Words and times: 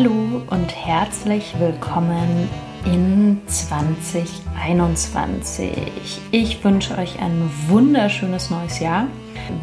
Hallo 0.00 0.40
und 0.48 0.74
herzlich 0.74 1.54
willkommen 1.58 2.48
in 2.86 3.42
2021. 3.46 6.18
Ich 6.30 6.64
wünsche 6.64 6.96
euch 6.96 7.20
ein 7.20 7.50
wunderschönes 7.68 8.48
neues 8.48 8.80
Jahr. 8.80 9.08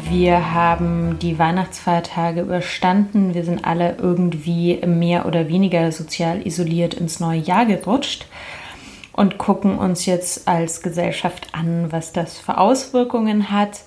Wir 0.08 0.54
haben 0.54 1.18
die 1.18 1.40
Weihnachtsfeiertage 1.40 2.42
überstanden. 2.42 3.34
Wir 3.34 3.42
sind 3.42 3.64
alle 3.64 3.96
irgendwie 3.96 4.76
mehr 4.86 5.26
oder 5.26 5.48
weniger 5.48 5.90
sozial 5.90 6.46
isoliert 6.46 6.94
ins 6.94 7.18
neue 7.18 7.40
Jahr 7.40 7.66
gerutscht 7.66 8.26
und 9.12 9.38
gucken 9.38 9.76
uns 9.76 10.06
jetzt 10.06 10.46
als 10.46 10.82
Gesellschaft 10.82 11.48
an, 11.50 11.90
was 11.90 12.12
das 12.12 12.38
für 12.38 12.58
Auswirkungen 12.58 13.50
hat. 13.50 13.80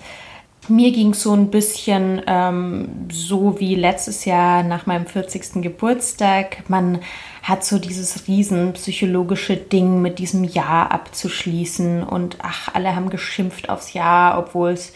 Mir 0.68 0.92
ging 0.92 1.10
es 1.10 1.22
so 1.22 1.32
ein 1.32 1.50
bisschen 1.50 2.22
ähm, 2.28 3.08
so 3.10 3.58
wie 3.58 3.74
letztes 3.74 4.24
Jahr 4.24 4.62
nach 4.62 4.86
meinem 4.86 5.06
40. 5.06 5.60
Geburtstag. 5.60 6.68
Man 6.68 7.00
hat 7.42 7.64
so 7.64 7.80
dieses 7.80 8.28
riesen 8.28 8.72
psychologische 8.74 9.56
Ding 9.56 10.00
mit 10.00 10.20
diesem 10.20 10.44
Jahr 10.44 10.92
abzuschließen 10.92 12.04
und 12.04 12.36
ach, 12.42 12.68
alle 12.74 12.94
haben 12.94 13.10
geschimpft 13.10 13.70
aufs 13.70 13.92
Jahr, 13.92 14.38
obwohl 14.38 14.70
es 14.70 14.92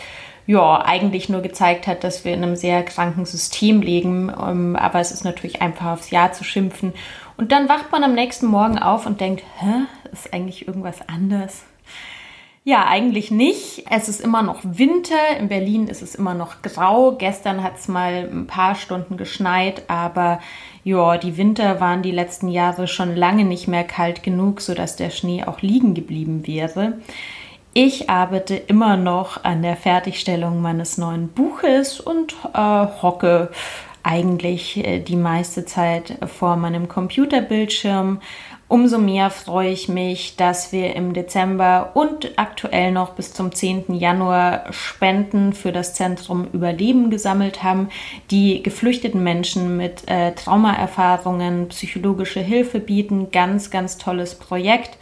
ja 0.46 0.84
eigentlich 0.84 1.28
nur 1.28 1.42
gezeigt 1.42 1.88
hat, 1.88 2.04
dass 2.04 2.24
wir 2.24 2.32
in 2.32 2.44
einem 2.44 2.54
sehr 2.54 2.84
kranken 2.84 3.24
System 3.24 3.82
leben. 3.82 4.30
Ähm, 4.30 4.76
aber 4.76 5.00
es 5.00 5.10
ist 5.10 5.24
natürlich 5.24 5.62
einfach 5.62 5.94
aufs 5.94 6.10
Jahr 6.10 6.32
zu 6.32 6.44
schimpfen. 6.44 6.92
Und 7.36 7.50
dann 7.50 7.68
wacht 7.68 7.90
man 7.90 8.04
am 8.04 8.14
nächsten 8.14 8.46
Morgen 8.46 8.78
auf 8.78 9.04
und 9.04 9.20
denkt, 9.20 9.42
hä, 9.58 9.86
ist 10.12 10.32
eigentlich 10.32 10.68
irgendwas 10.68 11.00
anders? 11.08 11.64
Ja, 12.68 12.84
eigentlich 12.88 13.30
nicht. 13.30 13.84
Es 13.90 14.08
ist 14.08 14.20
immer 14.20 14.42
noch 14.42 14.58
Winter. 14.64 15.38
In 15.38 15.46
Berlin 15.46 15.86
ist 15.86 16.02
es 16.02 16.16
immer 16.16 16.34
noch 16.34 16.62
grau. 16.62 17.12
Gestern 17.12 17.62
hat 17.62 17.76
es 17.76 17.86
mal 17.86 18.28
ein 18.28 18.48
paar 18.48 18.74
Stunden 18.74 19.16
geschneit, 19.16 19.84
aber 19.86 20.40
ja, 20.82 21.16
die 21.16 21.36
Winter 21.36 21.80
waren 21.80 22.02
die 22.02 22.10
letzten 22.10 22.48
Jahre 22.48 22.88
schon 22.88 23.14
lange 23.14 23.44
nicht 23.44 23.68
mehr 23.68 23.84
kalt 23.84 24.24
genug, 24.24 24.60
sodass 24.60 24.96
der 24.96 25.10
Schnee 25.10 25.44
auch 25.44 25.62
liegen 25.62 25.94
geblieben 25.94 26.44
wäre. 26.48 26.94
Ich 27.72 28.10
arbeite 28.10 28.56
immer 28.56 28.96
noch 28.96 29.44
an 29.44 29.62
der 29.62 29.76
Fertigstellung 29.76 30.60
meines 30.60 30.98
neuen 30.98 31.28
Buches 31.28 32.00
und 32.00 32.34
äh, 32.52 32.86
hocke 33.00 33.50
eigentlich 34.06 34.76
äh, 34.84 34.98
die 34.98 35.14
meiste 35.14 35.66
Zeit 35.66 36.18
vor 36.26 36.56
meinem 36.56 36.88
Computerbildschirm 36.88 38.20
Umso 38.68 38.98
mehr 38.98 39.30
freue 39.30 39.70
ich 39.70 39.88
mich, 39.88 40.34
dass 40.34 40.72
wir 40.72 40.96
im 40.96 41.12
Dezember 41.12 41.92
und 41.94 42.32
aktuell 42.36 42.90
noch 42.90 43.10
bis 43.10 43.32
zum 43.32 43.52
10. 43.52 43.94
Januar 43.94 44.72
Spenden 44.72 45.52
für 45.52 45.70
das 45.70 45.94
Zentrum 45.94 46.48
Überleben 46.52 47.08
gesammelt 47.08 47.62
haben, 47.62 47.90
die 48.32 48.64
geflüchteten 48.64 49.22
Menschen 49.22 49.76
mit 49.76 50.08
äh, 50.08 50.32
Traumaerfahrungen 50.32 51.68
psychologische 51.68 52.40
Hilfe 52.40 52.80
bieten. 52.80 53.30
Ganz, 53.30 53.70
ganz 53.70 53.98
tolles 53.98 54.34
Projekt. 54.34 54.98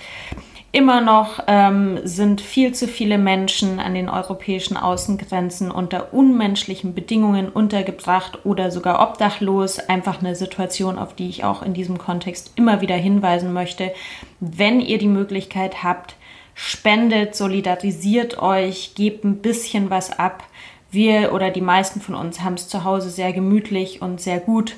Immer 0.74 1.00
noch 1.00 1.38
ähm, 1.46 2.00
sind 2.02 2.40
viel 2.40 2.74
zu 2.74 2.88
viele 2.88 3.16
Menschen 3.16 3.78
an 3.78 3.94
den 3.94 4.08
europäischen 4.08 4.76
Außengrenzen 4.76 5.70
unter 5.70 6.12
unmenschlichen 6.12 6.94
Bedingungen 6.96 7.48
untergebracht 7.48 8.44
oder 8.44 8.72
sogar 8.72 9.00
obdachlos. 9.00 9.78
Einfach 9.78 10.18
eine 10.18 10.34
Situation, 10.34 10.98
auf 10.98 11.14
die 11.14 11.28
ich 11.28 11.44
auch 11.44 11.62
in 11.62 11.74
diesem 11.74 11.96
Kontext 11.96 12.54
immer 12.56 12.80
wieder 12.80 12.96
hinweisen 12.96 13.52
möchte. 13.52 13.92
Wenn 14.40 14.80
ihr 14.80 14.98
die 14.98 15.06
Möglichkeit 15.06 15.84
habt, 15.84 16.16
spendet, 16.56 17.36
solidarisiert 17.36 18.42
euch, 18.42 18.96
gebt 18.96 19.22
ein 19.22 19.42
bisschen 19.42 19.90
was 19.90 20.18
ab. 20.18 20.42
Wir 20.90 21.32
oder 21.32 21.52
die 21.52 21.60
meisten 21.60 22.00
von 22.00 22.16
uns 22.16 22.40
haben 22.40 22.54
es 22.54 22.66
zu 22.66 22.82
Hause 22.82 23.10
sehr 23.10 23.32
gemütlich 23.32 24.02
und 24.02 24.20
sehr 24.20 24.40
gut. 24.40 24.74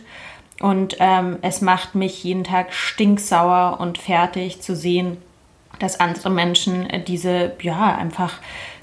Und 0.61 0.97
ähm, 1.01 1.39
es 1.41 1.63
macht 1.63 1.95
mich 1.95 2.23
jeden 2.23 2.45
Tag 2.45 2.75
stinksauer 2.75 3.81
und 3.81 3.97
fertig 3.97 4.61
zu 4.61 4.77
sehen, 4.77 5.17
dass 5.79 6.01
andere 6.01 6.31
Menschen 6.31 6.89
äh, 6.89 7.03
diese, 7.03 7.53
ja, 7.61 7.95
einfach 7.97 8.35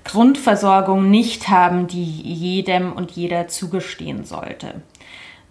Grundversorgung 0.03 1.09
nicht 1.09 1.47
haben, 1.49 1.87
die 1.87 2.03
jedem 2.03 2.93
und 2.93 3.11
jeder 3.11 3.47
zugestehen 3.47 4.25
sollte. 4.25 4.81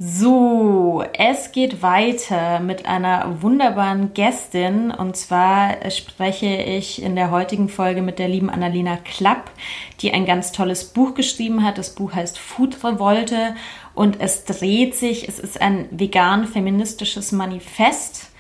So, 0.05 1.05
es 1.17 1.53
geht 1.53 1.81
weiter 1.81 2.59
mit 2.59 2.87
einer 2.87 3.41
wunderbaren 3.41 4.15
Gästin 4.15 4.91
und 4.91 5.17
zwar 5.17 5.91
spreche 5.93 6.57
ich 6.57 7.01
in 7.01 7.15
der 7.15 7.31
heutigen 7.31 7.69
Folge 7.69 8.03
mit 8.03 8.19
der 8.19 8.27
lieben 8.27 8.51
Annalena 8.51 8.97
Klapp, 8.97 9.53
die 10.01 10.13
ein 10.13 10.27
ganz 10.27 10.51
tolles 10.51 10.87
Buch 10.87 11.15
geschrieben 11.15 11.63
hat. 11.65 11.79
Das 11.79 11.95
Buch 11.95 12.15
heißt 12.15 12.37
Food 12.37 12.83
Revolte 12.83 13.55
und 13.95 14.21
es 14.21 14.45
dreht 14.45 14.97
sich, 14.97 15.29
es 15.29 15.39
ist 15.39 15.61
ein 15.61 15.87
vegan-feministisches 15.93 17.31
Manifest 17.31 18.32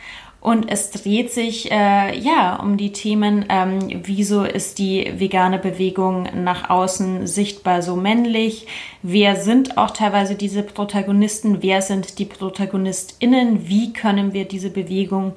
und 0.42 0.68
es 0.68 0.90
dreht 0.90 1.32
sich 1.32 1.70
äh, 1.70 2.18
ja 2.18 2.56
um 2.56 2.76
die 2.76 2.92
Themen, 2.92 3.44
ähm, 3.48 4.00
wieso 4.02 4.42
ist 4.42 4.80
die 4.80 5.12
vegane 5.16 5.60
Bewegung 5.60 6.26
nach 6.34 6.68
außen 6.68 7.28
sichtbar 7.28 7.80
so 7.80 7.94
männlich? 7.94 8.66
Wer 9.02 9.36
sind 9.36 9.78
auch 9.78 9.92
teilweise 9.92 10.34
diese 10.34 10.64
Protagonisten? 10.64 11.62
Wer 11.62 11.80
sind 11.80 12.18
die 12.18 12.24
ProtagonistInnen? 12.24 13.68
Wie 13.68 13.92
können 13.92 14.32
wir 14.32 14.44
diese 14.44 14.70
Bewegung 14.70 15.34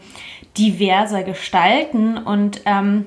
diverser 0.58 1.22
gestalten? 1.22 2.18
Und 2.18 2.62
ähm, 2.66 3.06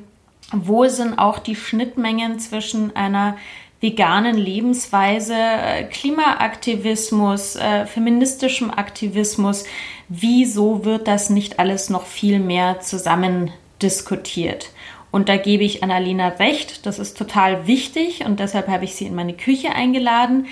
wo 0.52 0.86
sind 0.86 1.18
auch 1.18 1.40
die 1.40 1.56
Schnittmengen 1.56 2.38
zwischen 2.38 2.94
einer 2.94 3.36
veganen 3.80 4.36
Lebensweise, 4.36 5.34
äh, 5.34 5.84
Klimaaktivismus, 5.84 7.56
äh, 7.56 7.86
feministischem 7.86 8.70
Aktivismus. 8.70 9.64
Wieso 10.08 10.84
wird 10.84 11.06
das 11.06 11.28
nicht 11.28 11.58
alles 11.58 11.90
noch 11.90 12.06
viel 12.06 12.38
mehr 12.38 12.80
zusammen 12.80 13.52
diskutiert? 13.82 14.70
Und 15.10 15.28
da 15.28 15.36
gebe 15.36 15.64
ich 15.64 15.82
Annalena 15.82 16.28
recht, 16.28 16.86
das 16.86 16.98
ist 16.98 17.16
total 17.16 17.66
wichtig 17.66 18.24
und 18.24 18.40
deshalb 18.40 18.68
habe 18.68 18.84
ich 18.84 18.94
sie 18.94 19.06
in 19.06 19.14
meine 19.14 19.34
Küche 19.34 19.70
eingeladen. 19.70 20.46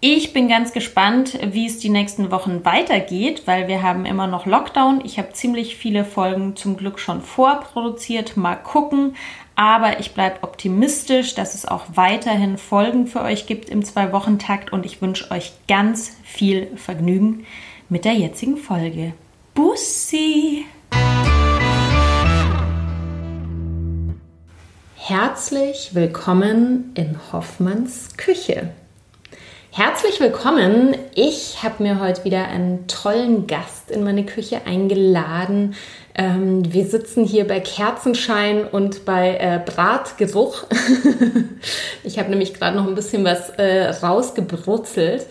Ich 0.00 0.32
bin 0.32 0.48
ganz 0.48 0.72
gespannt, 0.72 1.38
wie 1.42 1.66
es 1.66 1.78
die 1.78 1.88
nächsten 1.88 2.30
Wochen 2.30 2.64
weitergeht, 2.64 3.42
weil 3.46 3.66
wir 3.66 3.82
haben 3.82 4.06
immer 4.06 4.26
noch 4.26 4.44
Lockdown. 4.44 5.00
Ich 5.04 5.18
habe 5.18 5.32
ziemlich 5.32 5.76
viele 5.76 6.04
Folgen 6.04 6.54
zum 6.54 6.76
Glück 6.76 6.98
schon 6.98 7.22
vorproduziert. 7.22 8.36
Mal 8.36 8.56
gucken. 8.56 9.16
Aber 9.54 10.00
ich 10.00 10.12
bleibe 10.12 10.42
optimistisch, 10.42 11.34
dass 11.34 11.54
es 11.54 11.66
auch 11.66 11.84
weiterhin 11.94 12.58
Folgen 12.58 13.06
für 13.06 13.22
euch 13.22 13.46
gibt 13.46 13.70
im 13.70 13.82
Zwei-Wochen-Takt 13.82 14.70
und 14.70 14.84
ich 14.84 15.00
wünsche 15.00 15.30
euch 15.30 15.52
ganz 15.66 16.14
viel 16.22 16.76
Vergnügen 16.76 17.46
mit 17.88 18.04
der 18.04 18.14
jetzigen 18.14 18.56
Folge. 18.56 19.12
Bussi! 19.54 20.64
Herzlich 24.96 25.90
willkommen 25.94 26.90
in 26.94 27.16
Hoffmanns 27.32 28.16
Küche. 28.16 28.70
Herzlich 29.70 30.18
willkommen. 30.18 30.96
Ich 31.14 31.62
habe 31.62 31.82
mir 31.82 32.00
heute 32.00 32.24
wieder 32.24 32.48
einen 32.48 32.88
tollen 32.88 33.46
Gast 33.46 33.90
in 33.90 34.02
meine 34.02 34.24
Küche 34.24 34.62
eingeladen. 34.64 35.74
Ähm, 36.16 36.72
wir 36.72 36.86
sitzen 36.86 37.24
hier 37.24 37.46
bei 37.46 37.60
Kerzenschein 37.60 38.64
und 38.64 39.04
bei 39.04 39.36
äh, 39.36 39.60
Bratgeruch. 39.64 40.64
ich 42.02 42.18
habe 42.18 42.30
nämlich 42.30 42.54
gerade 42.54 42.76
noch 42.76 42.88
ein 42.88 42.94
bisschen 42.96 43.22
was 43.22 43.50
äh, 43.50 43.90
rausgebrutzelt. 43.90 45.26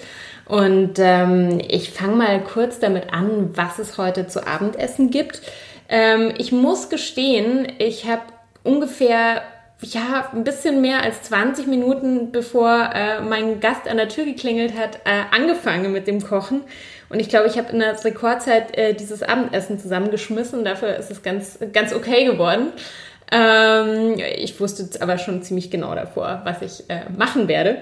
Und 0.48 1.00
ähm, 1.00 1.60
ich 1.68 1.92
fange 1.92 2.16
mal 2.16 2.44
kurz 2.44 2.80
damit 2.80 3.12
an, 3.12 3.50
was 3.56 3.80
es 3.80 3.98
heute 3.98 4.28
zu 4.28 4.46
Abendessen 4.46 5.10
gibt. 5.10 5.42
Ähm, 5.90 6.34
ich 6.38 6.52
muss 6.52 6.90
gestehen, 6.90 7.68
ich 7.80 8.08
habe 8.08 8.22
ungefähr 8.64 9.42
ja, 9.82 10.30
ein 10.34 10.44
bisschen 10.44 10.82
mehr 10.82 11.04
als 11.04 11.24
20 11.24 11.68
Minuten 11.68 12.32
bevor 12.32 12.90
äh, 12.94 13.22
mein 13.22 13.60
Gast 13.60 13.88
an 13.88 13.98
der 13.98 14.10
Tür 14.10 14.26
geklingelt 14.26 14.78
hat, 14.78 15.00
äh, 15.06 15.24
angefangen 15.32 15.92
mit 15.92 16.08
dem 16.08 16.24
Kochen. 16.24 16.62
Und 17.10 17.20
ich 17.20 17.30
glaube, 17.30 17.48
ich 17.48 17.58
habe 17.58 17.72
in 17.72 17.80
der 17.80 18.04
Rekordzeit 18.04 18.76
äh, 18.78 18.94
dieses 18.94 19.22
Abendessen 19.22 19.80
zusammengeschmissen. 19.80 20.64
Dafür 20.64 20.96
ist 20.96 21.12
es 21.12 21.22
ganz, 21.22 21.60
ganz 21.72 21.94
okay 21.94 22.26
geworden. 22.26 22.72
Ähm, 23.32 24.20
ich 24.38 24.60
wusste 24.60 25.02
aber 25.02 25.18
schon 25.18 25.44
ziemlich 25.44 25.70
genau 25.70 25.94
davor, 25.94 26.42
was 26.46 26.62
ich 26.62 26.90
äh, 26.90 27.02
machen 27.16 27.48
werde. 27.48 27.78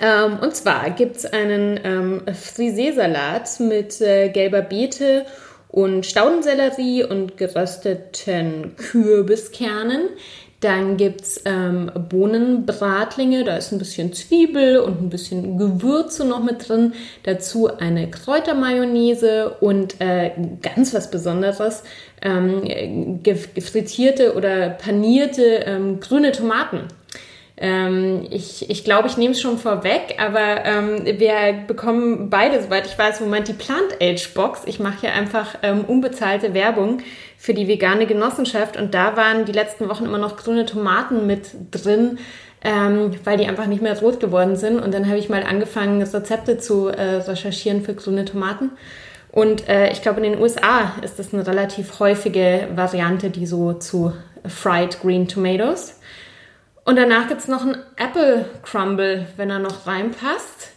Ähm, 0.00 0.38
und 0.40 0.54
zwar 0.54 0.90
gibt 0.90 1.16
es 1.16 1.26
einen 1.26 1.80
ähm, 1.82 2.22
Frisee-Salat 2.32 3.60
mit 3.60 4.00
äh, 4.00 4.28
gelber 4.28 4.62
Beete 4.62 5.26
und 5.68 6.06
Staudensellerie 6.06 7.04
und 7.04 7.36
gerösteten 7.36 8.76
Kürbiskernen. 8.76 10.08
Dann 10.60 10.98
gibt 10.98 11.22
es 11.22 11.40
ähm, 11.46 11.90
Bohnenbratlinge, 12.10 13.44
da 13.44 13.56
ist 13.56 13.72
ein 13.72 13.78
bisschen 13.78 14.12
Zwiebel 14.12 14.78
und 14.78 15.00
ein 15.00 15.08
bisschen 15.08 15.56
Gewürze 15.56 16.26
noch 16.26 16.42
mit 16.42 16.68
drin. 16.68 16.92
Dazu 17.22 17.74
eine 17.78 18.10
Kräutermayonnaise 18.10 19.56
und 19.60 20.02
äh, 20.02 20.32
ganz 20.60 20.92
was 20.92 21.10
Besonderes, 21.10 21.82
ähm, 22.20 23.22
gefrittierte 23.22 24.34
oder 24.34 24.68
panierte 24.68 25.42
ähm, 25.64 25.98
grüne 25.98 26.32
Tomaten. 26.32 26.88
Ähm, 27.62 28.26
ich 28.30 28.70
ich 28.70 28.84
glaube, 28.84 29.06
ich 29.06 29.18
nehme 29.18 29.32
es 29.32 29.40
schon 29.40 29.58
vorweg, 29.58 30.16
aber 30.18 30.64
ähm, 30.64 31.04
wir 31.04 31.64
bekommen 31.66 32.30
beide, 32.30 32.62
soweit 32.62 32.86
ich 32.86 32.98
weiß, 32.98 33.20
im 33.20 33.26
Moment 33.26 33.48
die 33.48 33.52
Plant 33.52 34.00
Age 34.00 34.32
Box. 34.32 34.62
Ich 34.64 34.80
mache 34.80 35.02
hier 35.02 35.12
einfach 35.12 35.56
ähm, 35.62 35.84
unbezahlte 35.86 36.54
Werbung 36.54 37.02
für 37.36 37.52
die 37.52 37.68
vegane 37.68 38.06
Genossenschaft 38.06 38.78
und 38.78 38.94
da 38.94 39.14
waren 39.16 39.44
die 39.44 39.52
letzten 39.52 39.90
Wochen 39.90 40.06
immer 40.06 40.16
noch 40.16 40.38
grüne 40.38 40.64
Tomaten 40.64 41.26
mit 41.26 41.50
drin. 41.70 42.18
Ähm, 42.62 43.12
weil 43.24 43.38
die 43.38 43.46
einfach 43.46 43.64
nicht 43.64 43.80
mehr 43.80 43.98
rot 43.98 44.20
geworden 44.20 44.54
sind. 44.54 44.80
Und 44.80 44.92
dann 44.92 45.08
habe 45.08 45.16
ich 45.16 45.30
mal 45.30 45.44
angefangen, 45.44 46.02
Rezepte 46.02 46.58
zu 46.58 46.88
äh, 46.88 47.16
recherchieren 47.16 47.82
für 47.82 47.94
grüne 47.94 48.26
Tomaten. 48.26 48.72
Und 49.32 49.66
äh, 49.66 49.90
ich 49.92 50.02
glaube, 50.02 50.20
in 50.20 50.32
den 50.32 50.42
USA 50.42 50.92
ist 51.02 51.18
das 51.18 51.32
eine 51.32 51.46
relativ 51.46 52.00
häufige 52.00 52.68
Variante, 52.74 53.30
die 53.30 53.46
so 53.46 53.72
zu 53.72 54.12
Fried 54.46 55.00
Green 55.00 55.26
Tomatoes. 55.26 55.99
Und 56.84 56.96
danach 56.96 57.28
gibt 57.28 57.40
es 57.40 57.48
noch 57.48 57.62
einen 57.62 57.76
Apple 57.96 58.46
Crumble, 58.62 59.26
wenn 59.36 59.50
er 59.50 59.58
noch 59.58 59.86
reinpasst. 59.86 60.70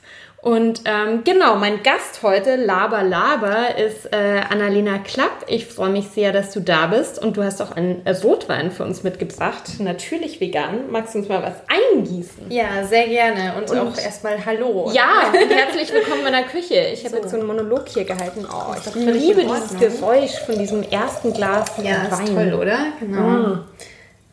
Und 0.44 0.82
ähm, 0.84 1.24
genau, 1.24 1.56
mein 1.56 1.84
Gast 1.84 2.22
heute, 2.22 2.58
Laber 2.58 3.02
Laber, 3.02 3.78
ist 3.78 4.12
äh, 4.12 4.42
Annalena 4.50 4.98
Klapp. 4.98 5.46
Ich 5.48 5.68
freue 5.68 5.90
mich 5.90 6.10
sehr, 6.10 6.34
dass 6.34 6.52
du 6.52 6.60
da 6.60 6.88
bist. 6.88 7.18
Und 7.24 7.38
du 7.38 7.44
hast 7.44 7.62
auch 7.62 7.72
einen 7.72 8.06
Rotwein 8.22 8.70
für 8.70 8.84
uns 8.84 9.04
mitgebracht. 9.04 9.80
Natürlich 9.80 10.42
vegan. 10.42 10.92
Magst 10.92 11.16
du 11.16 11.20
uns 11.20 11.30
mal 11.30 11.42
was 11.42 11.54
eingießen? 11.70 12.52
Ja, 12.52 12.84
sehr 12.84 13.08
gerne. 13.08 13.54
Und, 13.58 13.72
und 13.72 13.80
auch 13.80 13.98
erstmal 13.98 14.46
Hallo. 14.46 14.92
Ja, 14.94 15.32
und 15.32 15.50
herzlich 15.50 15.94
willkommen 15.94 16.26
in 16.26 16.34
meiner 16.34 16.44
Küche. 16.44 16.90
Ich 16.92 17.06
habe 17.06 17.16
so. 17.16 17.22
jetzt 17.22 17.32
so 17.32 17.38
einen 17.38 17.48
Monolog 17.48 17.88
hier 17.88 18.04
gehalten. 18.04 18.46
Oh, 18.46 18.74
ich 18.78 18.96
liebe 18.96 19.44
dieses 19.46 19.80
Geräusch 19.80 20.40
von 20.46 20.60
diesem 20.60 20.84
ersten 20.84 21.32
Glas 21.32 21.72
ja, 21.78 22.12
Wein. 22.12 22.28
Ja, 22.28 22.34
toll, 22.34 22.54
oder? 22.54 22.80
Genau. 23.00 23.22
Mm. 23.22 23.60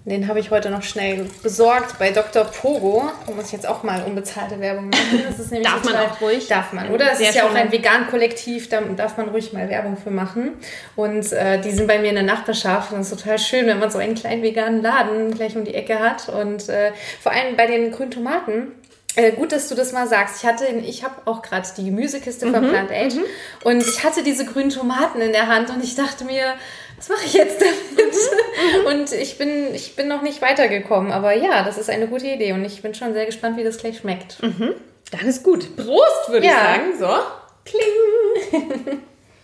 Den 0.07 0.29
habe 0.29 0.41
ich 0.41 0.51
heute 0.51 0.71
noch 0.71 0.83
schnell 0.83 1.27
besorgt 1.43 1.99
bei 1.99 2.11
Dr. 2.11 2.45
Pogo. 2.45 3.11
Da 3.27 3.35
muss 3.35 3.47
ich 3.47 3.53
jetzt 3.53 3.69
auch 3.69 3.83
mal 3.83 4.03
unbezahlte 4.03 4.59
Werbung 4.59 4.89
machen. 4.89 5.23
Das 5.29 5.39
ist 5.39 5.53
nämlich 5.53 5.71
darf 5.71 5.85
man 5.85 5.97
auch 5.97 6.21
ruhig. 6.23 6.49
Darf 6.49 6.73
man, 6.73 6.89
oder? 6.89 7.13
Es 7.13 7.21
ist 7.21 7.35
ja 7.35 7.45
auch 7.45 7.55
ein 7.55 7.71
Vegan-Kollektiv, 7.71 8.71
da 8.71 8.81
darf 8.81 9.19
man 9.19 9.29
ruhig 9.29 9.53
mal 9.53 9.69
Werbung 9.69 9.99
für 9.99 10.11
machen. 10.11 10.53
Und 10.97 11.33
äh, 11.33 11.61
die 11.61 11.71
sind 11.71 11.87
bei 11.87 11.99
mir 11.99 12.09
in 12.09 12.15
der 12.15 12.25
Nachbarschaft 12.25 12.93
und 12.93 13.01
es 13.01 13.13
ist 13.13 13.21
total 13.21 13.39
schön, 13.39 13.67
wenn 13.67 13.79
man 13.79 13.91
so 13.91 13.99
einen 13.99 14.15
kleinen 14.15 14.43
veganen 14.43 14.81
Laden 14.81 15.35
gleich 15.35 15.55
um 15.55 15.65
die 15.65 15.75
Ecke 15.75 15.99
hat. 15.99 16.31
Und 16.31 16.71
äh, 16.71 16.93
vor 17.21 17.33
allem 17.33 17.57
bei 17.57 17.67
den 17.67 17.91
grünen 17.91 18.11
Tomaten 18.11 18.73
äh, 19.17 19.33
gut, 19.33 19.53
dass 19.53 19.69
du 19.69 19.75
das 19.75 19.93
mal 19.93 20.07
sagst. 20.07 20.43
Ich 20.43 20.49
hatte, 20.49 20.67
ich 20.67 21.03
habe 21.03 21.15
auch 21.25 21.43
gerade 21.43 21.69
die 21.77 21.85
Gemüsekiste 21.85 22.47
mhm, 22.47 22.55
von 22.55 22.69
Plant 22.69 22.91
Age 22.93 23.17
mhm. 23.17 23.25
und 23.65 23.83
ich 23.83 24.05
hatte 24.05 24.23
diese 24.23 24.45
grünen 24.45 24.71
Tomaten 24.71 25.21
in 25.21 25.33
der 25.33 25.49
Hand 25.49 25.71
und 25.71 25.83
ich 25.83 25.97
dachte 25.97 26.25
mir, 26.25 26.55
was 27.01 27.09
mache 27.09 27.25
ich 27.25 27.33
jetzt 27.33 27.61
damit? 27.63 28.15
Mhm. 28.15 28.87
Und 28.87 29.13
ich 29.13 29.39
bin, 29.39 29.75
ich 29.75 29.97
bin 29.97 30.07
noch 30.07 30.21
nicht 30.21 30.43
weitergekommen. 30.43 31.13
Aber 31.13 31.33
ja, 31.33 31.65
das 31.65 31.79
ist 31.79 31.89
eine 31.89 32.07
gute 32.07 32.27
Idee 32.27 32.53
und 32.53 32.63
ich 32.65 32.83
bin 32.83 32.95
schon 32.95 33.15
sehr 33.15 33.25
gespannt, 33.25 33.57
wie 33.57 33.65
das 33.65 33.79
gleich 33.79 33.99
schmeckt. 33.99 34.43
Mhm. 34.43 34.75
Dann 35.11 35.27
ist 35.27 35.43
gut. 35.43 35.77
Prost, 35.77 36.29
würde 36.29 36.47
ja. 36.47 36.77
ich 36.77 36.99
sagen. 36.99 36.99
So. 36.99 37.09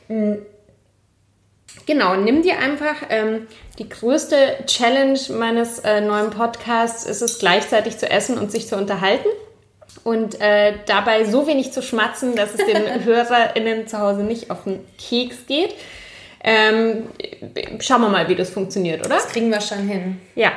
Kling. 0.08 0.38
Genau, 1.84 2.16
nimm 2.16 2.42
dir 2.42 2.58
einfach 2.58 2.96
ähm, 3.10 3.46
die 3.78 3.88
größte 3.88 4.36
Challenge 4.66 5.20
meines 5.38 5.78
äh, 5.78 6.00
neuen 6.00 6.30
Podcasts 6.30 7.06
ist 7.06 7.22
es 7.22 7.38
gleichzeitig 7.38 7.96
zu 7.98 8.10
essen 8.10 8.38
und 8.38 8.50
sich 8.50 8.66
zu 8.66 8.76
unterhalten 8.76 9.28
und 10.02 10.40
äh, 10.40 10.74
dabei 10.86 11.24
so 11.24 11.46
wenig 11.46 11.72
zu 11.72 11.82
schmatzen, 11.82 12.34
dass 12.34 12.54
es 12.54 12.66
den 12.66 13.04
HörerInnen 13.04 13.86
zu 13.86 13.98
Hause 13.98 14.24
nicht 14.24 14.50
auf 14.50 14.64
den 14.64 14.84
Keks 14.98 15.46
geht. 15.46 15.74
Ähm, 16.48 17.08
schauen 17.80 18.02
wir 18.02 18.08
mal, 18.08 18.28
wie 18.28 18.36
das 18.36 18.50
funktioniert, 18.50 19.00
oder? 19.00 19.16
Das 19.16 19.28
kriegen 19.28 19.50
wir 19.50 19.60
schon 19.60 19.88
hin. 19.88 20.20
Ja. 20.36 20.52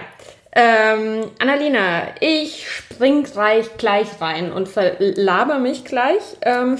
Ähm, 0.55 1.31
Annalena, 1.39 2.09
ich 2.19 2.67
spring 2.69 3.23
gleich, 3.23 3.75
gleich 3.77 4.07
rein 4.21 4.51
und 4.51 4.67
verlaber 4.67 5.57
mich 5.57 5.85
gleich. 5.85 6.21
Ähm, 6.43 6.77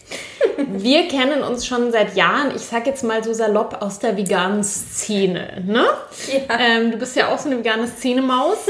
wir 0.68 1.06
kennen 1.06 1.42
uns 1.44 1.66
schon 1.66 1.92
seit 1.92 2.16
Jahren, 2.16 2.52
ich 2.54 2.62
sag 2.62 2.86
jetzt 2.86 3.04
mal 3.04 3.22
so 3.22 3.32
salopp, 3.32 3.80
aus 3.80 4.00
der 4.00 4.16
veganen 4.16 4.64
Szene. 4.64 5.62
Ne? 5.64 5.86
Ja. 6.26 6.58
Ähm, 6.58 6.90
du 6.90 6.96
bist 6.96 7.14
ja 7.14 7.28
auch 7.28 7.38
so 7.38 7.48
eine 7.48 7.58
vegane 7.58 7.86
Szene-Maus. 7.86 8.66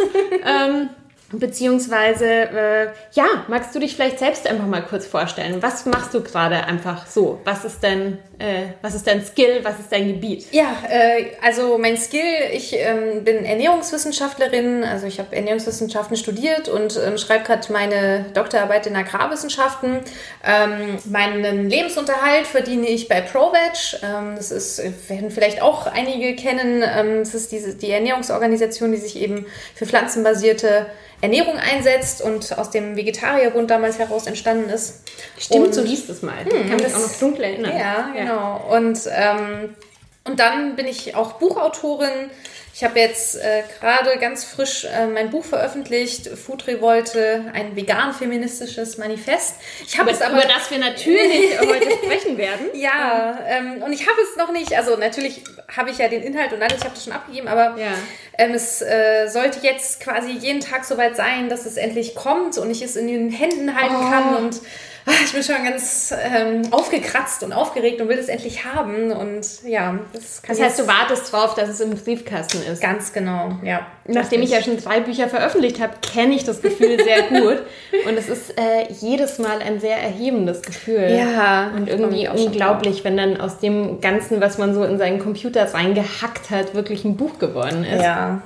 Beziehungsweise, 1.32 2.26
äh, 2.26 2.86
ja, 3.12 3.24
magst 3.48 3.74
du 3.74 3.78
dich 3.78 3.94
vielleicht 3.94 4.18
selbst 4.18 4.46
einfach 4.46 4.66
mal 4.66 4.82
kurz 4.82 5.06
vorstellen? 5.06 5.62
Was 5.62 5.86
machst 5.86 6.12
du 6.12 6.22
gerade 6.22 6.64
einfach 6.64 7.06
so? 7.06 7.40
Was 7.44 7.64
ist 7.64 7.82
dein, 7.82 8.18
äh, 8.38 8.72
was 8.82 8.94
ist 8.94 9.06
dein 9.06 9.24
Skill? 9.24 9.60
Was 9.62 9.78
ist 9.80 9.90
dein 9.90 10.08
Gebiet? 10.08 10.46
Ja, 10.52 10.76
äh, 10.88 11.32
also 11.42 11.78
mein 11.78 11.96
Skill, 11.96 12.20
ich 12.52 12.74
ähm, 12.76 13.24
bin 13.24 13.44
Ernährungswissenschaftlerin, 13.44 14.84
also 14.84 15.06
ich 15.06 15.18
habe 15.18 15.34
Ernährungswissenschaften 15.34 16.16
studiert 16.16 16.68
und 16.68 17.00
ähm, 17.02 17.16
schreibe 17.16 17.44
gerade 17.44 17.72
meine 17.72 18.26
Doktorarbeit 18.34 18.86
in 18.86 18.96
Agrarwissenschaften. 18.96 20.00
Ähm, 20.44 20.98
meinen 21.06 21.70
Lebensunterhalt 21.70 22.46
verdiene 22.46 22.88
ich 22.88 23.08
bei 23.08 23.22
ProVeg. 23.22 24.00
Ähm, 24.02 24.34
das 24.36 24.50
ist, 24.50 24.82
werden 25.08 25.30
vielleicht 25.30 25.62
auch 25.62 25.86
einige 25.86 26.36
kennen. 26.36 26.82
Ähm, 26.82 27.20
das 27.20 27.34
ist 27.34 27.52
diese, 27.52 27.74
die 27.74 27.90
Ernährungsorganisation, 27.90 28.92
die 28.92 28.98
sich 28.98 29.16
eben 29.16 29.46
für 29.74 29.86
pflanzenbasierte 29.86 30.86
Ernährung 31.22 31.56
einsetzt 31.56 32.20
und 32.20 32.58
aus 32.58 32.70
dem 32.70 32.96
Vegetarierbund 32.96 33.70
damals 33.70 33.98
heraus 33.98 34.26
entstanden 34.26 34.68
ist. 34.68 35.02
Stimmt, 35.38 35.66
und, 35.68 35.74
so 35.74 35.82
hieß 35.82 36.08
es 36.08 36.20
mal. 36.20 36.44
Hm, 36.44 36.68
kann 36.68 36.76
mich 36.76 36.94
auch 36.94 36.98
noch 36.98 37.18
dunkel 37.18 37.44
erinnern. 37.44 37.78
Ja, 37.78 38.10
genau. 38.12 38.60
Ja. 38.68 38.76
Und, 38.76 38.98
ähm, 39.10 39.74
und 40.24 40.40
dann 40.40 40.76
bin 40.76 40.86
ich 40.86 41.14
auch 41.14 41.34
Buchautorin 41.34 42.30
ich 42.74 42.82
habe 42.82 42.98
jetzt 42.98 43.36
äh, 43.36 43.62
gerade 43.80 44.18
ganz 44.18 44.44
frisch 44.44 44.84
äh, 44.84 45.06
mein 45.06 45.28
Buch 45.28 45.44
veröffentlicht, 45.44 46.26
Food 46.28 46.66
Revolte, 46.66 47.44
ein 47.52 47.76
vegan-feministisches 47.76 48.96
Manifest. 48.96 49.56
Ich 49.86 49.98
habe 49.98 50.10
es 50.10 50.22
aber... 50.22 50.38
Über 50.38 50.48
das 50.48 50.70
wir 50.70 50.78
natürlich 50.78 51.60
heute 51.60 51.90
sprechen 51.90 52.38
werden. 52.38 52.66
Ja, 52.72 53.38
ähm, 53.46 53.82
und 53.82 53.92
ich 53.92 54.08
habe 54.08 54.18
es 54.22 54.38
noch 54.38 54.52
nicht, 54.52 54.74
also 54.74 54.96
natürlich 54.96 55.44
habe 55.76 55.90
ich 55.90 55.98
ja 55.98 56.08
den 56.08 56.22
Inhalt 56.22 56.54
und 56.54 56.62
alles, 56.62 56.78
ich 56.78 56.84
habe 56.84 56.94
das 56.94 57.04
schon 57.04 57.12
abgegeben, 57.12 57.46
aber 57.46 57.78
ja. 57.78 57.92
ähm, 58.38 58.54
es 58.54 58.80
äh, 58.80 59.28
sollte 59.28 59.60
jetzt 59.60 60.00
quasi 60.00 60.30
jeden 60.30 60.60
Tag 60.60 60.86
soweit 60.86 61.14
sein, 61.14 61.50
dass 61.50 61.66
es 61.66 61.76
endlich 61.76 62.14
kommt 62.14 62.56
und 62.56 62.70
ich 62.70 62.80
es 62.80 62.96
in 62.96 63.06
den 63.06 63.30
Händen 63.30 63.78
halten 63.78 63.96
oh. 63.96 64.10
kann 64.10 64.36
und 64.36 64.60
ich 65.24 65.32
bin 65.32 65.42
schon 65.42 65.64
ganz 65.64 66.14
ähm, 66.16 66.62
aufgekratzt 66.70 67.42
und 67.42 67.52
aufgeregt 67.52 68.00
und 68.00 68.08
will 68.08 68.18
es 68.18 68.28
endlich 68.28 68.64
haben. 68.64 69.10
Und 69.10 69.46
ja, 69.64 69.98
das 70.12 70.42
kann 70.42 70.56
Das 70.56 70.64
heißt, 70.64 70.78
du 70.78 70.86
wartest 70.86 71.32
drauf, 71.32 71.54
dass 71.54 71.68
es 71.68 71.80
im 71.80 71.90
Briefkasten 71.90 72.62
ist. 72.70 72.80
Ganz 72.80 73.12
genau, 73.12 73.58
ja. 73.64 73.86
Nachdem 74.06 74.42
ich 74.42 74.50
ja 74.50 74.62
schon 74.62 74.76
drei 74.76 75.00
Bücher 75.00 75.28
veröffentlicht 75.28 75.80
habe, 75.80 75.94
kenne 76.02 76.34
ich 76.34 76.44
das 76.44 76.62
Gefühl 76.62 77.02
sehr 77.02 77.22
gut. 77.40 77.62
Und 78.06 78.16
es 78.16 78.28
ist 78.28 78.56
äh, 78.58 78.92
jedes 79.00 79.38
Mal 79.38 79.60
ein 79.60 79.80
sehr 79.80 79.96
erhebendes 79.96 80.62
Gefühl. 80.62 81.10
Ja. 81.10 81.72
Und 81.74 81.88
irgendwie 81.88 82.28
unglaublich, 82.28 83.02
wenn 83.02 83.16
dann 83.16 83.40
aus 83.40 83.58
dem 83.58 84.00
Ganzen, 84.00 84.40
was 84.40 84.58
man 84.58 84.74
so 84.74 84.84
in 84.84 84.98
seinen 84.98 85.18
Computer 85.18 85.72
reingehackt 85.72 86.50
hat, 86.50 86.74
wirklich 86.74 87.04
ein 87.04 87.16
Buch 87.16 87.38
geworden 87.38 87.84
ist. 87.84 88.02
Ja. 88.02 88.42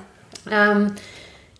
Ähm, 0.51 0.93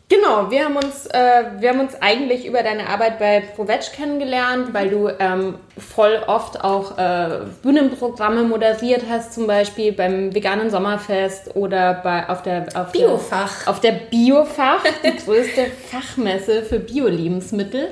Genau, 0.10 0.50
wir 0.50 0.64
haben 0.64 0.78
uns, 0.78 1.06
äh, 1.08 1.44
wir 1.60 1.70
haben 1.70 1.82
uns 1.82 2.02
eigentlich 2.02 2.46
über 2.46 2.64
deine 2.64 2.88
Arbeit 2.88 3.20
bei 3.20 3.42
ProVeg 3.42 3.92
kennengelernt, 3.92 4.74
weil 4.74 4.90
du 4.90 5.10
ähm, 5.20 5.56
voll 5.78 6.24
oft 6.28 6.64
auch 6.64 6.98
äh, 6.98 7.42
Bühnenprogramme 7.62 8.44
moderiert 8.44 9.04
hast, 9.10 9.34
zum 9.34 9.48
Beispiel 9.48 9.92
beim 9.92 10.34
veganen 10.34 10.70
Sommerfest 10.70 11.58
oder 11.58 11.96
bei 11.96 12.30
auf 12.30 12.42
der 12.42 12.68
auf 12.74 12.94
Biofach. 12.94 13.64
Der, 13.64 13.70
auf 13.70 13.82
der 13.82 13.92
Biofach, 13.92 14.82
die 15.04 15.18
größte 15.26 15.66
Fachmesse 15.66 16.64
für 16.64 16.80
Bio-Lebensmittel. 16.80 17.90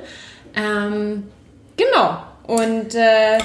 Ähm, 0.56 1.24
genau. 1.76 2.22
Und 2.46 2.94
äh, 2.94 3.38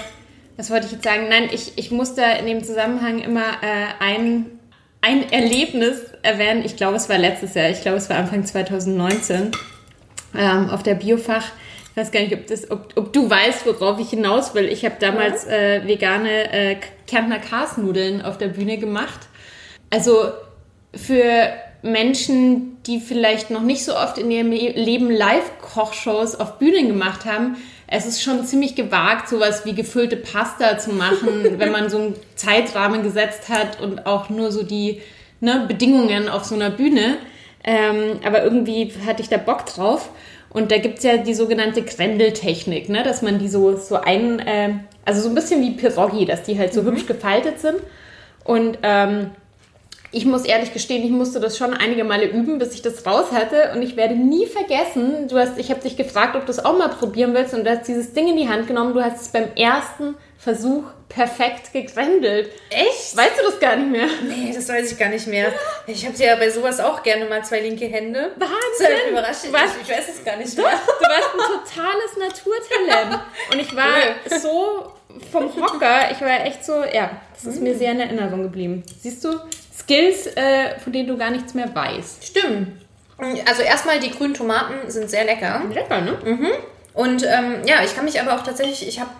was 0.56 0.72
wollte 0.72 0.86
ich 0.86 0.94
jetzt 0.94 1.04
sagen? 1.04 1.28
Nein, 1.28 1.50
ich, 1.52 1.78
ich 1.78 1.92
muss 1.92 2.16
da 2.16 2.32
in 2.32 2.46
dem 2.46 2.64
Zusammenhang 2.64 3.20
immer 3.20 3.42
äh, 3.42 3.88
ein 4.00 4.61
ein 5.02 5.32
Erlebnis 5.32 6.00
erwähnen. 6.22 6.64
Ich 6.64 6.78
glaube, 6.78 6.96
es 6.98 7.10
war 7.10 7.18
letztes 7.18 7.56
Jahr. 7.56 7.70
Ich 7.70 7.82
glaube, 7.82 7.98
es 7.98 8.10
war 8.10 8.18
Anfang 8.18 8.46
2019 8.46 9.52
ähm, 10.38 10.70
auf 10.70 10.84
der 10.84 10.96
Biofach. 10.96 11.46
Ich 11.92 11.98
weiß 11.98 12.12
gar 12.12 12.22
nicht, 12.22 12.34
ob, 12.34 12.48
das, 12.48 12.72
ob, 12.72 12.94
ob 12.96 13.12
du 13.12 13.30
weißt, 13.30 13.66
worauf 13.66 14.00
ich 14.00 14.12
hinaus 14.12 14.54
will. 14.54 14.66
Ich 14.66 14.86
habe 14.86 14.96
damals 15.00 15.46
äh, 15.46 15.86
vegane 15.86 16.52
äh, 16.54 16.78
Kärntner 17.08 17.40
Karsnudeln 17.40 18.22
auf 18.22 18.38
der 18.38 18.48
Bühne 18.48 18.78
gemacht. 18.78 19.28
Also 19.90 20.32
für 20.96 21.52
Menschen, 21.82 22.82
die 22.84 23.00
vielleicht 23.00 23.50
noch 23.50 23.62
nicht 23.62 23.84
so 23.84 23.96
oft 23.96 24.18
in 24.18 24.32
ihrem 24.32 24.52
Leben 24.52 25.10
Live-Kochshows 25.10 26.36
auf 26.36 26.60
Bühnen 26.60 26.88
gemacht 26.88 27.26
haben, 27.26 27.58
es 27.94 28.06
ist 28.06 28.24
schon 28.24 28.46
ziemlich 28.46 28.76
gewagt, 28.76 29.28
sowas 29.28 29.66
wie 29.66 29.74
gefüllte 29.74 30.16
Pasta 30.16 30.78
zu 30.78 30.92
machen, 30.92 31.44
wenn 31.60 31.72
man 31.72 31.90
so 31.90 31.98
einen 31.98 32.16
Zeitrahmen 32.36 33.04
gesetzt 33.04 33.50
hat 33.50 33.82
und 33.82 34.06
auch 34.06 34.30
nur 34.30 34.52
so 34.52 34.64
die 34.64 35.02
ne, 35.42 35.66
Bedingungen 35.68 36.30
auf 36.30 36.46
so 36.46 36.56
einer 36.56 36.70
Bühne. 36.70 37.18
Ähm, 37.64 38.22
aber 38.26 38.44
irgendwie 38.44 38.92
hatte 39.06 39.22
ich 39.22 39.30
da 39.30 39.38
Bock 39.38 39.66
drauf. 39.66 40.10
Und 40.50 40.72
da 40.72 40.78
gibt's 40.78 41.04
ja 41.04 41.18
die 41.18 41.34
sogenannte 41.34 41.82
Grendeltechnik, 41.82 42.90
ne? 42.90 43.04
dass 43.04 43.22
man 43.22 43.40
die 43.40 43.48
so, 43.48 43.78
so 43.78 43.96
ein, 43.96 44.40
äh, 44.40 44.74
also 45.06 45.22
so 45.22 45.30
ein 45.30 45.36
bisschen 45.36 45.62
wie 45.62 45.72
Pierogi, 45.72 46.26
dass 46.26 46.44
die 46.44 46.58
halt 46.58 46.74
so 46.74 46.82
mhm. 46.82 46.88
hübsch 46.88 47.06
gefaltet 47.08 47.60
sind. 47.60 47.78
Und 48.44 48.80
ähm, 48.84 49.32
ich 50.14 50.26
muss 50.26 50.44
ehrlich 50.44 50.74
gestehen, 50.74 51.04
ich 51.06 51.12
musste 51.12 51.40
das 51.40 51.58
schon 51.58 51.74
einige 51.74 52.04
Male 52.04 52.26
üben, 52.26 52.60
bis 52.60 52.74
ich 52.74 52.82
das 52.82 53.06
raus 53.06 53.32
hatte. 53.32 53.72
Und 53.74 53.82
ich 53.82 53.96
werde 53.96 54.16
nie 54.16 54.46
vergessen, 54.46 55.30
du 55.30 55.38
hast, 55.38 55.58
ich 55.58 55.70
habe 55.70 55.80
dich 55.80 55.96
gefragt, 55.96 56.36
ob 56.36 56.46
du 56.46 56.52
es 56.52 56.64
auch 56.64 56.78
mal 56.78 56.90
probieren 56.90 57.34
willst. 57.34 57.54
Und 57.54 57.64
du 57.64 57.72
hast 57.72 57.88
dieses 57.88 58.12
Ding 58.12 58.28
in 58.28 58.36
die 58.36 58.50
Hand 58.50 58.68
genommen. 58.68 58.94
Du 58.94 59.02
hast 59.02 59.22
es 59.22 59.28
beim 59.30 59.48
ersten 59.56 60.16
Versuch 60.38 60.84
perfekt 61.08 61.72
gegrändelt. 61.72 62.50
Echt? 62.70 63.16
Weißt 63.16 63.40
du 63.40 63.44
das 63.44 63.60
gar 63.60 63.78
nicht 63.78 63.90
mehr? 63.90 64.08
Nee, 64.28 64.52
das 64.54 64.68
weiß 64.68 64.92
ich 64.92 64.98
gar 64.98 65.10
nicht 65.10 65.28
mehr. 65.28 65.54
Ich 65.88 66.06
habe 66.06 66.18
ja 66.18 66.36
bei 66.36 66.50
sowas 66.50 66.80
auch 66.80 67.04
gerne 67.04 67.26
mal 67.26 67.44
zwei 67.44 67.62
linke 67.62 67.86
Hände. 67.86 68.32
Wahnsinn! 68.38 68.52
Das 68.80 69.12
überrascht 69.12 69.46
du 69.46 69.54
warst, 69.54 69.76
ich 69.82 69.90
weiß 69.90 70.10
es 70.10 70.24
gar 70.26 70.38
nicht 70.38 70.58
mehr. 70.58 70.66
Du 70.66 71.06
warst 71.06 71.30
ein 71.34 71.84
totales 71.84 72.18
Naturtalent. 72.18 73.24
Und 73.52 73.60
ich 73.60 73.76
war 73.76 73.98
cool. 74.30 74.40
so 74.40 74.92
vom 75.32 75.56
Hocker, 75.56 76.12
ich 76.12 76.22
war 76.22 76.46
echt 76.46 76.66
so, 76.66 76.84
ja, 76.84 77.12
das 77.34 77.56
ist 77.56 77.62
mir 77.62 77.76
sehr 77.78 77.92
in 77.92 78.00
Erinnerung 78.00 78.44
geblieben. 78.44 78.84
Siehst 79.02 79.24
du, 79.24 79.40
Skills, 79.82 80.28
äh, 80.28 80.80
von 80.80 80.94
denen 80.94 81.08
du 81.08 81.18
gar 81.18 81.32
nichts 81.32 81.54
mehr 81.54 81.74
weißt. 81.74 82.26
Stimmt. 82.26 82.86
Also 83.46 83.62
erstmal, 83.62 84.00
die 84.00 84.10
grünen 84.10 84.34
Tomaten 84.34 84.90
sind 84.90 85.10
sehr 85.10 85.26
lecker. 85.26 85.62
Lecker, 85.72 86.02
ne? 86.02 86.18
Mhm. 86.24 86.48
Und 86.94 87.24
ähm, 87.24 87.62
ja, 87.66 87.84
ich 87.84 87.96
kann 87.96 88.06
mich 88.06 88.20
aber 88.20 88.36
auch 88.36 88.44
tatsächlich, 88.44 88.88
ich 88.88 89.00
habe 89.00 89.12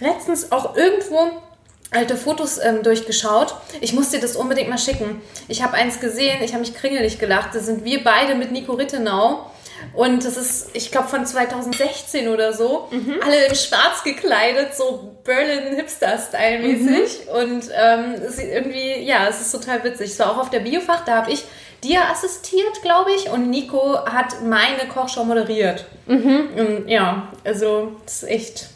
letztens 0.00 0.52
auch 0.52 0.76
irgendwo 0.76 1.42
alte 1.90 2.16
Fotos 2.16 2.58
ähm, 2.58 2.82
durchgeschaut. 2.82 3.54
Ich 3.80 3.92
muss 3.92 4.10
dir 4.10 4.20
das 4.20 4.36
unbedingt 4.36 4.70
mal 4.70 4.78
schicken. 4.78 5.20
Ich 5.48 5.62
habe 5.62 5.74
eins 5.74 6.00
gesehen, 6.00 6.42
ich 6.42 6.52
habe 6.52 6.60
mich 6.60 6.74
kringelig 6.74 7.18
gelacht. 7.18 7.54
Das 7.54 7.66
sind 7.66 7.84
wir 7.84 8.02
beide 8.02 8.34
mit 8.34 8.50
Nico 8.50 8.72
Rittenau. 8.72 9.50
Und 9.94 10.24
das 10.24 10.36
ist, 10.36 10.70
ich 10.74 10.90
glaube, 10.90 11.08
von 11.08 11.26
2016 11.26 12.28
oder 12.28 12.52
so. 12.52 12.88
Mhm. 12.90 13.16
Alle 13.24 13.46
in 13.46 13.54
schwarz 13.54 14.02
gekleidet, 14.04 14.74
so 14.74 15.16
Berlin 15.24 15.74
Hipster-Style-mäßig. 15.76 17.26
Mhm. 17.26 17.42
Und 17.42 17.70
ähm, 17.74 18.14
es 18.26 18.38
irgendwie, 18.38 19.02
ja, 19.02 19.28
es 19.28 19.40
ist 19.40 19.52
total 19.52 19.84
witzig. 19.84 20.10
Es 20.10 20.18
war 20.18 20.32
auch 20.32 20.38
auf 20.38 20.50
der 20.50 20.60
Biofach, 20.60 21.04
da 21.04 21.16
habe 21.16 21.32
ich 21.32 21.44
dir 21.84 22.08
assistiert, 22.10 22.82
glaube 22.82 23.10
ich. 23.12 23.30
Und 23.30 23.50
Nico 23.50 23.98
hat 24.06 24.42
meine 24.42 24.88
Kochshow 24.92 25.24
moderiert. 25.24 25.84
Mhm. 26.06 26.84
Ja, 26.86 27.28
also, 27.44 27.92
das 28.04 28.22
ist 28.22 28.28
echt 28.28 28.71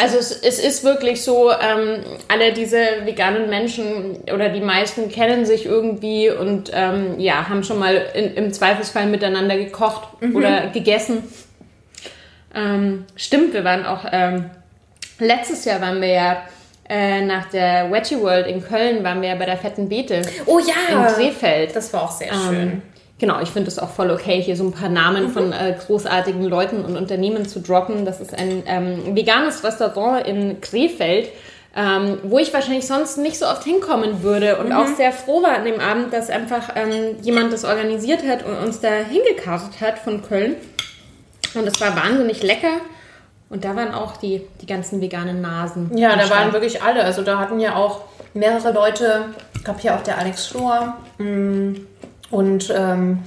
also 0.00 0.18
es, 0.18 0.32
es 0.32 0.58
ist 0.58 0.84
wirklich 0.84 1.22
so, 1.22 1.50
ähm, 1.50 2.00
alle 2.28 2.52
diese 2.52 2.78
veganen 3.04 3.48
Menschen 3.48 4.18
oder 4.32 4.48
die 4.48 4.60
meisten 4.60 5.10
kennen 5.10 5.46
sich 5.46 5.66
irgendwie 5.66 6.30
und 6.30 6.70
ähm, 6.72 7.18
ja, 7.18 7.48
haben 7.48 7.62
schon 7.64 7.78
mal 7.78 7.94
in, 8.14 8.34
im 8.34 8.52
Zweifelsfall 8.52 9.06
miteinander 9.06 9.56
gekocht 9.56 10.08
mhm. 10.20 10.36
oder 10.36 10.68
gegessen. 10.68 11.22
Ähm, 12.54 13.04
stimmt, 13.16 13.52
wir 13.52 13.64
waren 13.64 13.84
auch, 13.84 14.04
ähm, 14.10 14.50
letztes 15.18 15.64
Jahr 15.64 15.80
waren 15.80 16.00
wir 16.00 16.08
ja 16.08 16.42
äh, 16.88 17.22
nach 17.22 17.50
der 17.50 17.90
Veggie 17.90 18.20
World 18.20 18.46
in 18.46 18.62
Köln, 18.62 19.02
waren 19.02 19.20
wir 19.22 19.30
ja 19.30 19.34
bei 19.34 19.46
der 19.46 19.56
Fetten 19.56 19.88
Beete. 19.88 20.22
Oh 20.46 20.58
ja! 20.58 21.08
In 21.08 21.14
Krefeld. 21.14 21.74
Das 21.74 21.92
war 21.92 22.02
auch 22.02 22.10
sehr 22.10 22.32
schön. 22.32 22.82
Genau, 23.24 23.40
ich 23.40 23.48
finde 23.48 23.68
es 23.68 23.78
auch 23.78 23.88
voll 23.88 24.10
okay, 24.10 24.42
hier 24.42 24.54
so 24.54 24.64
ein 24.64 24.72
paar 24.72 24.90
Namen 24.90 25.28
mhm. 25.28 25.30
von 25.30 25.50
äh, 25.50 25.74
großartigen 25.86 26.44
Leuten 26.44 26.84
und 26.84 26.94
Unternehmen 26.94 27.48
zu 27.48 27.60
droppen. 27.60 28.04
Das 28.04 28.20
ist 28.20 28.38
ein 28.38 28.64
ähm, 28.66 29.16
veganes 29.16 29.64
Restaurant 29.64 30.26
in 30.26 30.60
Krefeld, 30.60 31.30
ähm, 31.74 32.18
wo 32.24 32.38
ich 32.38 32.52
wahrscheinlich 32.52 32.86
sonst 32.86 33.16
nicht 33.16 33.38
so 33.38 33.46
oft 33.46 33.64
hinkommen 33.64 34.22
würde 34.22 34.58
und 34.58 34.66
mhm. 34.66 34.72
auch 34.72 34.88
sehr 34.88 35.10
froh 35.10 35.42
war 35.42 35.56
an 35.56 35.64
dem 35.64 35.80
Abend, 35.80 36.12
dass 36.12 36.28
einfach 36.28 36.76
ähm, 36.76 37.16
jemand 37.22 37.50
das 37.50 37.64
organisiert 37.64 38.28
hat 38.28 38.44
und 38.44 38.58
uns 38.58 38.80
da 38.80 38.90
hingekartet 38.90 39.80
hat 39.80 39.98
von 40.00 40.20
Köln. 40.20 40.56
Und 41.54 41.66
es 41.66 41.80
war 41.80 41.96
wahnsinnig 41.96 42.42
lecker. 42.42 42.82
Und 43.48 43.64
da 43.64 43.74
waren 43.74 43.94
auch 43.94 44.18
die, 44.18 44.42
die 44.60 44.66
ganzen 44.66 45.00
veganen 45.00 45.40
Nasen. 45.40 45.96
Ja, 45.96 46.14
da 46.14 46.28
waren 46.28 46.52
wirklich 46.52 46.82
alle. 46.82 47.02
Also 47.04 47.22
da 47.22 47.38
hatten 47.38 47.58
ja 47.58 47.76
auch 47.76 48.02
mehrere 48.34 48.70
Leute, 48.72 49.26
ich 49.54 49.64
glaube 49.64 49.80
hier 49.80 49.94
auch 49.94 50.02
der 50.02 50.18
Alex 50.18 50.44
Flor, 50.44 50.98
mm, 51.16 51.74
und 52.30 52.72
ähm, 52.74 53.20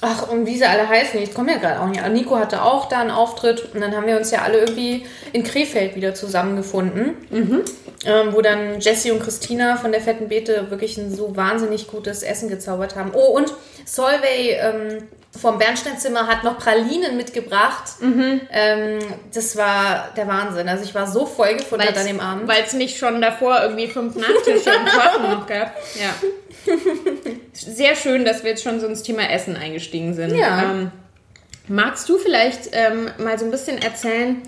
ach, 0.00 0.28
und 0.28 0.46
wie 0.46 0.56
sie 0.56 0.64
alle 0.64 0.88
heißen, 0.88 1.20
ich 1.20 1.34
komme 1.34 1.52
ja 1.52 1.58
gerade 1.58 1.80
auch 1.80 1.88
nicht. 1.88 2.06
Nico 2.10 2.36
hatte 2.36 2.62
auch 2.62 2.88
da 2.88 3.00
einen 3.00 3.10
Auftritt 3.10 3.74
und 3.74 3.80
dann 3.80 3.96
haben 3.96 4.06
wir 4.06 4.16
uns 4.16 4.30
ja 4.30 4.42
alle 4.42 4.58
irgendwie 4.58 5.04
in 5.32 5.44
Krefeld 5.44 5.96
wieder 5.96 6.14
zusammengefunden, 6.14 7.16
mhm. 7.30 7.62
ähm, 8.04 8.28
wo 8.32 8.40
dann 8.40 8.80
Jessie 8.80 9.10
und 9.10 9.22
Christina 9.22 9.76
von 9.76 9.92
der 9.92 10.00
Fetten 10.00 10.28
Beete 10.28 10.70
wirklich 10.70 10.96
ein 10.98 11.14
so 11.14 11.36
wahnsinnig 11.36 11.88
gutes 11.88 12.22
Essen 12.22 12.48
gezaubert 12.48 12.96
haben. 12.96 13.12
Oh, 13.14 13.36
und 13.36 13.52
Solvay 13.84 14.56
ähm, 14.60 15.08
vom 15.40 15.58
Bernsteinzimmer 15.58 16.26
hat 16.28 16.44
noch 16.44 16.58
Pralinen 16.58 17.16
mitgebracht. 17.16 18.00
Mhm. 18.00 18.40
Ähm, 18.50 18.98
das 19.32 19.56
war 19.56 20.10
der 20.16 20.28
Wahnsinn. 20.28 20.68
Also 20.68 20.84
ich 20.84 20.94
war 20.94 21.06
so 21.06 21.26
vollgefuttert 21.26 21.96
an 21.96 22.06
dem 22.06 22.20
Abend. 22.20 22.48
Weil 22.48 22.62
es 22.64 22.72
nicht 22.72 22.98
schon 22.98 23.20
davor 23.20 23.60
irgendwie 23.62 23.88
fünf 23.88 24.14
Nachtische 24.14 24.70
im 24.70 24.84
Kochen 24.86 25.22
noch 25.30 25.46
gab. 25.46 25.76
Ja. 26.00 26.14
Sehr 27.52 27.96
schön, 27.96 28.24
dass 28.24 28.42
wir 28.42 28.50
jetzt 28.50 28.62
schon 28.62 28.80
so 28.80 28.86
ins 28.86 29.02
Thema 29.02 29.30
Essen 29.30 29.56
eingestiegen 29.56 30.14
sind. 30.14 30.36
Ja. 30.36 30.62
Ähm, 30.62 30.90
magst 31.68 32.08
du 32.08 32.18
vielleicht 32.18 32.70
ähm, 32.72 33.10
mal 33.18 33.38
so 33.38 33.44
ein 33.44 33.50
bisschen 33.50 33.78
erzählen, 33.78 34.42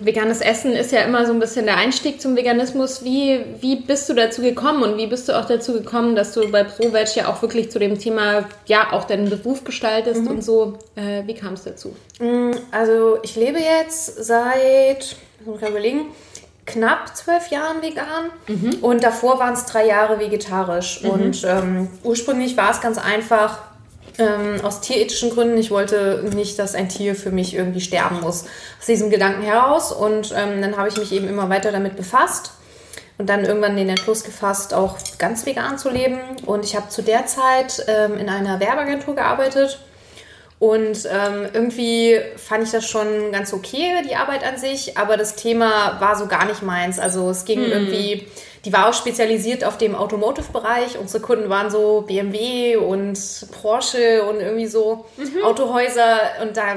veganes 0.00 0.40
Essen 0.40 0.72
ist 0.72 0.92
ja 0.92 1.02
immer 1.02 1.26
so 1.26 1.32
ein 1.32 1.38
bisschen 1.38 1.66
der 1.66 1.76
Einstieg 1.76 2.20
zum 2.20 2.36
Veganismus. 2.36 3.04
Wie, 3.04 3.40
wie 3.60 3.76
bist 3.76 4.08
du 4.08 4.14
dazu 4.14 4.42
gekommen 4.42 4.82
und 4.82 4.98
wie 4.98 5.06
bist 5.06 5.28
du 5.28 5.38
auch 5.38 5.44
dazu 5.44 5.72
gekommen, 5.72 6.16
dass 6.16 6.32
du 6.32 6.50
bei 6.50 6.64
ProVeg 6.64 7.14
ja 7.14 7.28
auch 7.28 7.40
wirklich 7.42 7.70
zu 7.70 7.78
dem 7.78 7.98
Thema, 7.98 8.48
ja, 8.66 8.92
auch 8.92 9.04
deinen 9.04 9.30
Beruf 9.30 9.64
gestaltest 9.64 10.22
mhm. 10.22 10.28
und 10.28 10.44
so? 10.44 10.78
Äh, 10.96 11.26
wie 11.26 11.34
kam 11.34 11.54
es 11.54 11.64
dazu? 11.64 11.94
Mm, 12.18 12.52
also 12.70 13.18
ich 13.22 13.36
lebe 13.36 13.58
jetzt 13.58 14.24
seit, 14.24 15.16
muss 15.44 15.62
ich 15.62 15.68
überlegen, 15.68 16.06
knapp 16.66 17.16
zwölf 17.16 17.48
Jahren 17.48 17.82
vegan 17.82 18.30
mhm. 18.46 18.78
und 18.80 19.02
davor 19.02 19.38
waren 19.38 19.54
es 19.54 19.66
drei 19.66 19.86
Jahre 19.86 20.18
vegetarisch. 20.18 21.02
Mhm. 21.02 21.10
Und 21.10 21.44
ähm, 21.44 21.88
ursprünglich 22.02 22.56
war 22.56 22.70
es 22.70 22.80
ganz 22.80 22.98
einfach 22.98 23.58
ähm, 24.18 24.60
aus 24.62 24.80
tierethischen 24.80 25.30
Gründen. 25.30 25.58
Ich 25.58 25.70
wollte 25.70 26.24
nicht, 26.34 26.58
dass 26.58 26.74
ein 26.74 26.88
Tier 26.88 27.14
für 27.14 27.30
mich 27.30 27.54
irgendwie 27.54 27.80
sterben 27.80 28.20
muss. 28.20 28.44
Aus 28.78 28.86
diesem 28.86 29.10
Gedanken 29.10 29.42
heraus. 29.42 29.92
Und 29.92 30.32
ähm, 30.36 30.60
dann 30.62 30.76
habe 30.76 30.88
ich 30.88 30.96
mich 30.96 31.12
eben 31.12 31.28
immer 31.28 31.48
weiter 31.48 31.72
damit 31.72 31.96
befasst 31.96 32.52
und 33.18 33.28
dann 33.28 33.44
irgendwann 33.44 33.76
den 33.76 33.88
Entschluss 33.88 34.24
gefasst, 34.24 34.74
auch 34.74 34.96
ganz 35.18 35.46
vegan 35.46 35.78
zu 35.78 35.90
leben. 35.90 36.18
Und 36.46 36.64
ich 36.64 36.76
habe 36.76 36.88
zu 36.88 37.02
der 37.02 37.26
Zeit 37.26 37.84
ähm, 37.88 38.16
in 38.18 38.28
einer 38.28 38.60
Werbeagentur 38.60 39.14
gearbeitet 39.14 39.80
und 40.58 41.08
ähm, 41.10 41.48
irgendwie 41.52 42.20
fand 42.36 42.64
ich 42.64 42.70
das 42.70 42.88
schon 42.88 43.32
ganz 43.32 43.52
okay, 43.52 44.02
die 44.08 44.14
Arbeit 44.14 44.44
an 44.44 44.56
sich, 44.56 44.96
aber 44.96 45.16
das 45.16 45.34
Thema 45.34 46.00
war 46.00 46.16
so 46.16 46.26
gar 46.26 46.46
nicht 46.46 46.62
meins. 46.62 46.98
Also 46.98 47.28
es 47.30 47.44
ging 47.44 47.64
hm. 47.64 47.72
irgendwie, 47.72 48.28
die 48.64 48.72
war 48.72 48.88
auch 48.88 48.94
spezialisiert 48.94 49.64
auf 49.64 49.78
dem 49.78 49.94
Automotive-Bereich. 49.94 50.98
Unsere 50.98 51.22
Kunden 51.22 51.50
waren 51.50 51.70
so 51.70 52.02
BMW 52.06 52.76
und 52.76 53.18
Porsche 53.60 54.24
und 54.24 54.40
irgendwie 54.40 54.66
so 54.66 55.06
mhm. 55.16 55.44
Autohäuser 55.44 56.20
und 56.40 56.56
da 56.56 56.76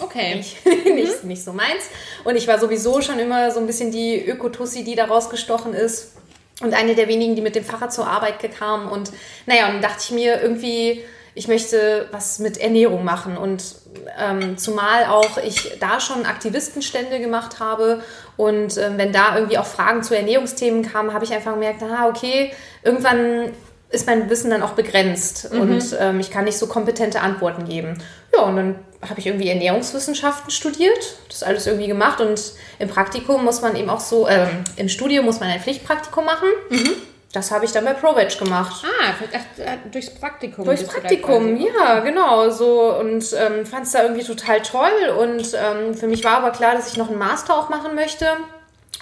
okay. 0.00 0.36
nicht, 0.36 0.66
nicht, 0.66 1.22
mhm. 1.22 1.28
nicht 1.28 1.42
so 1.42 1.52
meins. 1.52 1.84
Und 2.24 2.36
ich 2.36 2.46
war 2.46 2.60
sowieso 2.60 3.00
schon 3.00 3.18
immer 3.18 3.50
so 3.50 3.58
ein 3.58 3.66
bisschen 3.66 3.90
die 3.90 4.22
Ökotussi, 4.22 4.84
die 4.84 4.94
da 4.94 5.06
rausgestochen 5.06 5.72
ist. 5.72 6.12
Und 6.60 6.74
eine 6.74 6.94
der 6.94 7.08
wenigen, 7.08 7.36
die 7.36 7.42
mit 7.42 7.56
dem 7.56 7.64
Fahrrad 7.64 7.92
zur 7.92 8.06
Arbeit 8.06 8.34
kam. 8.56 8.90
Und 8.90 9.10
naja, 9.46 9.66
und 9.66 9.74
dann 9.74 9.82
dachte 9.82 10.02
ich 10.02 10.10
mir 10.10 10.40
irgendwie, 10.42 11.04
ich 11.38 11.46
möchte 11.46 12.08
was 12.10 12.40
mit 12.40 12.58
Ernährung 12.58 13.04
machen. 13.04 13.36
Und 13.36 13.76
ähm, 14.18 14.58
zumal 14.58 15.04
auch 15.04 15.38
ich 15.38 15.78
da 15.78 16.00
schon 16.00 16.26
Aktivistenstände 16.26 17.20
gemacht 17.20 17.60
habe 17.60 18.02
und 18.36 18.76
ähm, 18.76 18.94
wenn 18.96 19.12
da 19.12 19.36
irgendwie 19.36 19.56
auch 19.56 19.66
Fragen 19.66 20.02
zu 20.02 20.16
Ernährungsthemen 20.16 20.82
kamen, 20.82 21.14
habe 21.14 21.24
ich 21.24 21.32
einfach 21.32 21.52
gemerkt, 21.54 21.80
aha, 21.82 22.08
okay, 22.08 22.52
irgendwann 22.82 23.52
ist 23.90 24.06
mein 24.08 24.28
Wissen 24.28 24.50
dann 24.50 24.62
auch 24.62 24.72
begrenzt 24.72 25.52
mhm. 25.52 25.60
und 25.60 25.96
ähm, 26.00 26.18
ich 26.18 26.32
kann 26.32 26.44
nicht 26.44 26.58
so 26.58 26.66
kompetente 26.66 27.20
Antworten 27.20 27.64
geben. 27.64 28.02
Ja, 28.34 28.42
und 28.42 28.56
dann 28.56 28.74
habe 29.08 29.20
ich 29.20 29.26
irgendwie 29.26 29.48
Ernährungswissenschaften 29.48 30.50
studiert, 30.50 31.18
das 31.28 31.44
alles 31.44 31.68
irgendwie 31.68 31.86
gemacht 31.86 32.20
und 32.20 32.52
im 32.80 32.88
Praktikum 32.88 33.44
muss 33.44 33.62
man 33.62 33.76
eben 33.76 33.90
auch 33.90 34.00
so, 34.00 34.28
ähm, 34.28 34.48
im 34.74 34.88
Studium 34.88 35.24
muss 35.24 35.38
man 35.38 35.50
ein 35.50 35.60
Pflichtpraktikum 35.60 36.24
machen. 36.24 36.48
Mhm. 36.70 36.94
Das 37.32 37.50
habe 37.50 37.66
ich 37.66 37.72
dann 37.72 37.84
bei 37.84 37.92
ProVeg 37.92 38.38
gemacht. 38.38 38.84
Ah, 38.84 39.10
äh, 39.62 39.76
durchs 39.92 40.08
Praktikum. 40.10 40.64
Durchs 40.64 40.84
Praktikum, 40.84 41.56
ja, 41.56 42.00
genau. 42.00 42.48
So 42.48 42.94
und 42.98 43.24
ähm, 43.36 43.66
fand 43.66 43.84
es 43.84 43.92
da 43.92 44.02
irgendwie 44.02 44.24
total 44.24 44.62
toll. 44.62 45.14
Und 45.18 45.54
ähm, 45.54 45.94
für 45.94 46.06
mich 46.06 46.24
war 46.24 46.38
aber 46.38 46.52
klar, 46.52 46.74
dass 46.74 46.90
ich 46.90 46.96
noch 46.96 47.08
einen 47.08 47.18
Master 47.18 47.54
auch 47.54 47.68
machen 47.68 47.94
möchte. 47.94 48.26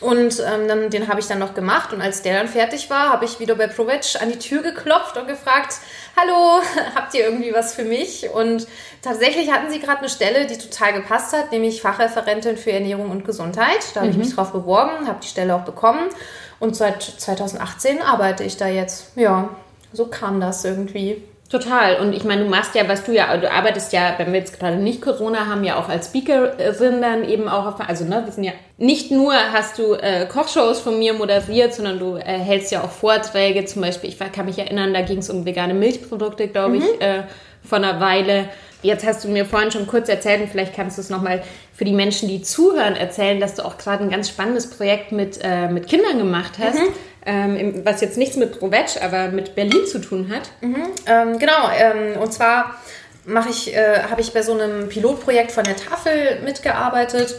Und 0.00 0.40
ähm, 0.40 0.68
dann, 0.68 0.90
den 0.90 1.08
habe 1.08 1.20
ich 1.20 1.26
dann 1.26 1.38
noch 1.38 1.54
gemacht 1.54 1.94
und 1.94 2.02
als 2.02 2.20
der 2.20 2.36
dann 2.36 2.48
fertig 2.48 2.90
war, 2.90 3.08
habe 3.08 3.24
ich 3.24 3.40
wieder 3.40 3.54
bei 3.54 3.66
ProVeg 3.66 4.20
an 4.20 4.30
die 4.30 4.38
Tür 4.38 4.60
geklopft 4.60 5.16
und 5.16 5.26
gefragt, 5.26 5.76
hallo, 6.16 6.60
habt 6.94 7.14
ihr 7.14 7.24
irgendwie 7.24 7.54
was 7.54 7.72
für 7.72 7.84
mich? 7.84 8.28
Und 8.28 8.66
tatsächlich 9.00 9.50
hatten 9.50 9.70
sie 9.70 9.80
gerade 9.80 10.00
eine 10.00 10.10
Stelle, 10.10 10.46
die 10.46 10.58
total 10.58 10.92
gepasst 10.92 11.34
hat, 11.34 11.50
nämlich 11.50 11.80
Fachreferentin 11.80 12.58
für 12.58 12.72
Ernährung 12.72 13.10
und 13.10 13.24
Gesundheit. 13.24 13.78
Da 13.94 14.00
habe 14.00 14.12
mhm. 14.12 14.20
ich 14.20 14.26
mich 14.26 14.34
drauf 14.34 14.52
beworben, 14.52 15.08
habe 15.08 15.20
die 15.22 15.28
Stelle 15.28 15.54
auch 15.54 15.64
bekommen 15.64 16.10
und 16.60 16.76
seit 16.76 17.02
2018 17.02 18.02
arbeite 18.02 18.44
ich 18.44 18.56
da 18.56 18.68
jetzt. 18.68 19.16
Ja, 19.16 19.50
so 19.92 20.06
kam 20.06 20.40
das 20.40 20.64
irgendwie. 20.64 21.22
Total. 21.48 22.00
Und 22.00 22.12
ich 22.12 22.24
meine, 22.24 22.42
du 22.42 22.50
machst 22.50 22.74
ja, 22.74 22.88
was 22.88 23.04
du 23.04 23.12
ja, 23.12 23.36
du 23.36 23.50
arbeitest 23.50 23.92
ja, 23.92 24.14
wenn 24.16 24.32
wir 24.32 24.40
jetzt 24.40 24.58
gerade 24.58 24.76
nicht 24.76 25.00
Corona 25.00 25.46
haben, 25.46 25.62
ja 25.62 25.78
auch 25.78 25.88
als 25.88 26.06
Speakerin 26.06 27.00
dann 27.00 27.28
eben 27.28 27.48
auch 27.48 27.66
auf, 27.66 27.88
also 27.88 28.04
ne, 28.04 28.22
wir 28.24 28.32
sind 28.32 28.44
ja, 28.44 28.52
nicht 28.78 29.12
nur 29.12 29.32
hast 29.32 29.78
du 29.78 29.94
äh, 29.94 30.26
Kochshows 30.26 30.80
von 30.80 30.98
mir 30.98 31.14
moderiert, 31.14 31.72
sondern 31.72 32.00
du 32.00 32.16
äh, 32.16 32.22
hältst 32.22 32.72
ja 32.72 32.82
auch 32.82 32.90
Vorträge, 32.90 33.64
zum 33.64 33.82
Beispiel, 33.82 34.10
ich 34.10 34.18
kann 34.18 34.46
mich 34.46 34.58
erinnern, 34.58 34.92
da 34.92 35.02
ging 35.02 35.18
es 35.18 35.30
um 35.30 35.44
vegane 35.44 35.74
Milchprodukte, 35.74 36.48
glaube 36.48 36.78
ich, 36.78 36.84
mhm. 36.84 37.00
äh, 37.00 37.22
vor 37.66 37.78
einer 37.78 38.00
Weile. 38.00 38.48
Jetzt 38.82 39.04
hast 39.06 39.24
du 39.24 39.28
mir 39.28 39.44
vorhin 39.44 39.70
schon 39.70 39.86
kurz 39.86 40.08
erzählt 40.08 40.42
und 40.42 40.48
vielleicht 40.48 40.74
kannst 40.74 40.98
du 40.98 41.02
es 41.02 41.10
nochmal 41.10 41.42
für 41.74 41.84
die 41.84 41.92
Menschen, 41.92 42.28
die 42.28 42.42
zuhören, 42.42 42.94
erzählen, 42.94 43.40
dass 43.40 43.54
du 43.54 43.64
auch 43.64 43.78
gerade 43.78 44.04
ein 44.04 44.10
ganz 44.10 44.28
spannendes 44.28 44.70
Projekt 44.70 45.12
mit, 45.12 45.40
äh, 45.42 45.68
mit 45.68 45.88
Kindern 45.88 46.18
gemacht 46.18 46.52
hast. 46.58 46.78
Mhm 46.78 46.92
ähm, 47.26 47.84
was 47.84 48.00
jetzt 48.00 48.16
nichts 48.16 48.36
mit 48.36 48.58
Provetsch, 48.58 48.96
aber 49.02 49.28
mit 49.28 49.54
Berlin 49.54 49.84
zu 49.86 49.98
tun 49.98 50.32
hat. 50.32 50.50
Mhm, 50.60 50.86
ähm, 51.06 51.38
genau, 51.38 51.68
ähm, 51.76 52.20
und 52.20 52.32
zwar 52.32 52.76
mache 53.24 53.50
ich, 53.50 53.74
äh, 53.74 54.04
habe 54.08 54.20
ich 54.20 54.32
bei 54.32 54.42
so 54.42 54.52
einem 54.52 54.88
Pilotprojekt 54.88 55.50
von 55.50 55.64
der 55.64 55.76
Tafel 55.76 56.40
mitgearbeitet. 56.44 57.34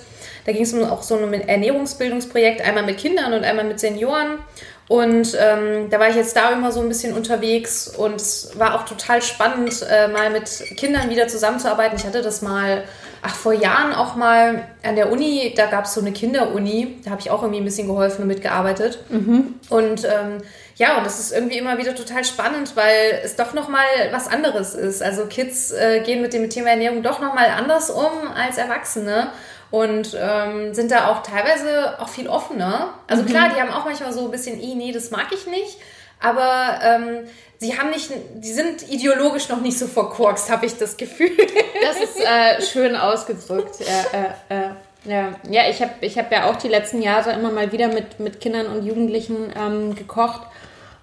Da 0.45 0.51
ging 0.51 0.63
es 0.63 0.73
um 0.73 0.83
auch 0.83 1.03
so 1.03 1.15
ein 1.17 1.33
Ernährungsbildungsprojekt, 1.33 2.61
einmal 2.61 2.83
mit 2.83 2.97
Kindern 2.97 3.33
und 3.33 3.43
einmal 3.45 3.65
mit 3.65 3.79
Senioren. 3.79 4.39
Und 4.87 5.35
ähm, 5.37 5.89
da 5.89 5.99
war 5.99 6.09
ich 6.09 6.15
jetzt 6.15 6.35
da 6.35 6.51
immer 6.51 6.71
so 6.71 6.79
ein 6.79 6.87
bisschen 6.87 7.13
unterwegs 7.13 7.89
und 7.89 8.15
es 8.15 8.57
war 8.57 8.75
auch 8.75 8.85
total 8.85 9.21
spannend, 9.21 9.85
äh, 9.89 10.07
mal 10.07 10.29
mit 10.29 10.47
Kindern 10.77 11.09
wieder 11.09 11.27
zusammenzuarbeiten. 11.27 11.97
Ich 11.97 12.05
hatte 12.05 12.21
das 12.21 12.41
mal 12.41 12.83
ach, 13.21 13.35
vor 13.35 13.53
Jahren 13.53 13.93
auch 13.93 14.15
mal 14.15 14.63
an 14.83 14.95
der 14.95 15.11
Uni, 15.11 15.53
da 15.55 15.65
gab 15.65 15.85
es 15.85 15.93
so 15.93 16.01
eine 16.01 16.11
Kinderuni, 16.11 16.99
da 17.03 17.11
habe 17.11 17.21
ich 17.21 17.29
auch 17.29 17.41
irgendwie 17.41 17.61
ein 17.61 17.65
bisschen 17.65 17.87
geholfen 17.87 18.21
und 18.21 18.27
mitgearbeitet. 18.27 18.99
Mhm. 19.09 19.55
Und 19.69 20.05
ähm, 20.05 20.41
ja, 20.75 20.97
und 20.97 21.05
das 21.05 21.19
ist 21.19 21.33
irgendwie 21.33 21.57
immer 21.57 21.77
wieder 21.77 21.95
total 21.95 22.23
spannend, 22.23 22.75
weil 22.75 23.19
es 23.23 23.35
doch 23.35 23.53
nochmal 23.53 23.85
was 24.11 24.27
anderes 24.27 24.75
ist. 24.75 25.01
Also 25.01 25.25
Kids 25.25 25.71
äh, 25.71 26.01
gehen 26.01 26.21
mit 26.21 26.33
dem 26.33 26.49
Thema 26.49 26.69
Ernährung 26.69 27.03
doch 27.03 27.19
nochmal 27.19 27.47
anders 27.47 27.89
um 27.89 28.31
als 28.35 28.57
Erwachsene 28.57 29.31
und 29.69 30.15
ähm, 30.19 30.73
sind 30.73 30.91
da 30.91 31.09
auch 31.09 31.23
teilweise 31.23 31.99
auch 31.99 32.09
viel 32.09 32.27
offener. 32.27 32.93
Also 33.07 33.23
mhm. 33.23 33.27
klar, 33.27 33.49
die 33.53 33.59
haben 33.59 33.71
auch 33.71 33.85
manchmal 33.85 34.13
so 34.13 34.25
ein 34.25 34.31
bisschen, 34.31 34.59
nee, 34.59 34.91
das 34.91 35.11
mag 35.11 35.27
ich 35.33 35.45
nicht. 35.47 35.77
Aber 36.19 36.79
ähm, 36.81 37.27
sie 37.59 37.77
haben 37.77 37.89
nicht, 37.89 38.09
die 38.35 38.53
sind 38.53 38.89
ideologisch 38.89 39.49
noch 39.49 39.61
nicht 39.61 39.77
so 39.77 39.87
verkorkst, 39.87 40.49
habe 40.49 40.65
ich 40.65 40.77
das 40.77 40.97
Gefühl. 40.97 41.31
Das 41.79 42.01
ist 42.01 42.19
äh, 42.19 42.61
schön 42.61 42.95
ausgedrückt. 42.95 43.79
Äh, 43.79 44.53
äh, 44.53 44.69
ja, 45.05 45.35
ja 45.49 45.69
ich 45.69 45.81
habe 45.81 45.93
ich 46.01 46.17
hab 46.17 46.31
ja 46.31 46.49
auch 46.49 46.57
die 46.57 46.67
letzten 46.67 47.01
Jahre 47.01 47.31
immer 47.31 47.51
mal 47.51 47.71
wieder 47.71 47.87
mit, 47.87 48.19
mit 48.19 48.41
Kindern 48.41 48.65
und 48.65 48.83
Jugendlichen 48.83 49.53
ähm, 49.55 49.95
gekocht. 49.95 50.41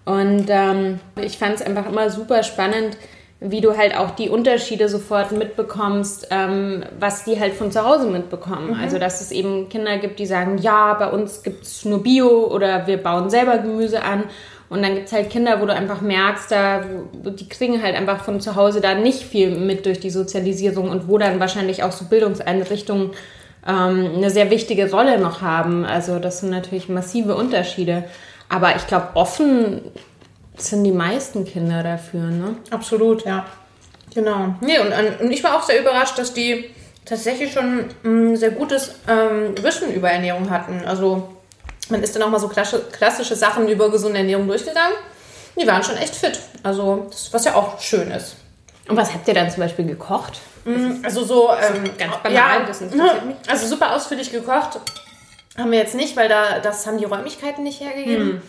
Und 0.04 0.46
ähm, 0.48 1.00
ich 1.16 1.38
fand 1.38 1.54
es 1.54 1.62
einfach 1.62 1.86
immer 1.86 2.10
super 2.10 2.42
spannend, 2.42 2.98
wie 3.46 3.60
du 3.60 3.76
halt 3.76 3.94
auch 3.94 4.12
die 4.12 4.30
Unterschiede 4.30 4.88
sofort 4.88 5.30
mitbekommst, 5.32 6.28
ähm, 6.30 6.82
was 6.98 7.24
die 7.24 7.38
halt 7.38 7.52
von 7.52 7.70
zu 7.70 7.84
Hause 7.84 8.06
mitbekommen. 8.06 8.68
Mhm. 8.68 8.80
Also, 8.82 8.98
dass 8.98 9.20
es 9.20 9.30
eben 9.30 9.68
Kinder 9.68 9.98
gibt, 9.98 10.18
die 10.18 10.24
sagen, 10.24 10.56
ja, 10.56 10.94
bei 10.94 11.10
uns 11.10 11.42
gibt 11.42 11.64
es 11.64 11.84
nur 11.84 12.02
Bio 12.02 12.46
oder 12.46 12.86
wir 12.86 12.96
bauen 12.96 13.28
selber 13.28 13.58
Gemüse 13.58 14.02
an. 14.02 14.24
Und 14.70 14.82
dann 14.82 14.94
gibt 14.94 15.08
es 15.08 15.12
halt 15.12 15.28
Kinder, 15.28 15.60
wo 15.60 15.66
du 15.66 15.74
einfach 15.74 16.00
merkst, 16.00 16.50
da, 16.50 16.84
die 17.12 17.48
kriegen 17.48 17.82
halt 17.82 17.94
einfach 17.94 18.24
von 18.24 18.40
zu 18.40 18.56
Hause 18.56 18.80
da 18.80 18.94
nicht 18.94 19.22
viel 19.22 19.50
mit 19.56 19.84
durch 19.84 20.00
die 20.00 20.10
Sozialisierung 20.10 20.88
und 20.88 21.06
wo 21.06 21.18
dann 21.18 21.38
wahrscheinlich 21.38 21.82
auch 21.82 21.92
so 21.92 22.06
Bildungseinrichtungen 22.06 23.10
ähm, 23.68 24.10
eine 24.16 24.30
sehr 24.30 24.50
wichtige 24.50 24.90
Rolle 24.90 25.18
noch 25.18 25.42
haben. 25.42 25.84
Also 25.84 26.18
das 26.18 26.40
sind 26.40 26.48
natürlich 26.48 26.88
massive 26.88 27.36
Unterschiede. 27.36 28.04
Aber 28.48 28.74
ich 28.76 28.86
glaube, 28.86 29.08
offen 29.14 29.82
sind 30.56 30.84
die 30.84 30.92
meisten 30.92 31.44
Kinder 31.44 31.82
dafür, 31.82 32.22
ne? 32.22 32.56
Absolut, 32.70 33.24
ja. 33.24 33.46
Genau. 34.14 34.54
Nee, 34.60 34.78
und, 34.78 35.20
und 35.20 35.30
ich 35.32 35.42
war 35.42 35.56
auch 35.56 35.62
sehr 35.62 35.80
überrascht, 35.80 36.18
dass 36.18 36.32
die 36.32 36.70
tatsächlich 37.04 37.52
schon 37.52 37.86
ein 38.04 38.36
sehr 38.36 38.50
gutes 38.50 38.94
ähm, 39.08 39.54
Wissen 39.62 39.92
über 39.92 40.10
Ernährung 40.10 40.50
hatten. 40.50 40.84
Also 40.86 41.28
man 41.88 42.02
ist 42.02 42.14
dann 42.14 42.22
auch 42.22 42.30
mal 42.30 42.38
so 42.38 42.48
klassische 42.48 43.36
Sachen 43.36 43.68
über 43.68 43.90
gesunde 43.90 44.18
Ernährung 44.18 44.46
durchgegangen. 44.46 44.96
Die 45.60 45.66
waren 45.66 45.82
schon 45.82 45.96
echt 45.96 46.14
fit. 46.14 46.40
Also, 46.62 47.06
das, 47.10 47.32
was 47.32 47.44
ja 47.44 47.54
auch 47.54 47.80
schön 47.80 48.10
ist. 48.10 48.36
Und 48.88 48.96
was 48.96 49.12
habt 49.12 49.28
ihr 49.28 49.34
dann 49.34 49.50
zum 49.50 49.62
Beispiel 49.62 49.86
gekocht? 49.86 50.40
Mm, 50.64 51.04
also 51.04 51.24
so 51.24 51.50
ähm, 51.50 51.90
ganz 51.98 52.16
banal, 52.22 52.60
ja, 52.60 52.66
das 52.66 52.80
mich. 52.80 52.92
Also 53.48 53.66
super 53.66 53.94
ausführlich 53.94 54.30
gekocht 54.30 54.80
haben 55.56 55.70
wir 55.70 55.78
jetzt 55.78 55.94
nicht, 55.94 56.16
weil 56.16 56.28
da 56.28 56.58
das 56.58 56.86
haben 56.86 56.98
die 56.98 57.04
Räumlichkeiten 57.04 57.62
nicht 57.62 57.80
hergegeben. 57.80 58.26
Hm. 58.26 58.42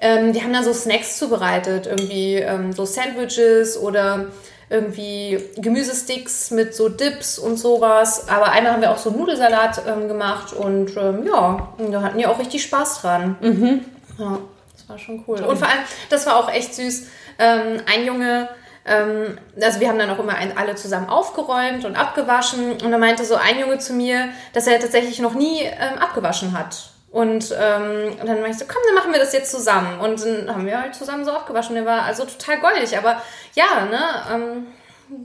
Ähm, 0.00 0.32
die 0.32 0.42
haben 0.42 0.52
dann 0.52 0.64
so 0.64 0.72
Snacks 0.72 1.18
zubereitet, 1.18 1.86
irgendwie 1.86 2.34
ähm, 2.36 2.72
so 2.72 2.84
Sandwiches 2.84 3.78
oder 3.78 4.26
irgendwie 4.70 5.42
Gemüsesticks 5.56 6.50
mit 6.50 6.74
so 6.74 6.88
Dips 6.88 7.38
und 7.38 7.58
sowas. 7.58 8.28
Aber 8.28 8.50
einmal 8.50 8.72
haben 8.72 8.82
wir 8.82 8.90
auch 8.90 8.98
so 8.98 9.10
Nudelsalat 9.10 9.82
ähm, 9.86 10.08
gemacht 10.08 10.52
und 10.52 10.96
ähm, 10.96 11.26
ja, 11.26 11.68
da 11.78 12.02
hatten 12.02 12.18
die 12.18 12.26
auch 12.26 12.38
richtig 12.38 12.62
Spaß 12.62 13.02
dran. 13.02 13.36
Mhm. 13.40 13.84
Ja, 14.18 14.38
das 14.72 14.88
war 14.88 14.98
schon 14.98 15.24
cool. 15.26 15.40
Und 15.42 15.58
vor 15.58 15.68
allem, 15.68 15.80
das 16.10 16.26
war 16.26 16.36
auch 16.36 16.50
echt 16.50 16.74
süß. 16.74 17.06
Ähm, 17.38 17.80
ein 17.86 18.04
Junge, 18.04 18.48
ähm, 18.86 19.38
also 19.60 19.80
wir 19.80 19.88
haben 19.88 19.98
dann 19.98 20.10
auch 20.10 20.18
immer 20.18 20.36
alle 20.56 20.74
zusammen 20.74 21.08
aufgeräumt 21.08 21.84
und 21.84 21.96
abgewaschen. 21.96 22.72
Und 22.72 22.90
da 22.90 22.98
meinte 22.98 23.24
so 23.24 23.36
ein 23.36 23.58
Junge 23.58 23.78
zu 23.78 23.92
mir, 23.92 24.28
dass 24.52 24.66
er 24.66 24.78
tatsächlich 24.80 25.20
noch 25.20 25.34
nie 25.34 25.62
ähm, 25.62 25.98
abgewaschen 25.98 26.56
hat. 26.58 26.90
Und, 27.14 27.52
ähm, 27.52 28.16
dann 28.18 28.40
meinte 28.40 28.50
ich 28.50 28.58
so, 28.58 28.64
komm, 28.66 28.82
dann 28.86 28.96
machen 28.96 29.12
wir 29.12 29.20
das 29.20 29.32
jetzt 29.32 29.48
zusammen. 29.48 30.00
Und 30.00 30.20
dann 30.24 30.52
haben 30.52 30.66
wir 30.66 30.80
halt 30.80 30.96
zusammen 30.96 31.24
so 31.24 31.30
abgewaschen. 31.30 31.76
Der 31.76 31.86
war 31.86 32.02
also 32.02 32.24
total 32.24 32.58
goldig. 32.58 32.98
Aber 32.98 33.22
ja, 33.54 33.84
ne, 33.88 34.00
ähm, 34.32 34.66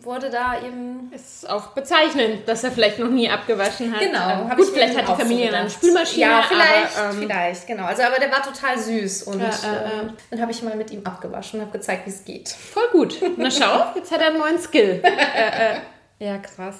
wurde 0.04 0.30
da 0.30 0.62
eben. 0.63 1.12
Ist 1.12 1.49
auch 1.49 1.69
bezeichnend, 1.69 2.47
dass 2.47 2.63
er 2.63 2.71
vielleicht 2.71 2.99
noch 2.99 3.10
nie 3.10 3.28
abgewaschen 3.28 3.91
hat. 3.91 4.02
Genau. 4.02 4.52
Ähm, 4.52 4.56
gut, 4.56 4.67
vielleicht 4.71 4.99
hat 4.99 5.08
die 5.08 5.19
Familie 5.19 5.49
so 5.49 5.56
eine 5.56 5.69
Spülmaschine. 5.71 6.21
Ja, 6.21 6.43
vielleicht, 6.47 6.99
aber, 6.99 7.10
ähm, 7.10 7.21
vielleicht, 7.23 7.65
genau. 7.65 7.86
Also, 7.86 8.04
aber 8.04 8.19
der 8.19 8.32
war 8.32 8.43
total 8.43 8.78
süß 8.78 9.23
und 9.23 9.39
ja, 9.39 9.47
äh, 9.47 9.49
äh, 9.49 10.10
dann 10.30 10.41
habe 10.41 10.52
ich 10.52 10.62
mal 10.62 10.75
mit 10.75 10.91
ihm 10.91 11.02
abgewaschen 11.04 11.60
und 11.60 11.65
habe 11.65 11.75
gezeigt, 11.75 12.06
wie 12.06 12.12
es 12.12 12.23
geht. 12.23 12.49
Voll 12.49 12.88
gut. 12.91 13.19
Na 13.38 13.49
schau, 13.49 13.86
jetzt 13.95 14.12
hat 14.12 14.21
er 14.21 14.28
einen 14.28 14.38
neuen 14.38 14.60
Skill. 14.60 15.02
Ja, 16.19 16.38
krass. 16.38 16.79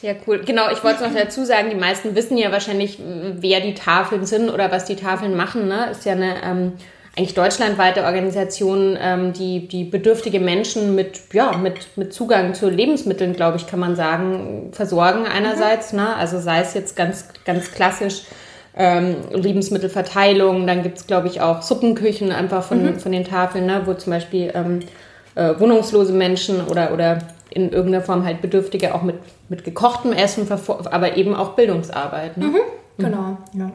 Ja, 0.00 0.12
cool. 0.26 0.42
Genau, 0.44 0.70
ich 0.70 0.82
wollte 0.84 1.02
noch 1.02 1.14
dazu 1.14 1.44
sagen, 1.44 1.70
die 1.70 1.76
meisten 1.76 2.14
wissen 2.14 2.38
ja 2.38 2.52
wahrscheinlich, 2.52 3.00
wer 3.00 3.60
die 3.60 3.74
Tafeln 3.74 4.26
sind 4.26 4.48
oder 4.48 4.70
was 4.70 4.84
die 4.84 4.94
Tafeln 4.94 5.36
machen. 5.36 5.66
Ne? 5.66 5.90
Ist 5.90 6.04
ja 6.04 6.12
eine 6.12 6.36
ähm, 6.44 6.72
eigentlich 7.16 7.34
deutschlandweite 7.34 8.04
Organisation, 8.04 8.96
ähm, 9.00 9.32
die, 9.32 9.66
die 9.66 9.84
bedürftige 9.84 10.38
Menschen 10.38 10.94
mit, 10.94 11.20
ja, 11.32 11.56
mit, 11.56 11.96
mit 11.96 12.12
Zugang 12.12 12.54
zu 12.54 12.68
Lebensmitteln, 12.68 13.32
glaube 13.32 13.56
ich, 13.56 13.66
kann 13.66 13.80
man 13.80 13.96
sagen, 13.96 14.70
versorgen 14.72 15.26
einerseits. 15.26 15.92
Mhm. 15.92 16.00
Ne? 16.00 16.14
Also 16.14 16.38
sei 16.38 16.60
es 16.60 16.74
jetzt 16.74 16.94
ganz, 16.94 17.28
ganz 17.44 17.72
klassisch 17.72 18.22
ähm, 18.76 19.16
Lebensmittelverteilung, 19.32 20.66
dann 20.66 20.82
gibt 20.84 20.98
es, 20.98 21.06
glaube 21.08 21.26
ich, 21.26 21.40
auch 21.40 21.62
Suppenküchen 21.62 22.30
einfach 22.30 22.62
von, 22.62 22.82
mhm. 22.82 23.00
von 23.00 23.10
den 23.10 23.24
Tafeln, 23.24 23.66
ne? 23.66 23.82
wo 23.86 23.94
zum 23.94 24.12
Beispiel 24.12 24.52
ähm, 24.54 24.80
äh, 25.34 25.58
wohnungslose 25.58 26.12
Menschen 26.12 26.66
oder, 26.66 26.92
oder 26.92 27.18
in 27.56 27.72
irgendeiner 27.72 28.04
Form 28.04 28.24
halt 28.24 28.42
Bedürftige 28.42 28.94
auch 28.94 29.02
mit, 29.02 29.16
mit 29.48 29.64
gekochtem 29.64 30.12
Essen, 30.12 30.46
aber 30.50 31.16
eben 31.16 31.34
auch 31.34 31.54
Bildungsarbeit. 31.54 32.36
Ne? 32.36 32.46
Mhm, 32.48 32.60
genau, 32.98 33.38
ja. 33.54 33.72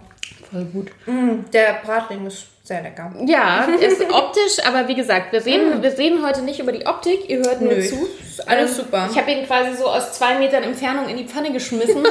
Voll 0.52 0.66
gut. 0.66 0.92
Mhm, 1.08 1.46
der 1.52 1.80
Bratling 1.84 2.28
ist 2.28 2.46
sehr 2.64 2.84
lecker. 2.84 3.12
Ja, 3.26 3.66
ist 3.82 4.02
optisch, 4.02 4.64
aber 4.66 4.88
wie 4.88 4.94
gesagt, 4.94 5.34
wir 5.34 5.44
reden, 5.44 5.78
mhm. 5.78 5.82
wir 5.82 5.98
reden 5.98 6.24
heute 6.24 6.44
nicht 6.44 6.60
über 6.60 6.72
die 6.72 6.86
Optik, 6.86 7.28
ihr 7.28 7.40
hört 7.40 7.62
nur 7.62 7.74
Nö, 7.74 7.82
zu. 7.82 8.08
Alles 8.46 8.78
ähm, 8.78 8.84
super. 8.84 9.10
Ich 9.12 9.18
habe 9.18 9.32
ihn 9.32 9.46
quasi 9.48 9.76
so 9.76 9.88
aus 9.88 10.14
zwei 10.14 10.38
Metern 10.38 10.62
Entfernung 10.62 11.10
in 11.10 11.18
die 11.18 11.26
Pfanne 11.26 11.52
geschmissen. 11.52 12.04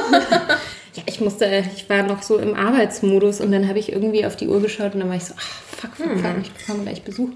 ja, 0.93 1.03
ich 1.05 1.21
musste, 1.21 1.63
ich 1.73 1.89
war 1.89 2.03
noch 2.03 2.21
so 2.21 2.37
im 2.37 2.53
Arbeitsmodus 2.53 3.39
und 3.39 3.53
dann 3.53 3.69
habe 3.69 3.79
ich 3.79 3.93
irgendwie 3.93 4.25
auf 4.25 4.35
die 4.35 4.49
Uhr 4.49 4.61
geschaut 4.61 4.93
und 4.93 4.99
dann 4.99 5.09
war 5.09 5.15
ich 5.15 5.25
so, 5.25 5.35
ach, 5.37 5.61
fuck, 5.77 5.95
fuck, 5.95 6.19
fuck, 6.19 6.35
mhm. 6.35 6.41
ich 6.41 6.51
bekomme 6.51 6.83
gleich 6.83 7.03
Besuch. 7.03 7.29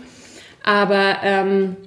Aber 0.63 1.17
ähm, 1.24 1.78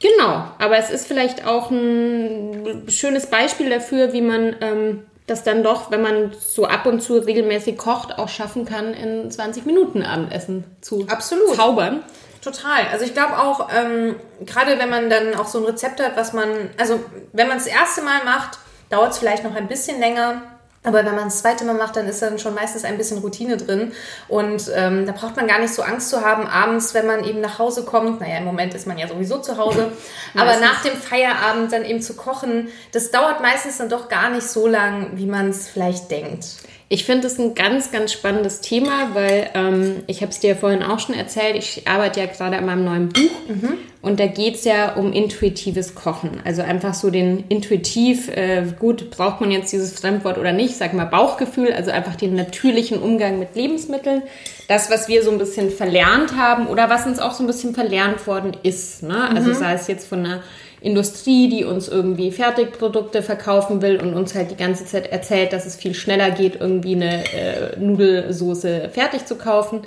Genau, 0.00 0.44
aber 0.58 0.76
es 0.78 0.90
ist 0.90 1.06
vielleicht 1.06 1.46
auch 1.46 1.70
ein 1.70 2.84
schönes 2.88 3.26
Beispiel 3.26 3.70
dafür, 3.70 4.12
wie 4.12 4.20
man 4.20 4.56
ähm, 4.60 5.06
das 5.26 5.42
dann 5.42 5.62
doch, 5.62 5.90
wenn 5.90 6.02
man 6.02 6.32
so 6.38 6.66
ab 6.66 6.86
und 6.86 7.00
zu 7.00 7.14
regelmäßig 7.14 7.78
kocht, 7.78 8.18
auch 8.18 8.28
schaffen 8.28 8.64
kann, 8.64 8.94
in 8.94 9.30
20 9.30 9.66
Minuten 9.66 10.02
Abendessen 10.02 10.64
zu 10.80 11.06
Absolut. 11.08 11.56
zaubern. 11.56 12.02
Total. 12.42 12.86
Also 12.92 13.04
ich 13.04 13.12
glaube 13.12 13.38
auch, 13.38 13.68
ähm, 13.74 14.16
gerade 14.44 14.78
wenn 14.78 14.88
man 14.88 15.10
dann 15.10 15.34
auch 15.34 15.48
so 15.48 15.58
ein 15.58 15.64
Rezept 15.64 16.00
hat, 16.00 16.16
was 16.16 16.32
man, 16.32 16.70
also 16.78 17.00
wenn 17.32 17.48
man 17.48 17.56
es 17.56 17.64
das 17.64 17.72
erste 17.72 18.02
Mal 18.02 18.24
macht, 18.24 18.58
dauert 18.88 19.12
es 19.12 19.18
vielleicht 19.18 19.42
noch 19.42 19.56
ein 19.56 19.66
bisschen 19.66 19.98
länger, 19.98 20.42
Aber 20.86 20.98
wenn 20.98 21.16
man 21.16 21.24
das 21.24 21.40
zweite 21.40 21.64
Mal 21.64 21.74
macht, 21.74 21.96
dann 21.96 22.06
ist 22.06 22.22
dann 22.22 22.38
schon 22.38 22.54
meistens 22.54 22.84
ein 22.84 22.96
bisschen 22.96 23.18
Routine 23.18 23.56
drin. 23.56 23.92
Und 24.28 24.70
ähm, 24.72 25.04
da 25.04 25.10
braucht 25.10 25.34
man 25.34 25.48
gar 25.48 25.58
nicht 25.58 25.74
so 25.74 25.82
Angst 25.82 26.10
zu 26.10 26.24
haben, 26.24 26.46
abends, 26.46 26.94
wenn 26.94 27.06
man 27.06 27.24
eben 27.24 27.40
nach 27.40 27.58
Hause 27.58 27.84
kommt. 27.84 28.20
Naja, 28.20 28.38
im 28.38 28.44
Moment 28.44 28.72
ist 28.72 28.86
man 28.86 28.96
ja 28.96 29.08
sowieso 29.08 29.38
zu 29.38 29.56
Hause. 29.56 29.90
aber 30.36 30.60
nach 30.60 30.82
dem 30.82 30.94
Feierabend 30.94 31.72
dann 31.72 31.84
eben 31.84 32.00
zu 32.00 32.14
kochen, 32.14 32.68
das 32.92 33.10
dauert 33.10 33.42
meistens 33.42 33.78
dann 33.78 33.88
doch 33.88 34.08
gar 34.08 34.30
nicht 34.30 34.48
so 34.48 34.68
lang, 34.68 35.10
wie 35.14 35.26
man 35.26 35.50
es 35.50 35.68
vielleicht 35.68 36.08
denkt. 36.12 36.46
Ich 36.88 37.04
finde 37.04 37.26
es 37.26 37.36
ein 37.40 37.56
ganz, 37.56 37.90
ganz 37.90 38.12
spannendes 38.12 38.60
Thema, 38.60 39.10
weil 39.12 39.50
ähm, 39.54 40.04
ich 40.06 40.20
habe 40.22 40.30
es 40.30 40.38
dir 40.38 40.54
vorhin 40.54 40.84
auch 40.84 41.00
schon 41.00 41.16
erzählt, 41.16 41.56
ich 41.56 41.88
arbeite 41.88 42.20
ja 42.20 42.26
gerade 42.26 42.56
an 42.56 42.66
meinem 42.66 42.84
neuen 42.84 43.08
Buch 43.08 43.48
mhm. 43.48 43.72
und 44.02 44.20
da 44.20 44.28
geht 44.28 44.54
es 44.54 44.64
ja 44.64 44.94
um 44.94 45.12
intuitives 45.12 45.96
Kochen. 45.96 46.40
Also 46.44 46.62
einfach 46.62 46.94
so 46.94 47.10
den 47.10 47.42
intuitiv, 47.48 48.28
äh, 48.28 48.62
gut, 48.78 49.10
braucht 49.10 49.40
man 49.40 49.50
jetzt 49.50 49.72
dieses 49.72 49.98
Fremdwort 49.98 50.38
oder 50.38 50.52
nicht, 50.52 50.76
sag 50.76 50.94
mal 50.94 51.06
Bauchgefühl, 51.06 51.72
also 51.72 51.90
einfach 51.90 52.14
den 52.14 52.36
natürlichen 52.36 53.00
Umgang 53.00 53.40
mit 53.40 53.56
Lebensmitteln. 53.56 54.22
Das, 54.68 54.88
was 54.88 55.08
wir 55.08 55.24
so 55.24 55.32
ein 55.32 55.38
bisschen 55.38 55.70
verlernt 55.70 56.36
haben 56.36 56.68
oder 56.68 56.88
was 56.88 57.04
uns 57.04 57.18
auch 57.18 57.32
so 57.32 57.42
ein 57.42 57.48
bisschen 57.48 57.74
verlernt 57.74 58.28
worden 58.28 58.56
ist. 58.62 59.02
Ne? 59.02 59.28
Also 59.28 59.50
mhm. 59.50 59.54
sei 59.54 59.72
es 59.72 59.88
jetzt 59.88 60.06
von 60.06 60.20
einer 60.20 60.42
Industrie, 60.80 61.48
die 61.48 61.64
uns 61.64 61.88
irgendwie 61.88 62.30
Fertigprodukte 62.30 63.22
verkaufen 63.22 63.82
will 63.82 64.00
und 64.00 64.14
uns 64.14 64.34
halt 64.34 64.50
die 64.50 64.56
ganze 64.56 64.84
Zeit 64.84 65.10
erzählt, 65.10 65.52
dass 65.52 65.66
es 65.66 65.76
viel 65.76 65.94
schneller 65.94 66.30
geht, 66.30 66.60
irgendwie 66.60 66.94
eine 66.94 67.24
äh, 67.32 67.78
Nudelsoße 67.78 68.90
fertig 68.92 69.24
zu 69.26 69.36
kaufen. 69.36 69.82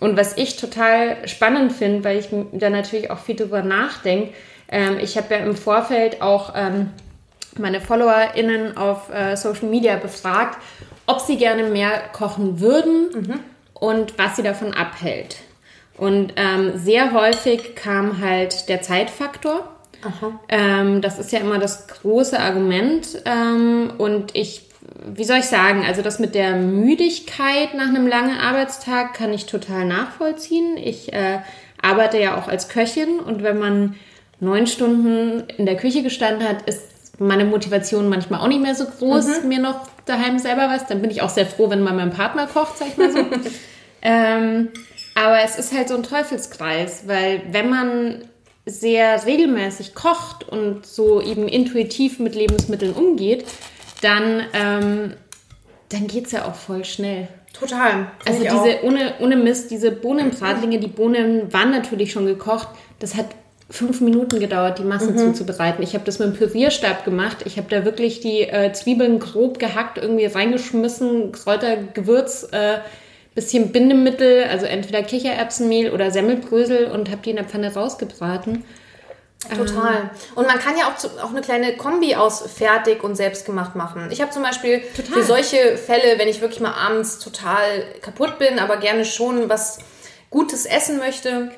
Und 0.00 0.16
was 0.16 0.36
ich 0.36 0.56
total 0.56 1.28
spannend 1.28 1.72
finde, 1.72 2.04
weil 2.04 2.18
ich 2.18 2.28
da 2.52 2.70
natürlich 2.70 3.10
auch 3.10 3.18
viel 3.18 3.36
drüber 3.36 3.62
nachdenke, 3.62 4.32
ähm, 4.68 4.98
ich 5.00 5.16
habe 5.16 5.34
ja 5.34 5.40
im 5.40 5.56
Vorfeld 5.56 6.22
auch 6.22 6.52
ähm, 6.56 6.90
meine 7.58 7.80
FollowerInnen 7.80 8.76
auf 8.76 9.10
äh, 9.12 9.36
Social 9.36 9.68
Media 9.68 9.96
befragt, 9.96 10.58
ob 11.06 11.20
sie 11.20 11.36
gerne 11.36 11.64
mehr 11.64 12.00
kochen 12.12 12.60
würden 12.60 13.10
mhm. 13.14 13.40
und 13.74 14.18
was 14.18 14.36
sie 14.36 14.42
davon 14.42 14.72
abhält. 14.74 15.36
Und 15.96 16.32
ähm, 16.36 16.72
sehr 16.76 17.12
häufig 17.12 17.76
kam 17.76 18.20
halt 18.20 18.68
der 18.68 18.82
Zeitfaktor. 18.82 19.68
Ähm, 20.48 21.00
das 21.00 21.18
ist 21.18 21.32
ja 21.32 21.40
immer 21.40 21.58
das 21.58 21.86
große 21.88 22.38
Argument. 22.38 23.06
Ähm, 23.24 23.92
und 23.98 24.34
ich, 24.34 24.68
wie 25.06 25.24
soll 25.24 25.38
ich 25.38 25.46
sagen, 25.46 25.84
also 25.86 26.02
das 26.02 26.18
mit 26.18 26.34
der 26.34 26.56
Müdigkeit 26.56 27.74
nach 27.74 27.88
einem 27.88 28.06
langen 28.06 28.38
Arbeitstag 28.38 29.14
kann 29.14 29.32
ich 29.32 29.46
total 29.46 29.84
nachvollziehen. 29.84 30.76
Ich 30.76 31.12
äh, 31.12 31.40
arbeite 31.80 32.18
ja 32.18 32.38
auch 32.38 32.48
als 32.48 32.68
Köchin 32.68 33.20
und 33.20 33.42
wenn 33.42 33.58
man 33.58 33.96
neun 34.40 34.66
Stunden 34.66 35.44
in 35.56 35.66
der 35.66 35.76
Küche 35.76 36.02
gestanden 36.02 36.46
hat, 36.46 36.62
ist 36.62 37.20
meine 37.20 37.44
Motivation 37.44 38.08
manchmal 38.08 38.40
auch 38.40 38.48
nicht 38.48 38.62
mehr 38.62 38.74
so 38.74 38.86
groß, 38.86 39.42
mhm. 39.42 39.48
mir 39.48 39.60
noch 39.60 39.86
daheim 40.04 40.38
selber 40.38 40.68
was. 40.68 40.86
Dann 40.86 41.00
bin 41.00 41.10
ich 41.10 41.22
auch 41.22 41.28
sehr 41.28 41.46
froh, 41.46 41.70
wenn 41.70 41.82
mal 41.82 41.94
mein 41.94 42.10
Partner 42.10 42.46
kocht, 42.46 42.78
sag 42.78 42.88
ich 42.88 42.96
mal 42.96 43.12
so. 43.12 43.18
ähm, 44.02 44.70
aber 45.14 45.40
es 45.44 45.58
ist 45.58 45.72
halt 45.72 45.88
so 45.88 45.94
ein 45.94 46.02
Teufelskreis, 46.02 47.04
weil 47.06 47.42
wenn 47.50 47.70
man 47.70 48.24
sehr 48.66 49.24
regelmäßig 49.26 49.94
kocht 49.94 50.48
und 50.48 50.86
so 50.86 51.20
eben 51.20 51.48
intuitiv 51.48 52.18
mit 52.18 52.34
Lebensmitteln 52.34 52.94
umgeht, 52.94 53.44
dann, 54.00 54.44
ähm, 54.54 55.14
dann 55.90 56.06
geht 56.06 56.26
es 56.26 56.32
ja 56.32 56.46
auch 56.46 56.54
voll 56.54 56.84
schnell. 56.84 57.28
Total. 57.52 58.08
Also 58.26 58.42
diese, 58.42 58.82
ohne, 58.82 59.14
ohne 59.20 59.36
Mist, 59.36 59.70
diese 59.70 59.92
Bohnenbratlinge, 59.92 60.78
die 60.78 60.88
Bohnen 60.88 61.52
waren 61.52 61.70
natürlich 61.70 62.12
schon 62.12 62.26
gekocht. 62.26 62.68
Das 62.98 63.14
hat 63.14 63.26
fünf 63.70 64.00
Minuten 64.00 64.40
gedauert, 64.40 64.78
die 64.78 64.84
Masse 64.84 65.12
mhm. 65.12 65.18
zuzubereiten. 65.18 65.82
Ich 65.82 65.94
habe 65.94 66.04
das 66.04 66.18
mit 66.18 66.28
dem 66.28 66.34
Pürierstab 66.34 67.04
gemacht. 67.04 67.38
Ich 67.44 67.56
habe 67.56 67.68
da 67.70 67.84
wirklich 67.84 68.20
die 68.20 68.42
äh, 68.42 68.72
Zwiebeln 68.72 69.18
grob 69.20 69.58
gehackt, 69.58 69.98
irgendwie 69.98 70.26
reingeschmissen, 70.26 71.32
Kräuter, 71.32 71.76
Gewürz, 71.76 72.48
äh, 72.50 72.78
bisschen 73.34 73.72
Bindemittel, 73.72 74.44
also 74.44 74.66
entweder 74.66 75.02
Kichererbsenmehl 75.02 75.92
oder 75.92 76.10
Semmelbrösel 76.10 76.86
und 76.86 77.10
habe 77.10 77.22
die 77.22 77.30
in 77.30 77.36
der 77.36 77.44
Pfanne 77.44 77.74
rausgebraten. 77.74 78.64
Total. 79.56 79.94
Ähm. 79.94 80.10
Und 80.36 80.46
man 80.46 80.58
kann 80.58 80.76
ja 80.78 80.86
auch, 80.86 81.22
auch 81.22 81.30
eine 81.30 81.42
kleine 81.42 81.76
Kombi 81.76 82.14
aus 82.14 82.42
fertig 82.50 83.02
und 83.04 83.14
selbstgemacht 83.14 83.74
machen. 83.74 84.08
Ich 84.10 84.20
habe 84.20 84.30
zum 84.30 84.42
Beispiel 84.42 84.80
total. 84.96 85.14
für 85.14 85.22
solche 85.22 85.76
Fälle, 85.76 86.18
wenn 86.18 86.28
ich 86.28 86.40
wirklich 86.40 86.60
mal 86.60 86.72
abends 86.72 87.18
total 87.18 87.84
kaputt 88.00 88.38
bin, 88.38 88.58
aber 88.58 88.78
gerne 88.78 89.04
schon 89.04 89.48
was 89.48 89.78
Gutes 90.30 90.64
essen 90.66 90.98
möchte, 90.98 91.50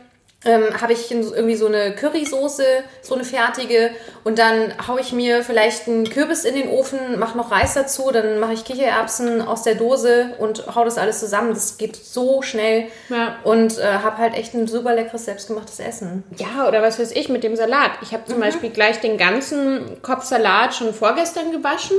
ähm, 0.45 0.81
habe 0.81 0.93
ich 0.93 1.11
irgendwie 1.11 1.57
so 1.57 1.67
eine 1.67 1.95
Currysoße, 1.95 2.65
so 3.03 3.15
eine 3.15 3.25
fertige 3.25 3.91
und 4.23 4.39
dann 4.39 4.75
haue 4.87 5.01
ich 5.01 5.13
mir 5.13 5.43
vielleicht 5.43 5.89
einen 5.89 6.09
Kürbis 6.09 6.45
in 6.45 6.55
den 6.55 6.69
Ofen, 6.69 7.19
mache 7.19 7.37
noch 7.37 7.51
Reis 7.51 7.75
dazu, 7.75 8.11
dann 8.13 8.39
mache 8.39 8.53
ich 8.53 8.65
Kichererbsen 8.65 9.41
aus 9.43 9.63
der 9.63 9.75
Dose 9.75 10.35
und 10.39 10.75
hau 10.75 10.85
das 10.85 10.99
alles 10.99 11.21
zusammen. 11.21 11.51
Das 11.51 11.79
geht 11.79 11.97
so 11.97 12.43
schnell 12.43 12.87
ja. 13.09 13.37
und 13.45 13.79
äh, 13.79 13.85
habe 13.85 14.19
halt 14.19 14.35
echt 14.35 14.55
ein 14.55 14.69
super 14.69 14.95
leckeres 14.95 15.25
selbstgemachtes 15.25 15.81
Essen. 15.81 16.23
Ja, 16.37 16.69
oder 16.69 16.83
was 16.83 16.99
weiß 16.99 17.13
ich 17.13 17.29
mit 17.29 17.43
dem 17.43 17.57
Salat. 17.57 17.93
Ich 18.03 18.13
habe 18.13 18.27
zum 18.27 18.37
mhm. 18.37 18.43
Beispiel 18.43 18.71
gleich 18.71 19.01
den 19.01 19.19
ganzen 19.19 20.01
Kopf 20.03 20.25
Salat 20.25 20.75
schon 20.75 20.95
vorgestern 20.95 21.51
gewaschen. 21.51 21.97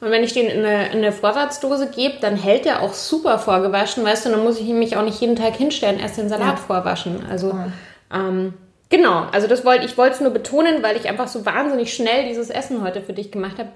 Und 0.00 0.10
wenn 0.10 0.24
ich 0.24 0.32
den 0.32 0.46
in 0.46 0.64
eine, 0.64 0.86
in 0.86 0.98
eine 0.98 1.12
Vorratsdose 1.12 1.90
gebe, 1.90 2.14
dann 2.20 2.36
hält 2.36 2.64
der 2.64 2.82
auch 2.82 2.94
super 2.94 3.38
vorgewaschen, 3.38 4.04
weißt 4.04 4.26
du, 4.26 4.30
dann 4.30 4.42
muss 4.42 4.58
ich 4.58 4.66
mich 4.68 4.96
auch 4.96 5.04
nicht 5.04 5.20
jeden 5.20 5.36
Tag 5.36 5.54
hinstellen, 5.54 6.00
erst 6.00 6.16
den 6.16 6.28
Salat 6.28 6.56
ja. 6.56 6.56
vorwaschen. 6.56 7.26
Also 7.30 7.50
ja. 7.50 7.68
Ähm, 8.12 8.54
genau, 8.88 9.26
also 9.30 9.46
das 9.46 9.64
wollte 9.64 9.84
ich 9.84 9.98
wollte 9.98 10.14
es 10.14 10.20
nur 10.20 10.30
betonen, 10.30 10.82
weil 10.82 10.96
ich 10.96 11.08
einfach 11.08 11.28
so 11.28 11.44
wahnsinnig 11.44 11.92
schnell 11.92 12.26
dieses 12.26 12.48
Essen 12.48 12.82
heute 12.82 13.02
für 13.02 13.12
dich 13.12 13.30
gemacht 13.30 13.58
habe. 13.58 13.68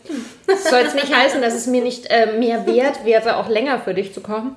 Das 0.47 0.65
soll 0.65 0.81
jetzt 0.81 0.95
nicht 0.95 1.15
heißen, 1.17 1.43
dass 1.43 1.55
es 1.55 1.67
mir 1.67 1.83
nicht 1.83 2.07
äh, 2.11 2.39
mehr 2.39 2.67
wert 2.67 3.05
wäre, 3.05 3.37
auch 3.37 3.49
länger 3.49 3.79
für 3.79 3.93
dich 3.93 4.15
zu 4.15 4.23
kochen. 4.23 4.57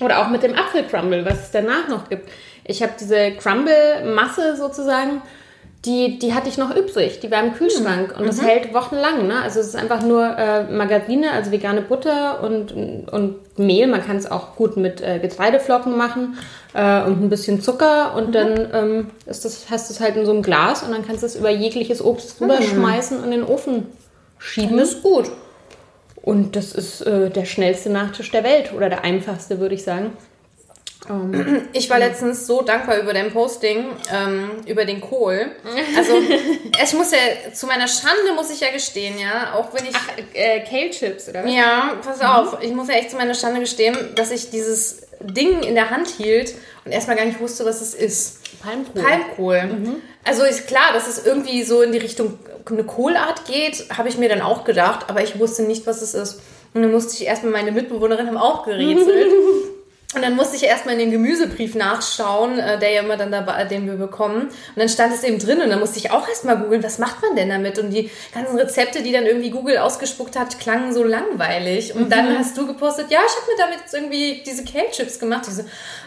Oder 0.00 0.20
auch 0.20 0.28
mit 0.28 0.42
dem 0.42 0.54
Apfelcrumble, 0.54 1.26
was 1.26 1.40
es 1.40 1.50
danach 1.50 1.88
noch 1.88 2.08
gibt. 2.08 2.30
Ich 2.64 2.82
habe 2.82 2.92
diese 2.98 3.32
Crumble-Masse 3.32 4.56
sozusagen 4.56 5.20
die, 5.86 6.18
die 6.18 6.34
hatte 6.34 6.48
ich 6.48 6.58
noch 6.58 6.74
übrig. 6.76 7.20
Die 7.20 7.30
war 7.30 7.42
im 7.42 7.54
Kühlschrank 7.54 8.14
und 8.18 8.26
das 8.26 8.40
mhm. 8.40 8.46
hält 8.46 8.74
wochenlang. 8.74 9.26
Ne? 9.26 9.40
Also 9.40 9.60
es 9.60 9.68
ist 9.68 9.76
einfach 9.76 10.02
nur 10.02 10.36
äh, 10.36 10.64
Margarine, 10.64 11.32
also 11.32 11.50
vegane 11.50 11.80
Butter 11.80 12.42
und, 12.42 12.72
und 12.72 13.58
Mehl. 13.58 13.86
Man 13.86 14.04
kann 14.04 14.16
es 14.16 14.30
auch 14.30 14.56
gut 14.56 14.76
mit 14.76 15.00
äh, 15.00 15.18
Getreideflocken 15.18 15.96
machen 15.96 16.36
äh, 16.74 17.02
und 17.02 17.22
ein 17.22 17.30
bisschen 17.30 17.62
Zucker 17.62 18.14
und 18.14 18.28
mhm. 18.28 18.32
dann 18.32 18.68
ähm, 18.74 19.06
ist 19.24 19.46
das, 19.46 19.70
hast 19.70 19.88
du 19.88 19.94
es 19.94 20.00
halt 20.00 20.16
in 20.16 20.26
so 20.26 20.32
einem 20.32 20.42
Glas 20.42 20.82
und 20.82 20.92
dann 20.92 21.06
kannst 21.06 21.22
du 21.22 21.26
es 21.26 21.36
über 21.36 21.50
jegliches 21.50 22.04
Obst 22.04 22.38
drüber 22.38 22.60
mhm. 22.60 22.64
schmeißen 22.64 23.18
und 23.18 23.24
in 23.24 23.30
den 23.30 23.44
Ofen 23.44 23.86
schieben. 24.38 24.76
Das 24.76 24.90
ist 24.90 25.02
gut. 25.02 25.30
Und 26.22 26.56
das 26.56 26.72
ist 26.72 27.00
äh, 27.00 27.30
der 27.30 27.46
schnellste 27.46 27.88
Nachtisch 27.88 28.30
der 28.30 28.44
Welt 28.44 28.74
oder 28.76 28.90
der 28.90 29.04
einfachste, 29.04 29.58
würde 29.58 29.74
ich 29.74 29.84
sagen. 29.84 30.12
Um, 31.08 31.32
ähm, 31.32 31.68
ich 31.72 31.88
war 31.88 31.98
letztens 31.98 32.46
so 32.46 32.62
dankbar 32.62 32.98
über 32.98 33.12
dein 33.12 33.32
Posting, 33.32 33.86
ähm, 34.12 34.50
über 34.66 34.84
den 34.84 35.00
Kohl. 35.00 35.50
Also, 35.96 36.12
ich 36.84 36.92
muss 36.92 37.10
ja, 37.12 37.52
zu 37.52 37.66
meiner 37.66 37.88
Schande 37.88 38.32
muss 38.34 38.50
ich 38.50 38.60
ja 38.60 38.70
gestehen, 38.70 39.18
ja, 39.18 39.54
auch 39.54 39.72
wenn 39.72 39.84
ich... 39.84 39.94
Ach, 39.94 40.08
äh, 40.34 40.60
Kale 40.60 40.90
Chips, 40.90 41.28
oder 41.28 41.44
was? 41.44 41.52
Ja, 41.52 41.98
pass 42.02 42.18
mhm. 42.18 42.26
auf, 42.26 42.58
ich 42.62 42.72
muss 42.72 42.88
ja 42.88 42.94
echt 42.94 43.10
zu 43.10 43.16
meiner 43.16 43.34
Schande 43.34 43.60
gestehen, 43.60 43.96
dass 44.14 44.30
ich 44.30 44.50
dieses 44.50 45.02
Ding 45.20 45.62
in 45.62 45.74
der 45.74 45.90
Hand 45.90 46.08
hielt 46.08 46.54
und 46.84 46.92
erstmal 46.92 47.16
gar 47.16 47.24
nicht 47.24 47.40
wusste, 47.40 47.64
was 47.64 47.80
es 47.80 47.94
ist. 47.94 48.40
Palmkohl. 48.62 49.02
Palmkohl. 49.02 49.62
Mhm. 49.64 49.96
Also 50.24 50.44
ist 50.44 50.66
klar, 50.66 50.92
dass 50.92 51.08
es 51.08 51.24
irgendwie 51.24 51.62
so 51.62 51.82
in 51.82 51.92
die 51.92 51.98
Richtung 51.98 52.38
eine 52.66 52.84
Kohlart 52.84 53.46
geht, 53.46 53.86
habe 53.96 54.08
ich 54.08 54.18
mir 54.18 54.28
dann 54.28 54.42
auch 54.42 54.64
gedacht, 54.64 55.06
aber 55.08 55.22
ich 55.22 55.38
wusste 55.38 55.62
nicht, 55.62 55.86
was 55.86 56.02
es 56.02 56.14
ist. 56.14 56.40
Und 56.72 56.82
dann 56.82 56.92
musste 56.92 57.14
ich 57.14 57.26
erstmal 57.26 57.52
meine 57.52 57.72
Mitbewohnerin 57.72 58.26
haben 58.26 58.36
auch 58.36 58.64
gerätselt. 58.64 59.32
Und 60.12 60.22
dann 60.22 60.34
musste 60.34 60.56
ich 60.56 60.64
erstmal 60.64 60.94
in 60.94 60.98
den 60.98 61.10
Gemüsebrief 61.12 61.76
nachschauen, 61.76 62.58
äh, 62.58 62.78
der 62.80 62.90
ja 62.90 63.02
immer 63.02 63.16
dann 63.16 63.30
dabei, 63.30 63.62
den 63.64 63.86
wir 63.86 63.94
bekommen. 63.94 64.48
Und 64.48 64.76
dann 64.76 64.88
stand 64.88 65.14
es 65.14 65.22
eben 65.22 65.38
drin 65.38 65.60
und 65.62 65.70
dann 65.70 65.78
musste 65.78 65.98
ich 65.98 66.10
auch 66.10 66.28
erstmal 66.28 66.56
googeln, 66.56 66.82
was 66.82 66.98
macht 66.98 67.22
man 67.22 67.36
denn 67.36 67.48
damit? 67.48 67.78
Und 67.78 67.90
die 67.90 68.10
ganzen 68.34 68.58
Rezepte, 68.58 69.02
die 69.02 69.12
dann 69.12 69.24
irgendwie 69.24 69.50
Google 69.50 69.78
ausgespuckt 69.78 70.36
hat, 70.36 70.58
klangen 70.58 70.92
so 70.92 71.04
langweilig. 71.04 71.94
Und 71.94 72.06
mhm. 72.06 72.10
dann 72.10 72.38
hast 72.38 72.58
du 72.58 72.66
gepostet, 72.66 73.06
ja, 73.10 73.20
ich 73.24 73.36
habe 73.40 73.52
mir 73.52 73.58
damit 73.58 73.80
jetzt 73.82 73.94
irgendwie 73.94 74.42
diese 74.44 74.64
Kale-Chips 74.64 75.20
gemacht. 75.20 75.44
Ich 75.46 75.54
so, 75.54 75.62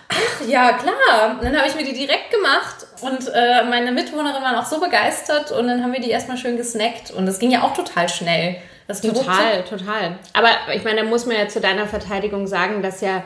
ach 0.09 0.47
ja, 0.47 0.73
klar. 0.73 1.37
Und 1.39 1.45
dann 1.45 1.57
habe 1.57 1.69
ich 1.69 1.75
mir 1.75 1.85
die 1.85 1.93
direkt 1.93 2.29
gemacht 2.29 2.85
und 2.99 3.31
äh, 3.33 3.63
meine 3.69 3.93
Mitwohnerin 3.93 4.43
waren 4.43 4.57
auch 4.57 4.65
so 4.65 4.81
begeistert 4.81 5.51
und 5.51 5.67
dann 5.67 5.81
haben 5.81 5.93
wir 5.93 6.01
die 6.01 6.09
erstmal 6.09 6.35
schön 6.35 6.57
gesnackt. 6.57 7.11
Und 7.11 7.25
das 7.25 7.39
ging 7.39 7.51
ja 7.51 7.63
auch 7.63 7.73
total 7.73 8.09
schnell. 8.09 8.57
Das 8.85 8.99
total, 8.99 9.63
total. 9.63 10.19
Aber 10.33 10.49
ich 10.75 10.83
meine, 10.83 11.03
da 11.03 11.07
muss 11.07 11.25
man 11.25 11.37
ja 11.37 11.47
zu 11.47 11.61
deiner 11.61 11.87
Verteidigung 11.87 12.47
sagen, 12.47 12.81
dass 12.81 12.99
ja 12.99 13.23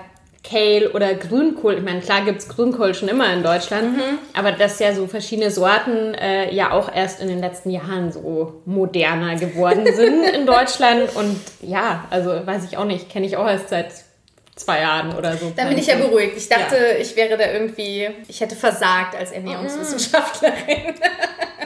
Kale 0.49 0.91
oder 0.91 1.13
Grünkohl. 1.13 1.75
Ich 1.75 1.83
meine, 1.83 1.99
klar 1.99 2.23
gibt 2.23 2.39
es 2.39 2.49
Grünkohl 2.49 2.93
schon 2.93 3.09
immer 3.09 3.31
in 3.33 3.43
Deutschland, 3.43 3.97
mhm. 3.97 4.19
aber 4.33 4.51
dass 4.51 4.79
ja 4.79 4.93
so 4.93 5.07
verschiedene 5.07 5.51
Sorten 5.51 6.13
äh, 6.13 6.53
ja 6.53 6.71
auch 6.71 6.93
erst 6.93 7.21
in 7.21 7.27
den 7.27 7.39
letzten 7.39 7.69
Jahren 7.69 8.11
so 8.11 8.61
moderner 8.65 9.35
geworden 9.35 9.85
sind 9.95 10.23
in 10.23 10.45
Deutschland. 10.45 11.15
Und 11.15 11.39
ja, 11.61 12.05
also 12.09 12.29
weiß 12.45 12.65
ich 12.65 12.77
auch 12.77 12.85
nicht, 12.85 13.09
kenne 13.09 13.25
ich 13.25 13.37
auch 13.37 13.47
erst 13.47 13.69
seit 13.69 13.91
zwei 14.55 14.81
Jahren 14.81 15.15
oder 15.15 15.37
so. 15.37 15.51
Da 15.55 15.65
bin 15.65 15.77
ich 15.77 15.87
ja 15.87 15.95
beruhigt. 15.95 16.35
Ich 16.35 16.49
dachte, 16.49 16.75
ja. 16.75 16.97
ich 16.99 17.15
wäre 17.15 17.37
da 17.37 17.51
irgendwie, 17.51 18.09
ich 18.27 18.41
hätte 18.41 18.55
versagt 18.55 19.15
als 19.15 19.31
Ernährungswissenschaftlerin. 19.31 20.95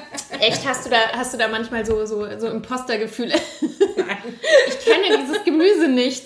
Echt, 0.42 0.68
hast 0.68 0.86
du 0.86 0.90
da, 0.90 0.98
hast 1.14 1.34
du 1.34 1.38
da 1.38 1.48
manchmal 1.48 1.86
so, 1.86 2.04
so, 2.06 2.26
so 2.40 2.48
Impostergefühle? 2.48 3.34
Nein. 3.98 4.18
Ich 4.68 4.80
kenne 4.84 5.20
dieses 5.22 5.44
Gemüse 5.44 5.88
nicht. 5.88 6.26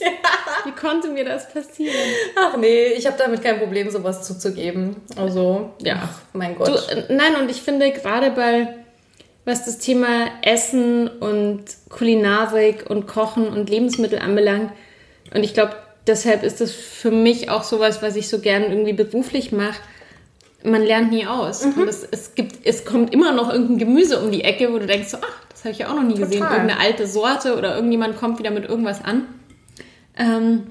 Wie 0.63 0.71
konnte 0.71 1.10
mir 1.10 1.25
das 1.25 1.51
passieren? 1.51 1.95
Ach 2.38 2.56
nee, 2.56 2.88
ich 2.97 3.06
habe 3.08 3.17
damit 3.17 3.43
kein 3.43 3.60
Problem, 3.60 3.89
sowas 3.89 4.25
zuzugeben. 4.25 4.95
Also, 5.17 5.71
ja, 5.82 6.04
ach, 6.04 6.21
mein 6.32 6.56
Gott. 6.56 6.69
Du, 6.69 6.95
äh, 6.95 7.04
nein, 7.10 7.36
und 7.36 7.51
ich 7.51 7.62
finde 7.62 7.91
gerade 7.91 8.32
bei, 8.32 8.75
was 9.43 9.65
das 9.65 9.80
Thema 9.80 10.28
Essen 10.41 11.10
und 11.10 11.65
Kulinarik 11.89 12.89
und 12.89 13.08
Kochen 13.08 13.49
und 13.49 13.69
Lebensmittel 13.69 14.19
anbelangt, 14.19 14.71
und 15.34 15.43
ich 15.43 15.54
glaube, 15.54 15.75
deshalb 16.08 16.43
ist 16.43 16.62
das 16.62 16.71
für 16.71 17.12
mich 17.12 17.49
auch 17.49 17.63
sowas, 17.63 18.01
was 18.01 18.15
ich 18.15 18.30
so 18.30 18.39
gern 18.39 18.63
irgendwie 18.63 18.93
beruflich 18.93 19.51
mache. 19.51 19.82
Man 20.65 20.82
lernt 20.82 21.12
nie 21.12 21.25
aus. 21.25 21.65
Mhm. 21.65 21.82
Und 21.82 21.88
es, 21.88 22.04
es, 22.10 22.36
gibt, 22.36 22.65
es 22.65 22.86
kommt 22.86 23.13
immer 23.13 23.32
noch 23.32 23.51
irgendein 23.51 23.78
Gemüse 23.78 24.19
um 24.19 24.32
die 24.32 24.43
Ecke, 24.43 24.73
wo 24.73 24.80
du 24.80 24.86
denkst, 24.86 25.10
so, 25.10 25.17
ach, 25.21 25.45
das 25.49 25.62
habe 25.62 25.71
ich 25.71 25.80
ja 25.80 25.89
auch 25.89 25.95
noch 25.95 26.04
nie 26.04 26.13
Total. 26.13 26.28
gesehen. 26.28 26.43
Irgendeine 26.43 26.80
alte 26.80 27.08
Sorte 27.08 27.58
oder 27.58 27.75
irgendjemand 27.75 28.17
kommt 28.17 28.39
wieder 28.39 28.51
mit 28.51 28.65
irgendwas 28.67 29.04
an. 29.04 29.23
Ähm, 30.17 30.63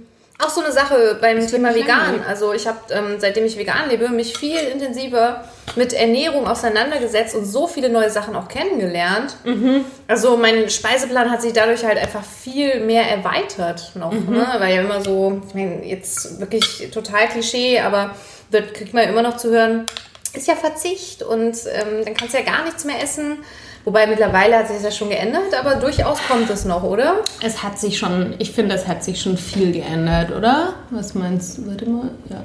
auch 0.44 0.50
so 0.50 0.60
eine 0.62 0.72
Sache 0.72 1.18
beim 1.20 1.44
Thema 1.46 1.74
vegan. 1.74 2.22
Also 2.28 2.52
ich 2.52 2.66
habe, 2.66 2.78
ähm, 2.90 3.16
seitdem 3.18 3.44
ich 3.44 3.56
vegan 3.56 3.88
lebe, 3.88 4.08
mich 4.08 4.36
viel 4.36 4.58
intensiver 4.58 5.44
mit 5.76 5.92
Ernährung 5.92 6.46
auseinandergesetzt 6.46 7.34
und 7.34 7.44
so 7.44 7.66
viele 7.66 7.88
neue 7.88 8.10
Sachen 8.10 8.36
auch 8.36 8.48
kennengelernt. 8.48 9.36
Mhm. 9.44 9.84
Also 10.06 10.36
mein 10.36 10.68
Speiseplan 10.68 11.30
hat 11.30 11.42
sich 11.42 11.52
dadurch 11.52 11.84
halt 11.84 11.98
einfach 11.98 12.22
viel 12.22 12.80
mehr 12.80 13.08
erweitert 13.10 13.92
noch. 13.94 14.12
Mhm. 14.12 14.34
Ne? 14.34 14.46
Weil 14.58 14.74
ja 14.74 14.82
immer 14.82 15.02
so, 15.02 15.42
ich 15.48 15.54
meine, 15.54 15.84
jetzt 15.84 16.40
wirklich 16.40 16.90
total 16.92 17.28
Klischee, 17.28 17.80
aber 17.80 18.14
wird, 18.50 18.74
kriegt 18.74 18.94
man 18.94 19.08
immer 19.08 19.22
noch 19.22 19.36
zu 19.36 19.50
hören, 19.50 19.86
ist 20.34 20.48
ja 20.48 20.56
Verzicht 20.56 21.22
und 21.22 21.56
ähm, 21.66 22.04
dann 22.04 22.14
kannst 22.14 22.34
du 22.34 22.38
ja 22.38 22.44
gar 22.44 22.64
nichts 22.64 22.84
mehr 22.84 23.02
essen. 23.02 23.38
Wobei 23.84 24.06
mittlerweile 24.06 24.56
hat 24.56 24.68
sich 24.68 24.76
das 24.76 24.84
ja 24.84 24.90
schon 24.90 25.10
geändert, 25.10 25.54
aber 25.58 25.74
durchaus 25.74 26.18
kommt 26.26 26.48
es 26.48 26.64
noch, 26.64 26.82
oder? 26.82 27.16
Es 27.42 27.62
hat 27.62 27.78
sich 27.78 27.98
schon, 27.98 28.34
ich 28.38 28.52
finde, 28.52 28.74
es 28.74 28.88
hat 28.88 29.04
sich 29.04 29.20
schon 29.20 29.36
viel 29.36 29.72
geändert, 29.72 30.32
oder? 30.32 30.74
Was 30.90 31.14
meinst 31.14 31.58
du? 31.58 31.66
Warte 31.66 31.88
mal, 31.88 32.10
ja. 32.30 32.44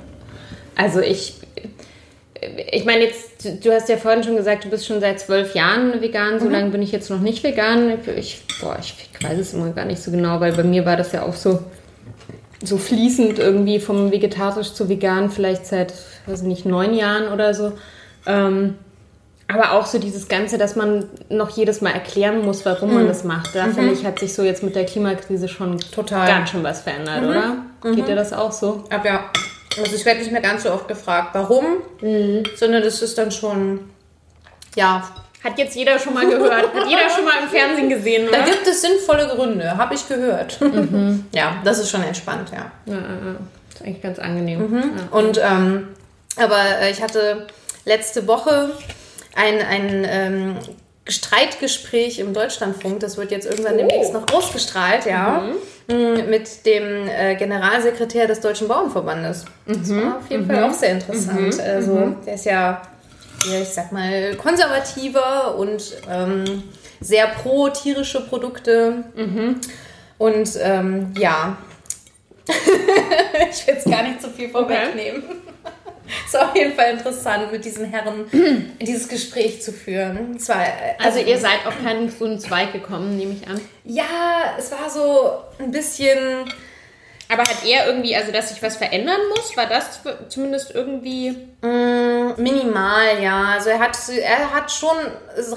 Also 0.76 1.00
ich, 1.00 1.36
ich 2.72 2.84
meine 2.86 3.06
jetzt, 3.06 3.66
du 3.66 3.72
hast 3.72 3.88
ja 3.88 3.96
vorhin 3.96 4.24
schon 4.24 4.36
gesagt, 4.36 4.66
du 4.66 4.70
bist 4.70 4.86
schon 4.86 5.00
seit 5.00 5.22
zwölf 5.22 5.56
Jahren 5.56 6.02
vegan, 6.02 6.40
so 6.40 6.46
mhm. 6.46 6.52
lange 6.52 6.70
bin 6.72 6.82
ich 6.82 6.92
jetzt 6.92 7.10
noch 7.10 7.22
nicht 7.22 7.42
vegan. 7.44 7.98
Ich, 8.18 8.44
boah, 8.60 8.78
ich 8.80 8.96
weiß 9.22 9.40
es 9.40 9.54
immer 9.54 9.70
gar 9.72 9.86
nicht 9.86 10.02
so 10.02 10.12
genau, 10.12 10.42
weil 10.42 10.52
bei 10.52 10.64
mir 10.64 10.86
war 10.86 10.98
das 10.98 11.14
ja 11.14 11.24
auch 11.24 11.36
so, 11.36 11.60
so 12.62 12.78
fließend 12.78 13.40
irgendwie 13.40 13.80
vom 13.80 14.12
vegetarisch 14.12 14.74
zu 14.74 14.90
vegan, 14.90 15.30
vielleicht 15.30 15.66
seit, 15.66 15.94
weiß 16.26 16.42
ich 16.42 16.48
nicht, 16.48 16.66
neun 16.66 16.94
Jahren 16.94 17.32
oder 17.32 17.54
so. 17.54 17.74
Ähm, 18.26 18.76
aber 19.52 19.72
auch 19.72 19.88
so 19.88 19.98
dieses 19.98 20.28
Ganze, 20.28 20.58
dass 20.60 20.76
man 20.76 21.10
noch 21.30 21.50
jedes 21.50 21.82
Mal 21.82 21.92
erklären 21.92 22.46
muss, 22.46 22.66
warum 22.66 22.90
mhm. 22.90 22.96
man 22.96 23.08
das 23.08 23.24
macht. 23.24 23.56
Da 23.56 23.66
mhm. 23.66 23.74
finde 23.74 23.94
ich, 23.94 24.06
hat 24.06 24.20
sich 24.20 24.34
so 24.34 24.44
jetzt 24.44 24.62
mit 24.62 24.76
der 24.76 24.86
Klimakrise 24.86 25.48
schon 25.48 25.80
Total. 25.80 26.28
ganz 26.28 26.52
schön 26.52 26.64
was 26.64 26.82
verändert, 26.82 27.24
mhm. 27.24 27.30
oder? 27.30 27.56
Geht 27.82 28.04
mhm. 28.04 28.06
dir 28.06 28.16
das 28.16 28.32
auch 28.32 28.52
so? 28.52 28.84
Aber 28.92 29.06
ja. 29.06 29.32
Also 29.78 29.96
ich 29.96 30.06
werde 30.06 30.20
nicht 30.20 30.32
mehr 30.32 30.42
ganz 30.42 30.64
so 30.64 30.72
oft 30.72 30.88
gefragt, 30.88 31.30
warum, 31.34 31.66
mhm. 32.02 32.44
sondern 32.56 32.84
das 32.84 33.02
ist 33.02 33.18
dann 33.18 33.32
schon, 33.32 33.90
ja. 34.76 35.04
Hat 35.44 35.58
jetzt 35.58 35.76
jeder 35.76 35.98
schon 35.98 36.14
mal 36.14 36.28
gehört, 36.28 36.74
hat 36.74 36.88
jeder 36.88 37.10
schon 37.10 37.24
mal 37.24 37.36
im 37.42 37.50
Fernsehen 37.50 37.90
gesehen, 37.90 38.28
oder? 38.28 38.40
Da 38.40 38.46
gibt 38.46 38.68
es 38.68 38.82
sinnvolle 38.82 39.28
Gründe, 39.28 39.78
habe 39.78 39.96
ich 39.96 40.08
gehört. 40.08 40.60
Mhm. 40.62 41.26
Ja, 41.34 41.56
das 41.64 41.80
ist 41.80 41.90
schon 41.90 42.04
entspannt, 42.04 42.52
ja. 42.52 42.72
ja, 42.86 43.00
ja. 43.00 43.36
Das 43.70 43.76
ist 43.80 43.86
eigentlich 43.86 44.02
ganz 44.02 44.20
angenehm. 44.20 44.76
Ja. 44.76 45.18
Und, 45.18 45.40
ähm, 45.42 45.88
aber 46.36 46.82
äh, 46.82 46.92
ich 46.92 47.02
hatte 47.02 47.48
letzte 47.86 48.28
Woche 48.28 48.72
ein, 49.40 49.62
ein 49.62 50.08
ähm, 50.10 50.56
Streitgespräch 51.08 52.20
im 52.20 52.34
Deutschlandfunk, 52.34 53.00
das 53.00 53.18
wird 53.18 53.32
jetzt 53.32 53.46
irgendwann 53.46 53.76
oh. 53.76 53.78
demnächst 53.78 54.14
noch 54.14 54.32
ausgestrahlt, 54.32 55.06
ja, 55.06 55.42
mhm. 55.42 55.56
Mit 56.30 56.68
dem 56.68 57.08
äh, 57.08 57.34
Generalsekretär 57.34 58.28
des 58.28 58.42
Deutschen 58.42 58.68
Bauernverbandes. 58.68 59.46
Das 59.66 59.88
mhm. 59.88 60.04
war 60.04 60.18
auf 60.18 60.30
jeden 60.30 60.44
mhm. 60.44 60.52
Fall 60.52 60.64
auch 60.66 60.74
sehr 60.74 60.92
interessant. 60.92 61.56
Mhm. 61.56 61.64
Also, 61.64 61.94
mhm. 61.94 62.16
der 62.24 62.36
ist 62.36 62.46
ja, 62.46 62.84
ja, 63.52 63.60
ich 63.60 63.70
sag 63.70 63.92
mal, 63.92 64.36
konservativer 64.36 65.56
und 65.58 65.98
ähm, 66.08 66.62
sehr 67.02 67.26
pro 67.26 67.70
tierische 67.70 68.22
Produkte. 68.22 69.04
Mhm. 69.16 69.56
Und 70.20 70.50
ähm, 70.62 71.12
ja, 71.18 71.58
ich 72.48 73.66
will 73.66 73.74
jetzt 73.74 73.90
gar 73.90 74.04
nicht 74.04 74.22
zu 74.22 74.30
viel 74.30 74.50
vorwegnehmen. 74.50 75.24
Okay. 75.24 75.49
Es 76.28 76.34
war 76.34 76.50
auf 76.50 76.56
jeden 76.56 76.76
Fall 76.76 76.92
interessant, 76.94 77.52
mit 77.52 77.64
diesen 77.66 77.86
Herren 77.86 78.26
dieses 78.82 79.08
Gespräch 79.08 79.62
zu 79.62 79.72
führen. 79.72 80.40
War, 80.48 80.58
also, 80.98 81.20
also, 81.20 81.20
ihr 81.20 81.38
seid 81.38 81.66
auf 81.66 81.82
keinen 81.82 82.16
grünen 82.16 82.40
Zweig 82.40 82.74
gekommen, 82.74 83.18
nehme 83.18 83.34
ich 83.34 83.48
an. 83.48 83.60
Ja, 83.84 84.56
es 84.58 84.72
war 84.72 84.90
so 84.90 85.64
ein 85.64 85.72
bisschen. 85.72 86.18
Aber 87.32 87.44
hat 87.44 87.64
er 87.64 87.86
irgendwie, 87.86 88.16
also 88.16 88.32
dass 88.32 88.50
sich 88.50 88.64
was 88.64 88.78
verändern 88.78 89.20
muss, 89.30 89.56
war 89.56 89.68
das 89.68 90.00
zumindest 90.30 90.74
irgendwie. 90.74 91.30
Mm, 91.62 92.42
minimal, 92.42 93.22
ja. 93.22 93.50
Also 93.54 93.70
er 93.70 93.80
hat, 93.80 93.96
er 94.10 94.52
hat 94.52 94.72
schon 94.72 94.98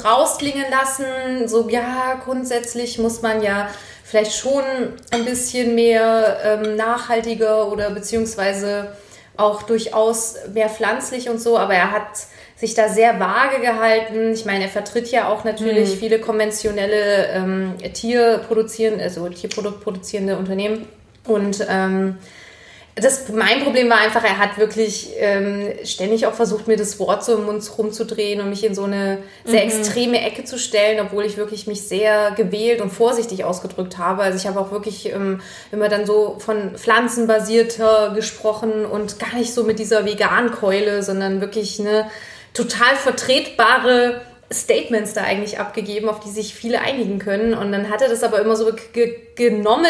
rausklingen 0.05 0.67
lassen, 0.71 1.49
so 1.49 1.71
ja, 1.71 2.21
grundsätzlich 2.23 2.99
muss 2.99 3.23
man 3.23 3.43
ja 3.43 3.71
vielleicht 4.05 4.35
schon 4.35 4.63
ein 5.11 5.25
bisschen 5.25 5.75
mehr 5.75 6.39
ähm, 6.45 6.77
nachhaltiger 6.77 7.73
oder 7.73 7.89
beziehungsweise 7.89 8.95
auch 9.37 9.63
durchaus 9.63 10.37
mehr 10.53 10.69
pflanzlich 10.69 11.29
und 11.29 11.41
so, 11.41 11.59
aber 11.59 11.75
er 11.75 11.91
hat 11.91 12.27
sich 12.57 12.75
da 12.75 12.89
sehr 12.89 13.19
vage 13.19 13.61
gehalten. 13.61 14.33
Ich 14.33 14.45
meine, 14.45 14.65
er 14.65 14.71
vertritt 14.71 15.11
ja 15.11 15.29
auch 15.29 15.45
natürlich 15.45 15.97
mhm. 15.97 15.99
viele 15.99 16.21
konventionelle 16.21 17.27
ähm, 17.33 17.75
Tierproduzierende, 17.93 19.03
also 19.03 19.29
Tierproduktproduzierende 19.29 20.37
Unternehmen. 20.37 20.87
Und 21.27 21.67
ähm, 21.69 22.19
das, 22.95 23.31
mein 23.31 23.65
Problem 23.65 23.89
war 23.89 23.99
einfach, 23.99 24.23
er 24.23 24.39
hat 24.39 24.59
wirklich 24.59 25.13
ähm, 25.17 25.73
ständig 25.83 26.27
auch 26.27 26.35
versucht, 26.35 26.69
mir 26.69 26.77
das 26.77 26.99
Wort 26.99 27.25
so 27.25 27.35
im 27.37 27.47
Mund 27.47 27.67
rumzudrehen 27.79 28.41
und 28.43 28.51
mich 28.51 28.65
in 28.65 28.75
so 28.75 28.85
eine 28.85 29.19
sehr 29.47 29.65
mhm. 29.65 29.71
extreme 29.71 30.21
Ecke 30.21 30.45
zu 30.45 30.59
stellen, 30.59 31.01
obwohl 31.01 31.25
ich 31.25 31.39
wirklich 31.39 31.67
mich 31.67 31.89
sehr 31.89 32.33
gewählt 32.33 32.83
und 32.83 32.91
vorsichtig 32.91 33.45
ausgedrückt 33.45 33.97
habe. 33.97 34.23
Also 34.23 34.37
ich 34.37 34.47
habe 34.47 34.61
auch 34.61 34.73
wirklich 34.73 35.11
ähm, 35.11 35.41
immer 35.71 35.89
dann 35.89 36.05
so 36.05 36.37
von 36.39 36.77
pflanzenbasierter 36.77 38.13
gesprochen 38.15 38.85
und 38.85 39.19
gar 39.19 39.35
nicht 39.37 39.55
so 39.55 39.65
mit 39.65 39.79
dieser 39.79 40.05
Vegan-Keule, 40.05 41.03
sondern 41.03 41.41
wirklich 41.41 41.81
eine 41.81 42.11
total 42.53 42.95
vertretbare 42.97 44.21
Statements 44.51 45.15
da 45.15 45.23
eigentlich 45.23 45.59
abgegeben, 45.59 46.09
auf 46.09 46.21
die 46.21 46.31
sich 46.31 46.55
viele 46.55 46.81
einigen 46.81 47.19
können. 47.19 47.55
Und 47.55 47.73
dann 47.73 47.89
hat 47.89 48.03
er 48.03 48.09
das 48.09 48.23
aber 48.23 48.41
immer 48.41 48.57
so 48.57 48.71
ge 48.93 49.17
genommen 49.35 49.87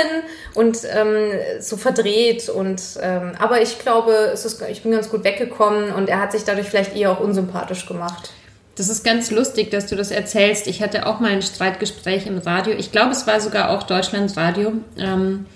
und 0.54 0.78
ähm, 0.88 1.32
so 1.60 1.76
verdreht. 1.76 2.48
Und 2.48 2.80
ähm, 3.00 3.32
aber 3.38 3.60
ich 3.60 3.78
glaube, 3.80 4.12
ist, 4.32 4.62
ich 4.70 4.82
bin 4.82 4.92
ganz 4.92 5.10
gut 5.10 5.24
weggekommen 5.24 5.92
und 5.92 6.08
er 6.08 6.20
hat 6.20 6.32
sich 6.32 6.44
dadurch 6.44 6.68
vielleicht 6.68 6.94
eher 6.94 7.10
auch 7.10 7.20
unsympathisch 7.20 7.86
gemacht. 7.86 8.30
Das 8.76 8.88
ist 8.88 9.04
ganz 9.04 9.30
lustig, 9.30 9.70
dass 9.70 9.86
du 9.86 9.96
das 9.96 10.10
erzählst. 10.10 10.66
Ich 10.66 10.82
hatte 10.82 11.06
auch 11.06 11.20
mal 11.20 11.32
ein 11.32 11.42
Streitgespräch 11.42 12.26
im 12.26 12.38
Radio. 12.38 12.74
Ich 12.74 12.92
glaube, 12.92 13.10
es 13.10 13.26
war 13.26 13.40
sogar 13.40 13.70
auch 13.70 13.82
Deutschlands 13.82 14.36
Radio. 14.36 14.72
Ähm 14.96 15.46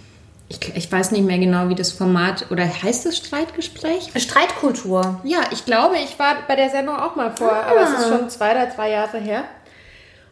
ich, 0.49 0.77
ich, 0.77 0.93
weiß 0.93 1.11
nicht 1.11 1.25
mehr 1.25 1.39
genau, 1.39 1.69
wie 1.69 1.75
das 1.75 1.91
Format 1.91 2.47
oder 2.51 2.65
heißt 2.65 3.07
es 3.07 3.17
Streitgespräch? 3.17 4.13
Streitkultur. 4.17 5.21
Ja, 5.25 5.41
ich 5.51 5.65
glaube, 5.65 5.97
ich 5.99 6.19
war 6.19 6.37
bei 6.47 6.55
der 6.55 6.71
Sendung 6.71 6.97
auch 6.97 7.17
mal 7.17 7.35
vor, 7.35 7.53
ah. 7.53 7.71
aber 7.71 7.81
es 7.81 8.01
ist 8.01 8.09
schon 8.09 8.31
zwei 8.31 8.53
oder 8.53 8.67
drei 8.67 8.91
Jahre 8.93 9.19
her. 9.19 9.45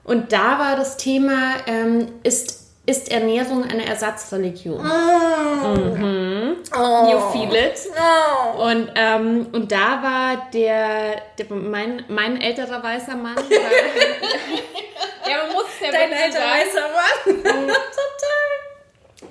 Und 0.04 0.32
da 0.32 0.58
war 0.58 0.76
das 0.76 0.98
Thema, 0.98 1.54
ähm, 1.66 2.12
ist, 2.22 2.60
ist 2.86 3.10
Ernährung 3.10 3.64
eine 3.64 3.86
Ersatzreligion? 3.86 4.78
Oh. 4.84 5.68
Mhm. 5.68 6.56
Oh. 6.76 7.10
You 7.10 7.18
feel 7.32 7.54
it. 7.54 7.80
Oh. 7.96 8.62
Und, 8.66 8.90
ähm, 8.94 9.46
und 9.50 9.72
da 9.72 10.00
war 10.02 10.48
der, 10.52 11.22
der 11.38 11.46
mein, 11.50 12.04
mein 12.08 12.40
älterer 12.40 12.82
weißer 12.82 13.16
Mann. 13.16 13.36
War, 13.36 13.42
ja, 15.30 15.38
man 15.44 15.52
muss 15.54 15.64
es 15.74 15.86
ja 15.86 15.92
Dein 15.92 16.12
älterer 16.12 16.42
weißer 16.42 16.88
Mann. 16.92 17.44
Total 17.66 18.63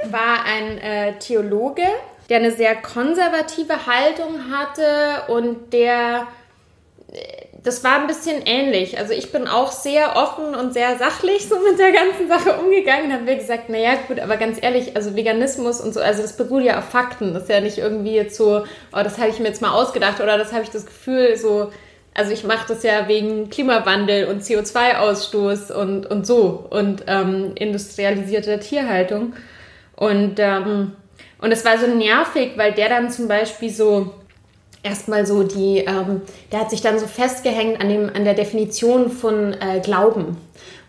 war 0.10 0.46
ein 0.46 0.78
äh, 0.78 1.20
Theologe, 1.20 1.84
der 2.30 2.38
eine 2.38 2.52
sehr 2.52 2.76
konservative 2.76 3.86
Haltung 3.86 4.52
hatte 4.52 5.32
und 5.32 5.74
der 5.74 6.28
äh, 7.12 7.44
das 7.64 7.84
war 7.84 8.02
ein 8.02 8.08
bisschen 8.08 8.42
ähnlich. 8.46 9.00
Also 9.00 9.14
ich 9.14 9.32
bin 9.32 9.48
auch 9.48 9.72
sehr 9.72 10.18
offen 10.18 10.54
und 10.54 10.74
sehr 10.74 10.98
sachlich 10.98 11.48
so 11.48 11.60
mit 11.60 11.80
der 11.80 11.92
ganzen 11.92 12.28
Sache 12.28 12.60
umgegangen 12.60 13.06
und 13.06 13.14
habe 13.14 13.24
mir 13.24 13.38
gesagt, 13.38 13.70
naja 13.70 13.94
gut, 14.08 14.20
aber 14.20 14.38
ganz 14.38 14.62
ehrlich, 14.62 14.96
also 14.98 15.16
Veganismus 15.16 15.80
und 15.80 15.94
so, 15.94 16.02
also 16.02 16.22
das 16.22 16.36
beruht 16.36 16.64
ja 16.64 16.80
auf 16.80 16.90
Fakten. 16.90 17.34
Das 17.34 17.44
ist 17.44 17.50
ja 17.50 17.62
nicht 17.62 17.78
irgendwie 17.78 18.16
jetzt 18.16 18.36
so, 18.36 18.64
oh, 18.92 19.04
das 19.04 19.18
habe 19.18 19.30
ich 19.30 19.40
mir 19.40 19.48
jetzt 19.48 19.62
mal 19.62 19.72
ausgedacht 19.72 20.20
oder 20.20 20.38
das 20.38 20.52
habe 20.52 20.64
ich 20.64 20.72
das 20.72 20.86
Gefühl 20.86 21.38
so, 21.38 21.72
also 22.14 22.32
ich 22.32 22.44
mache 22.44 22.68
das 22.68 22.84
ja 22.84 23.08
wegen 23.08 23.50
Klimawandel 23.50 24.28
und 24.28 24.44
CO2-Ausstoß 24.44 25.72
und, 25.72 26.06
und 26.06 26.28
so 26.28 26.66
und 26.70 27.06
ähm, 27.08 27.54
industrialisierter 27.56 28.60
Tierhaltung. 28.60 29.34
Und, 30.04 30.36
ähm, 30.38 30.94
und 31.40 31.52
es 31.52 31.64
war 31.66 31.78
so 31.78 31.88
nervig, 31.88 32.54
weil 32.56 32.74
der 32.74 32.90
dann 32.90 33.10
zum 33.12 33.28
Beispiel 33.28 33.70
so 33.70 34.14
erstmal 34.84 35.26
so 35.26 35.44
die, 35.44 35.80
ähm, 35.80 36.22
der 36.52 36.60
hat 36.60 36.70
sich 36.70 36.82
dann 36.82 37.00
so 37.00 37.08
festgehängt 37.08 37.82
an, 37.82 37.90
dem, 37.90 38.10
an 38.14 38.26
der 38.26 38.34
Definition 38.34 39.10
von 39.10 39.54
äh, 39.54 39.80
Glauben 39.82 40.38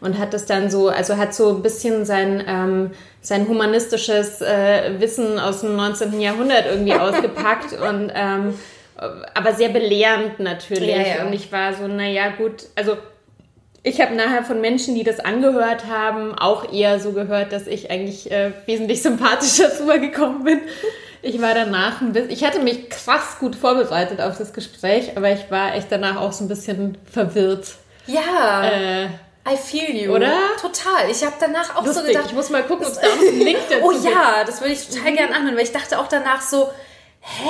und 0.01 0.19
hat 0.19 0.35
das 0.35 0.47
dann 0.47 0.71
so, 0.71 0.89
also 0.89 1.17
hat 1.17 1.33
so 1.33 1.51
ein 1.51 1.63
bisschen 1.63 2.05
sein, 2.05 2.43
ähm, 2.47 2.91
sein 3.21 3.49
humanistisches 3.49 4.43
äh, 4.43 4.99
Wissen 4.99 5.39
aus 5.39 5.61
dem 5.61 5.77
19. 5.77 6.21
Jahrhundert 6.21 6.67
irgendwie 6.67 6.93
ausgepackt 6.95 7.73
und 7.73 8.13
ähm, 8.15 8.55
aber 8.97 9.53
sehr 9.55 9.71
belehrend 9.71 10.39
natürlich. 10.39 10.91
Ja, 10.91 11.17
ja. 11.17 11.27
Und 11.27 11.33
ich 11.33 11.51
war 11.51 11.75
so, 11.75 11.89
naja, 11.89 12.31
gut, 12.39 12.65
also 12.77 12.97
ich 13.85 14.01
habe 14.01 14.15
nachher 14.15 14.43
von 14.43 14.63
Menschen, 14.63 14.95
die 14.95 15.05
das 15.05 15.21
angehört 15.21 15.87
haben, 15.87 16.35
auch 16.35 16.73
eher 16.73 16.99
so 16.99 17.13
gehört, 17.13 17.53
dass 17.53 17.67
ich 17.67 17.91
eigentlich 17.91 18.31
äh, 18.33 18.53
wesentlich 18.65 19.03
sympathischer 19.03 19.71
rübergekommen 19.81 20.43
bin. 20.43 20.61
Ich 21.21 21.41
war 21.41 21.55
danach 21.55 22.01
ein 22.01 22.13
bisschen, 22.13 22.31
ich 22.31 22.45
hatte 22.45 22.61
mich 22.61 22.89
krass 22.89 23.37
gut 23.39 23.55
vorbereitet 23.55 24.21
auf 24.21 24.39
das 24.39 24.55
Gespräch, 24.55 25.17
aber 25.17 25.31
ich 25.31 25.51
war 25.51 25.75
echt 25.75 25.93
danach 25.93 26.17
auch 26.17 26.33
so 26.33 26.45
ein 26.45 26.49
bisschen 26.49 26.97
verwirrt. 27.11 27.75
Ja. 28.07 28.65
Äh, 28.65 29.05
I 29.47 29.57
feel 29.63 29.95
you. 29.95 30.15
Oder? 30.15 30.33
Total. 30.59 31.11
Ich 31.11 31.23
habe 31.23 31.35
danach 31.39 31.77
auch 31.77 31.85
Lustig. 31.85 32.03
so 32.03 32.09
gedacht. 32.09 32.27
Ich 32.29 32.33
muss 32.33 32.49
mal 32.49 32.63
gucken, 32.63 32.87
ob 32.87 32.93
es 32.93 32.99
da 32.99 33.07
einen 33.07 33.41
Link 33.41 33.59
dazu 33.69 33.85
Oh 33.85 33.93
ja, 33.93 34.45
das 34.47 34.63
würde 34.63 34.73
ich 34.73 34.89
total 34.89 35.11
mhm. 35.11 35.17
gerne 35.17 35.35
anhören, 35.35 35.57
weil 35.57 35.65
ich 35.65 35.73
dachte 35.73 35.99
auch 35.99 36.09
danach 36.09 36.41
so, 36.41 36.71
hä? 37.21 37.49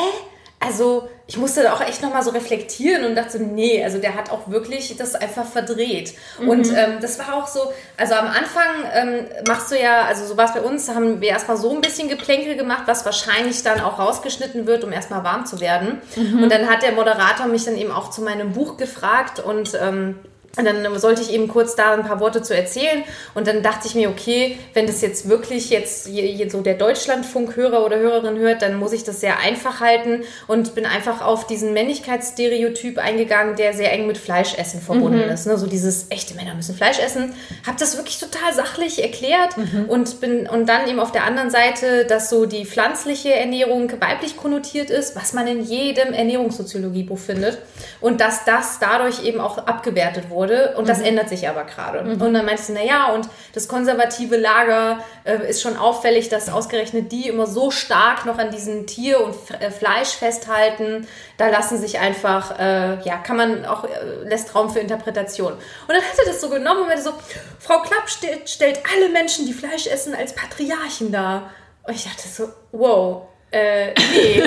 Also 0.61 1.09
ich 1.27 1.37
musste 1.39 1.63
da 1.63 1.73
auch 1.73 1.81
echt 1.81 2.03
nochmal 2.03 2.23
so 2.23 2.31
reflektieren 2.31 3.05
und 3.05 3.15
dachte, 3.15 3.39
nee, 3.39 3.83
also 3.83 3.99
der 3.99 4.15
hat 4.15 4.31
auch 4.31 4.49
wirklich 4.49 4.95
das 4.97 5.15
einfach 5.15 5.47
verdreht. 5.47 6.15
Mhm. 6.39 6.49
Und 6.49 6.69
ähm, 6.69 6.99
das 7.01 7.19
war 7.19 7.35
auch 7.35 7.47
so, 7.47 7.73
also 7.97 8.15
am 8.15 8.27
Anfang 8.27 8.67
ähm, 8.93 9.27
machst 9.49 9.71
du 9.71 9.81
ja, 9.81 10.05
also 10.05 10.27
so 10.27 10.37
war 10.37 10.47
es 10.47 10.53
bei 10.53 10.61
uns, 10.61 10.89
haben 10.89 11.21
wir 11.21 11.31
erstmal 11.31 11.57
so 11.57 11.75
ein 11.75 11.81
bisschen 11.81 12.09
Geplänkel 12.09 12.57
gemacht, 12.57 12.83
was 12.87 13.05
wahrscheinlich 13.05 13.63
dann 13.63 13.81
auch 13.81 13.99
rausgeschnitten 13.99 14.67
wird, 14.67 14.85
um 14.85 14.93
erstmal 14.93 15.25
warm 15.25 15.47
zu 15.47 15.61
werden. 15.61 16.03
Mhm. 16.17 16.43
Und 16.43 16.53
dann 16.53 16.69
hat 16.69 16.83
der 16.83 16.93
Moderator 16.93 17.47
mich 17.47 17.65
dann 17.65 17.77
eben 17.77 17.91
auch 17.91 18.11
zu 18.11 18.23
meinem 18.23 18.53
Buch 18.53 18.77
gefragt 18.77 19.41
und 19.41 19.73
ähm, 19.81 20.19
und 20.57 20.65
dann 20.65 20.99
sollte 20.99 21.23
ich 21.23 21.33
eben 21.33 21.49
kurz 21.49 21.75
da 21.75 21.95
ein 21.95 22.05
paar 22.05 22.21
Worte 22.21 22.43
zu 22.43 22.55
erzählen. 22.55 23.03
Und 23.35 23.47
dann 23.47 23.63
dachte 23.63 23.89
ich 23.89 23.95
mir, 23.95 24.09
okay, 24.09 24.59
wenn 24.73 24.87
das 24.87 25.01
jetzt 25.01 25.29
wirklich 25.29 25.71
jetzt 25.71 26.05
so 26.51 26.61
der 26.61 26.75
Deutschlandfunk-Hörer 26.75 27.85
oder 27.85 27.99
Hörerin 27.99 28.39
hört, 28.39 28.63
dann 28.63 28.77
muss 28.77 28.93
ich 28.93 29.05
das 29.05 29.21
sehr 29.21 29.39
einfach 29.39 29.81
halten 29.81 30.23
und 30.47 30.75
bin 30.75 30.87
einfach 30.87 31.23
auf 31.23 31.47
diesen 31.47 31.73
Männlichkeitsstereotyp 31.73 32.99
eingegangen, 32.99 33.57
der 33.57 33.73
sehr 33.73 33.93
eng 33.93 34.07
mit 34.07 34.19
Fleischessen 34.19 34.81
verbunden 34.81 35.25
mhm. 35.25 35.33
ist. 35.33 35.47
Ne? 35.47 35.59
So 35.59 35.67
dieses 35.67 36.07
echte 36.11 36.35
Männer 36.35 36.55
müssen 36.55 36.75
Fleisch 36.75 36.99
essen. 37.01 37.35
Hab 37.67 37.79
das 37.79 37.97
wirklich 37.97 38.21
total 38.21 38.53
sachlich 38.55 39.03
erklärt 39.03 39.57
mhm. 39.57 39.87
und 39.89 40.21
bin 40.21 40.49
und 40.49 40.69
dann 40.69 40.89
eben 40.89 41.01
auf 41.01 41.11
der 41.11 41.25
anderen 41.25 41.51
Seite, 41.51 42.05
dass 42.05 42.31
so 42.31 42.47
die 42.47 42.65
pflanzliche 42.65 43.35
Ernährung 43.35 43.91
weiblich 44.01 44.37
konnotiert 44.37 44.91
ist, 44.91 45.17
was 45.17 45.33
man 45.33 45.47
in 45.47 45.65
jedem 45.65 46.13
Ernährungssoziologiebuch 46.13 47.19
findet 47.19 47.59
und 48.01 48.21
dass 48.21 48.45
das 48.45 48.79
dadurch 48.79 49.25
eben 49.25 49.41
auch 49.41 49.59
abgewertet 49.59 50.31
wurde 50.31 50.44
wurde. 50.45 50.75
Und 50.77 50.89
das 50.89 50.99
mhm. 50.99 51.07
ändert 51.07 51.29
sich 51.29 51.49
aber 51.49 51.65
gerade. 51.65 52.03
Mhm. 52.03 52.21
Und 52.21 52.35
dann 52.35 52.45
meinst 52.45 52.69
du, 52.69 52.73
naja, 52.73 53.13
und 53.13 53.29
das 53.53 53.69
konservative 53.69 54.37
Lager 54.37 54.99
äh, 55.25 55.49
ist 55.49 55.63
schon 55.63 55.77
auffällig, 55.77 56.29
dass 56.29 56.49
ausgerechnet 56.49 57.11
die 57.13 57.29
immer 57.29 57.47
so 57.47 57.71
stark 57.71 58.27
noch 58.27 58.39
an 58.39 58.51
diesem 58.51 58.87
Tier 58.87 59.21
und 59.21 59.35
äh, 59.61 59.71
Fleisch 59.71 60.11
festhalten. 60.11 61.07
Da 61.37 61.49
lassen 61.49 61.79
sich 61.79 61.99
einfach, 61.99 62.59
äh, 62.59 63.01
ja, 63.03 63.17
kann 63.19 63.37
man 63.37 63.65
auch, 63.65 63.85
äh, 63.85 63.89
lässt 64.25 64.55
Raum 64.55 64.71
für 64.71 64.81
Interpretation. 64.81 65.53
Und 65.53 65.61
dann 65.89 66.03
hat 66.03 66.19
er 66.19 66.27
das 66.27 66.41
so 66.41 66.49
genommen 66.49 66.83
und 66.83 66.89
meinte 66.89 67.03
so, 67.03 67.13
Frau 67.59 67.81
Klapp 67.81 68.09
stellt, 68.09 68.49
stellt 68.49 68.81
alle 68.95 69.09
Menschen, 69.09 69.47
die 69.47 69.53
Fleisch 69.53 69.87
essen, 69.87 70.15
als 70.15 70.35
Patriarchen 70.35 71.11
dar. 71.11 71.51
Und 71.87 71.95
ich 71.95 72.05
dachte 72.05 72.29
so, 72.29 72.49
wow, 72.73 73.23
äh, 73.51 73.93
nee. 74.13 74.43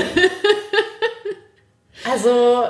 also, 2.12 2.66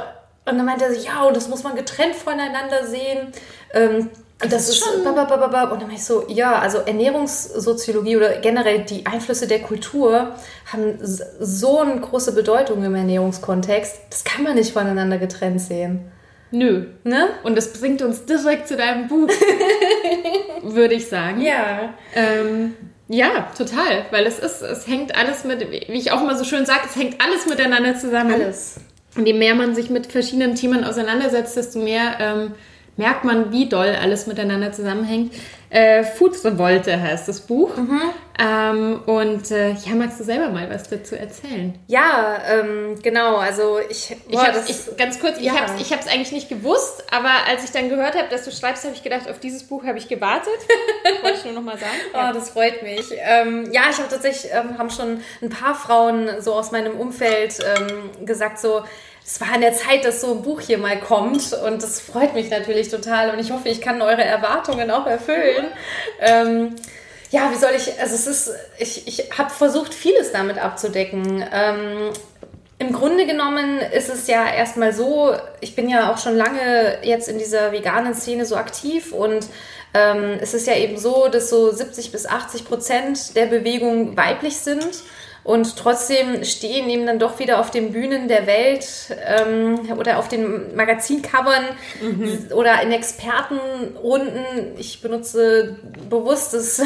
und 0.48 0.58
dann 0.58 0.66
meinte 0.66 0.86
er 0.86 0.94
so, 0.94 1.06
ja, 1.06 1.24
und 1.24 1.36
das 1.36 1.48
muss 1.48 1.64
man 1.64 1.76
getrennt 1.76 2.16
voneinander 2.16 2.86
sehen. 2.86 3.32
Ähm, 3.74 4.10
das, 4.40 4.50
das 4.50 4.70
ist 4.70 4.78
schon. 4.78 5.04
Bababababa. 5.04 5.64
Und 5.64 5.82
dann 5.82 5.88
meinte 5.88 5.96
ich 5.96 6.06
so, 6.06 6.26
ja, 6.28 6.60
also 6.60 6.80
Ernährungssoziologie 6.80 8.18
oder 8.18 8.38
generell 8.38 8.82
die 8.82 9.06
Einflüsse 9.06 9.48
der 9.48 9.62
Kultur 9.62 10.36
haben 10.72 10.98
so 11.02 11.80
eine 11.80 12.00
große 12.00 12.34
Bedeutung 12.34 12.84
im 12.84 12.94
Ernährungskontext. 12.94 13.96
Das 14.10 14.24
kann 14.24 14.44
man 14.44 14.56
nicht 14.56 14.74
voneinander 14.74 15.18
getrennt 15.18 15.62
sehen. 15.62 16.12
Nö. 16.52 16.86
Ne? 17.04 17.30
Und 17.44 17.56
das 17.56 17.74
bringt 17.74 18.02
uns 18.02 18.26
direkt 18.26 18.68
zu 18.68 18.78
deinem 18.78 19.08
Buch, 19.08 19.28
würde 20.64 20.94
ich 20.94 21.10
sagen. 21.10 21.42
Ja. 21.42 21.94
Ähm, 22.14 22.76
ja, 23.10 23.48
total. 23.58 24.06
Weil 24.12 24.26
es 24.26 24.40
ist, 24.40 24.62
es 24.62 24.88
hängt 24.88 25.16
alles 25.16 25.44
mit, 25.46 25.70
wie 25.72 25.98
ich 25.98 26.12
auch 26.12 26.22
immer 26.22 26.38
so 26.38 26.44
schön 26.44 26.66
sage, 26.66 26.82
es 26.86 26.96
hängt 26.96 27.22
alles 27.22 27.48
miteinander 27.48 27.98
zusammen. 27.98 28.34
Alles. 28.34 28.80
Und 29.18 29.26
je 29.26 29.34
mehr 29.34 29.56
man 29.56 29.76
sich 29.76 29.90
mit 29.90 30.08
verschiedenen 30.08 30.56
Themen 30.56 30.84
auseinandersetzt, 30.84 31.58
desto 31.58 31.80
mehr 31.80 32.18
ähm, 32.20 32.52
merkt 32.98 33.24
man, 33.24 33.52
wie 33.52 33.68
doll 33.68 33.96
alles 34.00 34.28
miteinander 34.28 34.72
zusammenhängt. 34.72 35.34
Äh, 35.70 36.04
Food 36.04 36.44
Revolte 36.44 37.00
heißt 37.00 37.28
das 37.28 37.42
Buch. 37.42 37.76
Mhm. 37.76 38.02
Ähm, 38.40 39.02
und 39.08 39.50
äh, 39.50 39.72
ja, 39.72 39.96
magst 39.96 40.20
du 40.20 40.24
selber 40.24 40.50
mal 40.50 40.70
was 40.70 40.88
dazu 40.88 41.16
erzählen? 41.16 41.78
Ja, 41.88 42.40
ähm, 42.48 43.00
genau. 43.02 43.38
Also 43.38 43.80
ich, 43.90 44.16
boah, 44.30 44.42
ich, 44.42 44.48
hab's, 44.48 44.70
ich 44.70 44.98
ganz 44.98 45.20
kurz, 45.20 45.40
ja. 45.42 45.54
ich 45.80 45.92
habe 45.92 46.02
es 46.02 46.08
eigentlich 46.08 46.32
nicht 46.32 46.48
gewusst, 46.48 47.04
aber 47.12 47.32
als 47.50 47.64
ich 47.64 47.72
dann 47.72 47.90
gehört 47.90 48.16
habe, 48.16 48.28
dass 48.30 48.46
du 48.46 48.52
schreibst, 48.52 48.84
habe 48.84 48.94
ich 48.94 49.02
gedacht, 49.02 49.28
auf 49.28 49.40
dieses 49.40 49.64
Buch 49.64 49.84
habe 49.86 49.98
ich 49.98 50.08
gewartet. 50.08 50.54
Wollte 51.24 51.38
ich 51.40 51.46
nur 51.46 51.54
noch 51.54 51.64
mal 51.64 51.78
sagen. 51.78 51.92
Ja. 52.14 52.30
Oh, 52.30 52.34
das 52.34 52.52
freut 52.52 52.84
mich. 52.84 53.06
Ähm, 53.18 53.70
ja, 53.72 53.84
ich 53.90 53.98
habe 53.98 54.10
tatsächlich 54.10 54.52
ähm, 54.54 54.78
haben 54.78 54.92
schon 54.92 55.22
ein 55.42 55.50
paar 55.50 55.74
Frauen 55.74 56.40
so 56.40 56.54
aus 56.54 56.72
meinem 56.72 57.00
Umfeld 57.00 57.58
ähm, 57.60 58.26
gesagt 58.26 58.60
so 58.60 58.84
es 59.28 59.42
war 59.42 59.52
an 59.54 59.60
der 59.60 59.74
Zeit, 59.74 60.06
dass 60.06 60.22
so 60.22 60.32
ein 60.32 60.42
Buch 60.42 60.62
hier 60.62 60.78
mal 60.78 60.98
kommt 60.98 61.52
und 61.52 61.84
das 61.84 62.00
freut 62.00 62.34
mich 62.34 62.50
natürlich 62.50 62.88
total 62.88 63.32
und 63.32 63.40
ich 63.40 63.52
hoffe, 63.52 63.68
ich 63.68 63.82
kann 63.82 64.02
eure 64.02 64.24
Erwartungen 64.24 64.90
auch 64.90 65.06
erfüllen. 65.06 65.68
Ähm, 66.22 66.76
ja, 67.30 67.52
wie 67.52 67.58
soll 67.58 67.72
ich, 67.76 68.00
also 68.00 68.16
es 68.16 68.26
ist, 68.26 68.52
ich, 68.80 69.06
ich 69.06 69.38
habe 69.38 69.50
versucht, 69.50 69.94
vieles 69.94 70.32
damit 70.32 70.58
abzudecken. 70.58 71.44
Ähm, 71.52 72.14
Im 72.80 72.94
Grunde 72.94 73.26
genommen 73.26 73.80
ist 73.80 74.08
es 74.08 74.28
ja 74.28 74.50
erstmal 74.50 74.94
so, 74.94 75.36
ich 75.60 75.76
bin 75.76 75.90
ja 75.90 76.10
auch 76.10 76.20
schon 76.20 76.38
lange 76.38 77.00
jetzt 77.02 77.28
in 77.28 77.38
dieser 77.38 77.74
veganen 77.74 78.14
Szene 78.14 78.46
so 78.46 78.56
aktiv 78.56 79.12
und 79.12 79.46
ähm, 79.94 80.38
es 80.40 80.54
ist 80.54 80.68
ja 80.68 80.76
eben 80.76 80.98
so, 80.98 81.28
dass 81.28 81.50
so 81.50 81.70
70 81.70 82.14
bis 82.14 82.28
80 82.28 82.64
Prozent 82.64 83.36
der 83.36 83.48
Bewegung 83.48 84.16
weiblich 84.16 84.56
sind. 84.56 84.88
Und 85.48 85.78
trotzdem 85.78 86.44
stehen 86.44 86.90
eben 86.90 87.06
dann 87.06 87.20
doch 87.20 87.40
wieder 87.40 87.62
auf 87.62 87.72
den 87.72 87.94
Bühnen 87.94 88.28
der 88.28 88.48
Welt 88.48 88.86
ähm, 89.26 89.80
oder 89.98 90.20
auf 90.20 90.28
den 90.28 90.76
Magazincovern 90.76 91.64
mhm. 92.02 92.50
oder 92.54 92.82
in 92.82 92.92
Expertenrunden. 92.92 94.44
Ich 94.78 95.02
benutze 95.02 95.78
bewusst 96.10 96.54
das 96.54 96.82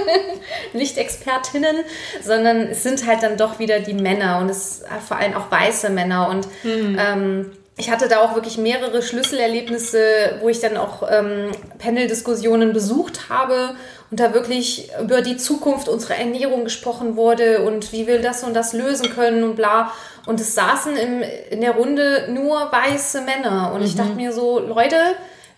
nicht 0.72 0.96
Expertinnen, 0.96 1.76
sondern 2.22 2.62
es 2.62 2.82
sind 2.82 3.06
halt 3.06 3.22
dann 3.22 3.36
doch 3.36 3.58
wieder 3.58 3.80
die 3.80 3.92
Männer 3.92 4.38
und 4.38 4.48
es 4.48 4.82
vor 5.06 5.18
allem 5.18 5.34
auch 5.34 5.50
weiße 5.50 5.90
Männer. 5.90 6.30
Und 6.30 6.48
mhm. 6.64 6.98
ähm, 6.98 7.50
ich 7.80 7.90
hatte 7.90 8.08
da 8.08 8.20
auch 8.20 8.34
wirklich 8.34 8.58
mehrere 8.58 9.02
Schlüsselerlebnisse, 9.02 10.36
wo 10.40 10.50
ich 10.50 10.60
dann 10.60 10.76
auch 10.76 11.02
ähm, 11.10 11.50
Panel-Diskussionen 11.78 12.74
besucht 12.74 13.30
habe 13.30 13.74
und 14.10 14.20
da 14.20 14.34
wirklich 14.34 14.90
über 15.00 15.22
die 15.22 15.38
Zukunft 15.38 15.88
unserer 15.88 16.16
Ernährung 16.16 16.64
gesprochen 16.64 17.16
wurde 17.16 17.62
und 17.62 17.92
wie 17.92 18.06
wir 18.06 18.20
das 18.20 18.44
und 18.44 18.52
das 18.54 18.74
lösen 18.74 19.10
können 19.10 19.42
und 19.44 19.56
bla. 19.56 19.92
Und 20.26 20.40
es 20.40 20.54
saßen 20.54 20.94
im, 20.94 21.22
in 21.50 21.62
der 21.62 21.72
Runde 21.72 22.28
nur 22.30 22.70
weiße 22.70 23.22
Männer. 23.22 23.72
Und 23.72 23.80
mhm. 23.80 23.86
ich 23.86 23.96
dachte 23.96 24.12
mir 24.12 24.32
so, 24.32 24.58
Leute, 24.58 24.96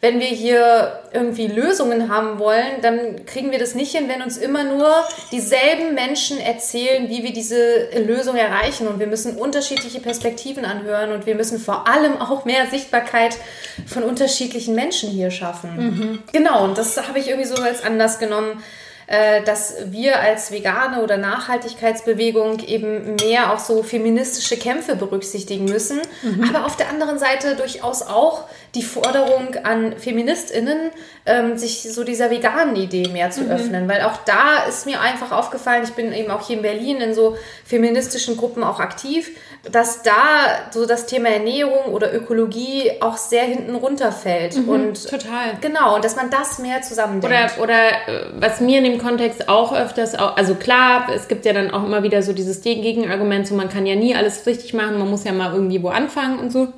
wenn 0.03 0.19
wir 0.19 0.27
hier 0.27 1.01
irgendwie 1.13 1.47
Lösungen 1.47 2.13
haben 2.13 2.41
wollen, 2.41 2.83
dann 2.83 3.25
kriegen 3.25 3.53
wir 3.53 3.61
das 3.61 3.77
nicht 3.77 3.97
hin, 3.97 4.09
wenn 4.09 4.21
uns 4.21 4.37
immer 4.37 4.65
nur 4.65 4.93
dieselben 5.31 5.95
Menschen 5.95 6.41
erzählen, 6.41 7.09
wie 7.09 7.23
wir 7.23 7.33
diese 7.33 7.89
Lösung 8.05 8.35
erreichen. 8.35 8.89
Und 8.89 8.99
wir 8.99 9.07
müssen 9.07 9.37
unterschiedliche 9.37 10.01
Perspektiven 10.01 10.65
anhören 10.65 11.13
und 11.13 11.25
wir 11.25 11.37
müssen 11.37 11.61
vor 11.61 11.87
allem 11.87 12.21
auch 12.21 12.45
mehr 12.45 12.67
Sichtbarkeit 12.67 13.37
von 13.87 14.03
unterschiedlichen 14.03 14.75
Menschen 14.75 15.09
hier 15.09 15.31
schaffen. 15.31 15.77
Mhm. 15.77 16.19
Genau, 16.33 16.65
und 16.65 16.77
das 16.77 16.97
habe 17.07 17.21
ich 17.21 17.29
irgendwie 17.29 17.49
so 17.49 17.63
als 17.63 17.85
Anlass 17.85 18.19
genommen, 18.19 18.61
äh, 19.07 19.43
dass 19.43 19.75
wir 19.87 20.21
als 20.21 20.51
vegane 20.53 21.03
oder 21.03 21.17
Nachhaltigkeitsbewegung 21.17 22.61
eben 22.61 23.17
mehr 23.17 23.53
auch 23.53 23.59
so 23.59 23.83
feministische 23.83 24.57
Kämpfe 24.57 24.97
berücksichtigen 24.97 25.67
müssen, 25.67 26.01
mhm. 26.23 26.45
aber 26.49 26.65
auf 26.65 26.77
der 26.77 26.89
anderen 26.89 27.19
Seite 27.19 27.55
durchaus 27.57 28.03
auch 28.03 28.45
die 28.75 28.83
Forderung 28.83 29.55
an 29.65 29.99
FeministInnen, 29.99 30.91
ähm, 31.27 31.59
sich 31.59 31.83
so 31.93 32.05
dieser 32.05 32.31
veganen 32.31 32.75
Idee 32.75 33.09
mehr 33.09 33.31
zu 33.31 33.43
mhm. 33.43 33.51
öffnen. 33.51 33.89
Weil 33.89 34.03
auch 34.03 34.17
da 34.25 34.65
ist 34.67 34.87
mir 34.87 35.01
einfach 35.03 35.31
aufgefallen, 35.31 35.85
ich 35.85 35.93
bin 35.93 36.11
eben 36.13 36.31
auch 36.31 36.47
hier 36.47 36.57
in 36.57 36.63
Berlin 36.63 37.03
in 37.03 37.13
so 37.13 37.37
feministischen 37.67 38.39
Gruppen 38.39 38.65
auch 38.65 38.81
aktiv, 38.81 39.31
dass 39.71 40.03
da 40.03 40.13
so 40.71 40.87
das 40.87 41.05
Thema 41.05 41.29
Ernährung 41.29 41.93
oder 41.93 42.15
Ökologie 42.15 42.93
auch 43.01 43.19
sehr 43.19 43.43
hinten 43.43 43.75
runterfällt. 43.75 44.57
Mhm, 44.57 44.69
und 44.69 45.09
total. 45.09 45.59
Genau, 45.61 45.97
und 45.97 46.05
dass 46.05 46.17
man 46.17 46.31
das 46.31 46.59
mehr 46.59 46.81
zusammendenkt. 46.81 47.59
Oder, 47.59 47.63
oder 47.63 47.89
äh, 47.91 48.27
was 48.39 48.61
mir 48.61 48.79
in 48.79 48.85
dem 48.85 48.99
Kontext 48.99 49.51
auch 49.51 49.75
öfters, 49.75 50.15
also 50.15 50.55
klar, 50.55 51.09
es 51.15 51.29
gibt 51.29 51.45
ja 51.45 51.53
dann 51.53 51.73
auch 51.73 51.85
immer 51.85 52.03
wieder 52.03 52.23
so 52.23 52.33
dieses 52.33 52.63
Gegenargument, 52.63 53.47
so 53.47 53.55
man 53.55 53.69
kann 53.69 53.85
ja 53.85 53.97
nie 53.97 54.17
alles 54.17 54.47
richtig 54.47 54.73
machen, 54.73 54.99
man 54.99 55.11
muss 55.11 55.25
ja 55.25 55.33
mal 55.33 55.53
irgendwie 55.53 55.83
wo 55.83 55.89
anfangen 55.89 56.39
und 56.39 56.51
so. 56.51 56.69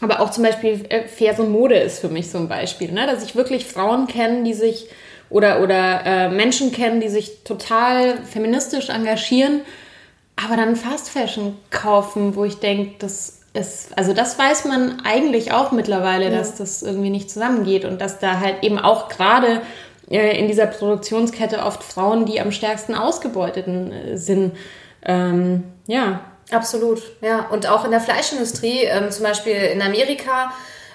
Aber 0.00 0.20
auch 0.20 0.30
zum 0.30 0.44
Beispiel 0.44 0.86
äh, 0.88 1.06
faire 1.06 1.42
Mode 1.42 1.76
ist 1.76 2.00
für 2.00 2.08
mich 2.08 2.30
so 2.30 2.38
ein 2.38 2.48
Beispiel, 2.48 2.92
ne? 2.92 3.06
dass 3.06 3.22
ich 3.22 3.36
wirklich 3.36 3.66
Frauen 3.66 4.06
kenne, 4.06 4.44
die 4.44 4.54
sich 4.54 4.88
oder, 5.28 5.62
oder 5.62 6.04
äh, 6.04 6.28
Menschen 6.28 6.72
kennen, 6.72 7.00
die 7.00 7.08
sich 7.08 7.44
total 7.44 8.18
feministisch 8.24 8.88
engagieren, 8.88 9.60
aber 10.36 10.56
dann 10.56 10.74
Fast 10.76 11.10
Fashion 11.10 11.56
kaufen, 11.70 12.34
wo 12.34 12.44
ich 12.44 12.58
denke, 12.58 12.94
das 12.98 13.40
ist, 13.52 13.96
also 13.98 14.12
das 14.12 14.38
weiß 14.38 14.64
man 14.64 15.00
eigentlich 15.04 15.52
auch 15.52 15.72
mittlerweile, 15.72 16.24
ja. 16.24 16.30
dass 16.30 16.56
das 16.56 16.82
irgendwie 16.82 17.10
nicht 17.10 17.30
zusammengeht 17.30 17.84
und 17.84 18.00
dass 18.00 18.18
da 18.18 18.40
halt 18.40 18.62
eben 18.62 18.78
auch 18.78 19.08
gerade 19.08 19.60
äh, 20.10 20.38
in 20.38 20.48
dieser 20.48 20.66
Produktionskette 20.66 21.64
oft 21.64 21.82
Frauen, 21.82 22.26
die 22.26 22.40
am 22.40 22.52
stärksten 22.52 22.94
ausgebeuteten 22.94 23.92
äh, 23.92 24.16
sind. 24.16 24.56
Ähm, 25.04 25.64
ja. 25.86 26.20
Absolut, 26.50 27.02
ja. 27.20 27.46
Und 27.50 27.66
auch 27.66 27.84
in 27.84 27.90
der 27.90 28.00
Fleischindustrie, 28.00 28.84
ähm, 28.84 29.10
zum 29.10 29.24
Beispiel 29.24 29.54
in 29.54 29.82
Amerika, 29.82 30.52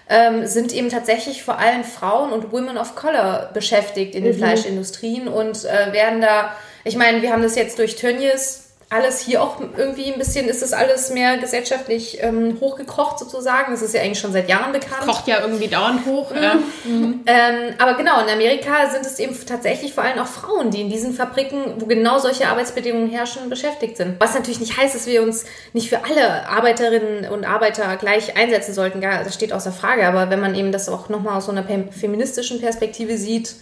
ähm, 0.09 0.45
sind 0.45 0.73
eben 0.73 0.89
tatsächlich 0.89 1.43
vor 1.43 1.57
allem 1.57 1.83
Frauen 1.83 2.31
und 2.31 2.51
Women 2.51 2.77
of 2.77 2.95
Color 2.95 3.49
beschäftigt 3.53 4.13
in 4.15 4.23
den 4.23 4.33
mhm. 4.33 4.39
Fleischindustrien 4.39 5.27
und 5.27 5.65
äh, 5.65 5.93
werden 5.93 6.21
da, 6.21 6.55
ich 6.83 6.95
meine, 6.95 7.21
wir 7.21 7.31
haben 7.31 7.41
das 7.41 7.55
jetzt 7.55 7.79
durch 7.79 7.95
Tönnies 7.95 8.64
alles 8.89 9.19
hier 9.19 9.41
auch 9.41 9.59
irgendwie 9.77 10.13
ein 10.13 10.19
bisschen, 10.19 10.47
ist 10.47 10.61
das 10.61 10.71
alles 10.71 11.09
mehr 11.09 11.38
gesellschaftlich 11.38 12.19
ähm, 12.21 12.57
hochgekocht 12.61 13.17
sozusagen. 13.17 13.71
Das 13.71 13.81
ist 13.81 13.95
ja 13.95 14.01
eigentlich 14.01 14.19
schon 14.19 14.31
seit 14.31 14.47
Jahren 14.47 14.71
bekannt. 14.73 15.01
Kocht 15.01 15.27
ja 15.27 15.41
irgendwie 15.41 15.67
dauernd 15.67 16.05
hoch. 16.05 16.31
Mhm. 16.31 16.43
Ja. 16.43 16.55
Mhm. 16.83 17.21
Ähm, 17.25 17.73
aber 17.79 17.95
genau, 17.95 18.21
in 18.21 18.29
Amerika 18.29 18.89
sind 18.91 19.05
es 19.05 19.17
eben 19.17 19.36
tatsächlich 19.45 19.93
vor 19.93 20.03
allem 20.03 20.19
auch 20.19 20.27
Frauen, 20.27 20.69
die 20.69 20.81
in 20.81 20.89
diesen 20.89 21.13
Fabriken, 21.13 21.75
wo 21.79 21.88
genau 21.88 22.19
solche 22.19 22.47
Arbeitsbedingungen 22.47 23.09
herrschen, 23.09 23.49
beschäftigt 23.49 23.97
sind. 23.97 24.19
Was 24.19 24.36
natürlich 24.36 24.59
nicht 24.59 24.77
heißt, 24.77 24.93
dass 24.93 25.07
wir 25.07 25.23
uns 25.23 25.45
nicht 25.73 25.89
für 25.89 26.03
alle 26.03 26.47
Arbeiterinnen 26.47 27.29
und 27.31 27.43
Arbeiter 27.43 27.95
gleich 27.97 28.38
einsetzen 28.38 28.73
sollten. 28.73 29.01
das 29.01 29.33
steht 29.33 29.51
außer 29.51 29.71
Frage. 29.71 30.07
Aber 30.07 30.29
wenn 30.29 30.39
man 30.39 30.53
eben 30.53 30.71
das 30.71 30.89
auch 30.89 31.09
nochmal 31.09 31.38
aus 31.38 31.47
so 31.47 31.51
einer 31.51 31.65
feministischen 31.91 32.61
Perspektive 32.61 33.17
sieht, 33.17 33.55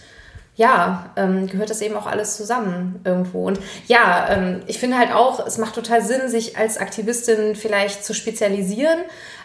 ja, 0.56 1.10
ähm, 1.16 1.48
gehört 1.48 1.70
das 1.70 1.80
eben 1.80 1.96
auch 1.96 2.06
alles 2.06 2.36
zusammen 2.36 3.00
irgendwo. 3.04 3.44
Und 3.46 3.58
ja, 3.88 4.28
ähm, 4.30 4.62
ich 4.68 4.78
finde 4.78 4.98
halt 4.98 5.12
auch, 5.12 5.44
es 5.44 5.58
macht 5.58 5.74
total 5.74 6.00
Sinn, 6.00 6.28
sich 6.28 6.56
als 6.56 6.78
Aktivistin 6.78 7.56
vielleicht 7.56 8.04
zu 8.04 8.14
spezialisieren, 8.14 9.00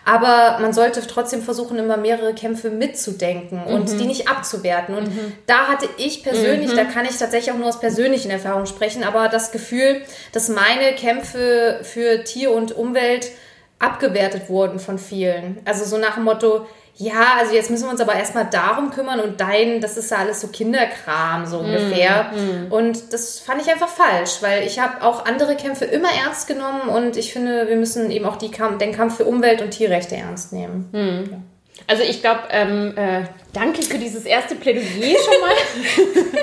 aber 0.06 0.60
man 0.60 0.72
sollte 0.72 1.06
trotzdem 1.08 1.42
versuchen, 1.42 1.80
immer 1.80 1.98
mehrere 1.98 2.36
Kämpfe 2.36 2.70
mitzudenken 2.70 3.62
mhm. 3.66 3.74
und 3.74 4.00
die 4.00 4.06
nicht 4.06 4.30
abzuwerten. 4.30 4.96
Und 4.96 5.08
mhm. 5.08 5.34
da 5.48 5.68
hatte 5.68 5.90
ich 5.98 6.22
persönlich, 6.22 6.74
mhm. 6.74 6.76
da 6.76 6.84
kann 6.84 7.06
ich 7.06 7.18
tatsächlich 7.18 7.52
auch 7.54 7.58
nur 7.58 7.70
aus 7.70 7.80
persönlichen 7.80 8.30
Erfahrungen 8.30 8.68
sprechen, 8.68 9.04
aber 9.04 9.30
das 9.30 9.52
Gefühl, 9.52 10.02
dass 10.32 10.48
meine 10.48 10.94
Kämpfe 10.96 11.80
für 11.82 12.24
Tier 12.24 12.52
und 12.52 12.72
Umwelt 12.72 13.32
abgewertet 13.80 14.50
wurden 14.50 14.80
von 14.80 15.00
vielen. 15.00 15.60
Also 15.66 15.86
so 15.86 15.98
nach 15.98 16.16
dem 16.16 16.26
Motto, 16.26 16.66
ja, 16.96 17.38
also 17.40 17.56
jetzt 17.56 17.72
müssen 17.72 17.86
wir 17.86 17.92
uns 17.92 18.02
aber 18.02 18.14
erstmal 18.16 18.46
darum 18.46 18.92
kümmern 18.92 19.22
und 19.22 19.40
dein, 19.40 19.80
das 19.80 19.96
ist 19.96 20.12
ja 20.12 20.18
alles 20.18 20.42
so 20.42 20.50
Kinderkram, 20.50 21.46
so 21.46 21.60
ungefähr. 21.60 22.32
Mm, 22.34 22.68
mm. 22.68 22.72
Und 22.74 23.14
das 23.14 23.40
fand 23.40 23.62
ich 23.62 23.72
einfach 23.72 23.88
falsch, 23.88 24.42
weil 24.42 24.68
ich 24.68 24.80
habe 24.80 25.02
auch 25.02 25.26
andere 25.26 25.56
Kämpfe 25.56 25.86
immer 25.86 26.10
ernst 26.12 26.48
genommen 26.48 26.90
und 26.90 27.16
ich 27.16 27.32
finde, 27.32 27.70
wir 27.70 27.78
müssen 27.78 28.12
eben 28.12 28.26
auch 28.26 28.36
die 28.36 28.52
Kamp 28.52 28.80
den 28.80 28.92
Kampf 28.92 29.16
für 29.16 29.24
Umwelt 29.24 29.62
und 29.62 29.72
Tierrechte 29.72 30.18
ernst 30.18 30.52
nehmen. 30.52 30.90
Mm. 30.92 31.32
Ja. 31.32 31.38
Also 31.88 32.04
ich 32.04 32.20
glaube, 32.20 32.42
ähm, 32.52 32.94
äh, 32.98 33.22
danke 33.54 33.82
für 33.82 33.98
dieses 33.98 34.26
erste 34.26 34.56
Plädoyer 34.56 34.84
schon 35.18 35.42
mal. 35.42 36.14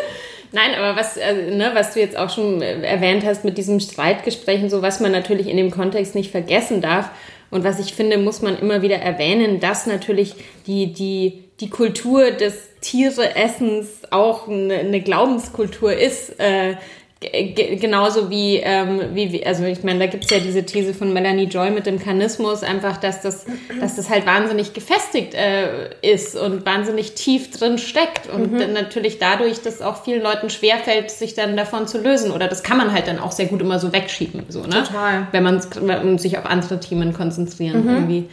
Nein, 0.53 0.75
aber 0.79 0.99
was, 0.99 1.17
äh, 1.17 1.51
ne, 1.51 1.71
was 1.75 1.95
du 1.95 2.01
jetzt 2.01 2.17
auch 2.17 2.31
schon 2.31 2.63
äh, 2.63 2.83
erwähnt 2.83 3.25
hast 3.25 3.45
mit 3.45 3.59
diesem 3.59 3.81
Streitgespräch 3.81 4.63
und 4.63 4.71
so, 4.71 4.83
was 4.83 5.01
man 5.01 5.13
natürlich 5.13 5.49
in 5.49 5.57
dem 5.57 5.71
Kontext 5.71 6.15
nicht 6.15 6.31
vergessen 6.31 6.81
darf, 6.81 7.11
und 7.51 7.65
was 7.65 7.79
ich 7.79 7.95
finde, 7.95 8.19
muss 8.19 8.43
man 8.43 8.59
immer 8.59 8.83
wieder 8.83 8.97
erwähnen, 8.97 9.61
dass 9.61 9.87
natürlich 9.87 10.35
die, 10.67 10.93
die, 10.93 11.45
die 11.61 11.71
Kultur 11.71 12.31
des 12.33 12.69
Tiereessens 12.81 14.03
auch 14.11 14.49
eine, 14.49 14.75
eine 14.75 15.01
Glaubenskultur 15.01 15.93
ist. 15.93 16.39
Äh, 16.41 16.75
genauso 17.21 18.29
wie, 18.29 18.57
ähm, 18.57 19.01
wie, 19.15 19.45
also 19.45 19.65
ich 19.65 19.83
meine, 19.83 20.01
da 20.01 20.07
gibt 20.07 20.25
es 20.25 20.31
ja 20.31 20.39
diese 20.39 20.65
These 20.65 20.93
von 20.93 21.15
Melanie 21.15 21.45
Joy 21.45 21.71
mit 21.71 21.87
dem 21.87 21.99
Karnismus, 21.99 22.63
einfach, 22.63 22.99
dass 22.99 23.23
das, 23.23 23.47
dass 23.81 23.97
das 23.97 24.11
halt 24.11 24.27
wahnsinnig 24.27 24.75
gefestigt 24.75 25.33
äh, 25.35 25.89
ist 26.03 26.37
und 26.37 26.67
wahnsinnig 26.67 27.15
tief 27.15 27.51
drin 27.51 27.79
steckt 27.79 28.29
und 28.29 28.53
mhm. 28.53 28.75
natürlich 28.75 29.19
dadurch, 29.19 29.63
dass 29.63 29.81
auch 29.81 30.05
vielen 30.05 30.23
Leuten 30.23 30.51
schwerfällt, 30.51 31.11
sich 31.11 31.35
dann 31.35 31.57
davon 31.57 31.89
zu 31.89 31.99
lösen 31.99 32.33
oder 32.33 32.49
das 32.49 32.63
kann 32.63 32.77
man 32.77 32.93
halt 32.93 33.09
dann 33.09 33.19
auch 33.19 33.33
sehr 33.33 33.47
gut 33.47 33.63
immer 33.63 33.79
so 33.79 33.95
wegschieben, 33.95 34.45
so, 34.51 34.61
ne? 34.63 34.85
Total. 34.85 35.29
Wenn 35.33 35.43
man 35.43 36.19
sich 36.19 36.37
auf 36.37 36.45
andere 36.45 36.81
Themen 36.81 37.15
konzentrieren 37.15 37.85
mhm. 37.85 37.95
irgendwie. 37.95 38.25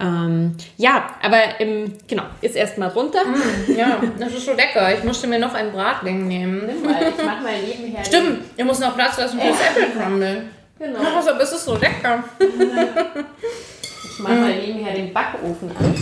Ähm, 0.00 0.56
ja, 0.76 1.06
aber 1.22 1.60
im, 1.60 1.92
genau, 2.08 2.24
ist 2.40 2.56
erstmal 2.56 2.88
runter. 2.88 3.24
Mm, 3.24 3.76
ja, 3.76 4.02
das 4.18 4.32
ist 4.32 4.46
so 4.46 4.52
lecker. 4.52 4.92
Ich 4.92 5.04
musste 5.04 5.28
mir 5.28 5.38
noch 5.38 5.54
ein 5.54 5.70
Bratling 5.70 6.26
nehmen. 6.26 6.66
Nimm 6.66 6.82
mal, 6.82 7.00
ich 7.00 7.24
mach 7.24 7.40
mal 7.40 7.52
nebenher. 7.62 8.04
Stimmt, 8.04 8.40
ihr 8.56 8.64
muss 8.64 8.80
noch 8.80 8.94
Platz 8.96 9.18
lassen 9.18 9.38
für 9.38 9.48
das 9.48 9.60
Apple 9.60 10.00
Crumble. 10.00 10.42
Genau. 10.78 10.98
Ach, 11.00 11.26
aber 11.26 11.40
es 11.40 11.52
ist 11.52 11.64
so 11.64 11.76
lecker. 11.76 12.24
Ich 12.40 14.18
mach 14.18 14.30
mal 14.30 14.56
nebenher 14.56 14.94
den 14.94 15.12
Backofen 15.12 15.70
an. 15.76 15.94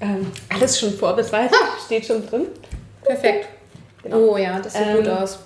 Ähm, 0.00 0.32
alles 0.48 0.78
schon 0.78 0.92
vorbereitet, 0.92 1.56
steht 1.86 2.06
schon 2.06 2.26
drin. 2.26 2.46
Perfekt. 3.04 3.48
Genau. 4.02 4.16
Oh 4.18 4.36
ja, 4.36 4.60
das 4.60 4.72
sieht 4.72 4.82
ähm, 4.86 4.96
gut 4.98 5.08
aus. 5.08 5.38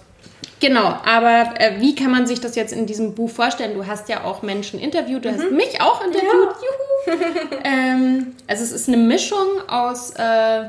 Genau, 0.60 0.98
aber 1.04 1.60
äh, 1.60 1.80
wie 1.80 1.94
kann 1.94 2.10
man 2.10 2.26
sich 2.26 2.40
das 2.40 2.56
jetzt 2.56 2.72
in 2.72 2.86
diesem 2.86 3.14
Buch 3.14 3.30
vorstellen? 3.30 3.74
Du 3.74 3.86
hast 3.86 4.08
ja 4.08 4.24
auch 4.24 4.42
Menschen 4.42 4.80
interviewt, 4.80 5.24
du 5.24 5.30
mhm. 5.30 5.34
hast 5.34 5.50
mich 5.50 5.80
auch 5.80 6.02
interviewt. 6.02 6.56
Ja. 7.06 7.12
Juhu! 7.12 7.22
ähm, 7.64 8.36
also 8.46 8.64
es 8.64 8.72
ist 8.72 8.88
eine 8.88 8.96
Mischung 8.96 9.68
aus, 9.68 10.12
äh, 10.12 10.64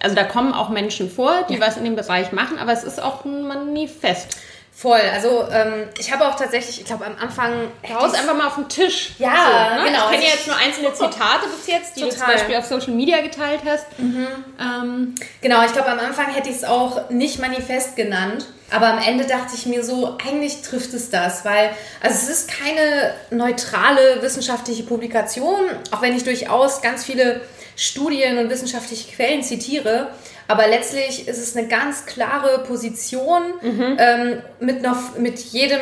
also 0.00 0.16
da 0.16 0.24
kommen 0.24 0.52
auch 0.52 0.70
Menschen 0.70 1.08
vor, 1.08 1.44
die 1.48 1.54
ja. 1.54 1.60
was 1.60 1.76
in 1.76 1.84
dem 1.84 1.94
Bereich 1.94 2.32
machen, 2.32 2.58
aber 2.58 2.72
es 2.72 2.82
ist 2.82 3.00
auch 3.00 3.24
ein 3.24 3.46
Manifest. 3.46 4.36
Voll. 4.82 5.00
Also 5.14 5.46
ähm, 5.52 5.84
ich 5.96 6.12
habe 6.12 6.26
auch 6.26 6.34
tatsächlich, 6.34 6.80
ich 6.80 6.84
glaube 6.84 7.06
am 7.06 7.14
Anfang. 7.16 7.70
Haus 7.88 8.14
einfach 8.14 8.34
mal 8.34 8.48
auf 8.48 8.56
den 8.56 8.68
Tisch. 8.68 9.12
Ja, 9.20 9.76
so, 9.76 9.80
ne? 9.80 9.88
genau. 9.88 10.06
Ich 10.06 10.10
kenne 10.10 10.24
ja 10.24 10.30
jetzt 10.30 10.48
nur 10.48 10.56
einzelne 10.56 10.92
Zitate 10.92 11.46
bis 11.56 11.68
jetzt, 11.68 11.94
die 11.94 12.00
Total. 12.00 12.10
du 12.10 12.18
zum 12.18 12.26
Beispiel 12.26 12.56
auf 12.56 12.66
Social 12.66 12.92
Media 12.92 13.20
geteilt 13.20 13.60
hast. 13.64 13.86
Mhm. 13.96 14.26
Ähm. 14.60 15.14
Genau, 15.40 15.64
ich 15.64 15.72
glaube 15.72 15.88
am 15.88 16.00
Anfang 16.00 16.34
hätte 16.34 16.48
ich 16.48 16.56
es 16.56 16.64
auch 16.64 17.10
nicht 17.10 17.38
Manifest 17.38 17.94
genannt. 17.94 18.46
Aber 18.72 18.88
am 18.88 18.98
Ende 18.98 19.24
dachte 19.24 19.54
ich 19.54 19.66
mir 19.66 19.84
so, 19.84 20.18
eigentlich 20.26 20.62
trifft 20.62 20.94
es 20.94 21.10
das, 21.10 21.44
weil 21.44 21.70
also 22.00 22.16
es 22.16 22.28
ist 22.28 22.50
keine 22.50 23.14
neutrale 23.30 24.20
wissenschaftliche 24.20 24.82
Publikation, 24.82 25.60
auch 25.92 26.02
wenn 26.02 26.16
ich 26.16 26.24
durchaus 26.24 26.82
ganz 26.82 27.04
viele 27.04 27.42
Studien 27.76 28.38
und 28.38 28.50
wissenschaftliche 28.50 29.14
Quellen 29.14 29.44
zitiere. 29.44 30.08
Aber 30.48 30.66
letztlich 30.66 31.28
ist 31.28 31.38
es 31.38 31.56
eine 31.56 31.68
ganz 31.68 32.06
klare 32.06 32.64
Position 32.64 33.42
mhm. 33.62 33.96
ähm, 33.98 34.42
mit, 34.60 34.82
noch, 34.82 35.16
mit 35.16 35.38
jedem 35.38 35.80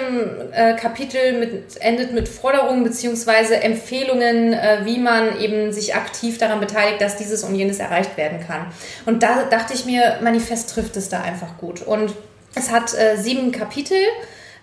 äh, 0.52 0.74
Kapitel 0.74 1.38
mit, 1.38 1.76
endet 1.80 2.12
mit 2.12 2.28
Forderungen 2.28 2.84
bzw. 2.84 3.54
Empfehlungen, 3.54 4.52
äh, 4.52 4.80
wie 4.84 4.98
man 4.98 5.40
eben 5.40 5.72
sich 5.72 5.94
aktiv 5.94 6.38
daran 6.38 6.60
beteiligt, 6.60 7.00
dass 7.00 7.16
dieses 7.16 7.42
und 7.42 7.54
jenes 7.54 7.78
erreicht 7.78 8.16
werden 8.16 8.40
kann. 8.46 8.66
Und 9.06 9.22
da 9.22 9.44
dachte 9.44 9.74
ich 9.74 9.86
mir, 9.86 10.18
Manifest 10.22 10.74
trifft 10.74 10.96
es 10.96 11.08
da 11.08 11.22
einfach 11.22 11.56
gut. 11.58 11.82
Und 11.82 12.12
es 12.54 12.70
hat 12.70 12.94
äh, 12.94 13.16
sieben 13.16 13.52
Kapitel. 13.52 13.98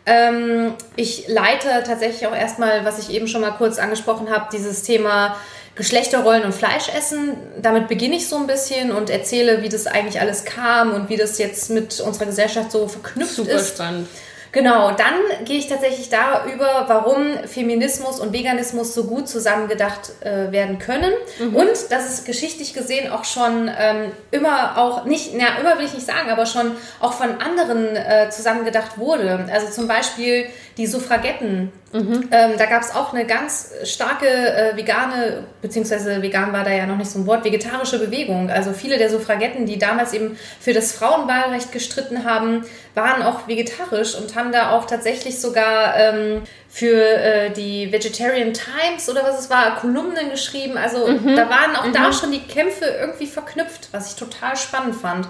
Ähm, 0.06 0.74
ich 0.96 1.28
leite 1.28 1.84
tatsächlich 1.86 2.28
auch 2.28 2.36
erstmal, 2.36 2.86
was 2.86 3.00
ich 3.00 3.14
eben 3.14 3.28
schon 3.28 3.42
mal 3.42 3.52
kurz 3.52 3.78
angesprochen 3.78 4.30
habe, 4.30 4.48
dieses 4.52 4.84
Thema 4.84 5.36
Geschlechterrollen 5.78 6.44
und 6.44 6.54
Fleischessen. 6.54 7.38
Damit 7.62 7.88
beginne 7.88 8.16
ich 8.16 8.28
so 8.28 8.38
ein 8.38 8.48
bisschen 8.48 8.92
und 8.92 9.10
erzähle, 9.10 9.62
wie 9.62 9.70
das 9.70 9.88
eigentlich 9.88 10.20
alles 10.20 10.44
kam 10.44 10.94
und 10.94 11.10
wie 11.10 11.18
das 11.18 11.38
jetzt 11.38 11.70
mit 11.70 12.00
unserer 12.00 12.26
Gesellschaft 12.26 12.72
so 12.72 12.88
verknüpft 12.88 13.36
Super 13.36 13.52
ist. 13.52 13.70
Super 13.70 13.86
spannend. 13.86 14.08
Genau, 14.52 14.92
dann 14.92 15.46
gehe 15.46 15.58
ich 15.58 15.68
tatsächlich 15.68 16.10
darüber, 16.10 16.86
warum 16.88 17.26
Feminismus 17.46 18.20
und 18.20 18.34
Veganismus 18.34 18.94
so 18.94 19.06
gut 19.06 19.28
zusammengedacht 19.28 20.12
äh, 20.22 20.52
werden 20.52 20.80
können 20.80 21.12
mhm. 21.40 21.56
und 21.56 21.92
dass 21.92 22.10
es 22.10 22.24
geschichtlich 22.24 22.74
gesehen 22.74 23.12
auch 23.12 23.26
schon 23.26 23.70
ähm, 23.78 24.12
immer 24.32 24.78
auch 24.78 25.06
nicht, 25.06 25.34
na 25.36 25.60
immer 25.60 25.78
will 25.78 25.86
ich 25.86 25.94
nicht 25.94 26.06
sagen, 26.06 26.30
aber 26.30 26.46
schon 26.46 26.72
auch 27.00 27.14
von 27.14 27.42
anderen 27.42 27.96
äh, 27.96 28.30
zusammengedacht 28.30 28.98
wurde. 28.98 29.48
Also 29.52 29.70
zum 29.70 29.88
Beispiel 29.88 30.48
die 30.78 30.86
Suffragetten. 30.86 31.72
Mhm. 31.92 32.30
Ähm, 32.32 32.52
da 32.58 32.66
gab 32.66 32.84
es 32.84 32.94
auch 32.94 33.14
eine 33.14 33.26
ganz 33.26 33.72
starke 33.84 34.28
äh, 34.28 34.76
vegane, 34.76 35.46
beziehungsweise 35.62 36.22
vegan 36.22 36.54
war 36.54 36.64
da 36.64 36.72
ja 36.72 36.86
noch 36.86 36.98
nicht 36.98 37.10
so 37.10 37.20
ein 37.20 37.26
Wort, 37.26 37.44
vegetarische 37.44 37.98
Bewegung. 37.98 38.50
Also 38.52 38.74
viele 38.74 38.98
der 38.98 39.10
Suffragetten, 39.10 39.66
die 39.66 39.80
damals 39.80 40.14
eben 40.14 40.38
für 40.60 40.74
das 40.74 40.92
Frauenwahlrecht 40.92 41.72
gestritten 41.72 42.26
haben, 42.26 42.66
waren 42.94 43.24
auch 43.24 43.48
vegetarisch 43.48 44.16
und 44.16 44.36
haben 44.38 44.52
da 44.52 44.72
auch 44.72 44.86
tatsächlich 44.86 45.42
sogar 45.42 45.98
ähm, 45.98 46.44
für 46.70 47.02
äh, 47.02 47.50
die 47.50 47.92
Vegetarian 47.92 48.54
Times 48.54 49.10
oder 49.10 49.24
was 49.24 49.40
es 49.40 49.50
war, 49.50 49.76
Kolumnen 49.76 50.30
geschrieben. 50.30 50.78
Also 50.78 51.08
mhm. 51.08 51.36
da 51.36 51.50
waren 51.50 51.76
auch 51.76 51.86
mhm. 51.86 51.94
da 51.94 52.14
schon 52.14 52.32
die 52.32 52.44
Kämpfe 52.44 52.86
irgendwie 52.86 53.26
verknüpft, 53.26 53.90
was 53.92 54.12
ich 54.12 54.16
total 54.16 54.56
spannend 54.56 54.96
fand. 54.96 55.28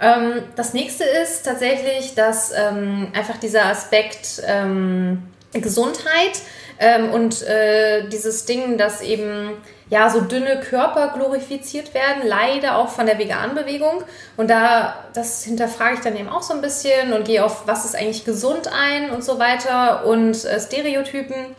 Ähm, 0.00 0.42
das 0.56 0.74
nächste 0.74 1.04
ist 1.04 1.44
tatsächlich, 1.44 2.14
dass 2.14 2.52
ähm, 2.52 3.08
einfach 3.14 3.36
dieser 3.36 3.66
Aspekt 3.66 4.42
ähm, 4.46 5.22
Gesundheit 5.52 6.40
ähm, 6.78 7.10
und 7.10 7.42
äh, 7.42 8.08
dieses 8.08 8.44
Ding, 8.44 8.78
dass 8.78 9.00
eben 9.00 9.52
ja 9.88 10.10
so 10.10 10.20
dünne 10.20 10.60
Körper 10.60 11.12
glorifiziert 11.14 11.94
werden, 11.94 12.22
leider 12.24 12.76
auch 12.76 12.88
von 12.88 13.06
der 13.06 13.18
veganen 13.18 13.54
Bewegung. 13.54 14.02
Und 14.36 14.50
da, 14.50 14.96
das 15.14 15.44
hinterfrage 15.44 15.94
ich 15.94 16.00
dann 16.00 16.16
eben 16.16 16.28
auch 16.28 16.42
so 16.42 16.54
ein 16.54 16.60
bisschen 16.60 17.12
und 17.12 17.24
gehe 17.24 17.44
auf, 17.44 17.66
was 17.66 17.84
ist 17.84 17.94
eigentlich 17.94 18.24
gesund 18.24 18.68
ein 18.72 19.10
und 19.10 19.22
so 19.22 19.38
weiter 19.38 20.06
und 20.06 20.44
äh, 20.44 20.60
Stereotypen. 20.60 21.54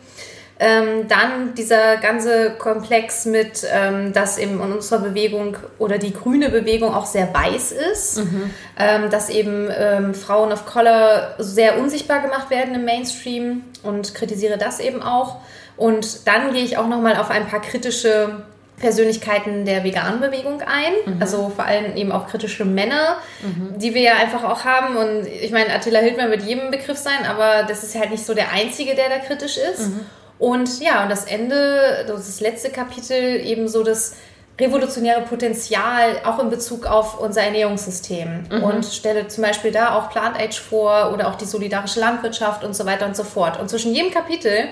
Ähm, 0.60 1.06
dann 1.06 1.54
dieser 1.54 1.98
ganze 1.98 2.50
Komplex 2.50 3.26
mit, 3.26 3.64
ähm, 3.72 4.12
dass 4.12 4.38
eben 4.38 4.60
in 4.60 4.72
unserer 4.72 4.98
Bewegung 4.98 5.56
oder 5.78 5.98
die 5.98 6.12
grüne 6.12 6.48
Bewegung 6.48 6.92
auch 6.92 7.06
sehr 7.06 7.32
weiß 7.32 7.70
ist, 7.70 8.18
mhm. 8.18 8.50
ähm, 8.76 9.08
dass 9.08 9.30
eben 9.30 9.68
ähm, 9.70 10.14
Frauen 10.14 10.50
of 10.50 10.66
Color 10.66 11.36
sehr 11.38 11.78
unsichtbar 11.78 12.22
gemacht 12.22 12.50
werden 12.50 12.74
im 12.74 12.84
Mainstream 12.84 13.62
und 13.84 14.14
kritisiere 14.14 14.58
das 14.58 14.80
eben 14.80 15.00
auch. 15.00 15.36
Und 15.78 16.26
dann 16.26 16.52
gehe 16.52 16.64
ich 16.64 16.76
auch 16.76 16.88
nochmal 16.88 17.16
auf 17.16 17.30
ein 17.30 17.46
paar 17.46 17.62
kritische 17.62 18.42
Persönlichkeiten 18.78 19.64
der 19.64 19.82
veganen 19.82 20.20
Bewegung 20.20 20.60
ein, 20.62 21.14
mhm. 21.14 21.20
also 21.20 21.50
vor 21.54 21.64
allem 21.64 21.96
eben 21.96 22.12
auch 22.12 22.28
kritische 22.28 22.64
Männer, 22.64 23.16
mhm. 23.42 23.78
die 23.78 23.94
wir 23.94 24.02
ja 24.02 24.12
einfach 24.14 24.44
auch 24.44 24.64
haben. 24.64 24.96
Und 24.96 25.26
ich 25.26 25.50
meine, 25.50 25.72
Attila 25.72 26.00
Hildmann 26.00 26.30
wird 26.30 26.42
jedem 26.42 26.70
Begriff 26.70 26.98
sein, 26.98 27.26
aber 27.28 27.64
das 27.66 27.82
ist 27.82 27.98
halt 27.98 28.10
nicht 28.10 28.24
so 28.24 28.34
der 28.34 28.52
einzige, 28.52 28.94
der 28.94 29.08
da 29.08 29.18
kritisch 29.18 29.56
ist. 29.56 29.88
Mhm. 29.88 30.00
Und 30.38 30.80
ja, 30.80 31.02
und 31.02 31.10
das 31.10 31.24
Ende, 31.24 32.04
das 32.06 32.40
letzte 32.40 32.70
Kapitel, 32.70 33.40
eben 33.44 33.66
so 33.66 33.82
das 33.82 34.14
revolutionäre 34.60 35.22
Potenzial 35.22 36.20
auch 36.24 36.40
in 36.40 36.50
Bezug 36.50 36.86
auf 36.86 37.20
unser 37.20 37.42
Ernährungssystem 37.42 38.44
mhm. 38.50 38.62
und 38.62 38.84
stelle 38.84 39.28
zum 39.28 39.44
Beispiel 39.44 39.70
da 39.70 39.96
auch 39.96 40.10
Plant 40.10 40.36
Age 40.36 40.58
vor 40.58 41.12
oder 41.12 41.28
auch 41.28 41.36
die 41.36 41.44
solidarische 41.44 42.00
Landwirtschaft 42.00 42.64
und 42.64 42.74
so 42.74 42.84
weiter 42.84 43.06
und 43.06 43.16
so 43.16 43.24
fort. 43.24 43.60
Und 43.60 43.70
zwischen 43.70 43.94
jedem 43.94 44.12
Kapitel 44.12 44.68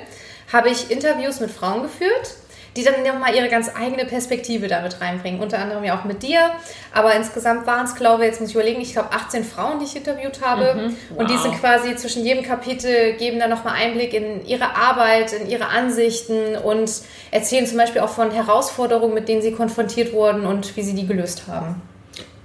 habe 0.53 0.71
ich 0.71 0.91
Interviews 0.91 1.41
mit 1.41 1.51
Frauen 1.51 1.83
geführt 1.83 2.37
die 2.77 2.85
dann 2.85 3.03
nochmal 3.03 3.35
ihre 3.35 3.49
ganz 3.49 3.71
eigene 3.75 4.05
Perspektive 4.05 4.69
damit 4.69 5.01
reinbringen. 5.01 5.41
Unter 5.41 5.59
anderem 5.59 5.83
ja 5.83 5.99
auch 5.99 6.05
mit 6.05 6.23
dir. 6.23 6.51
Aber 6.93 7.15
insgesamt 7.15 7.67
waren 7.67 7.87
es, 7.87 7.95
glaube 7.95 8.23
ich, 8.23 8.31
jetzt 8.31 8.41
muss 8.41 8.51
ich 8.51 8.55
überlegen, 8.55 8.81
ich 8.81 8.93
glaube 8.93 9.13
18 9.13 9.45
Frauen, 9.45 9.79
die 9.79 9.87
ich 9.87 9.97
interviewt 9.97 10.43
habe. 10.43 10.75
Mhm. 10.75 10.97
Wow. 11.09 11.19
Und 11.19 11.31
die 11.31 11.39
sind 11.39 11.59
quasi 11.59 11.97
zwischen 11.97 12.25
jedem 12.25 12.45
Kapitel, 12.45 13.15
geben 13.15 13.39
dann 13.39 13.51
nochmal 13.51 13.75
Einblick 13.75 14.13
in 14.13 14.45
ihre 14.47 14.77
Arbeit, 14.77 15.33
in 15.33 15.49
ihre 15.49 15.69
Ansichten 15.69 16.57
und 16.57 16.91
erzählen 17.31 17.67
zum 17.67 17.79
Beispiel 17.79 18.03
auch 18.03 18.11
von 18.11 18.31
Herausforderungen, 18.31 19.15
mit 19.15 19.29
denen 19.29 19.41
sie 19.41 19.53
konfrontiert 19.53 20.13
wurden 20.13 20.45
und 20.45 20.77
wie 20.77 20.83
sie 20.83 20.95
die 20.95 21.07
gelöst 21.07 21.45
haben. 21.49 21.81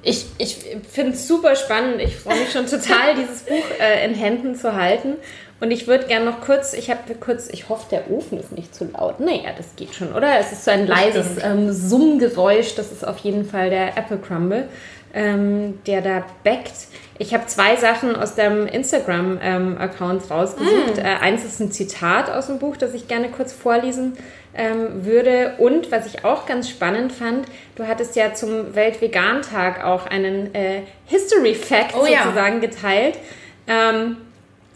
Ich, 0.03 0.25
ich 0.39 0.57
finde 0.89 1.11
es 1.11 1.27
super 1.27 1.55
spannend. 1.55 2.01
Ich 2.01 2.15
freue 2.15 2.39
mich 2.39 2.51
schon 2.51 2.65
total, 2.65 3.15
dieses 3.19 3.41
Buch 3.41 3.63
äh, 3.79 4.05
in 4.05 4.15
Händen 4.15 4.55
zu 4.55 4.75
halten. 4.75 5.17
Und 5.61 5.69
ich 5.69 5.87
würde 5.87 6.07
gerne 6.07 6.25
noch 6.25 6.41
kurz, 6.41 6.73
ich 6.73 6.89
habe 6.89 7.13
kurz, 7.19 7.47
ich 7.47 7.69
hoffe, 7.69 7.85
der 7.91 8.09
Ofen 8.09 8.39
ist 8.39 8.51
nicht 8.51 8.73
zu 8.73 8.85
laut. 8.85 9.19
Naja, 9.19 9.51
das 9.55 9.75
geht 9.75 9.93
schon, 9.93 10.11
oder? 10.11 10.39
Es 10.39 10.51
ist 10.51 10.65
so 10.65 10.71
ein 10.71 10.87
leises 10.87 11.37
ähm, 11.43 11.71
Summgeräusch. 11.71 12.73
Das 12.73 12.91
ist 12.91 13.07
auf 13.07 13.19
jeden 13.19 13.45
Fall 13.45 13.69
der 13.69 13.95
Apple 13.95 14.17
Crumble, 14.17 14.67
ähm, 15.13 15.79
der 15.85 16.01
da 16.01 16.25
backt. 16.43 16.73
Ich 17.19 17.35
habe 17.35 17.45
zwei 17.45 17.75
Sachen 17.75 18.15
aus 18.15 18.33
deinem 18.33 18.65
Instagram-Account 18.65 20.23
ähm, 20.23 20.31
rausgesucht. 20.31 20.97
Mm. 20.97 20.99
Äh, 20.99 21.17
eins 21.21 21.45
ist 21.45 21.59
ein 21.59 21.71
Zitat 21.71 22.31
aus 22.31 22.47
dem 22.47 22.57
Buch, 22.57 22.75
das 22.75 22.95
ich 22.95 23.07
gerne 23.07 23.29
kurz 23.29 23.53
vorlesen 23.53 24.13
ähm, 24.55 25.05
würde. 25.05 25.53
Und 25.59 25.91
was 25.91 26.07
ich 26.07 26.25
auch 26.25 26.47
ganz 26.47 26.71
spannend 26.71 27.11
fand, 27.11 27.45
du 27.75 27.85
hattest 27.85 28.15
ja 28.15 28.33
zum 28.33 28.73
Weltvegan-Tag 28.73 29.85
auch 29.85 30.07
einen 30.07 30.55
äh, 30.55 30.81
History 31.05 31.53
Fact 31.53 31.93
oh, 31.93 31.99
sozusagen 31.99 32.63
ja. 32.63 32.67
geteilt. 32.67 33.19
Ähm, 33.67 34.17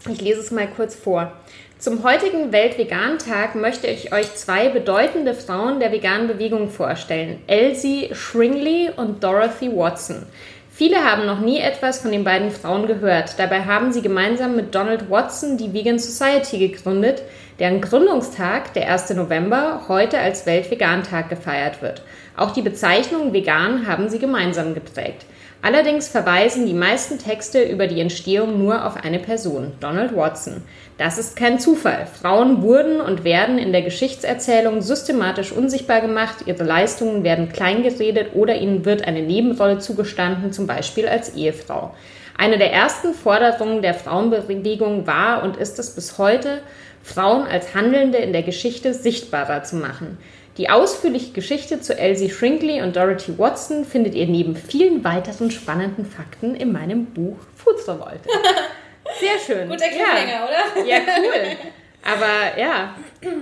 ich 0.08 0.20
lese 0.20 0.40
es 0.40 0.50
mal 0.50 0.68
kurz 0.68 0.94
vor. 0.94 1.32
Zum 1.78 2.02
heutigen 2.04 2.52
Weltvegan-Tag 2.52 3.54
möchte 3.54 3.86
ich 3.86 4.12
euch 4.12 4.34
zwei 4.34 4.68
bedeutende 4.70 5.34
Frauen 5.34 5.78
der 5.78 5.92
veganen 5.92 6.26
Bewegung 6.26 6.70
vorstellen: 6.70 7.40
Elsie 7.46 8.10
Shringley 8.12 8.90
und 8.96 9.22
Dorothy 9.22 9.70
Watson. 9.70 10.24
Viele 10.70 11.04
haben 11.04 11.24
noch 11.24 11.40
nie 11.40 11.58
etwas 11.58 12.00
von 12.00 12.12
den 12.12 12.22
beiden 12.22 12.50
Frauen 12.50 12.86
gehört. 12.86 13.38
Dabei 13.38 13.64
haben 13.64 13.92
sie 13.92 14.02
gemeinsam 14.02 14.56
mit 14.56 14.74
Donald 14.74 15.10
Watson 15.10 15.56
die 15.56 15.72
Vegan 15.72 15.98
Society 15.98 16.58
gegründet, 16.58 17.22
deren 17.58 17.80
Gründungstag, 17.80 18.74
der 18.74 18.92
1. 18.92 19.10
November, 19.14 19.84
heute 19.88 20.18
als 20.18 20.44
Weltvegan-Tag 20.44 21.30
gefeiert 21.30 21.80
wird. 21.80 22.02
Auch 22.36 22.52
die 22.52 22.60
Bezeichnung 22.60 23.32
vegan 23.32 23.86
haben 23.86 24.10
sie 24.10 24.18
gemeinsam 24.18 24.74
geprägt. 24.74 25.24
Allerdings 25.62 26.08
verweisen 26.08 26.66
die 26.66 26.74
meisten 26.74 27.18
Texte 27.18 27.62
über 27.62 27.86
die 27.86 28.00
Entstehung 28.00 28.62
nur 28.62 28.84
auf 28.84 28.96
eine 28.96 29.18
Person, 29.18 29.72
Donald 29.80 30.14
Watson. 30.14 30.62
Das 30.98 31.18
ist 31.18 31.34
kein 31.34 31.58
Zufall. 31.58 32.06
Frauen 32.06 32.62
wurden 32.62 33.00
und 33.00 33.24
werden 33.24 33.58
in 33.58 33.72
der 33.72 33.82
Geschichtserzählung 33.82 34.80
systematisch 34.80 35.52
unsichtbar 35.52 36.00
gemacht, 36.00 36.44
ihre 36.46 36.62
Leistungen 36.62 37.24
werden 37.24 37.50
kleingeredet 37.50 38.34
oder 38.34 38.56
ihnen 38.56 38.84
wird 38.84 39.06
eine 39.06 39.22
Nebenrolle 39.22 39.78
zugestanden, 39.78 40.52
zum 40.52 40.66
Beispiel 40.66 41.08
als 41.08 41.34
Ehefrau. 41.34 41.94
Eine 42.38 42.58
der 42.58 42.72
ersten 42.72 43.14
Forderungen 43.14 43.80
der 43.80 43.94
Frauenbewegung 43.94 45.06
war 45.06 45.42
und 45.42 45.56
ist 45.56 45.78
es 45.78 45.94
bis 45.94 46.18
heute, 46.18 46.60
Frauen 47.02 47.46
als 47.46 47.74
Handelnde 47.74 48.18
in 48.18 48.32
der 48.32 48.42
Geschichte 48.42 48.92
sichtbarer 48.92 49.62
zu 49.62 49.76
machen. 49.76 50.18
Die 50.56 50.70
ausführliche 50.70 51.32
Geschichte 51.32 51.80
zu 51.80 51.98
Elsie 51.98 52.30
Shrinkley 52.30 52.80
und 52.80 52.96
Dorothy 52.96 53.38
Watson 53.38 53.84
findet 53.84 54.14
ihr 54.14 54.26
neben 54.26 54.56
vielen 54.56 55.04
weiteren 55.04 55.50
spannenden 55.50 56.06
Fakten 56.06 56.54
in 56.54 56.72
meinem 56.72 57.06
Buch 57.06 57.36
Fußverwalter. 57.56 58.30
Sehr 59.20 59.38
schön. 59.38 59.68
Guter 59.68 59.88
Cliffhanger, 59.88 60.28
ja. 60.28 60.44
oder? 60.44 60.86
Ja, 60.86 60.98
cool. 61.18 61.56
Aber 62.02 62.58
ja. 62.60 62.94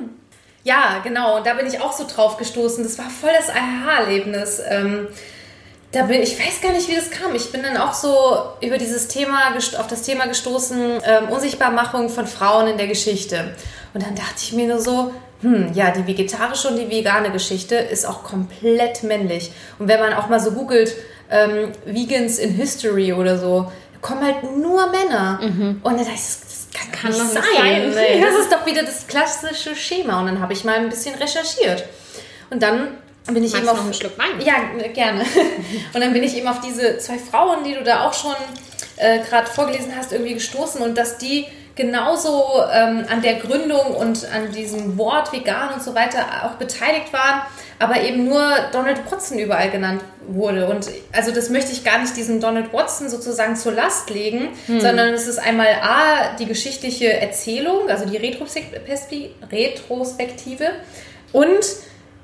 Ja, 0.66 1.00
genau. 1.04 1.36
Und 1.36 1.46
da 1.46 1.52
bin 1.52 1.66
ich 1.66 1.78
auch 1.78 1.92
so 1.92 2.06
drauf 2.06 2.38
gestoßen. 2.38 2.82
Das 2.82 2.96
war 2.96 3.10
voll 3.10 3.32
das 3.36 3.50
Aha-Erlebnis. 3.50 4.62
Ähm, 4.66 5.08
da 5.92 6.04
bin, 6.04 6.22
ich 6.22 6.38
weiß 6.38 6.62
gar 6.62 6.72
nicht, 6.72 6.88
wie 6.88 6.96
das 6.96 7.10
kam. 7.10 7.34
Ich 7.34 7.52
bin 7.52 7.62
dann 7.62 7.76
auch 7.76 7.92
so 7.92 8.38
über 8.62 8.78
dieses 8.78 9.06
Thema, 9.06 9.54
auf 9.54 9.86
das 9.86 10.02
Thema 10.02 10.26
gestoßen, 10.26 11.02
ähm, 11.04 11.28
Unsichtbarmachung 11.28 12.08
von 12.08 12.26
Frauen 12.26 12.66
in 12.66 12.78
der 12.78 12.86
Geschichte. 12.86 13.54
Und 13.92 14.06
dann 14.06 14.14
dachte 14.14 14.36
ich 14.38 14.54
mir 14.54 14.66
nur 14.66 14.80
so, 14.80 15.12
hm, 15.44 15.74
ja, 15.74 15.90
die 15.90 16.06
vegetarische 16.06 16.68
und 16.68 16.78
die 16.78 16.88
vegane 16.88 17.30
Geschichte 17.30 17.74
ist 17.74 18.06
auch 18.06 18.24
komplett 18.24 19.02
männlich. 19.02 19.52
Und 19.78 19.88
wenn 19.88 20.00
man 20.00 20.14
auch 20.14 20.28
mal 20.28 20.40
so 20.40 20.52
googelt, 20.52 20.94
ähm, 21.30 21.70
Vegans 21.84 22.38
in 22.38 22.50
History 22.54 23.12
oder 23.12 23.36
so, 23.36 23.70
kommen 24.00 24.24
halt 24.24 24.42
nur 24.56 24.86
Männer. 24.90 25.38
Mhm. 25.42 25.80
Und 25.82 25.84
dann 25.84 25.98
dachte 25.98 26.12
ich, 26.14 26.20
das, 26.20 26.40
das 26.40 26.66
kann, 26.72 26.92
kann 26.92 27.10
nicht 27.10 27.32
sein. 27.32 27.42
sein. 27.44 27.90
Nee, 27.90 28.20
das 28.24 28.40
ist 28.40 28.50
doch 28.50 28.64
wieder 28.64 28.84
das 28.84 29.06
klassische 29.06 29.76
Schema. 29.76 30.20
Und 30.20 30.26
dann 30.26 30.40
habe 30.40 30.54
ich 30.54 30.64
mal 30.64 30.76
ein 30.76 30.88
bisschen 30.88 31.14
recherchiert. 31.16 31.84
Und 32.48 32.62
dann 32.62 32.96
bin 33.26 33.44
ich 33.44 33.52
Magst 33.52 33.56
eben 33.56 33.68
auf 33.68 33.76
noch 33.76 33.84
einen 33.84 33.94
Schluck 33.94 34.18
Wein. 34.18 34.40
Ja, 34.46 34.54
gerne. 34.94 35.26
Und 35.92 36.00
dann 36.00 36.14
bin 36.14 36.22
ich 36.22 36.34
eben 36.36 36.48
auf 36.48 36.60
diese 36.60 36.96
zwei 36.98 37.18
Frauen, 37.18 37.64
die 37.64 37.74
du 37.74 37.82
da 37.82 38.06
auch 38.06 38.14
schon 38.14 38.34
äh, 38.96 39.18
gerade 39.20 39.46
vorgelesen 39.46 39.92
hast, 39.94 40.12
irgendwie 40.12 40.34
gestoßen 40.34 40.80
und 40.80 40.96
dass 40.96 41.18
die 41.18 41.46
genauso 41.76 42.62
ähm, 42.72 43.04
an 43.08 43.22
der 43.22 43.34
Gründung 43.34 43.94
und 43.94 44.26
an 44.32 44.52
diesem 44.52 44.96
Wort 44.96 45.32
vegan 45.32 45.74
und 45.74 45.82
so 45.82 45.94
weiter 45.94 46.44
auch 46.44 46.52
beteiligt 46.52 47.12
waren, 47.12 47.42
aber 47.78 48.00
eben 48.02 48.24
nur 48.24 48.40
Donald 48.72 49.00
Watson 49.10 49.38
überall 49.38 49.70
genannt 49.70 50.02
wurde. 50.28 50.68
Und 50.68 50.88
also 51.12 51.32
das 51.32 51.50
möchte 51.50 51.72
ich 51.72 51.84
gar 51.84 51.98
nicht 51.98 52.16
diesem 52.16 52.40
Donald 52.40 52.72
Watson 52.72 53.08
sozusagen 53.08 53.56
zur 53.56 53.72
Last 53.72 54.10
legen, 54.10 54.50
hm. 54.66 54.80
sondern 54.80 55.14
es 55.14 55.26
ist 55.26 55.38
einmal 55.38 55.66
A, 55.82 56.36
die 56.38 56.46
geschichtliche 56.46 57.12
Erzählung, 57.12 57.88
also 57.88 58.06
die 58.06 58.18
Retrospektive 58.18 60.70
und 61.32 61.64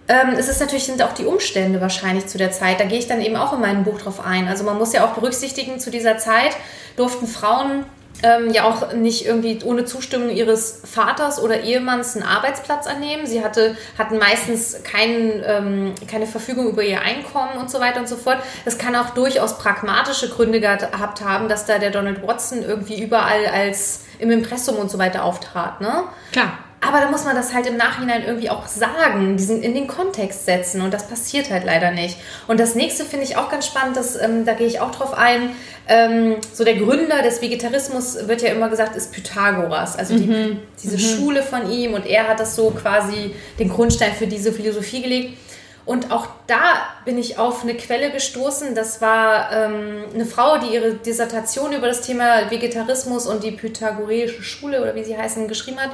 ähm, 0.06 0.34
es 0.36 0.48
ist 0.48 0.60
natürlich 0.60 0.84
sind 0.84 1.02
auch 1.02 1.12
die 1.12 1.24
Umstände 1.24 1.80
wahrscheinlich 1.80 2.26
zu 2.26 2.36
der 2.36 2.50
Zeit. 2.50 2.80
Da 2.80 2.84
gehe 2.84 2.98
ich 2.98 3.06
dann 3.06 3.20
eben 3.20 3.36
auch 3.36 3.52
in 3.52 3.60
meinem 3.60 3.84
Buch 3.84 4.00
drauf 4.00 4.24
ein. 4.24 4.48
Also 4.48 4.64
man 4.64 4.76
muss 4.76 4.92
ja 4.92 5.04
auch 5.04 5.14
berücksichtigen, 5.14 5.78
zu 5.78 5.90
dieser 5.90 6.18
Zeit 6.18 6.56
durften 6.96 7.28
Frauen 7.28 7.84
ähm, 8.22 8.50
ja 8.50 8.64
auch 8.64 8.92
nicht 8.92 9.26
irgendwie 9.26 9.58
ohne 9.64 9.84
Zustimmung 9.84 10.30
ihres 10.30 10.82
Vaters 10.84 11.42
oder 11.42 11.62
Ehemanns 11.62 12.16
einen 12.16 12.24
Arbeitsplatz 12.24 12.86
annehmen. 12.86 13.26
Sie 13.26 13.42
hatte, 13.42 13.76
hatten 13.98 14.18
meistens 14.18 14.82
kein, 14.82 15.42
ähm, 15.44 15.94
keine 16.10 16.26
Verfügung 16.26 16.68
über 16.68 16.82
ihr 16.82 17.00
Einkommen 17.00 17.58
und 17.58 17.70
so 17.70 17.80
weiter 17.80 18.00
und 18.00 18.08
so 18.08 18.16
fort. 18.16 18.38
Das 18.64 18.78
kann 18.78 18.94
auch 18.96 19.10
durchaus 19.10 19.58
pragmatische 19.58 20.28
Gründe 20.28 20.60
gehabt 20.60 21.22
haben, 21.22 21.48
dass 21.48 21.66
da 21.66 21.78
der 21.78 21.90
Donald 21.90 22.26
Watson 22.26 22.62
irgendwie 22.62 23.02
überall 23.02 23.46
als 23.46 24.02
im 24.18 24.30
Impressum 24.30 24.76
und 24.76 24.90
so 24.90 24.98
weiter 24.98 25.24
auftrat. 25.24 25.80
Ne? 25.80 26.04
Klar. 26.32 26.58
Aber 26.82 27.00
da 27.00 27.10
muss 27.10 27.24
man 27.24 27.36
das 27.36 27.52
halt 27.52 27.66
im 27.66 27.76
Nachhinein 27.76 28.24
irgendwie 28.24 28.48
auch 28.48 28.66
sagen, 28.66 29.36
diesen 29.36 29.62
in 29.62 29.74
den 29.74 29.86
Kontext 29.86 30.46
setzen 30.46 30.80
und 30.80 30.94
das 30.94 31.06
passiert 31.06 31.50
halt 31.50 31.64
leider 31.64 31.90
nicht. 31.90 32.16
Und 32.48 32.58
das 32.58 32.74
nächste 32.74 33.04
finde 33.04 33.26
ich 33.26 33.36
auch 33.36 33.50
ganz 33.50 33.66
spannend, 33.66 33.98
das, 33.98 34.16
ähm, 34.16 34.46
da 34.46 34.54
gehe 34.54 34.66
ich 34.66 34.80
auch 34.80 34.90
drauf 34.90 35.12
ein. 35.12 35.50
Ähm, 35.88 36.36
so 36.54 36.64
der 36.64 36.76
Gründer 36.76 37.20
des 37.20 37.42
Vegetarismus 37.42 38.28
wird 38.28 38.40
ja 38.40 38.48
immer 38.50 38.70
gesagt, 38.70 38.96
ist 38.96 39.12
Pythagoras, 39.12 39.98
also 39.98 40.16
die, 40.16 40.26
mhm. 40.26 40.60
diese 40.82 40.96
mhm. 40.96 41.00
Schule 41.00 41.42
von 41.42 41.70
ihm 41.70 41.92
und 41.92 42.06
er 42.06 42.28
hat 42.28 42.40
das 42.40 42.56
so 42.56 42.70
quasi 42.70 43.34
den 43.58 43.68
Grundstein 43.68 44.12
für 44.14 44.26
diese 44.26 44.50
Philosophie 44.52 45.02
gelegt. 45.02 45.36
Und 45.84 46.12
auch 46.12 46.28
da 46.46 46.84
bin 47.04 47.18
ich 47.18 47.38
auf 47.38 47.62
eine 47.62 47.74
Quelle 47.74 48.10
gestoßen. 48.10 48.74
Das 48.74 49.00
war 49.00 49.50
ähm, 49.52 50.04
eine 50.14 50.24
Frau, 50.24 50.58
die 50.58 50.74
ihre 50.74 50.94
Dissertation 50.94 51.72
über 51.72 51.88
das 51.88 52.02
Thema 52.02 52.50
Vegetarismus 52.50 53.26
und 53.26 53.42
die 53.42 53.50
Pythagoreische 53.50 54.42
Schule 54.42 54.82
oder 54.82 54.94
wie 54.94 55.04
sie 55.04 55.16
heißen 55.16 55.48
geschrieben 55.48 55.80
hat. 55.80 55.90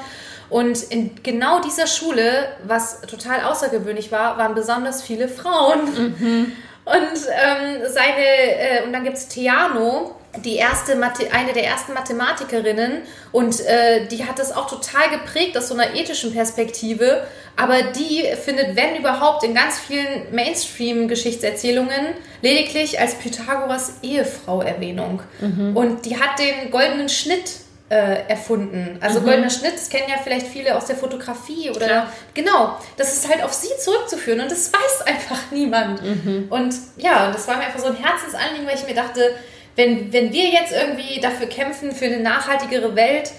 Und 0.48 0.82
in 0.84 1.22
genau 1.22 1.60
dieser 1.60 1.86
Schule, 1.86 2.48
was 2.64 3.00
total 3.02 3.42
außergewöhnlich 3.42 4.12
war, 4.12 4.38
waren 4.38 4.54
besonders 4.54 5.02
viele 5.02 5.28
Frauen. 5.28 5.84
Mhm. 5.94 6.52
Und 6.84 6.94
ähm, 6.94 7.82
seine, 7.88 8.24
äh, 8.24 8.84
und 8.84 8.92
dann 8.92 9.02
gibt 9.02 9.16
es 9.16 9.26
Theano, 9.26 10.14
die 10.44 10.56
erste 10.56 10.96
Mathe, 10.96 11.32
eine 11.32 11.52
der 11.52 11.64
ersten 11.64 11.94
Mathematikerinnen 11.94 13.02
und 13.32 13.60
äh, 13.60 14.06
die 14.06 14.24
hat 14.24 14.38
das 14.38 14.52
auch 14.52 14.68
total 14.68 15.10
geprägt 15.10 15.56
aus 15.56 15.68
so 15.68 15.74
einer 15.74 15.94
ethischen 15.94 16.32
Perspektive. 16.32 17.26
Aber 17.56 17.82
die 17.82 18.22
findet, 18.44 18.76
wenn 18.76 18.96
überhaupt, 18.96 19.42
in 19.44 19.54
ganz 19.54 19.78
vielen 19.78 20.32
Mainstream-Geschichtserzählungen 20.32 22.14
lediglich 22.42 23.00
als 23.00 23.14
Pythagoras 23.14 23.94
Ehefrau 24.02 24.60
Erwähnung. 24.60 25.22
Mhm. 25.40 25.76
Und 25.76 26.04
die 26.04 26.20
hat 26.20 26.38
den 26.38 26.70
goldenen 26.70 27.08
Schnitt 27.08 27.50
äh, 27.88 28.28
erfunden. 28.28 28.98
Also 29.00 29.20
mhm. 29.20 29.24
goldener 29.24 29.50
Schnitt, 29.50 29.74
das 29.74 29.88
kennen 29.88 30.08
ja 30.08 30.16
vielleicht 30.22 30.48
viele 30.48 30.76
aus 30.76 30.86
der 30.86 30.96
Fotografie 30.96 31.70
oder 31.70 31.86
Klar. 31.86 32.12
genau. 32.34 32.78
Das 32.96 33.12
ist 33.12 33.28
halt 33.28 33.44
auf 33.44 33.52
sie 33.52 33.70
zurückzuführen 33.78 34.40
und 34.40 34.50
das 34.50 34.72
weiß 34.72 35.06
einfach 35.06 35.38
niemand. 35.52 36.02
Mhm. 36.02 36.46
Und 36.50 36.74
ja, 36.96 37.30
das 37.30 37.46
war 37.46 37.56
mir 37.56 37.64
einfach 37.64 37.78
so 37.78 37.86
ein 37.86 37.96
Herzensanliegen, 37.96 38.66
weil 38.66 38.76
ich 38.76 38.86
mir 38.86 38.94
dachte, 38.94 39.36
wenn, 39.76 40.12
wenn 40.12 40.32
wir 40.32 40.48
jetzt 40.48 40.72
irgendwie 40.72 41.20
dafür 41.20 41.46
kämpfen 41.46 41.92
für 41.92 42.06
eine 42.06 42.20
nachhaltigere 42.20 42.96
Welt, 42.96 43.30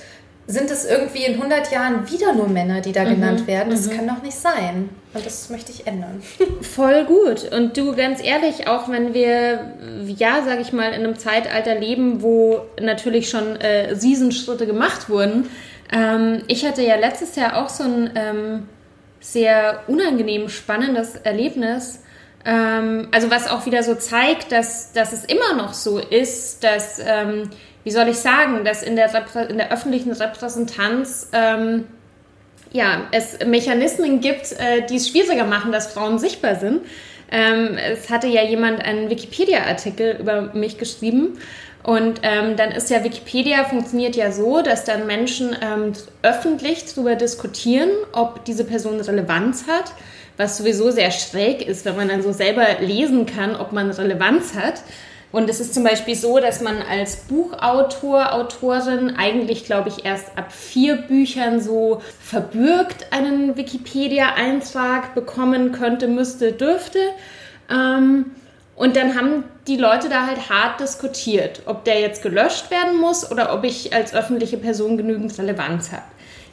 sind 0.48 0.72
es 0.72 0.86
irgendwie 0.86 1.26
in 1.26 1.34
100 1.34 1.72
Jahren 1.72 2.10
wieder 2.10 2.34
nur 2.34 2.48
Männer, 2.48 2.80
die 2.80 2.94
da 2.94 3.04
mhm. 3.04 3.10
genannt 3.10 3.48
werden. 3.48 3.70
Das 3.70 3.88
mhm. 3.88 3.98
kann 3.98 4.08
doch 4.08 4.24
nicht 4.24 4.38
sein. 4.38 4.90
Und 5.14 5.26
das 5.26 5.50
möchte 5.50 5.74
ich 5.74 5.86
ändern. 5.86 6.24
Voll 6.62 7.04
gut. 7.04 7.52
Und 7.52 7.76
du, 7.76 7.94
ganz 7.96 8.24
ehrlich, 8.24 8.68
auch 8.68 8.90
wenn 8.90 9.14
wir, 9.14 9.74
ja, 10.06 10.42
sage 10.44 10.62
ich 10.62 10.72
mal, 10.72 10.94
in 10.94 11.04
einem 11.04 11.18
Zeitalter 11.18 11.76
leben, 11.76 12.22
wo 12.22 12.62
natürlich 12.82 13.30
schon 13.30 13.58
äh, 13.58 13.92
Riesenschritte 13.92 14.66
gemacht 14.66 15.10
wurden. 15.10 15.50
Ähm, 15.92 16.44
ich 16.48 16.66
hatte 16.66 16.82
ja 16.82 16.96
letztes 16.96 17.36
Jahr 17.36 17.58
auch 17.58 17.70
so 17.70 17.84
ein 17.84 18.12
ähm, 18.16 18.70
sehr 19.20 19.84
unangenehm 19.88 20.48
spannendes 20.48 21.16
Erlebnis. 21.16 22.04
Ähm, 22.46 23.10
also 23.12 23.30
was 23.30 23.50
auch 23.50 23.66
wieder 23.66 23.84
so 23.84 23.96
zeigt, 23.96 24.54
dass, 24.54 24.94
dass 24.94 25.12
es 25.12 25.26
immer 25.26 25.56
noch 25.56 25.74
so 25.74 26.00
ist, 26.00 26.64
dass 26.64 27.00
ähm, 27.06 27.50
wie 27.88 27.92
soll 27.92 28.10
ich 28.10 28.18
sagen, 28.18 28.66
dass 28.66 28.84
in 28.84 28.98
der, 28.98 29.10
in 29.48 29.58
der 29.58 29.72
öffentlichen 29.72 30.12
Repräsentanz 30.12 31.30
ähm, 31.32 31.86
ja, 32.74 33.08
es 33.12 33.40
Mechanismen 33.46 34.20
gibt, 34.20 34.52
äh, 34.60 34.86
die 34.90 34.98
es 34.98 35.08
schwieriger 35.08 35.46
machen, 35.46 35.72
dass 35.72 35.94
Frauen 35.94 36.20
sichtbar 36.20 36.56
sind. 36.56 36.82
Ähm, 37.32 37.78
es 37.78 38.10
hatte 38.10 38.28
ja 38.28 38.44
jemand 38.44 38.84
einen 38.84 39.10
Wikipedia-Artikel 39.10 40.18
über 40.20 40.54
mich 40.54 40.78
geschrieben. 40.78 41.40
Und 41.82 42.20
ähm, 42.24 42.58
dann 42.58 42.74
ist 42.74 42.90
ja 42.90 43.06
Wikipedia 43.06 43.64
funktioniert 43.64 44.18
ja 44.18 44.34
so, 44.34 44.62
dass 44.62 44.84
dann 44.84 45.08
Menschen 45.08 45.56
ähm, 45.62 45.94
öffentlich 46.24 46.94
darüber 46.94 47.16
diskutieren, 47.16 47.92
ob 48.12 48.44
diese 48.44 48.66
Person 48.66 49.00
Relevanz 49.00 49.66
hat, 49.66 49.94
was 50.36 50.58
sowieso 50.58 50.92
sehr 50.92 51.12
schräg 51.12 51.66
ist, 51.66 51.86
wenn 51.86 51.96
man 51.96 52.10
dann 52.10 52.22
so 52.22 52.34
selber 52.34 52.66
lesen 52.82 53.26
kann, 53.26 53.56
ob 53.56 53.72
man 53.72 53.92
Relevanz 53.92 54.56
hat. 54.56 54.84
Und 55.32 55.50
es 55.50 55.60
ist 55.60 55.74
zum 55.74 55.84
Beispiel 55.84 56.16
so, 56.16 56.40
dass 56.40 56.62
man 56.62 56.82
als 56.82 57.18
Buchautor, 57.18 58.34
Autorin 58.34 59.16
eigentlich, 59.18 59.66
glaube 59.66 59.90
ich, 59.90 60.06
erst 60.06 60.38
ab 60.38 60.54
vier 60.54 60.96
Büchern 60.96 61.60
so 61.60 62.02
verbürgt 62.22 63.08
einen 63.12 63.58
Wikipedia-Eintrag 63.58 65.16
bekommen 65.16 65.74
könnte, 65.74 66.08
müsste, 66.08 66.54
dürfte. 66.54 67.00
Ähm, 67.70 68.28
und 68.76 68.96
dann 68.96 69.16
haben 69.16 69.44
die 69.68 69.76
Leute 69.76 70.08
da 70.08 70.28
halt 70.28 70.50
hart 70.50 70.80
diskutiert, 70.80 71.64
ob 71.66 71.84
der 71.84 72.00
jetzt 72.00 72.22
gelöscht 72.22 72.72
werden 72.72 72.98
muss 72.98 73.30
oder 73.30 73.54
ob 73.54 73.64
ich 73.64 73.94
als 73.94 74.14
öffentliche 74.14 74.58
Person 74.58 74.98
genügend 74.98 75.38
Relevanz 75.38 75.92
habe. 75.92 76.04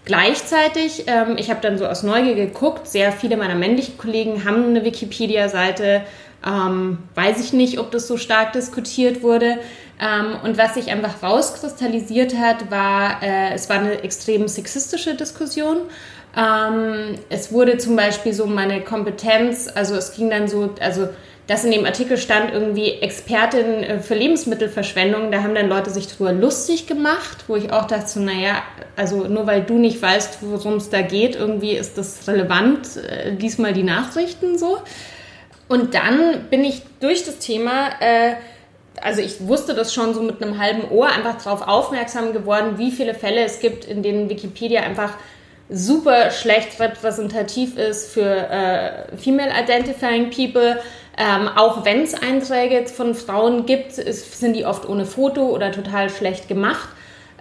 Gleichzeitig, 0.05 1.05
ähm, 1.07 1.37
ich 1.39 1.49
habe 1.49 1.61
dann 1.62 1.79
so 1.79 1.87
aus 1.87 2.03
Neugier 2.03 2.35
geguckt, 2.35 2.89
sehr 2.89 3.12
viele 3.12 3.37
meiner 3.37 3.55
männlichen 3.55 3.97
Kollegen 3.97 4.45
haben 4.45 4.64
eine 4.64 4.85
Wikipedia-Seite, 4.85 6.03
ähm, 6.47 6.99
weiß 7.14 7.40
ich 7.40 7.53
nicht, 7.53 7.78
ob 7.78 7.90
das 7.90 8.07
so 8.07 8.16
stark 8.16 8.53
diskutiert 8.53 9.22
wurde. 9.22 9.59
Ähm, 10.01 10.36
und 10.42 10.59
was 10.59 10.74
sich 10.74 10.90
einfach 10.90 11.22
rauskristallisiert 11.22 12.36
hat, 12.36 12.70
war, 12.70 13.22
äh, 13.22 13.55
es 13.55 13.68
war 13.68 13.78
eine 13.78 14.03
extrem 14.03 14.49
sexistische 14.49 15.14
Diskussion. 15.14 15.78
Ähm, 16.36 17.14
es 17.30 17.53
wurde 17.53 17.78
zum 17.78 17.97
Beispiel 17.97 18.32
so 18.32 18.47
meine 18.47 18.80
Kompetenz, 18.80 19.68
also 19.72 19.95
es 19.95 20.14
ging 20.14 20.30
dann 20.30 20.49
so, 20.49 20.74
also 20.80 21.09
dass 21.47 21.62
in 21.62 21.72
dem 21.72 21.84
Artikel 21.84 22.16
stand 22.16 22.53
irgendwie 22.53 22.92
Expertin 22.92 23.82
äh, 23.82 24.01
für 24.01 24.14
Lebensmittelverschwendung, 24.14 25.30
da 25.30 25.42
haben 25.42 25.55
dann 25.55 25.68
Leute 25.68 25.90
sich 25.90 26.09
drüber 26.09 26.32
lustig 26.32 26.86
gemacht, 26.86 27.45
wo 27.49 27.57
ich 27.57 27.70
auch 27.70 27.86
dachte, 27.86 28.09
so, 28.09 28.20
naja, 28.20 28.62
also 28.97 29.28
nur 29.28 29.47
weil 29.47 29.62
du 29.62 29.74
nicht 29.74 30.01
weißt, 30.01 30.38
worum 30.40 30.74
es 30.74 30.88
da 30.88 31.03
geht, 31.03 31.36
irgendwie 31.36 31.72
ist 31.72 31.99
das 31.99 32.26
relevant, 32.26 32.97
äh, 32.97 33.36
diesmal 33.36 33.74
die 33.74 33.82
Nachrichten 33.82 34.59
so. 34.59 34.78
Und 35.68 35.94
dann 35.94 36.46
bin 36.50 36.64
ich 36.64 36.82
durch 37.00 37.24
das 37.24 37.38
Thema, 37.38 37.90
äh, 38.00 38.34
also 39.00 39.20
ich 39.20 39.46
wusste 39.46 39.74
das 39.74 39.94
schon 39.94 40.14
so 40.14 40.22
mit 40.22 40.42
einem 40.42 40.58
halben 40.58 40.90
Ohr, 40.90 41.08
einfach 41.08 41.42
darauf 41.42 41.66
aufmerksam 41.66 42.32
geworden, 42.32 42.78
wie 42.78 42.90
viele 42.90 43.14
Fälle 43.14 43.44
es 43.44 43.60
gibt, 43.60 43.84
in 43.84 44.02
denen 44.02 44.28
Wikipedia 44.28 44.82
einfach 44.82 45.14
super 45.70 46.30
schlecht 46.30 46.78
repräsentativ 46.78 47.76
ist 47.78 48.12
für 48.12 48.22
äh, 48.22 49.16
Female 49.16 49.50
Identifying 49.50 50.30
People. 50.30 50.78
Ähm, 51.16 51.48
auch 51.48 51.84
wenn 51.84 52.02
es 52.02 52.14
Einträge 52.14 52.86
von 52.86 53.14
Frauen 53.14 53.66
gibt, 53.66 53.98
ist, 53.98 54.38
sind 54.38 54.54
die 54.54 54.66
oft 54.66 54.88
ohne 54.88 55.06
Foto 55.06 55.48
oder 55.48 55.72
total 55.72 56.10
schlecht 56.10 56.48
gemacht. 56.48 56.88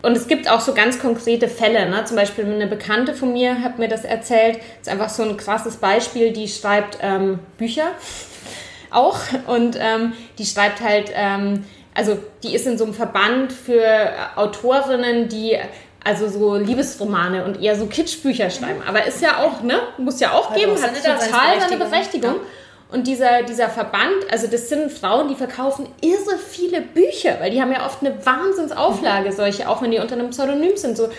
Und 0.04 0.18
es 0.18 0.28
gibt 0.28 0.50
auch 0.50 0.60
so 0.60 0.74
ganz 0.74 1.00
konkrete 1.00 1.48
Fälle. 1.48 1.90
Ne? 1.90 2.04
Zum 2.04 2.18
Beispiel 2.18 2.46
eine 2.46 2.68
Bekannte 2.68 3.14
von 3.14 3.32
mir 3.32 3.62
hat 3.62 3.80
mir 3.80 3.88
das 3.88 4.04
erzählt. 4.04 4.58
Das 4.58 4.88
ist 4.88 4.90
einfach 4.90 5.10
so 5.10 5.24
ein 5.24 5.38
krasses 5.38 5.78
Beispiel. 5.78 6.34
Die 6.34 6.50
schreibt 6.50 6.98
ähm, 7.02 7.40
Bücher 7.58 7.88
auch 8.92 9.18
und 9.48 9.78
ähm, 9.80 10.12
die 10.38 10.46
schreibt 10.46 10.82
halt, 10.82 11.10
ähm, 11.16 11.66
also 11.96 12.18
die 12.44 12.54
ist 12.54 12.68
in 12.68 12.78
so 12.78 12.84
einem 12.84 12.94
Verband 12.94 13.54
für 13.54 14.12
Autorinnen, 14.36 15.30
die 15.30 15.58
also 16.04 16.28
so 16.28 16.58
Liebesromane 16.58 17.46
und 17.46 17.62
eher 17.62 17.78
so 17.78 17.86
Kitschbücher 17.86 18.50
schreiben. 18.50 18.82
Aber 18.86 19.06
ist 19.06 19.22
ja 19.22 19.38
auch, 19.38 19.64
ne? 19.64 19.80
Muss 19.98 20.20
ja 20.20 20.34
auch 20.34 20.54
geben, 20.54 20.74
hat 20.82 20.96
total 20.96 21.62
seine 21.62 21.78
Berechtigung. 21.78 22.34
Ja. 22.34 22.42
Und 22.94 23.08
dieser, 23.08 23.42
dieser 23.42 23.70
Verband, 23.70 24.30
also 24.30 24.46
das 24.46 24.70
sind 24.70 24.92
Frauen, 24.92 25.28
die 25.28 25.34
verkaufen 25.34 25.88
irre 26.02 26.38
viele 26.38 26.82
Bücher, 26.82 27.38
weil 27.40 27.50
die 27.50 27.60
haben 27.60 27.72
ja 27.72 27.88
oft 27.88 28.06
eine 28.06 28.24
Wahnsinnsauflage, 28.24 29.32
mhm. 29.32 29.34
solche, 29.34 29.68
auch 29.68 29.82
wenn 29.82 29.90
die 29.90 29.98
unter 29.98 30.14
einem 30.14 30.30
Pseudonym 30.30 30.78
sind. 30.78 30.96
So. 30.96 31.10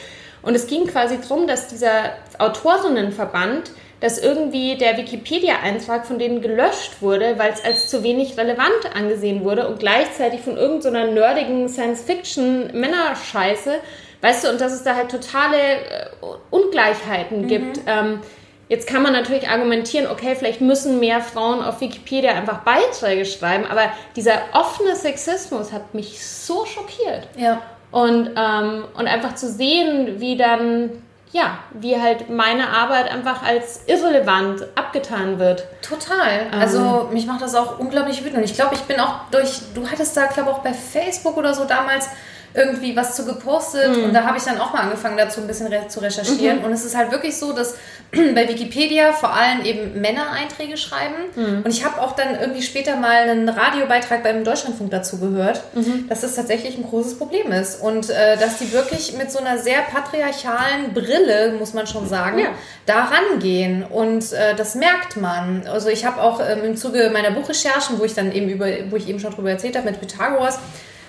Und 0.42 0.54
es 0.54 0.68
ging 0.68 0.86
quasi 0.86 1.18
darum, 1.20 1.48
dass 1.48 1.66
dieser 1.66 2.12
Autorinnenverband, 2.38 3.72
dass 3.98 4.20
irgendwie 4.20 4.76
der 4.76 4.96
Wikipedia-Eintrag 4.96 6.06
von 6.06 6.20
denen 6.20 6.42
gelöscht 6.42 7.02
wurde, 7.02 7.34
weil 7.38 7.52
es 7.52 7.64
als 7.64 7.90
zu 7.90 8.04
wenig 8.04 8.38
relevant 8.38 8.94
angesehen 8.94 9.42
wurde 9.42 9.66
und 9.66 9.80
gleichzeitig 9.80 10.42
von 10.42 10.56
irgendeiner 10.56 11.06
so 11.06 11.12
nerdigen 11.12 11.68
Science-Fiction-Männerscheiße, 11.68 13.80
weißt 14.20 14.44
du, 14.44 14.50
und 14.50 14.60
dass 14.60 14.72
es 14.72 14.84
da 14.84 14.94
halt 14.94 15.10
totale 15.10 15.58
äh, 15.58 16.06
Ungleichheiten 16.50 17.42
mhm. 17.42 17.48
gibt. 17.48 17.80
Ähm, 17.88 18.20
Jetzt 18.68 18.86
kann 18.86 19.02
man 19.02 19.12
natürlich 19.12 19.48
argumentieren, 19.48 20.06
okay, 20.10 20.34
vielleicht 20.34 20.60
müssen 20.60 20.98
mehr 20.98 21.20
Frauen 21.20 21.62
auf 21.62 21.80
Wikipedia 21.80 22.32
einfach 22.32 22.60
Beiträge 22.60 23.26
schreiben, 23.26 23.66
aber 23.66 23.92
dieser 24.16 24.38
offene 24.52 24.96
Sexismus 24.96 25.70
hat 25.72 25.94
mich 25.94 26.24
so 26.26 26.64
schockiert. 26.64 27.28
Ja. 27.36 27.60
Und, 27.90 28.30
ähm, 28.36 28.84
und 28.96 29.06
einfach 29.06 29.34
zu 29.34 29.50
sehen, 29.50 30.18
wie 30.18 30.36
dann, 30.36 30.90
ja, 31.30 31.58
wie 31.74 32.00
halt 32.00 32.30
meine 32.30 32.70
Arbeit 32.70 33.12
einfach 33.12 33.42
als 33.42 33.82
irrelevant 33.86 34.66
abgetan 34.74 35.38
wird. 35.38 35.66
Total. 35.82 36.46
Ähm. 36.52 36.58
Also 36.58 37.08
mich 37.12 37.26
macht 37.26 37.42
das 37.42 37.54
auch 37.54 37.78
unglaublich 37.78 38.24
wütend. 38.24 38.44
Ich 38.46 38.54
glaube, 38.54 38.74
ich 38.74 38.82
bin 38.82 38.98
auch 38.98 39.28
durch, 39.30 39.60
du 39.74 39.86
hattest 39.86 40.16
da, 40.16 40.24
glaube 40.26 40.50
ich, 40.50 40.56
auch 40.56 40.62
bei 40.62 40.72
Facebook 40.72 41.36
oder 41.36 41.52
so 41.52 41.64
damals 41.66 42.08
irgendwie 42.54 42.94
was 42.96 43.16
zu 43.16 43.24
gepostet 43.26 43.96
mhm. 43.96 44.04
und 44.04 44.14
da 44.14 44.22
habe 44.22 44.38
ich 44.38 44.44
dann 44.44 44.60
auch 44.60 44.72
mal 44.72 44.82
angefangen 44.82 45.16
dazu 45.16 45.40
ein 45.40 45.46
bisschen 45.48 45.66
re 45.66 45.88
zu 45.88 46.00
recherchieren 46.00 46.60
mhm. 46.60 46.64
und 46.64 46.72
es 46.72 46.84
ist 46.84 46.96
halt 46.96 47.10
wirklich 47.10 47.36
so, 47.36 47.52
dass 47.52 47.74
bei 48.34 48.48
Wikipedia 48.48 49.12
vor 49.12 49.32
allem 49.32 49.64
eben 49.64 50.00
Männer 50.00 50.30
Einträge 50.30 50.76
schreiben 50.76 51.14
mhm. 51.34 51.62
und 51.64 51.68
ich 51.68 51.84
habe 51.84 52.00
auch 52.00 52.12
dann 52.12 52.38
irgendwie 52.38 52.62
später 52.62 52.96
mal 52.96 53.28
einen 53.28 53.48
Radiobeitrag 53.48 54.22
beim 54.22 54.44
Deutschlandfunk 54.44 54.90
dazu 54.90 55.18
gehört, 55.18 55.62
mhm. 55.74 56.08
dass 56.08 56.20
das 56.20 56.34
tatsächlich 56.34 56.76
ein 56.76 56.84
großes 56.84 57.18
Problem 57.18 57.52
ist 57.52 57.80
und 57.82 58.10
äh, 58.10 58.36
dass 58.36 58.58
die 58.58 58.72
wirklich 58.72 59.16
mit 59.16 59.30
so 59.30 59.38
einer 59.38 59.58
sehr 59.58 59.82
patriarchalen 59.82 60.94
Brille, 60.94 61.54
muss 61.58 61.74
man 61.74 61.86
schon 61.86 62.08
sagen, 62.08 62.38
ja. 62.38 62.48
da 62.86 63.04
rangehen 63.04 63.84
und 63.84 64.32
äh, 64.32 64.54
das 64.56 64.74
merkt 64.74 65.16
man. 65.16 65.66
Also 65.66 65.88
ich 65.88 66.04
habe 66.04 66.22
auch 66.22 66.40
ähm, 66.40 66.64
im 66.64 66.76
Zuge 66.76 67.10
meiner 67.12 67.30
Buchrecherchen, 67.30 67.98
wo 67.98 68.04
ich 68.04 68.14
dann 68.14 68.32
eben 68.32 68.48
über, 68.48 68.66
wo 68.90 68.96
ich 68.96 69.08
eben 69.08 69.20
schon 69.20 69.32
drüber 69.32 69.50
erzählt 69.50 69.76
habe 69.76 69.90
mit 69.90 70.00
Pythagoras, 70.00 70.58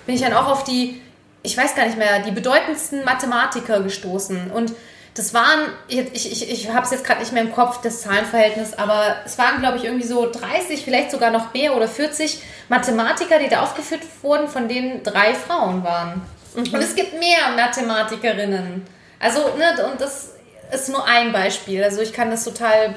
bin 0.05 0.15
ich 0.15 0.21
dann 0.21 0.33
auch 0.33 0.47
auf 0.47 0.63
die 0.63 1.01
ich 1.45 1.55
weiß 1.55 1.75
gar 1.75 1.85
nicht 1.85 1.97
mehr, 1.97 2.19
die 2.19 2.31
bedeutendsten 2.31 3.05
Mathematiker 3.05 3.81
gestoßen. 3.81 4.51
Und 4.51 4.73
Das 5.15 5.33
waren, 5.33 5.69
ich, 5.87 6.13
ich, 6.13 6.51
ich 6.51 6.69
habe 6.69 6.85
es 6.85 6.91
jetzt 6.91 7.05
gerade 7.05 7.21
nicht 7.21 7.31
mehr 7.31 7.41
im 7.41 7.53
Kopf, 7.53 7.81
das 7.81 8.01
Zahlenverhältnis, 8.01 8.73
aber 8.73 9.15
es 9.25 9.37
waren, 9.37 9.59
glaube 9.61 9.77
ich, 9.77 9.85
irgendwie 9.85 10.05
so 10.05 10.29
30, 10.29 10.83
vielleicht 10.83 11.09
sogar 11.09 11.31
noch 11.31 11.53
mehr 11.53 11.75
oder 11.75 11.87
40 11.87 12.41
Mathematiker, 12.67 13.39
die 13.39 13.47
da 13.47 13.61
aufgeführt 13.61 14.01
wurden, 14.21 14.49
von 14.49 14.67
denen 14.67 15.03
drei 15.03 15.33
Frauen 15.33 15.83
waren. 15.85 16.21
Mhm. 16.53 16.73
Und 16.73 16.81
es 16.81 16.95
gibt 16.95 17.17
mehr 17.17 17.55
Mathematikerinnen. 17.55 18.83
Also, 19.19 19.39
ne, 19.57 19.87
und 19.89 20.01
das 20.01 20.35
ist 20.71 20.89
nur 20.89 21.05
ein 21.07 21.31
Beispiel. 21.31 21.83
Also 21.83 22.01
ich 22.01 22.11
kann 22.11 22.29
das 22.29 22.43
total 22.43 22.95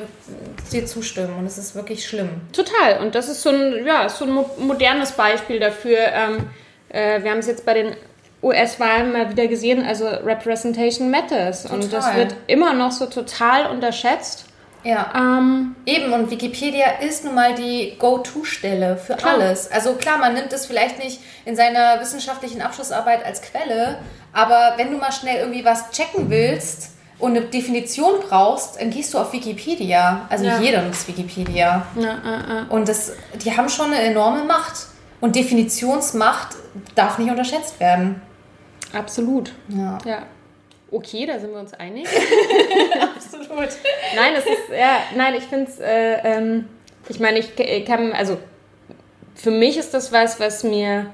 dir 0.73 0.87
zustimmen 0.87 1.37
und 1.39 1.47
es 1.47 1.59
ist 1.59 1.75
wirklich 1.75 2.07
schlimm. 2.07 2.41
Total. 2.53 2.99
Und 2.99 3.15
das 3.15 3.29
ist 3.29 3.43
so 3.43 3.51
ein, 3.51 3.87
ja, 3.87 4.09
so 4.09 4.25
ein 4.25 4.45
modernes 4.59 5.13
Beispiel 5.13 5.61
dafür. 5.61 5.99
Ähm, 5.99 6.51
äh, 6.89 7.23
wir 7.23 7.31
haben 7.31 7.39
es 7.39 7.47
jetzt 7.47 7.65
bei 7.65 7.75
den 7.75 7.95
US-Wahlen 8.43 9.13
mal 9.13 9.31
wieder 9.31 9.47
gesehen, 9.49 9.85
also 9.85 10.07
Representation 10.07 11.11
Matters. 11.11 11.63
Total. 11.63 11.79
Und 11.79 11.93
das 11.93 12.15
wird 12.15 12.35
immer 12.47 12.73
noch 12.73 12.93
so 12.93 13.07
total 13.07 13.67
unterschätzt. 13.71 14.45
Ja. 14.85 15.13
Ähm, 15.15 15.75
Eben, 15.87 16.13
und 16.13 16.31
Wikipedia 16.31 16.87
ist 17.01 17.25
nun 17.25 17.35
mal 17.35 17.55
die 17.55 17.97
Go-To-Stelle 17.99 18.97
für 18.97 19.15
klar. 19.15 19.35
alles. 19.35 19.71
Also 19.71 19.95
klar, 19.95 20.19
man 20.19 20.35
nimmt 20.35 20.53
es 20.53 20.67
vielleicht 20.67 21.03
nicht 21.03 21.21
in 21.45 21.57
seiner 21.57 22.01
wissenschaftlichen 22.01 22.63
Abschlussarbeit 22.63 23.25
als 23.27 23.43
Quelle, 23.43 23.99
aber 24.33 24.75
wenn 24.77 24.93
du 24.93 24.99
mal 24.99 25.13
schnell 25.13 25.41
irgendwie 25.41 25.65
was 25.65 25.91
checken 25.91 26.31
willst 26.31 26.93
und 27.19 27.37
eine 27.37 27.47
Definition 27.47 28.21
brauchst, 28.29 28.81
dann 28.81 28.91
gehst 28.91 29.13
du 29.13 29.19
auf 29.19 29.33
Wikipedia. 29.33 30.27
Also 30.29 30.45
ja. 30.45 30.61
jeder 30.61 30.83
nutzt 30.83 31.09
Wikipedia. 31.09 31.87
Ja, 31.97 32.03
ja, 32.05 32.67
und 32.69 32.89
das, 32.89 33.13
die 33.35 33.57
haben 33.57 33.69
schon 33.69 33.87
eine 33.87 34.01
enorme 34.03 34.45
Macht. 34.45 34.87
Und 35.21 35.35
Definitionsmacht 35.35 36.55
darf 36.95 37.19
nicht 37.19 37.29
unterschätzt 37.29 37.81
werden. 37.81 38.23
Absolut. 38.93 39.53
Ja. 39.69 39.99
ja. 40.05 40.23
Okay, 40.91 41.27
da 41.27 41.39
sind 41.39 41.53
wir 41.53 41.61
uns 41.61 41.75
einig. 41.75 42.07
Absolut. 43.01 43.69
Nein, 44.17 44.33
das 44.35 44.47
ist, 44.47 44.71
ja, 44.71 45.01
nein, 45.15 45.35
ich 45.35 45.45
finde 45.45 45.71
es, 45.71 45.79
äh, 45.79 46.15
ähm, 46.25 46.69
ich 47.09 47.21
meine, 47.21 47.39
ich 47.39 47.55
kann, 47.85 48.13
also 48.13 48.39
für 49.35 49.51
mich 49.51 49.77
ist 49.77 49.93
das 49.93 50.13
was, 50.13 50.41
was 50.41 50.65
mir 50.65 51.13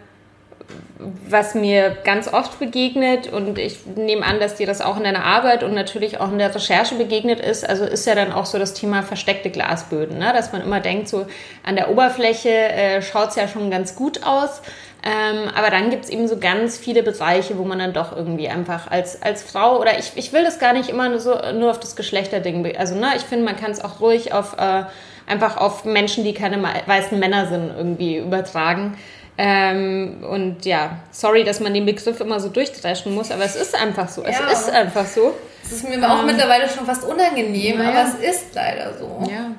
was 1.29 1.55
mir 1.55 1.97
ganz 2.05 2.33
oft 2.33 2.59
begegnet 2.59 3.31
und 3.31 3.59
ich 3.59 3.85
nehme 3.97 4.25
an, 4.25 4.41
dass 4.41 4.55
dir 4.55 4.67
das 4.67 4.81
auch 4.81 4.97
in 4.97 5.05
deiner 5.05 5.25
Arbeit 5.25 5.63
und 5.63 5.75
natürlich 5.75 6.21
auch 6.21 6.31
in 6.31 6.39
der 6.39 6.55
Recherche 6.55 6.95
begegnet 6.95 7.41
ist. 7.41 7.69
Also 7.69 7.85
ist 7.85 8.07
ja 8.07 8.15
dann 8.15 8.33
auch 8.33 8.47
so 8.47 8.59
das 8.59 8.75
Thema 8.75 9.03
versteckte 9.03 9.51
Glasböden, 9.51 10.19
ne? 10.19 10.33
dass 10.33 10.53
man 10.53 10.63
immer 10.63 10.81
denkt, 10.81 11.09
so 11.09 11.27
an 11.65 11.77
der 11.77 11.91
Oberfläche 11.91 12.49
äh, 12.49 13.03
schaut 13.03 13.31
es 13.31 13.37
ja 13.37 13.49
schon 13.49 13.71
ganz 13.71 13.97
gut 13.97 14.25
aus. 14.25 14.63
Ähm, 15.05 15.51
aber 15.55 15.69
dann 15.69 15.91
gibt 15.91 16.05
es 16.05 16.11
eben 16.11 16.29
so 16.29 16.39
ganz 16.39 16.79
viele 16.79 17.03
Bereiche, 17.03 17.59
wo 17.59 17.65
man 17.65 17.79
dann 17.79 17.93
doch 17.93 18.17
irgendwie 18.17 18.49
einfach 18.49 18.91
als, 18.91 19.21
als 19.21 19.43
Frau 19.43 19.79
oder 19.79 19.99
ich, 19.99 20.13
ich 20.15 20.33
will 20.33 20.45
das 20.45 20.59
gar 20.59 20.73
nicht 20.73 20.89
immer 20.89 21.11
nur, 21.11 21.21
so, 21.21 21.35
nur 21.53 21.71
auf 21.73 21.81
das 21.81 21.97
Geschlechterding. 21.97 22.75
Also 22.79 22.95
ne, 22.95 23.09
ich 23.17 23.23
finde, 23.23 23.45
man 23.45 23.57
kann 23.57 23.71
es 23.71 23.85
auch 23.85 24.01
ruhig 24.01 24.33
auf 24.33 24.57
äh, 24.59 24.85
einfach 25.27 25.57
auf 25.57 25.85
Menschen, 25.85 26.25
die 26.25 26.35
keine 26.35 26.63
weißen 26.63 27.19
Männer 27.19 27.47
sind, 27.47 27.73
irgendwie 27.77 28.17
übertragen. 28.17 28.97
Ähm, 29.37 30.25
und 30.29 30.65
ja, 30.65 30.99
sorry, 31.11 31.43
dass 31.43 31.59
man 31.59 31.75
den 31.75 31.87
Begriff 31.87 32.21
immer 32.21 32.39
so 32.39 32.49
durchdreschen 32.49 33.15
muss, 33.15 33.33
aber 33.33 33.45
es 33.45 33.57
ist 33.57 33.75
einfach 33.75 34.09
so. 34.09 34.23
Es 34.23 34.39
ja. 34.39 34.47
ist 34.47 34.71
einfach 34.71 35.07
so. 35.07 35.35
Es 35.65 35.73
ist 35.73 35.89
mir 35.89 35.95
ähm, 35.95 36.05
auch 36.05 36.25
mittlerweile 36.25 36.69
schon 36.69 36.87
fast 36.87 37.05
unangenehm, 37.05 37.81
ja. 37.81 37.89
aber 37.89 38.05
es 38.05 38.15
ist 38.15 38.55
leider 38.55 38.97
so. 38.97 39.27
Ja. 39.29 39.51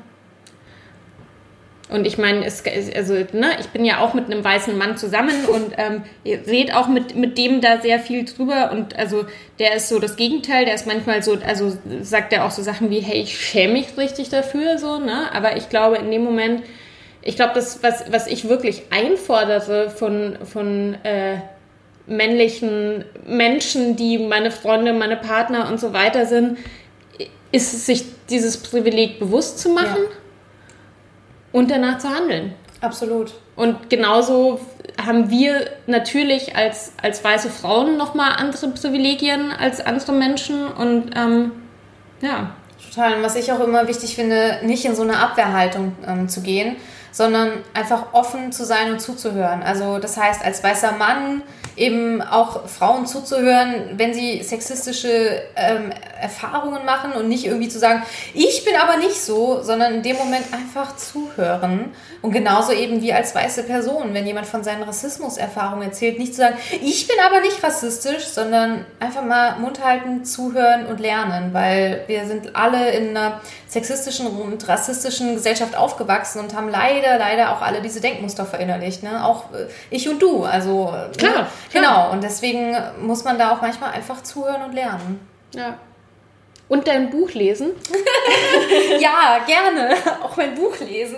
Und 1.87 2.07
ich 2.07 2.17
meine, 2.17 2.43
es, 2.45 2.63
also, 2.95 3.13
ne, 3.13 3.51
ich 3.59 3.67
bin 3.67 3.85
ja 3.85 3.99
auch 3.99 4.15
mit 4.15 4.25
einem 4.25 4.43
weißen 4.43 4.75
Mann 4.75 4.97
zusammen 4.97 5.45
und 5.45 5.73
ähm, 5.77 6.03
ihr 6.23 6.43
seht 6.43 6.73
auch 6.73 6.87
mit, 6.87 7.15
mit 7.15 7.37
dem 7.37 7.61
da 7.61 7.79
sehr 7.79 7.99
viel 7.99 8.25
drüber. 8.25 8.71
Und 8.71 8.95
also 8.95 9.25
der 9.59 9.75
ist 9.75 9.89
so 9.89 9.99
das 9.99 10.15
Gegenteil, 10.15 10.65
der 10.65 10.73
ist 10.73 10.87
manchmal 10.87 11.21
so, 11.21 11.37
also 11.45 11.77
sagt 12.01 12.33
er 12.33 12.45
auch 12.45 12.51
so 12.51 12.63
Sachen 12.63 12.89
wie, 12.89 13.01
hey, 13.01 13.21
ich 13.21 13.39
schäme 13.39 13.73
mich 13.73 13.95
richtig 13.97 14.29
dafür, 14.29 14.79
so, 14.79 14.97
ne? 14.97 15.29
Aber 15.31 15.57
ich 15.57 15.69
glaube, 15.69 15.97
in 15.97 16.09
dem 16.09 16.23
Moment 16.23 16.63
ich 17.25 17.35
glaube, 17.35 17.53
das, 17.55 17.81
was, 17.81 18.11
was 18.11 18.27
ich 18.27 18.47
wirklich 18.47 18.83
einfordere 18.91 19.89
von, 19.89 20.37
von 20.45 20.93
äh, 21.03 21.39
männlichen 22.05 23.03
Menschen, 23.25 23.95
die 23.95 24.19
meine 24.19 24.51
Freunde, 24.51 24.93
meine 24.93 25.17
Partner 25.17 25.67
und 25.67 25.79
so 25.79 25.91
weiter 25.91 26.27
sind, 26.27 26.59
ist 27.51 27.73
es, 27.73 27.87
sich 27.87 28.05
dieses 28.29 28.57
Privileg 28.57 29.17
bewusst 29.17 29.59
zu 29.59 29.69
machen 29.69 30.03
ja. 30.03 30.17
und 31.51 31.71
danach 31.71 31.97
zu 31.97 32.09
handeln. 32.09 32.53
Absolut. 32.81 33.33
Und 33.55 33.89
genauso 33.89 34.59
haben 35.03 35.31
wir 35.31 35.67
natürlich 35.87 36.55
als, 36.55 36.93
als 37.01 37.23
weiße 37.23 37.49
Frauen 37.49 37.97
nochmal 37.97 38.33
andere 38.37 38.67
Privilegien 38.67 39.51
als 39.51 39.83
andere 39.83 40.11
Menschen 40.11 40.67
und 40.67 41.11
ähm, 41.15 41.51
ja. 42.21 42.51
Total. 42.91 43.15
Und 43.15 43.23
was 43.23 43.35
ich 43.35 43.51
auch 43.51 43.61
immer 43.61 43.87
wichtig 43.87 44.15
finde, 44.15 44.59
nicht 44.63 44.85
in 44.85 44.95
so 44.95 45.01
eine 45.01 45.17
Abwehrhaltung 45.17 45.93
ähm, 46.05 46.29
zu 46.29 46.41
gehen, 46.41 46.75
sondern 47.15 47.63
einfach 47.73 48.07
offen 48.11 48.51
zu 48.51 48.65
sein 48.65 48.91
und 48.91 48.99
zuzuhören. 48.99 49.63
Also 49.63 49.99
das 49.99 50.17
heißt, 50.17 50.43
als 50.43 50.61
weißer 50.61 50.91
Mann 50.91 51.43
eben 51.77 52.21
auch 52.21 52.67
Frauen 52.67 53.07
zuzuhören, 53.07 53.91
wenn 53.93 54.13
sie 54.13 54.43
sexistische 54.43 55.41
ähm, 55.55 55.93
Erfahrungen 56.25 56.83
machen 56.85 57.13
und 57.13 57.27
nicht 57.27 57.45
irgendwie 57.45 57.69
zu 57.69 57.77
sagen, 57.77 58.01
ich 58.33 58.65
bin 58.65 58.75
aber 58.75 58.97
nicht 58.97 59.21
so, 59.21 59.61
sondern 59.61 59.93
in 59.93 60.01
dem 60.01 60.17
Moment 60.17 60.45
einfach 60.51 60.95
zuhören. 60.95 61.93
Und 62.23 62.31
genauso 62.31 62.71
eben 62.71 63.03
wie 63.03 63.13
als 63.13 63.35
weiße 63.35 63.63
Person, 63.63 64.15
wenn 64.15 64.25
jemand 64.25 64.47
von 64.47 64.63
seinen 64.63 64.81
Rassismuserfahrungen 64.81 65.89
erzählt, 65.89 66.17
nicht 66.17 66.33
zu 66.33 66.39
sagen, 66.39 66.57
ich 66.81 67.07
bin 67.07 67.17
aber 67.23 67.41
nicht 67.41 67.63
rassistisch, 67.63 68.25
sondern 68.25 68.85
einfach 68.99 69.23
mal 69.23 69.59
Mund 69.59 69.83
halten, 69.85 70.25
zuhören 70.25 70.87
und 70.87 70.99
lernen, 70.99 71.53
weil 71.53 72.03
wir 72.07 72.25
sind 72.25 72.55
alle 72.55 72.89
in 72.91 73.15
einer 73.15 73.41
sexistischen 73.67 74.25
und 74.25 74.67
rassistischen 74.67 75.35
Gesellschaft 75.35 75.77
aufgewachsen 75.77 76.39
und 76.39 76.55
haben 76.55 76.69
leider, 76.69 77.19
leider 77.19 77.51
auch 77.51 77.61
alle 77.61 77.81
diese 77.81 78.01
Denkmuster 78.01 78.45
verinnerlicht. 78.45 79.03
Ne? 79.03 79.23
Auch 79.23 79.53
äh, 79.53 79.67
ich 79.91 80.09
und 80.09 80.19
du. 80.21 80.45
Also, 80.45 80.91
ne? 80.91 81.11
klar, 81.17 81.41
ne? 81.41 81.47
genau. 81.71 82.11
Und 82.11 82.23
deswegen 82.23 82.75
muss 83.01 83.23
man 83.23 83.37
da 83.37 83.51
auch 83.51 83.61
manchmal 83.61 83.91
einfach 83.91 84.23
zuhören 84.23 84.63
und 84.63 84.73
lernen. 84.73 85.19
Ja. 85.53 85.77
Und 86.67 86.87
dein 86.87 87.11
Buch 87.11 87.31
lesen? 87.33 87.71
ja, 88.99 89.39
gerne. 89.45 89.95
Auch 90.23 90.35
mein 90.35 90.55
Buch 90.55 90.79
lesen. 90.79 91.17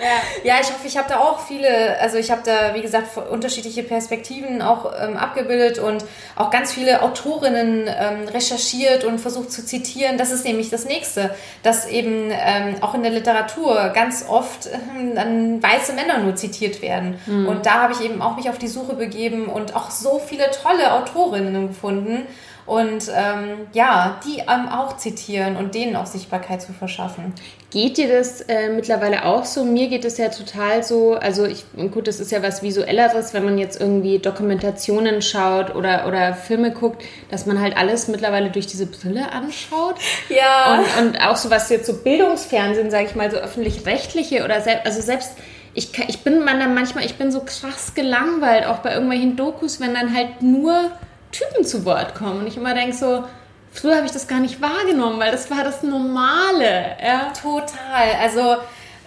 Ja, 0.00 0.54
ja 0.54 0.54
ich 0.60 0.66
hoffe, 0.66 0.86
ich 0.86 0.98
habe 0.98 1.08
da 1.08 1.20
auch 1.20 1.46
viele, 1.46 1.96
also 2.00 2.16
ich 2.16 2.32
habe 2.32 2.42
da, 2.44 2.74
wie 2.74 2.82
gesagt, 2.82 3.16
unterschiedliche 3.30 3.84
Perspektiven 3.84 4.62
auch 4.62 4.92
ähm, 5.00 5.16
abgebildet 5.16 5.78
und 5.78 6.04
auch 6.34 6.50
ganz 6.50 6.72
viele 6.72 7.02
Autorinnen 7.02 7.86
ähm, 7.86 8.28
recherchiert 8.28 9.04
und 9.04 9.20
versucht 9.20 9.52
zu 9.52 9.64
zitieren. 9.64 10.18
Das 10.18 10.32
ist 10.32 10.44
nämlich 10.44 10.70
das 10.70 10.86
Nächste, 10.86 11.36
dass 11.62 11.86
eben 11.86 12.32
ähm, 12.32 12.76
auch 12.80 12.94
in 12.94 13.04
der 13.04 13.12
Literatur 13.12 13.90
ganz 13.94 14.24
oft 14.28 14.66
ähm, 14.66 15.14
dann 15.14 15.62
weiße 15.62 15.92
Männer 15.92 16.18
nur 16.18 16.34
zitiert 16.34 16.82
werden. 16.82 17.20
Mhm. 17.26 17.46
Und 17.46 17.64
da 17.64 17.82
habe 17.82 17.92
ich 17.92 18.00
eben 18.00 18.20
auch 18.22 18.34
mich 18.34 18.50
auf 18.50 18.58
die 18.58 18.66
Suche 18.66 18.94
begeben 18.94 19.46
und 19.46 19.76
auch 19.76 19.92
so 19.92 20.18
viele 20.18 20.50
tolle 20.50 20.94
Autorinnen 20.94 21.68
gefunden 21.68 22.26
und 22.70 23.10
ähm, 23.12 23.66
ja, 23.72 24.20
die 24.24 24.42
ähm, 24.48 24.68
auch 24.68 24.96
zitieren 24.96 25.56
und 25.56 25.74
denen 25.74 25.96
auch 25.96 26.06
Sichtbarkeit 26.06 26.62
zu 26.62 26.72
verschaffen. 26.72 27.34
Geht 27.72 27.96
dir 27.96 28.06
das 28.06 28.42
äh, 28.42 28.68
mittlerweile 28.68 29.24
auch 29.24 29.44
so? 29.44 29.64
Mir 29.64 29.88
geht 29.88 30.04
es 30.04 30.18
ja 30.18 30.28
total 30.28 30.84
so, 30.84 31.14
also 31.14 31.46
ich, 31.46 31.64
gut, 31.90 32.06
das 32.06 32.20
ist 32.20 32.30
ja 32.30 32.44
was 32.44 32.62
Visuelleres, 32.62 33.34
wenn 33.34 33.44
man 33.44 33.58
jetzt 33.58 33.80
irgendwie 33.80 34.20
Dokumentationen 34.20 35.20
schaut 35.20 35.74
oder, 35.74 36.06
oder 36.06 36.32
Filme 36.34 36.70
guckt, 36.70 37.02
dass 37.28 37.44
man 37.44 37.60
halt 37.60 37.76
alles 37.76 38.06
mittlerweile 38.06 38.50
durch 38.50 38.68
diese 38.68 38.86
Brille 38.86 39.32
anschaut. 39.32 39.96
Ja. 40.28 40.78
Und, 40.78 41.08
und 41.08 41.20
auch 41.22 41.36
so 41.36 41.50
was 41.50 41.70
jetzt 41.70 41.86
so 41.86 41.92
Bildungsfernsehen, 41.92 42.92
sage 42.92 43.06
ich 43.06 43.16
mal, 43.16 43.32
so 43.32 43.38
öffentlich-rechtliche 43.38 44.44
oder 44.44 44.60
selbst, 44.60 44.86
also 44.86 45.00
selbst 45.00 45.32
ich, 45.74 45.90
ich 46.08 46.20
bin 46.22 46.44
man 46.44 46.60
dann 46.60 46.74
manchmal, 46.74 47.04
ich 47.04 47.16
bin 47.16 47.32
so 47.32 47.40
krass 47.40 47.94
gelangweilt, 47.94 48.64
auch 48.66 48.78
bei 48.78 48.92
irgendwelchen 48.92 49.34
Dokus, 49.34 49.80
wenn 49.80 49.92
dann 49.92 50.14
halt 50.14 50.40
nur 50.40 50.92
Typen 51.32 51.64
zu 51.64 51.84
Wort 51.84 52.14
kommen. 52.14 52.40
Und 52.40 52.46
ich 52.46 52.56
immer 52.56 52.74
denke 52.74 52.94
so, 52.94 53.24
früher 53.72 53.96
habe 53.96 54.06
ich 54.06 54.12
das 54.12 54.26
gar 54.26 54.40
nicht 54.40 54.60
wahrgenommen, 54.60 55.18
weil 55.20 55.30
das 55.30 55.50
war 55.50 55.64
das 55.64 55.82
Normale. 55.82 56.96
Ja? 57.02 57.32
Total. 57.40 58.14
Also 58.20 58.56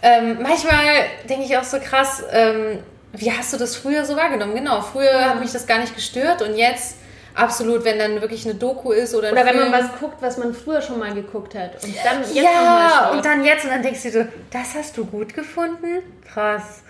ähm, 0.01 0.39
manchmal 0.41 1.05
denke 1.29 1.45
ich 1.45 1.57
auch 1.57 1.63
so 1.63 1.79
krass, 1.79 2.23
ähm, 2.31 2.79
wie 3.13 3.31
hast 3.31 3.53
du 3.53 3.57
das 3.57 3.75
früher 3.75 4.05
so 4.05 4.15
wahrgenommen? 4.15 4.55
Genau, 4.55 4.81
früher 4.81 5.11
ja. 5.11 5.29
hat 5.29 5.39
mich 5.39 5.51
das 5.51 5.67
gar 5.67 5.79
nicht 5.79 5.95
gestört 5.95 6.41
und 6.41 6.55
jetzt 6.55 6.97
absolut, 7.35 7.83
wenn 7.85 7.99
dann 7.99 8.21
wirklich 8.21 8.45
eine 8.45 8.55
Doku 8.55 8.91
ist 8.91 9.15
oder 9.15 9.31
Oder 9.31 9.45
wenn 9.45 9.55
Film. 9.55 9.71
man 9.71 9.83
was 9.83 9.99
guckt, 9.99 10.17
was 10.21 10.37
man 10.37 10.53
früher 10.53 10.81
schon 10.81 10.99
mal 10.99 11.13
geguckt 11.13 11.55
hat 11.55 11.83
und 11.83 11.95
dann 12.03 12.21
jetzt 12.21 12.35
Ja, 12.35 13.11
und 13.11 13.23
dann 13.23 13.43
jetzt 13.43 13.63
und 13.65 13.71
dann 13.71 13.81
denkst 13.81 14.03
du 14.03 14.11
so, 14.11 14.25
das 14.51 14.75
hast 14.75 14.97
du 14.97 15.05
gut 15.05 15.33
gefunden? 15.33 16.03
Krass. 16.31 16.81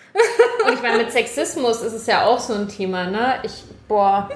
Und 0.65 0.73
ich 0.73 0.81
meine, 0.81 0.97
mit 0.97 1.11
Sexismus 1.11 1.81
ist 1.81 1.93
es 1.93 2.05
ja 2.05 2.25
auch 2.25 2.39
so 2.39 2.53
ein 2.53 2.67
Thema, 2.67 3.05
ne? 3.05 3.36
Ich, 3.43 3.63
boah, 3.88 4.29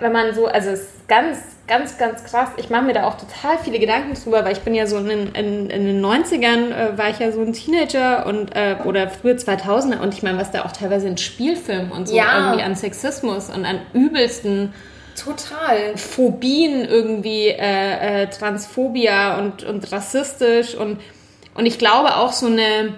wenn 0.00 0.12
man 0.12 0.34
so, 0.34 0.46
also 0.46 0.70
es 0.70 0.80
ist 0.80 1.08
ganz, 1.08 1.38
ganz, 1.66 1.98
ganz 1.98 2.24
krass. 2.24 2.48
Ich 2.56 2.70
mache 2.70 2.82
mir 2.82 2.94
da 2.94 3.06
auch 3.06 3.16
total 3.16 3.58
viele 3.58 3.78
Gedanken 3.78 4.14
drüber, 4.14 4.44
weil 4.44 4.52
ich 4.52 4.60
bin 4.60 4.74
ja 4.74 4.86
so 4.86 4.98
in, 4.98 5.32
in, 5.34 5.70
in 5.70 5.84
den 5.84 6.04
90ern 6.04 6.72
äh, 6.72 6.98
war 6.98 7.10
ich 7.10 7.18
ja 7.18 7.30
so 7.32 7.40
ein 7.42 7.52
Teenager 7.52 8.26
und 8.26 8.54
äh, 8.56 8.76
oder 8.84 9.08
frühe 9.08 9.34
2000er 9.34 10.00
und 10.00 10.14
ich 10.14 10.22
meine, 10.22 10.38
was 10.38 10.50
da 10.50 10.64
auch 10.64 10.72
teilweise 10.72 11.06
in 11.06 11.18
Spielfilmen 11.18 11.92
und 11.92 12.08
so 12.08 12.16
ja. 12.16 12.44
irgendwie 12.44 12.62
an 12.62 12.74
Sexismus 12.74 13.50
und 13.50 13.64
an 13.64 13.80
übelsten 13.92 14.72
Total. 15.16 15.96
Phobien 15.96 16.84
irgendwie, 16.84 17.48
äh, 17.48 18.22
äh, 18.22 18.26
Transphobia 18.28 19.38
und, 19.38 19.64
und 19.64 19.92
rassistisch 19.92 20.74
und, 20.74 20.98
und 21.54 21.66
ich 21.66 21.78
glaube 21.78 22.16
auch 22.16 22.32
so 22.32 22.46
eine, 22.46 22.94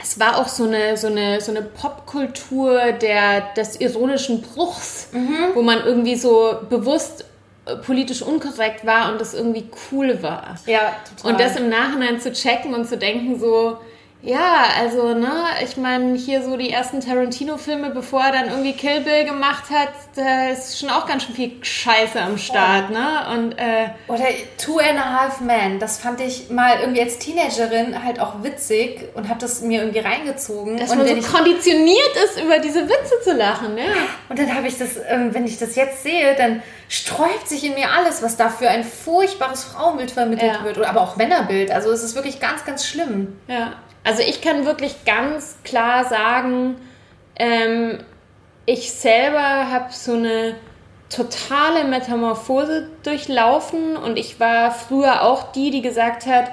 es 0.00 0.20
war 0.20 0.38
auch 0.38 0.48
so 0.48 0.64
eine, 0.64 0.96
so 0.96 1.08
eine, 1.08 1.40
so 1.40 1.50
eine 1.50 1.62
Popkultur 1.62 2.92
der, 2.92 3.52
des 3.54 3.80
ironischen 3.80 4.42
Bruchs, 4.42 5.08
mhm. 5.12 5.54
wo 5.54 5.62
man 5.62 5.84
irgendwie 5.84 6.14
so 6.14 6.56
bewusst 6.68 7.24
äh, 7.66 7.76
politisch 7.76 8.22
unkorrekt 8.22 8.86
war 8.86 9.10
und 9.12 9.20
das 9.20 9.34
irgendwie 9.34 9.68
cool 9.90 10.22
war. 10.22 10.56
Ja, 10.66 10.94
total. 11.16 11.32
Und 11.32 11.40
das 11.40 11.56
im 11.56 11.68
Nachhinein 11.68 12.20
zu 12.20 12.32
checken 12.32 12.74
und 12.74 12.88
zu 12.88 12.96
denken 12.96 13.38
so, 13.40 13.78
ja, 14.20 14.64
also, 14.80 15.14
ne, 15.14 15.30
ich 15.62 15.76
meine, 15.76 16.16
hier 16.16 16.42
so 16.42 16.56
die 16.56 16.70
ersten 16.70 17.00
Tarantino-Filme, 17.00 17.90
bevor 17.90 18.24
er 18.24 18.32
dann 18.32 18.48
irgendwie 18.48 18.72
Kill 18.72 19.02
Bill 19.02 19.24
gemacht 19.24 19.70
hat, 19.70 19.90
da 20.16 20.48
ist 20.48 20.80
schon 20.80 20.90
auch 20.90 21.06
ganz 21.06 21.22
schön 21.22 21.36
viel 21.36 21.52
Scheiße 21.62 22.20
am 22.20 22.36
Start, 22.36 22.86
oh. 22.90 22.94
ne? 22.94 23.26
Und, 23.32 23.52
äh, 23.52 23.90
Oder 24.08 24.24
Two 24.56 24.78
and 24.78 24.98
a 24.98 25.20
Half 25.20 25.40
Men, 25.40 25.78
das 25.78 25.98
fand 25.98 26.20
ich 26.20 26.50
mal 26.50 26.80
irgendwie 26.80 27.00
als 27.00 27.18
Teenagerin 27.18 28.02
halt 28.04 28.18
auch 28.18 28.42
witzig 28.42 29.08
und 29.14 29.28
hab 29.28 29.38
das 29.38 29.60
mir 29.60 29.82
irgendwie 29.82 30.00
reingezogen. 30.00 30.78
Dass 30.78 30.90
und 30.90 30.98
man 30.98 31.22
so 31.22 31.36
konditioniert 31.36 32.16
ist, 32.24 32.42
über 32.42 32.58
diese 32.58 32.88
Witze 32.88 33.20
zu 33.22 33.34
lachen, 33.34 33.78
ja. 33.78 33.84
Und 34.28 34.36
dann 34.36 34.52
habe 34.52 34.66
ich 34.66 34.76
das, 34.78 34.96
ähm, 35.08 35.32
wenn 35.32 35.46
ich 35.46 35.58
das 35.58 35.76
jetzt 35.76 36.02
sehe, 36.02 36.34
dann 36.34 36.60
sträubt 36.88 37.48
sich 37.48 37.62
in 37.62 37.74
mir 37.74 37.92
alles, 37.92 38.20
was 38.22 38.36
da 38.36 38.48
für 38.48 38.68
ein 38.68 38.82
furchtbares 38.82 39.62
Frauenbild 39.62 40.10
vermittelt 40.10 40.54
ja. 40.54 40.64
wird. 40.64 40.78
Oder 40.78 40.88
aber 40.88 41.02
auch 41.02 41.16
Männerbild. 41.16 41.70
Also 41.70 41.92
es 41.92 42.02
ist 42.02 42.16
wirklich 42.16 42.40
ganz, 42.40 42.64
ganz 42.64 42.84
schlimm. 42.84 43.38
Ja. 43.46 43.74
Also 44.08 44.22
ich 44.22 44.40
kann 44.40 44.64
wirklich 44.64 45.04
ganz 45.04 45.58
klar 45.64 46.06
sagen, 46.06 46.76
ähm, 47.36 47.98
ich 48.64 48.90
selber 48.90 49.70
habe 49.70 49.92
so 49.92 50.14
eine 50.14 50.54
totale 51.10 51.84
Metamorphose 51.84 52.88
durchlaufen 53.02 53.98
und 53.98 54.18
ich 54.18 54.40
war 54.40 54.70
früher 54.70 55.24
auch 55.24 55.52
die, 55.52 55.70
die 55.70 55.82
gesagt 55.82 56.24
hat, 56.24 56.50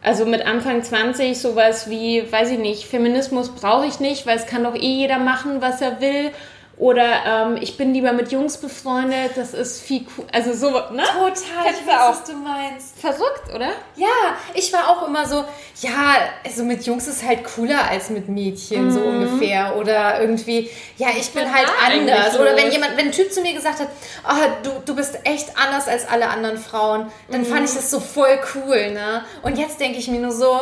also 0.00 0.26
mit 0.26 0.46
Anfang 0.46 0.84
20 0.84 1.36
sowas 1.36 1.90
wie, 1.90 2.30
weiß 2.30 2.52
ich 2.52 2.60
nicht, 2.60 2.84
Feminismus 2.84 3.52
brauche 3.52 3.86
ich 3.86 3.98
nicht, 3.98 4.24
weil 4.24 4.36
es 4.36 4.46
kann 4.46 4.62
doch 4.62 4.76
eh 4.76 4.78
jeder 4.78 5.18
machen, 5.18 5.60
was 5.60 5.80
er 5.80 6.00
will 6.00 6.30
oder 6.78 7.24
ähm, 7.26 7.58
ich 7.60 7.76
bin 7.76 7.92
lieber 7.92 8.12
mit 8.12 8.32
Jungs 8.32 8.56
befreundet, 8.56 9.32
das 9.36 9.52
ist 9.52 9.82
viel 9.82 10.06
cool. 10.16 10.24
Also 10.32 10.52
so, 10.54 10.70
ne? 10.70 11.04
Total, 11.04 11.32
ich 11.70 11.86
weiß, 11.86 12.08
was 12.08 12.24
du 12.24 12.32
meinst. 12.34 12.98
Verrückt, 12.98 13.54
oder? 13.54 13.68
Ja, 13.96 14.08
ich 14.54 14.72
war 14.72 14.88
auch 14.88 15.06
immer 15.06 15.26
so, 15.26 15.44
ja, 15.80 16.16
also 16.44 16.64
mit 16.64 16.84
Jungs 16.86 17.06
ist 17.06 17.24
halt 17.24 17.44
cooler 17.44 17.88
als 17.88 18.10
mit 18.10 18.28
Mädchen, 18.28 18.86
mhm. 18.86 18.90
so 18.90 19.00
ungefähr. 19.00 19.76
Oder 19.76 20.20
irgendwie, 20.20 20.70
ja, 20.96 21.08
ich 21.16 21.30
bin 21.32 21.44
halt 21.52 21.68
anders. 21.86 22.38
Oder 22.38 22.56
wenn 22.56 22.72
jemand, 22.72 22.96
wenn 22.96 23.06
ein 23.06 23.12
Typ 23.12 23.32
zu 23.32 23.42
mir 23.42 23.52
gesagt 23.52 23.80
hat, 23.80 23.88
oh, 24.26 24.48
du, 24.62 24.70
du 24.84 24.96
bist 24.96 25.18
echt 25.24 25.56
anders 25.56 25.88
als 25.88 26.08
alle 26.08 26.28
anderen 26.28 26.56
Frauen, 26.56 27.12
dann 27.30 27.42
mhm. 27.42 27.46
fand 27.46 27.68
ich 27.68 27.74
das 27.74 27.90
so 27.90 28.00
voll 28.00 28.40
cool, 28.54 28.92
ne? 28.92 29.24
Und 29.42 29.58
jetzt 29.58 29.78
denke 29.78 29.98
ich 29.98 30.08
mir 30.08 30.20
nur 30.20 30.32
so, 30.32 30.60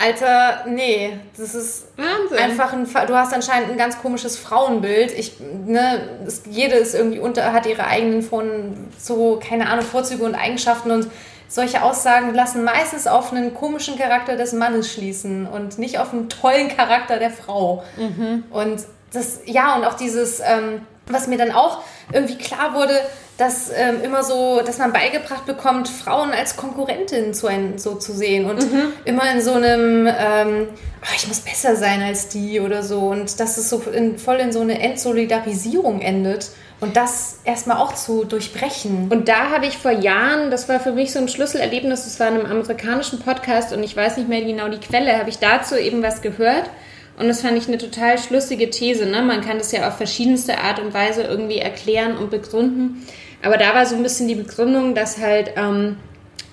Alter, 0.00 0.64
nee, 0.68 1.18
das 1.36 1.56
ist 1.56 1.86
Wahnsinn. 1.96 2.38
einfach 2.38 2.72
ein. 2.72 2.86
Du 3.08 3.16
hast 3.16 3.34
anscheinend 3.34 3.72
ein 3.72 3.78
ganz 3.78 3.98
komisches 3.98 4.38
Frauenbild. 4.38 5.10
Ich, 5.10 5.40
ne, 5.40 6.20
es, 6.24 6.42
jede 6.48 6.76
ist 6.76 6.94
irgendwie 6.94 7.18
unter, 7.18 7.52
hat 7.52 7.66
ihre 7.66 7.84
eigenen 7.84 8.22
von 8.22 8.88
so, 8.96 9.40
keine 9.42 9.68
Ahnung, 9.68 9.84
Vorzüge 9.84 10.24
und 10.24 10.36
Eigenschaften 10.36 10.92
und 10.92 11.10
solche 11.48 11.82
Aussagen 11.82 12.32
lassen 12.32 12.62
meistens 12.62 13.08
auf 13.08 13.32
einen 13.32 13.54
komischen 13.54 13.98
Charakter 13.98 14.36
des 14.36 14.52
Mannes 14.52 14.92
schließen 14.92 15.46
und 15.46 15.78
nicht 15.78 15.98
auf 15.98 16.12
einen 16.12 16.28
tollen 16.28 16.68
Charakter 16.68 17.18
der 17.18 17.30
Frau. 17.30 17.82
Mhm. 17.96 18.44
Und 18.50 18.84
das, 19.12 19.40
ja, 19.46 19.74
und 19.74 19.84
auch 19.84 19.94
dieses, 19.94 20.38
ähm, 20.40 20.82
was 21.06 21.26
mir 21.26 21.38
dann 21.38 21.50
auch 21.50 21.82
irgendwie 22.12 22.36
klar 22.38 22.74
wurde, 22.74 23.00
dass 23.38 23.70
ähm, 23.72 24.02
immer 24.02 24.24
so, 24.24 24.60
dass 24.66 24.78
man 24.78 24.92
beigebracht 24.92 25.46
bekommt, 25.46 25.88
Frauen 25.88 26.32
als 26.32 26.56
Konkurrentin 26.56 27.32
zu 27.32 27.46
ein, 27.46 27.78
so 27.78 27.94
zu 27.94 28.12
sehen 28.12 28.46
und 28.46 28.60
mhm. 28.70 28.92
immer 29.04 29.30
in 29.32 29.40
so 29.40 29.52
einem, 29.52 30.08
ähm, 30.08 30.66
oh, 31.00 31.14
ich 31.16 31.28
muss 31.28 31.40
besser 31.40 31.76
sein 31.76 32.02
als 32.02 32.28
die 32.28 32.58
oder 32.58 32.82
so 32.82 32.98
und 32.98 33.38
dass 33.38 33.56
es 33.56 33.70
so 33.70 33.80
in, 33.92 34.18
voll 34.18 34.36
in 34.36 34.52
so 34.52 34.60
eine 34.60 34.80
Entsolidarisierung 34.80 36.00
endet. 36.00 36.50
Und 36.80 36.96
das 36.96 37.40
erstmal 37.42 37.78
auch 37.78 37.92
zu 37.92 38.24
durchbrechen. 38.24 39.08
Und 39.10 39.26
da 39.26 39.50
habe 39.50 39.66
ich 39.66 39.78
vor 39.78 39.90
Jahren, 39.90 40.52
das 40.52 40.68
war 40.68 40.78
für 40.78 40.92
mich 40.92 41.10
so 41.10 41.18
ein 41.18 41.26
Schlüsselerlebnis, 41.26 42.04
das 42.04 42.20
war 42.20 42.28
in 42.28 42.34
einem 42.34 42.46
amerikanischen 42.46 43.18
Podcast 43.18 43.72
und 43.72 43.82
ich 43.82 43.96
weiß 43.96 44.16
nicht 44.16 44.28
mehr 44.28 44.42
genau 44.42 44.68
die 44.68 44.78
Quelle, 44.78 45.18
habe 45.18 45.28
ich 45.28 45.40
dazu 45.40 45.74
eben 45.74 46.04
was 46.04 46.22
gehört. 46.22 46.70
Und 47.18 47.26
das 47.26 47.40
fand 47.40 47.58
ich 47.58 47.66
eine 47.66 47.78
total 47.78 48.16
schlüssige 48.16 48.70
These. 48.70 49.06
Ne? 49.06 49.22
Man 49.22 49.40
kann 49.40 49.58
das 49.58 49.72
ja 49.72 49.88
auf 49.88 49.96
verschiedenste 49.96 50.58
Art 50.58 50.78
und 50.78 50.94
Weise 50.94 51.22
irgendwie 51.22 51.58
erklären 51.58 52.16
und 52.16 52.30
begründen. 52.30 53.04
Aber 53.42 53.56
da 53.56 53.74
war 53.74 53.86
so 53.86 53.94
ein 53.94 54.02
bisschen 54.02 54.28
die 54.28 54.34
Begründung, 54.34 54.94
dass 54.94 55.18
halt, 55.18 55.52
ähm, 55.56 55.96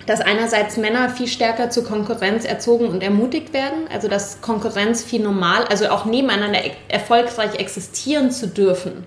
dass 0.05 0.21
einerseits 0.21 0.77
Männer 0.77 1.09
viel 1.09 1.27
stärker 1.27 1.69
zur 1.69 1.83
Konkurrenz 1.83 2.45
erzogen 2.45 2.88
und 2.88 3.01
ermutigt 3.01 3.53
werden, 3.53 3.88
also 3.91 4.07
dass 4.07 4.41
Konkurrenz 4.41 5.03
viel 5.03 5.21
normal, 5.21 5.65
also 5.65 5.89
auch 5.89 6.05
nebeneinander 6.05 6.59
erfolgreich 6.88 7.55
existieren 7.55 8.29
zu 8.29 8.47
dürfen. 8.47 9.05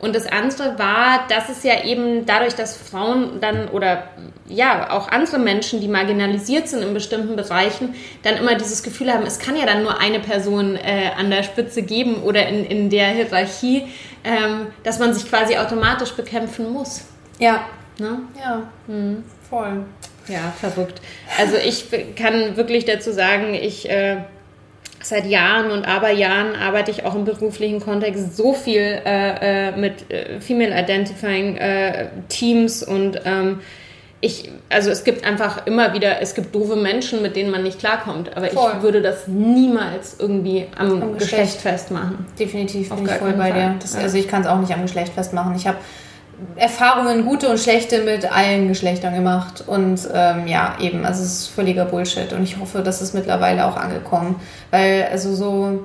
Und 0.00 0.14
das 0.14 0.26
andere 0.26 0.78
war, 0.78 1.26
dass 1.28 1.48
es 1.48 1.64
ja 1.64 1.84
eben 1.84 2.24
dadurch, 2.24 2.54
dass 2.54 2.76
Frauen 2.76 3.40
dann 3.40 3.68
oder 3.68 4.04
ja 4.46 4.92
auch 4.92 5.08
andere 5.08 5.38
Menschen, 5.38 5.80
die 5.80 5.88
marginalisiert 5.88 6.68
sind 6.68 6.82
in 6.82 6.94
bestimmten 6.94 7.34
Bereichen, 7.34 7.96
dann 8.22 8.36
immer 8.36 8.54
dieses 8.54 8.84
Gefühl 8.84 9.12
haben, 9.12 9.26
es 9.26 9.40
kann 9.40 9.56
ja 9.56 9.66
dann 9.66 9.82
nur 9.82 9.98
eine 9.98 10.20
Person 10.20 10.76
äh, 10.76 11.10
an 11.16 11.30
der 11.30 11.42
Spitze 11.42 11.82
geben 11.82 12.22
oder 12.22 12.46
in, 12.46 12.64
in 12.64 12.90
der 12.90 13.08
Hierarchie, 13.08 13.88
ähm, 14.24 14.68
dass 14.82 14.98
man 14.98 15.14
sich 15.14 15.28
quasi 15.28 15.56
automatisch 15.56 16.12
bekämpfen 16.12 16.72
muss. 16.72 17.04
Ja. 17.38 17.66
Ne? 17.98 18.20
Ja. 18.38 18.62
Mhm. 18.86 19.24
Voll. 19.48 19.84
Ja, 20.28 20.52
verrückt. 20.60 21.00
Also 21.38 21.56
ich 21.56 21.86
kann 22.16 22.56
wirklich 22.56 22.84
dazu 22.84 23.12
sagen, 23.12 23.54
ich 23.54 23.88
äh, 23.88 24.18
seit 25.00 25.26
Jahren 25.26 25.70
und 25.70 25.86
Aberjahren 25.86 26.54
arbeite 26.54 26.90
ich 26.90 27.04
auch 27.04 27.14
im 27.14 27.24
beruflichen 27.24 27.80
Kontext 27.80 28.36
so 28.36 28.52
viel 28.52 29.00
äh, 29.04 29.68
äh, 29.68 29.76
mit 29.76 30.10
äh, 30.10 30.40
Female 30.40 30.78
Identifying 30.78 31.56
äh, 31.56 32.08
Teams 32.28 32.82
und 32.82 33.20
ähm, 33.24 33.60
ich, 34.20 34.50
also 34.68 34.90
es 34.90 35.04
gibt 35.04 35.24
einfach 35.24 35.66
immer 35.66 35.92
wieder, 35.94 36.20
es 36.20 36.34
gibt 36.34 36.54
doofe 36.54 36.74
Menschen, 36.74 37.22
mit 37.22 37.36
denen 37.36 37.50
man 37.50 37.62
nicht 37.62 37.78
klarkommt, 37.78 38.36
aber 38.36 38.48
voll. 38.48 38.72
ich 38.76 38.82
würde 38.82 39.00
das 39.00 39.28
niemals 39.28 40.16
irgendwie 40.18 40.66
am, 40.76 41.02
am 41.02 41.14
Geschlecht. 41.14 41.30
Geschlecht. 41.30 41.60
festmachen. 41.60 42.26
Definitiv 42.38 42.88
bin 42.90 43.06
ich 43.06 43.12
voll 43.12 43.34
bei 43.34 43.52
dir. 43.52 43.76
Das, 43.80 43.94
ja. 43.94 44.00
Also 44.00 44.18
ich 44.18 44.26
kann 44.26 44.42
es 44.42 44.48
auch 44.48 44.58
nicht 44.58 44.72
am 44.72 44.82
Geschlecht 44.82 45.12
festmachen. 45.12 45.54
Ich 45.54 45.68
habe 45.68 45.78
Erfahrungen, 46.56 47.24
gute 47.24 47.48
und 47.48 47.58
schlechte, 47.58 48.02
mit 48.02 48.30
allen 48.30 48.68
Geschlechtern 48.68 49.14
gemacht. 49.14 49.62
Und 49.66 50.00
ähm, 50.12 50.48
ja, 50.48 50.76
eben, 50.80 51.04
also 51.04 51.22
es 51.22 51.40
ist 51.40 51.46
völliger 51.48 51.84
Bullshit. 51.84 52.32
Und 52.32 52.42
ich 52.42 52.58
hoffe, 52.58 52.82
das 52.82 53.00
ist 53.00 53.14
mittlerweile 53.14 53.66
auch 53.66 53.76
angekommen. 53.76 54.40
Weil, 54.70 55.08
also 55.10 55.34
so 55.34 55.84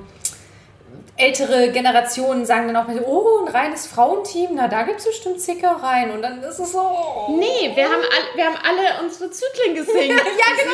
ältere 1.16 1.70
Generationen 1.70 2.44
sagen 2.44 2.66
dann 2.66 2.76
auch 2.76 2.88
mal, 2.88 3.00
oh, 3.06 3.44
ein 3.46 3.52
reines 3.54 3.86
Frauenteam, 3.86 4.50
na, 4.54 4.66
da 4.66 4.82
gibt 4.82 4.98
es 4.98 5.06
bestimmt 5.06 5.40
Zickereien. 5.40 6.10
Und 6.10 6.22
dann 6.22 6.42
ist 6.42 6.58
es 6.58 6.72
so. 6.72 6.80
Oh. 6.80 7.36
Nee, 7.38 7.70
wir 7.74 7.84
haben, 7.84 8.02
all, 8.02 8.36
wir 8.36 8.44
haben 8.44 8.56
alle 8.56 9.04
unsere 9.04 9.30
Zyklen 9.30 9.76
gesehen. 9.76 10.10
ja, 10.16 10.16
genau. 10.16 10.72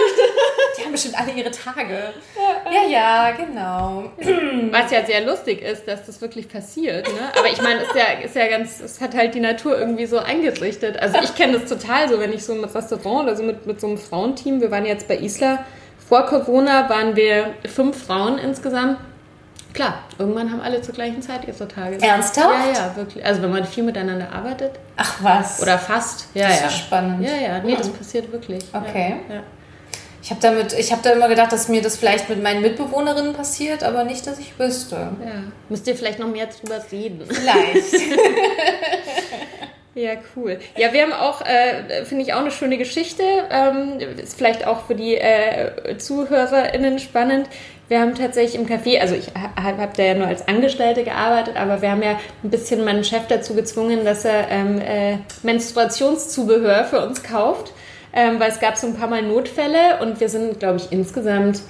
Die 0.78 0.84
haben 0.84 0.92
bestimmt 0.92 1.20
alle 1.20 1.32
ihre 1.32 1.50
Tage. 1.50 2.14
Ja, 2.72 2.88
ja, 2.88 3.30
genau. 3.32 4.04
Was 4.70 4.90
ja 4.90 5.04
sehr 5.04 5.26
lustig 5.26 5.60
ist, 5.60 5.86
dass 5.86 6.06
das 6.06 6.22
wirklich 6.22 6.48
passiert. 6.48 7.06
Ne? 7.06 7.32
Aber 7.38 7.48
ich 7.48 7.60
meine, 7.60 7.82
es 7.82 7.88
ist 7.88 7.96
ja, 7.96 8.04
ist 8.24 8.36
ja 8.36 8.46
ganz, 8.46 8.80
es 8.80 9.00
hat 9.00 9.14
halt 9.14 9.34
die 9.34 9.40
Natur 9.40 9.78
irgendwie 9.78 10.06
so 10.06 10.18
eingerichtet. 10.18 10.98
Also 10.98 11.18
ich 11.22 11.34
kenne 11.34 11.58
das 11.58 11.68
total 11.68 12.08
so, 12.08 12.18
wenn 12.18 12.32
ich 12.32 12.44
so 12.44 12.54
im 12.54 12.64
Restaurant 12.64 13.24
oder 13.24 13.36
so 13.36 13.42
mit, 13.42 13.66
mit 13.66 13.78
so 13.78 13.88
einem 13.88 13.98
Frauenteam, 13.98 14.62
wir 14.62 14.70
waren 14.70 14.86
jetzt 14.86 15.06
bei 15.06 15.18
Isla, 15.18 15.66
vor 16.08 16.26
Corona 16.26 16.88
waren 16.88 17.14
wir 17.14 17.54
fünf 17.66 18.06
Frauen 18.06 18.38
insgesamt 18.38 18.98
Klar, 19.72 20.02
irgendwann 20.18 20.50
haben 20.50 20.60
alle 20.60 20.82
zur 20.82 20.94
gleichen 20.94 21.22
Zeit 21.22 21.46
ihre 21.46 21.68
Tage. 21.68 22.00
Ernsthaft? 22.00 22.48
Ja, 22.48 22.72
ja, 22.72 22.96
wirklich. 22.96 23.24
Also 23.24 23.42
wenn 23.42 23.50
man 23.50 23.64
viel 23.64 23.84
miteinander 23.84 24.32
arbeitet. 24.32 24.72
Ach 24.96 25.18
was. 25.22 25.62
Oder 25.62 25.78
fast. 25.78 26.28
Ja, 26.34 26.48
das 26.48 26.60
ja. 26.60 26.66
ist 26.66 26.78
spannend. 26.78 27.24
Ja, 27.24 27.36
ja. 27.36 27.62
Nee, 27.62 27.76
das 27.76 27.88
passiert 27.88 28.30
wirklich. 28.32 28.64
Okay. 28.72 29.16
Ja, 29.28 29.34
ja. 29.36 29.42
Ich 30.22 30.30
habe 30.30 30.40
damit, 30.42 30.74
ich 30.74 30.92
habe 30.92 31.00
da 31.02 31.12
immer 31.12 31.28
gedacht, 31.28 31.50
dass 31.50 31.68
mir 31.68 31.80
das 31.80 31.96
vielleicht 31.96 32.28
mit 32.28 32.42
meinen 32.42 32.60
Mitbewohnerinnen 32.60 33.32
passiert, 33.32 33.82
aber 33.82 34.04
nicht, 34.04 34.26
dass 34.26 34.38
ich 34.38 34.58
wüsste. 34.58 34.96
Ja. 34.96 35.44
Müsst 35.68 35.86
ihr 35.86 35.96
vielleicht 35.96 36.18
noch 36.18 36.28
mehr 36.28 36.46
drüber 36.46 36.80
reden. 36.90 37.24
Vielleicht. 37.26 37.94
Ja, 39.94 40.12
cool. 40.36 40.60
Ja, 40.76 40.92
wir 40.92 41.02
haben 41.02 41.12
auch, 41.12 41.42
äh, 41.42 42.04
finde 42.04 42.22
ich, 42.22 42.32
auch 42.32 42.40
eine 42.40 42.52
schöne 42.52 42.78
Geschichte. 42.78 43.24
Ähm, 43.50 43.98
ist 44.22 44.38
vielleicht 44.38 44.64
auch 44.64 44.86
für 44.86 44.94
die 44.94 45.16
äh, 45.16 45.98
ZuhörerInnen 45.98 47.00
spannend. 47.00 47.48
Wir 47.90 48.00
haben 48.00 48.14
tatsächlich 48.14 48.54
im 48.54 48.68
Café, 48.68 49.00
also 49.00 49.16
ich 49.16 49.32
habe 49.34 49.82
hab 49.82 49.94
da 49.94 50.04
ja 50.04 50.14
nur 50.14 50.28
als 50.28 50.46
Angestellte 50.46 51.02
gearbeitet, 51.02 51.56
aber 51.56 51.82
wir 51.82 51.90
haben 51.90 52.04
ja 52.04 52.20
ein 52.44 52.48
bisschen 52.50 52.84
meinen 52.84 53.02
Chef 53.02 53.26
dazu 53.26 53.56
gezwungen, 53.56 54.04
dass 54.04 54.24
er 54.24 54.48
ähm, 54.48 54.80
äh, 54.80 55.16
Menstruationszubehör 55.42 56.84
für 56.84 57.04
uns 57.04 57.24
kauft, 57.24 57.72
ähm, 58.12 58.38
weil 58.38 58.48
es 58.48 58.60
gab 58.60 58.76
so 58.76 58.86
ein 58.86 58.94
paar 58.94 59.08
Mal 59.08 59.22
Notfälle 59.22 59.98
und 60.02 60.20
wir 60.20 60.28
sind, 60.28 60.60
glaube 60.60 60.76
ich, 60.76 60.92
insgesamt 60.92 61.62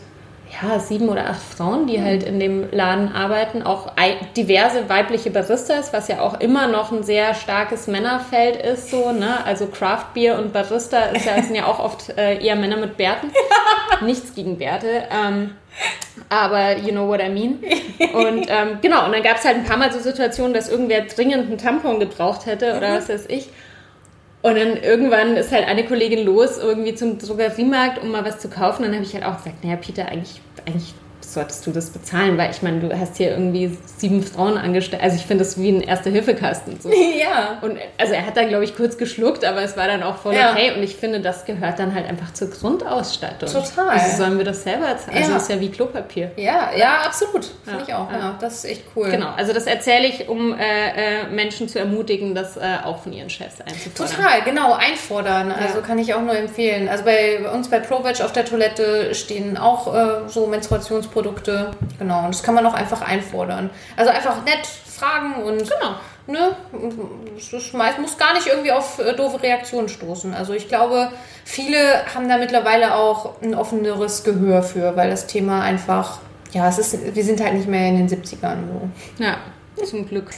ja, 0.60 0.78
sieben 0.78 1.08
oder 1.08 1.24
acht 1.30 1.40
Frauen, 1.40 1.86
die 1.86 2.02
halt 2.02 2.22
in 2.22 2.38
dem 2.38 2.70
Laden 2.70 3.10
arbeiten, 3.14 3.62
auch 3.62 3.90
diverse 4.36 4.90
weibliche 4.90 5.30
Baristas, 5.30 5.94
was 5.94 6.08
ja 6.08 6.20
auch 6.20 6.38
immer 6.38 6.66
noch 6.66 6.92
ein 6.92 7.02
sehr 7.02 7.32
starkes 7.32 7.86
Männerfeld 7.86 8.56
ist, 8.56 8.90
so, 8.90 9.12
ne? 9.12 9.42
Also 9.46 9.68
Craft 9.68 10.12
Beer 10.12 10.38
und 10.38 10.52
Barista 10.52 11.00
ist 11.04 11.24
ja, 11.24 11.40
sind 11.40 11.54
ja 11.54 11.64
auch 11.64 11.78
oft 11.78 12.10
äh, 12.18 12.44
eher 12.44 12.56
Männer 12.56 12.76
mit 12.76 12.98
Bärten. 12.98 13.30
Nichts 14.04 14.34
gegen 14.34 14.58
Bärte. 14.58 15.04
Ähm, 15.10 15.52
aber 16.28 16.76
you 16.78 16.90
know 16.90 17.06
what 17.06 17.20
I 17.20 17.28
mean. 17.28 17.58
Und 18.12 18.46
ähm, 18.48 18.78
genau, 18.80 19.06
und 19.06 19.12
dann 19.12 19.22
gab 19.22 19.36
es 19.36 19.44
halt 19.44 19.56
ein 19.56 19.64
paar 19.64 19.76
Mal 19.76 19.92
so 19.92 19.98
Situationen, 19.98 20.54
dass 20.54 20.68
irgendwer 20.68 21.02
dringend 21.02 21.46
einen 21.46 21.58
Tampon 21.58 22.00
gebraucht 22.00 22.46
hätte 22.46 22.76
oder 22.76 22.90
mhm. 22.90 22.96
was 22.96 23.08
weiß 23.08 23.26
ich. 23.28 23.48
Und 24.42 24.56
dann 24.56 24.76
irgendwann 24.78 25.36
ist 25.36 25.52
halt 25.52 25.66
eine 25.66 25.84
Kollegin 25.84 26.24
los, 26.24 26.56
irgendwie 26.56 26.94
zum 26.94 27.18
Drogeriemarkt, 27.18 28.02
um 28.02 28.10
mal 28.10 28.24
was 28.24 28.38
zu 28.38 28.48
kaufen. 28.48 28.84
Dann 28.84 28.94
habe 28.94 29.04
ich 29.04 29.12
halt 29.12 29.24
auch 29.24 29.36
gesagt, 29.36 29.62
naja, 29.62 29.76
Peter, 29.76 30.06
eigentlich, 30.06 30.40
eigentlich 30.66 30.94
solltest 31.34 31.66
du 31.66 31.70
das 31.70 31.90
bezahlen, 31.90 32.36
weil 32.38 32.50
ich 32.50 32.62
meine, 32.62 32.80
du 32.80 32.98
hast 32.98 33.16
hier 33.16 33.30
irgendwie 33.30 33.76
sieben 33.96 34.22
Frauen 34.22 34.56
angestellt. 34.56 35.02
Also 35.02 35.16
ich 35.16 35.26
finde 35.26 35.44
das 35.44 35.58
wie 35.60 35.70
ein 35.70 35.80
Erste-Hilfe-Kasten. 35.80 36.78
So. 36.80 36.90
Ja. 37.20 37.58
Und 37.60 37.78
also 37.98 38.14
er 38.14 38.24
hat 38.24 38.36
dann, 38.36 38.48
glaube 38.48 38.64
ich, 38.64 38.76
kurz 38.76 38.96
geschluckt, 38.96 39.44
aber 39.44 39.62
es 39.62 39.76
war 39.76 39.86
dann 39.88 40.02
auch 40.02 40.16
voll 40.16 40.34
ja. 40.34 40.52
okay. 40.52 40.72
Und 40.74 40.82
ich 40.82 40.96
finde, 40.96 41.20
das 41.20 41.44
gehört 41.44 41.78
dann 41.78 41.94
halt 41.94 42.08
einfach 42.08 42.32
zur 42.32 42.48
Grundausstattung. 42.48 43.48
Total. 43.50 43.88
Also 43.90 44.16
sollen 44.16 44.38
wir 44.38 44.44
das 44.44 44.62
selber 44.62 44.96
zahlen? 44.96 45.18
Also 45.18 45.32
ja. 45.32 45.36
ist 45.36 45.50
ja 45.50 45.60
wie 45.60 45.70
Klopapier. 45.70 46.30
Ja, 46.36 46.70
ja, 46.74 47.00
absolut. 47.04 47.44
Finde 47.64 47.80
ja. 47.80 47.84
ich 47.86 47.94
auch. 47.94 48.10
Ja. 48.10 48.38
Das 48.40 48.56
ist 48.56 48.64
echt 48.64 48.84
cool. 48.96 49.10
Genau, 49.10 49.32
also 49.36 49.52
das 49.52 49.66
erzähle 49.66 50.06
ich, 50.06 50.28
um 50.28 50.54
äh, 50.54 50.60
äh, 50.60 51.26
Menschen 51.30 51.68
zu 51.68 51.78
ermutigen, 51.78 52.34
das 52.34 52.56
äh, 52.56 52.60
auch 52.84 53.02
von 53.02 53.12
ihren 53.12 53.28
Chefs 53.28 53.60
einzufordern. 53.60 54.16
Total, 54.16 54.42
genau, 54.42 54.72
einfordern. 54.72 55.52
Also 55.52 55.80
kann 55.80 55.98
ich 55.98 56.14
auch 56.14 56.22
nur 56.22 56.36
empfehlen. 56.36 56.88
Also 56.88 57.04
bei 57.04 57.40
uns 57.50 57.68
bei 57.68 57.80
ProVeg 57.80 58.22
auf 58.22 58.32
der 58.32 58.44
Toilette 58.44 59.14
stehen 59.14 59.58
auch 59.58 59.94
äh, 59.94 60.28
so 60.28 60.46
Menstruationsprodukte 60.46 61.19
Produkte. 61.22 61.70
Genau, 61.98 62.24
und 62.24 62.34
das 62.34 62.42
kann 62.42 62.54
man 62.54 62.66
auch 62.66 62.74
einfach 62.74 63.02
einfordern. 63.02 63.70
Also 63.96 64.10
einfach 64.10 64.44
nett 64.44 64.66
fragen 64.66 65.42
und 65.42 65.58
genau. 65.58 65.94
ne, 66.26 66.56
das 67.34 67.98
muss 67.98 68.18
gar 68.18 68.34
nicht 68.34 68.46
irgendwie 68.46 68.72
auf 68.72 68.98
äh, 68.98 69.14
doofe 69.14 69.42
Reaktionen 69.42 69.88
stoßen. 69.88 70.34
Also 70.34 70.52
ich 70.52 70.68
glaube, 70.68 71.10
viele 71.44 72.04
haben 72.14 72.28
da 72.28 72.38
mittlerweile 72.38 72.94
auch 72.94 73.40
ein 73.42 73.54
offeneres 73.54 74.24
Gehör 74.24 74.62
für, 74.62 74.96
weil 74.96 75.10
das 75.10 75.26
Thema 75.26 75.62
einfach, 75.62 76.18
ja, 76.52 76.68
es 76.68 76.78
ist, 76.78 77.14
wir 77.14 77.24
sind 77.24 77.42
halt 77.42 77.54
nicht 77.54 77.68
mehr 77.68 77.88
in 77.88 78.06
den 78.06 78.08
70ern 78.08 78.56
so. 78.66 79.24
Ja. 79.24 79.36
Zum 79.84 80.08
Glück. 80.08 80.30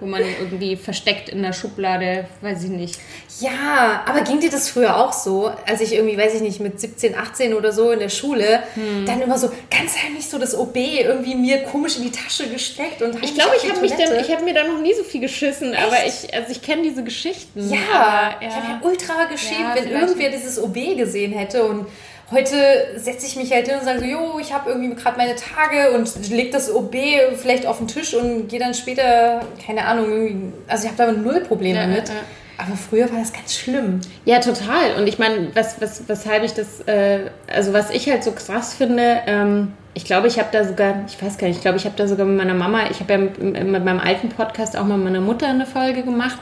Wo 0.00 0.06
man 0.06 0.22
irgendwie 0.22 0.76
versteckt 0.76 1.28
in 1.28 1.42
der 1.42 1.52
Schublade, 1.52 2.26
weiß 2.40 2.64
ich 2.64 2.70
nicht. 2.70 3.00
Ja, 3.40 4.04
aber 4.06 4.20
ging 4.20 4.40
dir 4.40 4.50
das 4.50 4.68
früher 4.68 4.96
auch 4.96 5.12
so? 5.12 5.50
Als 5.66 5.80
ich 5.80 5.92
irgendwie, 5.94 6.16
weiß 6.16 6.34
ich 6.34 6.40
nicht, 6.40 6.60
mit 6.60 6.80
17, 6.80 7.16
18 7.16 7.54
oder 7.54 7.72
so 7.72 7.90
in 7.90 7.98
der 7.98 8.08
Schule, 8.08 8.62
hm. 8.74 9.06
dann 9.06 9.20
immer 9.20 9.38
so 9.38 9.50
ganz 9.70 9.96
heimlich 10.02 10.28
so 10.28 10.38
das 10.38 10.56
OB 10.56 10.76
irgendwie 10.76 11.34
mir 11.34 11.64
komisch 11.64 11.96
in 11.96 12.04
die 12.04 12.12
Tasche 12.12 12.48
gesteckt 12.48 13.02
und 13.02 13.22
Ich 13.22 13.34
glaube, 13.34 13.56
ich 13.56 13.68
habe 13.68 13.80
mich 13.80 13.92
dann, 13.92 14.18
ich 14.20 14.30
habe 14.30 14.44
mir 14.44 14.54
da 14.54 14.64
noch 14.64 14.80
nie 14.80 14.94
so 14.94 15.02
viel 15.02 15.20
geschissen, 15.20 15.72
Echt? 15.72 15.82
aber 15.82 15.96
ich, 16.06 16.34
also 16.34 16.50
ich 16.50 16.62
kenne 16.62 16.82
diese 16.82 17.02
Geschichten. 17.02 17.72
Ja, 17.72 17.78
aber, 17.92 18.44
ja. 18.44 18.48
ich 18.48 18.54
habe 18.54 18.66
ja 18.66 18.80
ultra 18.82 19.24
geschämt, 19.24 19.60
ja, 19.60 19.74
wenn 19.76 19.90
irgendwer 19.90 20.30
dieses 20.30 20.62
OB 20.62 20.96
gesehen 20.96 21.32
hätte 21.32 21.64
und 21.64 21.86
heute 22.30 22.56
setze 22.96 23.26
ich 23.26 23.36
mich 23.36 23.52
halt 23.52 23.68
hin 23.68 23.78
und 23.78 23.84
sage 23.84 24.00
so, 24.00 24.04
jo, 24.04 24.38
ich 24.40 24.52
habe 24.52 24.70
irgendwie 24.70 24.94
gerade 24.94 25.16
meine 25.16 25.34
Tage 25.34 25.92
und 25.92 26.30
leg 26.30 26.52
das 26.52 26.72
OB 26.72 26.94
vielleicht 27.36 27.66
auf 27.66 27.78
den 27.78 27.88
Tisch 27.88 28.14
und 28.14 28.48
gehe 28.48 28.58
dann 28.58 28.74
später, 28.74 29.40
keine 29.64 29.86
Ahnung, 29.86 30.10
irgendwie, 30.10 30.52
also 30.66 30.84
ich 30.84 30.92
habe 30.92 31.12
da 31.12 31.12
null 31.12 31.40
Probleme 31.40 31.80
ja, 31.80 31.86
mit. 31.86 32.08
Ja, 32.08 32.14
ja. 32.14 32.20
Aber 32.60 32.76
früher 32.76 33.10
war 33.12 33.20
das 33.20 33.32
ganz 33.32 33.54
schlimm. 33.54 34.00
Ja, 34.24 34.40
total. 34.40 34.96
Und 34.98 35.06
ich 35.06 35.20
meine, 35.20 35.54
was, 35.54 35.80
was, 35.80 36.08
weshalb 36.08 36.42
ich 36.42 36.54
das, 36.54 36.80
äh, 36.86 37.20
also 37.46 37.72
was 37.72 37.90
ich 37.90 38.10
halt 38.10 38.24
so 38.24 38.32
krass 38.32 38.74
finde, 38.74 39.20
ähm, 39.26 39.72
ich 39.94 40.04
glaube, 40.04 40.26
ich 40.26 40.40
habe 40.40 40.48
da 40.50 40.64
sogar, 40.64 41.04
ich 41.06 41.22
weiß 41.22 41.38
gar 41.38 41.46
nicht, 41.46 41.58
ich 41.58 41.62
glaube, 41.62 41.76
ich 41.76 41.84
habe 41.84 41.94
da 41.96 42.08
sogar 42.08 42.26
mit 42.26 42.36
meiner 42.36 42.54
Mama, 42.54 42.90
ich 42.90 42.98
habe 42.98 43.12
ja 43.12 43.18
mit, 43.18 43.40
mit 43.40 43.84
meinem 43.84 44.00
alten 44.00 44.28
Podcast 44.28 44.76
auch 44.76 44.84
mal 44.84 44.96
mit 44.96 45.04
meiner 45.12 45.20
Mutter 45.20 45.46
eine 45.46 45.66
Folge 45.66 46.02
gemacht 46.02 46.38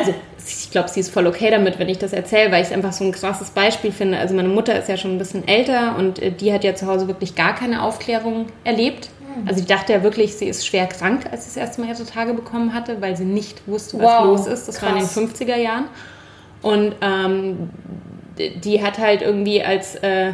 also 0.00 0.14
ich 0.46 0.70
glaube, 0.70 0.88
sie 0.88 1.00
ist 1.00 1.10
voll 1.10 1.26
okay 1.26 1.50
damit, 1.50 1.78
wenn 1.78 1.88
ich 1.88 1.98
das 1.98 2.12
erzähle, 2.12 2.50
weil 2.50 2.62
ich 2.62 2.68
es 2.68 2.72
einfach 2.72 2.92
so 2.92 3.04
ein 3.04 3.12
krasses 3.12 3.50
Beispiel 3.50 3.92
finde. 3.92 4.18
Also 4.18 4.34
meine 4.34 4.48
Mutter 4.48 4.78
ist 4.78 4.88
ja 4.88 4.96
schon 4.96 5.12
ein 5.12 5.18
bisschen 5.18 5.46
älter 5.46 5.96
und 5.96 6.20
äh, 6.20 6.32
die 6.32 6.52
hat 6.52 6.64
ja 6.64 6.74
zu 6.74 6.86
Hause 6.86 7.06
wirklich 7.08 7.34
gar 7.34 7.54
keine 7.54 7.82
Aufklärung 7.82 8.46
erlebt. 8.64 9.10
Hm. 9.34 9.46
Also 9.46 9.60
ich 9.60 9.66
dachte 9.66 9.92
ja 9.92 10.02
wirklich, 10.02 10.36
sie 10.36 10.46
ist 10.46 10.66
schwer 10.66 10.86
krank, 10.86 11.26
als 11.30 11.44
sie 11.44 11.50
das 11.50 11.56
erste 11.56 11.80
Mal 11.80 11.90
ihre 11.90 12.04
Tage 12.04 12.34
bekommen 12.34 12.74
hatte, 12.74 13.00
weil 13.00 13.16
sie 13.16 13.24
nicht 13.24 13.66
wusste, 13.68 13.98
was 13.98 14.06
wow, 14.06 14.24
los 14.24 14.46
ist. 14.46 14.66
Das 14.66 14.76
krass. 14.78 14.90
war 14.90 14.98
in 14.98 15.28
den 15.28 15.30
50er 15.34 15.56
Jahren. 15.56 15.84
Und 16.62 16.94
ähm, 17.00 17.70
die 18.38 18.82
hat 18.82 18.98
halt 18.98 19.22
irgendwie 19.22 19.62
als, 19.62 19.96
äh, 19.96 20.32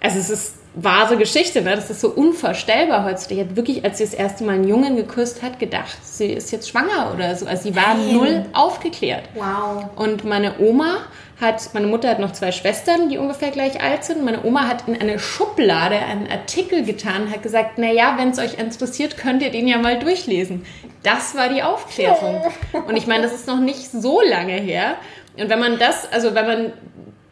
also 0.00 0.18
es 0.18 0.30
ist 0.30 0.59
wahre 0.74 1.16
Geschichte, 1.16 1.62
ne? 1.62 1.74
das 1.74 1.90
ist 1.90 2.00
so 2.00 2.10
unvorstellbar 2.10 3.04
heutzutage. 3.04 3.44
Die 3.44 3.48
hat 3.48 3.56
wirklich, 3.56 3.84
als 3.84 3.98
sie 3.98 4.04
das 4.04 4.14
erste 4.14 4.44
Mal 4.44 4.54
einen 4.54 4.68
Jungen 4.68 4.96
geküsst 4.96 5.42
hat, 5.42 5.58
gedacht, 5.58 5.98
sie 6.02 6.26
ist 6.26 6.52
jetzt 6.52 6.68
schwanger 6.68 7.12
oder 7.14 7.34
so. 7.34 7.46
Also 7.46 7.64
sie 7.64 7.76
war 7.76 7.94
Nein. 7.94 8.12
null 8.14 8.46
aufgeklärt. 8.52 9.24
Wow. 9.34 9.86
Und 9.96 10.24
meine 10.24 10.58
Oma 10.60 10.98
hat, 11.40 11.70
meine 11.74 11.86
Mutter 11.86 12.08
hat 12.08 12.20
noch 12.20 12.32
zwei 12.32 12.52
Schwestern, 12.52 13.08
die 13.08 13.18
ungefähr 13.18 13.50
gleich 13.50 13.82
alt 13.82 14.04
sind. 14.04 14.24
Meine 14.24 14.44
Oma 14.44 14.68
hat 14.68 14.86
in 14.86 15.00
eine 15.00 15.18
Schublade 15.18 15.96
einen 15.96 16.30
Artikel 16.30 16.84
getan, 16.84 17.30
hat 17.30 17.42
gesagt, 17.42 17.78
naja, 17.78 18.14
wenn 18.18 18.30
es 18.30 18.38
euch 18.38 18.58
interessiert, 18.58 19.16
könnt 19.16 19.42
ihr 19.42 19.50
den 19.50 19.66
ja 19.66 19.78
mal 19.78 19.98
durchlesen. 19.98 20.64
Das 21.02 21.34
war 21.34 21.48
die 21.48 21.62
Aufklärung. 21.62 22.42
Und 22.86 22.96
ich 22.96 23.06
meine, 23.06 23.22
das 23.22 23.32
ist 23.32 23.46
noch 23.46 23.60
nicht 23.60 23.90
so 23.90 24.20
lange 24.20 24.52
her. 24.52 24.96
Und 25.38 25.48
wenn 25.48 25.58
man 25.58 25.78
das, 25.78 26.10
also 26.12 26.34
wenn 26.34 26.46
man 26.46 26.72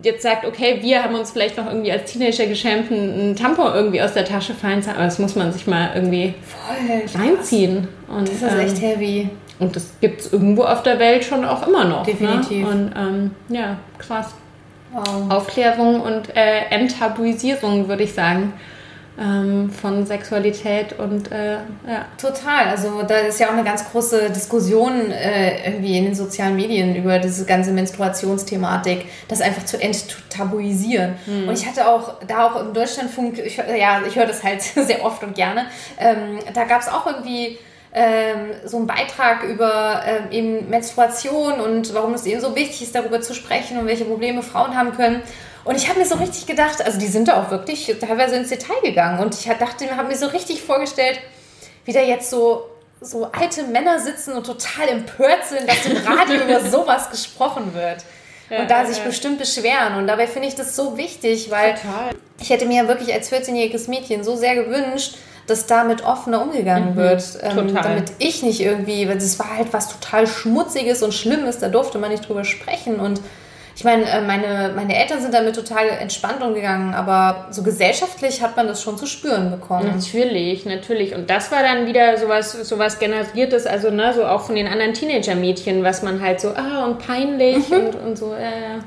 jetzt 0.02 0.22
sagt, 0.22 0.44
okay, 0.44 0.78
wir 0.80 1.02
haben 1.02 1.14
uns 1.14 1.32
vielleicht 1.32 1.56
noch 1.56 1.66
irgendwie 1.66 1.90
als 1.90 2.10
Teenager 2.10 2.46
geschämt, 2.46 2.90
einen 2.90 3.34
Tampon 3.36 3.74
irgendwie 3.74 4.00
aus 4.00 4.14
der 4.14 4.24
Tasche 4.24 4.54
fallen 4.54 4.82
zu 4.82 4.90
aber 4.90 5.04
das 5.04 5.18
muss 5.18 5.34
man 5.34 5.52
sich 5.52 5.66
mal 5.66 5.90
irgendwie 5.94 6.34
Voll 6.42 7.20
reinziehen. 7.20 7.88
Und, 8.06 8.28
das 8.28 8.36
ist 8.36 8.42
ähm, 8.42 8.58
echt 8.60 8.80
heavy. 8.80 9.30
Und 9.58 9.74
das 9.74 9.90
gibt 10.00 10.20
es 10.20 10.32
irgendwo 10.32 10.62
auf 10.62 10.82
der 10.82 10.98
Welt 10.98 11.24
schon 11.24 11.44
auch 11.44 11.66
immer 11.66 11.84
noch. 11.84 12.06
Ne? 12.06 12.12
Definitiv. 12.12 12.64
Ne? 12.64 12.70
Und 12.70 12.92
ähm, 12.96 13.30
ja, 13.48 13.78
krass. 13.98 14.34
Wow. 14.92 15.30
Aufklärung 15.30 16.00
und 16.00 16.34
äh, 16.34 16.60
Enttabuisierung, 16.70 17.88
würde 17.88 18.04
ich 18.04 18.14
sagen 18.14 18.54
ähm, 19.18 19.70
von 19.70 20.06
Sexualität 20.06 20.98
und 20.98 21.32
äh, 21.32 21.54
ja. 21.54 22.06
Total. 22.20 22.68
Also 22.68 23.02
da 23.02 23.16
ist 23.16 23.40
ja 23.40 23.48
auch 23.48 23.52
eine 23.52 23.64
ganz 23.64 23.90
große 23.90 24.30
Diskussion 24.30 25.10
äh, 25.10 25.70
irgendwie 25.70 25.98
in 25.98 26.04
den 26.04 26.14
sozialen 26.14 26.56
Medien 26.56 26.94
über 26.94 27.18
diese 27.18 27.44
ganze 27.44 27.72
Menstruationsthematik, 27.72 29.06
das 29.26 29.40
einfach 29.40 29.64
zu 29.64 29.80
enttabuisieren. 29.80 31.14
Mhm. 31.26 31.48
Und 31.48 31.58
ich 31.58 31.66
hatte 31.66 31.88
auch 31.88 32.14
da 32.26 32.46
auch 32.46 32.60
im 32.60 32.72
Deutschlandfunk, 32.72 33.38
ich, 33.38 33.56
ja, 33.56 34.02
ich 34.06 34.14
höre 34.14 34.26
das 34.26 34.44
halt 34.44 34.62
sehr 34.62 35.04
oft 35.04 35.22
und 35.24 35.34
gerne, 35.34 35.66
ähm, 35.98 36.38
da 36.54 36.64
gab 36.64 36.80
es 36.80 36.88
auch 36.88 37.06
irgendwie 37.06 37.58
ähm, 37.92 38.50
so 38.64 38.76
einen 38.76 38.86
Beitrag 38.86 39.44
über 39.44 40.02
ähm, 40.06 40.30
eben 40.30 40.70
Menstruation 40.70 41.54
und 41.54 41.94
warum 41.94 42.14
es 42.14 42.26
eben 42.26 42.40
so 42.40 42.54
wichtig 42.54 42.82
ist, 42.82 42.94
darüber 42.94 43.20
zu 43.20 43.34
sprechen 43.34 43.78
und 43.78 43.86
welche 43.86 44.04
Probleme 44.04 44.42
Frauen 44.42 44.76
haben 44.76 44.92
können. 44.92 45.22
Und 45.68 45.76
ich 45.76 45.86
habe 45.86 45.98
mir 45.98 46.06
so 46.06 46.14
richtig 46.14 46.46
gedacht, 46.46 46.82
also 46.82 46.98
die 46.98 47.08
sind 47.08 47.28
da 47.28 47.42
auch 47.42 47.50
wirklich 47.50 47.94
teilweise 48.00 48.36
ins 48.36 48.48
Detail 48.48 48.80
gegangen. 48.82 49.18
Und 49.18 49.34
ich 49.34 49.44
dachte, 49.44 49.94
habe 49.94 50.08
mir 50.08 50.16
so 50.16 50.28
richtig 50.28 50.62
vorgestellt, 50.62 51.20
wie 51.84 51.92
da 51.92 52.00
jetzt 52.00 52.30
so, 52.30 52.70
so 53.02 53.28
alte 53.32 53.64
Männer 53.64 54.00
sitzen 54.00 54.32
und 54.32 54.46
total 54.46 54.88
empört 54.88 55.44
sind, 55.46 55.68
dass 55.68 55.84
im 55.84 55.98
Radio 55.98 56.36
über 56.44 56.60
sowas 56.60 57.10
gesprochen 57.10 57.74
wird. 57.74 57.98
Ja, 58.48 58.60
und 58.60 58.70
da 58.70 58.86
sich 58.86 58.96
ja. 58.96 59.04
bestimmt 59.04 59.38
beschweren. 59.38 59.96
Und 59.98 60.06
dabei 60.06 60.26
finde 60.26 60.48
ich 60.48 60.54
das 60.54 60.74
so 60.74 60.96
wichtig, 60.96 61.50
weil 61.50 61.74
Total. 61.74 62.14
ich 62.40 62.48
hätte 62.48 62.64
mir 62.64 62.88
wirklich 62.88 63.12
als 63.12 63.30
14-jähriges 63.30 63.90
Mädchen 63.90 64.24
so 64.24 64.36
sehr 64.36 64.54
gewünscht, 64.54 65.18
dass 65.48 65.66
damit 65.66 66.02
offener 66.02 66.40
umgegangen 66.40 66.94
mhm, 66.94 66.96
wird. 66.96 67.22
Ähm, 67.42 67.74
damit 67.74 68.12
ich 68.18 68.42
nicht 68.42 68.62
irgendwie, 68.62 69.06
weil 69.06 69.18
es 69.18 69.38
war 69.38 69.58
halt 69.58 69.74
was 69.74 69.90
total 69.90 70.26
Schmutziges 70.26 71.02
und 71.02 71.12
Schlimmes, 71.12 71.58
da 71.58 71.68
durfte 71.68 71.98
man 71.98 72.10
nicht 72.10 72.26
drüber 72.26 72.46
sprechen. 72.46 73.00
Und 73.00 73.20
ich 73.78 73.84
meine, 73.84 74.10
äh, 74.10 74.20
meine, 74.22 74.72
meine 74.74 74.98
Eltern 74.98 75.20
sind 75.20 75.32
damit 75.32 75.54
total 75.54 75.88
entspannt 75.88 76.42
umgegangen, 76.42 76.94
aber 76.94 77.46
so 77.50 77.62
gesellschaftlich 77.62 78.42
hat 78.42 78.56
man 78.56 78.66
das 78.66 78.82
schon 78.82 78.98
zu 78.98 79.06
spüren 79.06 79.52
bekommen. 79.52 79.92
Natürlich, 79.94 80.64
natürlich. 80.64 81.14
Und 81.14 81.30
das 81.30 81.52
war 81.52 81.62
dann 81.62 81.86
wieder 81.86 82.18
sowas, 82.18 82.50
sowas 82.50 82.98
generiertes, 82.98 83.68
also 83.68 83.90
ne, 83.90 84.12
so 84.12 84.24
auch 84.24 84.40
von 84.40 84.56
den 84.56 84.66
anderen 84.66 84.94
Teenager-Mädchen, 84.94 85.84
was 85.84 86.02
man 86.02 86.20
halt 86.20 86.40
so, 86.40 86.48
ah, 86.56 86.86
und 86.86 86.98
peinlich 86.98 87.68
mhm. 87.68 87.76
und, 87.76 87.94
und 87.94 88.18
so, 88.18 88.34
ja. 88.34 88.80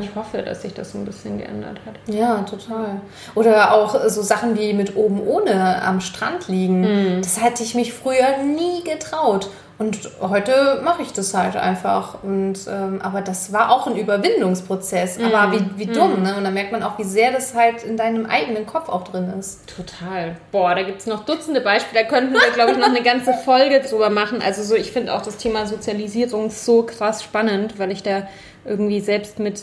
Ich 0.00 0.14
hoffe, 0.14 0.42
dass 0.42 0.62
sich 0.62 0.74
das 0.74 0.92
so 0.92 0.98
ein 0.98 1.06
bisschen 1.06 1.38
geändert 1.38 1.78
hat. 1.86 1.94
Ja, 2.06 2.38
total. 2.42 3.00
Oder 3.34 3.74
auch 3.74 4.08
so 4.08 4.20
Sachen 4.22 4.58
wie 4.58 4.72
mit 4.72 4.96
oben 4.96 5.20
ohne 5.20 5.82
am 5.82 6.00
Strand 6.00 6.48
liegen. 6.48 6.80
Mhm. 6.80 7.22
Das 7.22 7.42
hätte 7.42 7.62
ich 7.62 7.74
mich 7.74 7.92
früher 7.92 8.38
nie 8.42 8.84
getraut. 8.84 9.48
Und 9.78 10.08
heute 10.22 10.80
mache 10.82 11.02
ich 11.02 11.12
das 11.12 11.34
halt 11.34 11.54
einfach. 11.54 12.22
Und, 12.22 12.60
ähm, 12.66 13.00
aber 13.02 13.20
das 13.20 13.52
war 13.52 13.70
auch 13.70 13.86
ein 13.86 13.96
Überwindungsprozess. 13.96 15.18
Mm. 15.18 15.24
Aber 15.24 15.52
wie, 15.52 15.64
wie 15.76 15.86
dumm, 15.86 16.20
mm. 16.20 16.22
ne? 16.22 16.36
Und 16.36 16.44
da 16.44 16.50
merkt 16.50 16.72
man 16.72 16.82
auch, 16.82 16.98
wie 16.98 17.04
sehr 17.04 17.30
das 17.30 17.54
halt 17.54 17.82
in 17.82 17.98
deinem 17.98 18.24
eigenen 18.24 18.64
Kopf 18.64 18.88
auch 18.88 19.04
drin 19.04 19.30
ist. 19.38 19.60
Total. 19.66 20.36
Boah, 20.50 20.74
da 20.74 20.82
gibt 20.82 21.00
es 21.00 21.06
noch 21.06 21.26
Dutzende 21.26 21.60
Beispiele. 21.60 22.04
Da 22.04 22.08
könnten 22.08 22.32
wir, 22.32 22.50
glaube 22.54 22.72
ich, 22.72 22.78
noch 22.78 22.86
eine 22.86 23.02
ganze 23.02 23.34
Folge 23.34 23.80
drüber 23.80 24.08
machen. 24.08 24.40
Also 24.40 24.62
so, 24.62 24.74
ich 24.74 24.92
finde 24.92 25.12
auch 25.12 25.20
das 25.20 25.36
Thema 25.36 25.66
Sozialisierung 25.66 26.48
so 26.48 26.84
krass 26.84 27.22
spannend, 27.22 27.78
weil 27.78 27.90
ich 27.90 28.02
da 28.02 28.26
irgendwie 28.64 29.00
selbst 29.00 29.38
mit, 29.38 29.62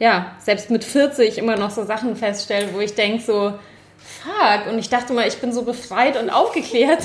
ja, 0.00 0.32
selbst 0.40 0.70
mit 0.70 0.82
40 0.82 1.38
immer 1.38 1.56
noch 1.56 1.70
so 1.70 1.84
Sachen 1.84 2.16
feststelle, 2.16 2.74
wo 2.74 2.80
ich 2.80 2.96
denke 2.96 3.22
so, 3.22 3.52
fuck. 3.96 4.72
Und 4.72 4.80
ich 4.80 4.88
dachte 4.88 5.12
mal, 5.12 5.28
ich 5.28 5.38
bin 5.38 5.52
so 5.52 5.62
befreit 5.62 6.20
und 6.20 6.30
aufgeklärt. 6.30 7.04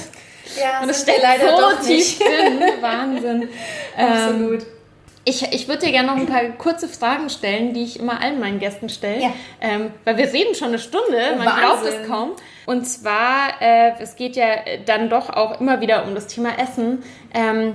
Ja, 0.62 0.82
und 0.82 0.90
es 0.90 1.02
steckt 1.02 1.22
leider 1.22 1.50
so 1.56 1.62
doch 1.62 1.80
tief 1.82 2.20
nicht. 2.20 2.22
drin. 2.22 2.62
Wahnsinn. 2.82 3.50
Absolut. 3.98 4.62
Ähm, 4.62 4.68
ich, 5.26 5.44
ich 5.52 5.68
würde 5.68 5.86
dir 5.86 5.92
gerne 5.92 6.08
noch 6.08 6.16
ein 6.16 6.26
paar 6.26 6.42
kurze 6.58 6.88
Fragen 6.88 7.30
stellen, 7.30 7.74
die 7.74 7.84
ich 7.84 8.00
immer 8.00 8.22
allen 8.22 8.40
meinen 8.40 8.60
Gästen 8.60 8.88
stelle. 8.88 9.22
Ja. 9.22 9.34
Ähm, 9.60 9.92
weil 10.06 10.16
wir 10.16 10.32
reden 10.32 10.56
schon 10.56 10.70
eine 10.70 10.80
Stunde, 10.80 11.36
man 11.38 11.44
glaubt 11.60 11.84
Wahnsinn. 11.84 12.02
es 12.02 12.08
kaum. 12.08 12.32
Und 12.66 12.86
zwar, 12.86 13.62
äh, 13.62 13.92
es 14.00 14.16
geht 14.16 14.38
ja 14.38 14.46
dann 14.86 15.10
doch 15.10 15.30
auch 15.30 15.60
immer 15.60 15.82
wieder 15.82 16.06
um 16.06 16.16
das 16.16 16.28
Thema 16.28 16.58
Essen. 16.58 17.04
Ähm, 17.34 17.74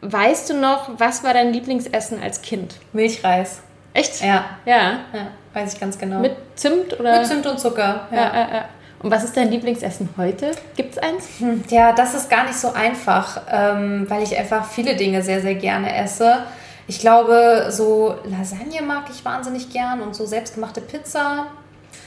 weißt 0.00 0.50
du 0.50 0.54
noch, 0.54 0.90
was 0.98 1.22
war 1.22 1.34
dein 1.34 1.52
Lieblingsessen 1.52 2.20
als 2.20 2.42
Kind? 2.42 2.74
Milchreis. 2.92 3.62
Echt? 3.94 4.20
Ja, 4.20 4.56
Ja. 4.64 5.00
ja, 5.12 5.28
weiß 5.54 5.74
ich 5.74 5.80
ganz 5.80 5.96
genau. 5.98 6.18
Mit 6.18 6.34
Zimt 6.56 6.98
oder? 6.98 7.18
Mit 7.18 7.28
Zimt 7.28 7.46
und 7.46 7.60
Zucker. 7.60 8.08
Ja, 8.10 8.16
ja, 8.16 8.48
ja. 8.52 8.64
Und 9.02 9.10
was 9.10 9.24
ist 9.24 9.36
dein 9.36 9.50
Lieblingsessen 9.50 10.08
heute? 10.16 10.52
Gibt 10.76 10.92
es 10.92 10.98
eins? 10.98 11.24
Hm, 11.38 11.64
Ja, 11.70 11.92
das 11.92 12.14
ist 12.14 12.30
gar 12.30 12.44
nicht 12.44 12.56
so 12.56 12.72
einfach, 12.72 13.40
ähm, 13.50 14.06
weil 14.08 14.22
ich 14.22 14.36
einfach 14.38 14.64
viele 14.64 14.94
Dinge 14.96 15.22
sehr, 15.22 15.40
sehr 15.40 15.56
gerne 15.56 15.94
esse. 15.96 16.44
Ich 16.86 17.00
glaube, 17.00 17.66
so 17.70 18.14
Lasagne 18.24 18.82
mag 18.82 19.04
ich 19.10 19.24
wahnsinnig 19.24 19.70
gern 19.70 20.00
und 20.00 20.14
so 20.14 20.26
selbstgemachte 20.26 20.80
Pizza. 20.80 21.46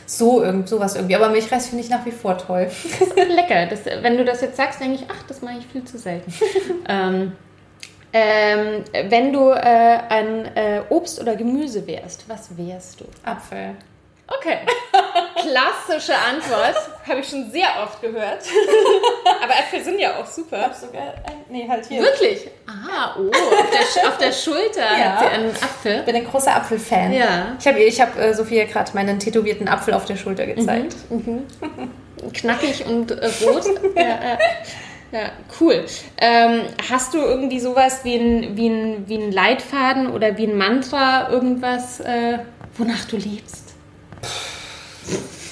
So 0.05 0.43
irgend 0.43 0.69
sowas 0.69 0.95
irgendwie. 0.95 1.15
Aber 1.15 1.29
Milchreis 1.29 1.67
finde 1.67 1.83
ich 1.83 1.89
nach 1.89 2.05
wie 2.05 2.11
vor 2.11 2.37
toll. 2.37 2.69
Lecker. 3.15 3.65
Das, 3.67 3.85
wenn 3.85 4.17
du 4.17 4.23
das 4.23 4.41
jetzt 4.41 4.57
sagst, 4.57 4.79
denke 4.79 4.95
ich, 4.95 5.05
ach, 5.09 5.23
das 5.27 5.41
mache 5.41 5.55
ich 5.59 5.65
viel 5.67 5.83
zu 5.83 5.97
selten. 5.97 6.31
ähm, 6.87 7.31
ähm, 8.13 8.83
wenn 9.09 9.33
du 9.33 9.49
äh, 9.49 9.99
ein 10.09 10.45
äh, 10.55 10.81
Obst 10.89 11.19
oder 11.19 11.35
Gemüse 11.35 11.85
wärst, 11.87 12.23
was 12.29 12.55
wärst 12.55 13.01
du? 13.01 13.05
Apfel. 13.23 13.71
Okay. 14.27 14.57
Klassische 15.35 16.15
Antwort. 16.17 16.75
Habe 17.07 17.19
ich 17.19 17.29
schon 17.29 17.49
sehr 17.51 17.67
oft 17.83 18.01
gehört. 18.01 18.39
Aber 19.43 19.53
Äpfel 19.53 19.83
sind 19.83 19.99
ja 19.99 20.15
auch 20.19 20.25
super. 20.25 20.71
sogar 20.73 21.13
ein, 21.25 21.45
nee, 21.49 21.67
halt 21.69 21.85
hier. 21.85 22.01
Wirklich? 22.01 22.47
Ah, 22.67 23.15
oh, 23.17 23.27
auf 23.29 23.69
der, 23.71 24.09
auf 24.09 24.17
der 24.17 24.31
Schulter 24.31 24.81
Ja. 24.81 25.05
hat 25.11 25.19
sie 25.19 25.25
einen 25.27 25.49
Apfel. 25.51 25.99
Ich 25.99 26.05
bin 26.05 26.15
ein 26.15 26.25
großer 26.25 26.55
Apfelfan. 26.55 27.13
Ja. 27.13 27.55
Ich 27.59 27.67
habe 27.67 27.79
ich 27.79 28.01
hab, 28.01 28.17
äh, 28.17 28.33
Sophia 28.33 28.65
gerade 28.65 28.91
meinen 28.95 29.19
tätowierten 29.19 29.67
Apfel 29.67 29.93
auf 29.93 30.05
der 30.05 30.15
Schulter 30.15 30.47
gezeigt. 30.47 30.95
Knackig 32.33 32.85
und 32.87 33.11
äh, 33.11 33.29
rot. 33.45 33.65
ja, 33.95 34.01
ja. 34.01 34.37
ja, 35.11 35.29
cool. 35.59 35.85
Ähm, 36.17 36.61
hast 36.89 37.13
du 37.13 37.19
irgendwie 37.19 37.59
sowas 37.59 37.99
wie 38.03 38.15
ein, 38.15 38.57
wie, 38.57 38.67
ein, 38.69 39.03
wie 39.07 39.17
ein 39.17 39.31
Leitfaden 39.31 40.09
oder 40.11 40.35
wie 40.37 40.47
ein 40.47 40.57
Mantra, 40.57 41.29
irgendwas, 41.29 41.99
äh, 41.99 42.39
wonach 42.77 43.05
du 43.05 43.17
lebst? 43.17 43.64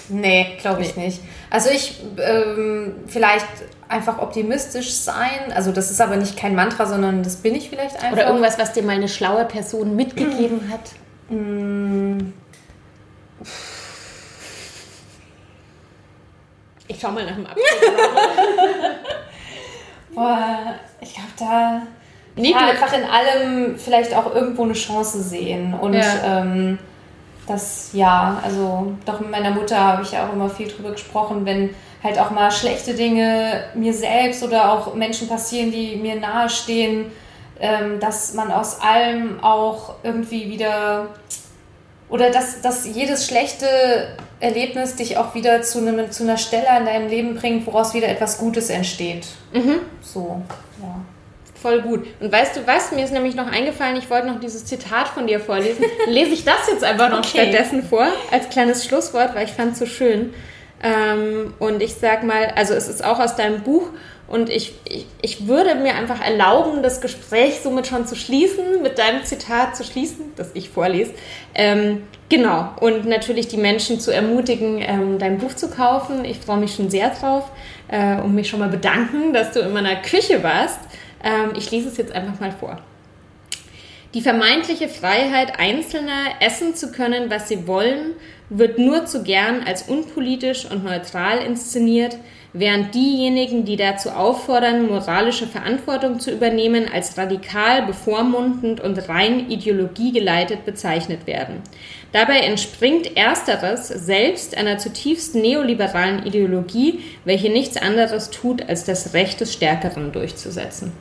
Nee, 0.09 0.57
glaube 0.61 0.81
ich 0.81 0.95
nicht. 0.95 1.21
Also 1.49 1.69
ich 1.69 2.01
ähm, 2.17 2.95
vielleicht 3.07 3.45
einfach 3.87 4.19
optimistisch 4.19 4.91
sein. 4.93 5.53
Also 5.55 5.71
das 5.71 5.91
ist 5.91 6.01
aber 6.01 6.15
nicht 6.17 6.35
kein 6.37 6.55
Mantra, 6.55 6.85
sondern 6.85 7.23
das 7.23 7.37
bin 7.37 7.55
ich 7.55 7.69
vielleicht 7.69 7.95
einfach. 7.95 8.11
Oder 8.13 8.27
irgendwas, 8.27 8.57
was 8.59 8.73
dir 8.73 8.83
mal 8.83 8.95
eine 8.95 9.07
schlaue 9.07 9.45
Person 9.45 9.95
mitgegeben 9.95 10.69
hat? 10.71 10.91
Ich 16.87 16.99
schau 16.99 17.11
mal 17.11 17.25
nach 17.25 17.35
dem 17.35 17.45
Apfel. 17.45 17.63
Boah, 20.15 20.75
ich 21.01 21.13
glaube 21.13 21.29
da 21.39 21.81
Nee, 22.35 22.51
ja, 22.51 22.57
einfach 22.69 22.91
in 22.93 23.03
allem 23.03 23.77
vielleicht 23.77 24.15
auch 24.15 24.33
irgendwo 24.33 24.63
eine 24.63 24.73
Chance 24.73 25.21
sehen. 25.21 25.73
Und 25.75 25.93
Ja. 25.93 26.41
ähm, 26.41 26.79
das, 27.47 27.89
ja, 27.93 28.39
also 28.43 28.93
doch 29.05 29.19
mit 29.19 29.31
meiner 29.31 29.51
Mutter 29.51 29.79
habe 29.79 30.03
ich 30.03 30.11
ja 30.11 30.27
auch 30.27 30.33
immer 30.33 30.49
viel 30.49 30.67
drüber 30.67 30.91
gesprochen, 30.91 31.45
wenn 31.45 31.71
halt 32.03 32.19
auch 32.19 32.31
mal 32.31 32.51
schlechte 32.51 32.93
Dinge 32.93 33.65
mir 33.75 33.93
selbst 33.93 34.43
oder 34.43 34.71
auch 34.71 34.93
Menschen 34.93 35.27
passieren, 35.27 35.71
die 35.71 35.95
mir 35.95 36.15
nahestehen, 36.15 37.11
ähm, 37.59 37.99
dass 37.99 38.33
man 38.33 38.51
aus 38.51 38.81
allem 38.81 39.43
auch 39.43 39.95
irgendwie 40.03 40.49
wieder 40.49 41.07
oder 42.09 42.29
dass, 42.29 42.61
dass 42.61 42.85
jedes 42.85 43.25
schlechte 43.25 43.65
Erlebnis 44.39 44.95
dich 44.95 45.17
auch 45.17 45.33
wieder 45.33 45.61
zu, 45.63 45.79
einem, 45.79 46.11
zu 46.11 46.23
einer 46.23 46.37
Stelle 46.37 46.67
in 46.77 46.85
deinem 46.85 47.09
Leben 47.09 47.35
bringt, 47.35 47.65
woraus 47.65 47.93
wieder 47.93 48.07
etwas 48.07 48.37
Gutes 48.37 48.69
entsteht. 48.69 49.27
So, 50.01 50.41
ja. 50.81 50.92
Voll 51.63 51.81
gut. 51.81 52.05
Und 52.19 52.29
weißt 52.29 52.57
du 52.57 52.67
was? 52.67 52.91
Mir 52.91 53.05
ist 53.05 53.13
nämlich 53.13 53.35
noch 53.35 53.47
eingefallen, 53.49 53.95
ich 53.95 54.09
wollte 54.09 54.27
noch 54.27 54.41
dieses 54.41 54.65
Zitat 54.65 55.07
von 55.07 55.27
dir 55.27 55.39
vorlesen. 55.39 55.85
Lese 56.07 56.31
ich 56.31 56.43
das 56.43 56.67
jetzt 56.69 56.83
einfach 56.83 57.09
noch 57.09 57.19
Okay. 57.19 57.39
stattdessen 57.49 57.83
vor, 57.83 58.05
als 58.31 58.49
kleines 58.49 58.83
Schlusswort, 58.85 59.33
weil 59.33 59.45
ich 59.45 59.53
fand 59.53 59.71
es 59.71 59.79
so 59.79 59.85
schön. 59.85 60.33
Ähm, 60.83 61.53
und 61.59 61.81
ich 61.81 61.93
sag 61.95 62.23
mal, 62.23 62.51
also 62.57 62.73
es 62.73 62.89
ist 62.89 63.01
auch 63.05 63.17
aus 63.17 63.37
deinem 63.37 63.61
Buch 63.61 63.87
und 64.27 64.49
ich, 64.49 64.73
ich, 64.89 65.05
ich 65.21 65.47
würde 65.47 65.75
mir 65.75 65.95
einfach 65.95 66.19
erlauben, 66.19 66.83
das 66.83 66.99
Gespräch 66.99 67.61
somit 67.63 67.87
schon 67.87 68.05
zu 68.05 68.17
schließen, 68.17 68.81
mit 68.81 68.97
deinem 68.99 69.23
Zitat 69.23 69.77
zu 69.77 69.85
schließen, 69.85 70.33
das 70.35 70.51
ich 70.55 70.69
vorlese. 70.69 71.11
Ähm, 71.55 72.03
genau. 72.27 72.71
Und 72.81 73.05
natürlich 73.05 73.47
die 73.47 73.55
Menschen 73.55 74.01
zu 74.01 74.11
ermutigen, 74.11 74.81
ähm, 74.81 75.17
dein 75.17 75.37
Buch 75.37 75.53
zu 75.53 75.69
kaufen. 75.69 76.25
Ich 76.25 76.39
freue 76.39 76.57
mich 76.57 76.75
schon 76.75 76.89
sehr 76.89 77.11
drauf 77.11 77.49
äh, 77.87 78.17
und 78.19 78.35
mich 78.35 78.49
schon 78.49 78.59
mal 78.59 78.67
bedanken, 78.69 79.31
dass 79.31 79.51
du 79.51 79.61
in 79.61 79.71
meiner 79.71 79.95
Küche 79.95 80.43
warst. 80.43 80.79
Ähm, 81.23 81.53
ich 81.55 81.71
lese 81.71 81.89
es 81.89 81.97
jetzt 81.97 82.11
einfach 82.11 82.39
mal 82.39 82.51
vor. 82.51 82.79
Die 84.13 84.21
vermeintliche 84.21 84.89
Freiheit 84.89 85.59
Einzelner, 85.59 86.35
essen 86.39 86.75
zu 86.75 86.91
können, 86.91 87.31
was 87.31 87.47
sie 87.47 87.65
wollen, 87.65 88.11
wird 88.49 88.77
nur 88.77 89.07
zu 89.07 89.23
gern 89.23 89.63
als 89.65 89.89
unpolitisch 89.89 90.69
und 90.69 90.83
neutral 90.83 91.39
inszeniert, 91.39 92.17
während 92.53 92.93
diejenigen, 92.93 93.65
die 93.65 93.75
dazu 93.75 94.11
auffordern, 94.11 94.87
moralische 94.87 95.47
Verantwortung 95.47 96.19
zu 96.19 96.29
übernehmen, 96.29 96.85
als 96.93 97.17
radikal, 97.17 97.87
bevormundend 97.87 98.79
und 98.79 99.09
rein 99.09 99.49
ideologiegeleitet 99.49 100.63
bezeichnet 100.63 101.25
werden. 101.25 101.63
Dabei 102.11 102.41
entspringt 102.41 103.17
ersteres 103.17 103.87
selbst 103.87 104.55
einer 104.55 104.77
zutiefst 104.77 105.33
neoliberalen 105.33 106.27
Ideologie, 106.27 106.99
welche 107.25 107.49
nichts 107.49 107.77
anderes 107.77 108.29
tut, 108.29 108.69
als 108.69 108.85
das 108.85 109.15
Recht 109.15 109.41
des 109.41 109.51
Stärkeren 109.53 110.11
durchzusetzen. 110.11 110.91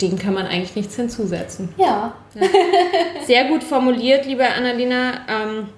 Dem 0.00 0.18
kann 0.18 0.34
man 0.34 0.46
eigentlich 0.46 0.76
nichts 0.76 0.94
hinzusetzen. 0.96 1.74
Ja, 1.76 2.12
Sehr 3.26 3.44
gut 3.44 3.64
formuliert, 3.64 4.26
liebe 4.26 4.46
Annalena. 4.46 5.20
Ähm, 5.28 5.68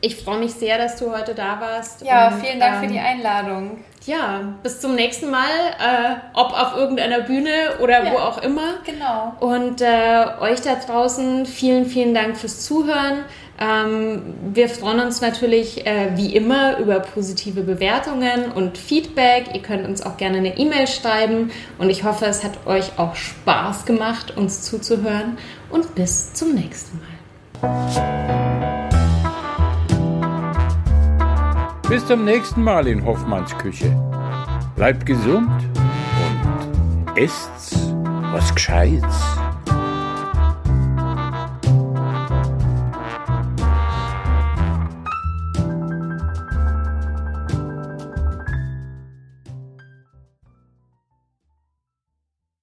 ich 0.00 0.16
freue 0.22 0.38
mich 0.38 0.52
sehr, 0.54 0.78
dass 0.78 0.96
du 0.96 1.12
heute 1.16 1.34
da 1.34 1.60
warst. 1.60 2.02
ja 2.02 2.28
Und, 2.28 2.40
vielen 2.44 2.60
Dank 2.60 2.76
ähm, 2.76 2.80
für 2.88 2.92
die 2.94 3.00
Einladung. 3.00 3.78
Ja, 4.06 4.40
bis 4.62 4.80
zum 4.80 4.94
nächsten 4.94 5.30
Mal, 5.30 5.48
äh, 5.78 6.14
ob 6.34 6.52
auf 6.52 6.76
irgendeiner 6.76 7.20
Bühne 7.20 7.50
oder 7.80 8.04
Ja. 8.04 8.12
wo 8.12 8.16
auch 8.18 8.42
immer. 8.42 8.74
Genau. 8.84 9.34
Und 9.40 9.80
äh, 9.82 10.24
euch 10.40 10.60
da 10.62 10.76
draußen 10.76 11.46
vielen, 11.46 11.84
vielen 11.84 12.14
Dank 12.14 12.36
fürs 12.36 12.64
Zuhören. 12.64 13.24
Ähm, 13.60 14.34
wir 14.54 14.68
freuen 14.68 15.00
uns 15.00 15.20
natürlich 15.20 15.84
äh, 15.84 16.16
wie 16.16 16.36
immer 16.36 16.78
über 16.78 17.00
positive 17.00 17.62
Bewertungen 17.62 18.52
und 18.52 18.78
Feedback. 18.78 19.46
Ihr 19.52 19.62
könnt 19.62 19.86
uns 19.86 20.00
auch 20.02 20.16
gerne 20.16 20.38
eine 20.38 20.56
E-Mail 20.58 20.86
schreiben 20.86 21.50
und 21.78 21.90
ich 21.90 22.04
hoffe, 22.04 22.26
es 22.26 22.44
hat 22.44 22.66
euch 22.66 22.98
auch 22.98 23.16
Spaß 23.16 23.84
gemacht, 23.84 24.36
uns 24.36 24.62
zuzuhören. 24.62 25.38
Und 25.70 25.94
bis 25.96 26.32
zum 26.34 26.54
nächsten 26.54 27.00
Mal. 27.00 27.18
Bis 31.88 32.06
zum 32.06 32.24
nächsten 32.24 32.62
Mal 32.62 32.86
in 32.86 33.04
Hoffmanns 33.04 33.56
Küche. 33.58 33.90
Bleibt 34.76 35.04
gesund 35.04 35.50
und 35.50 37.16
esst 37.16 37.92
was 38.32 38.54
Gescheites. 38.54 39.38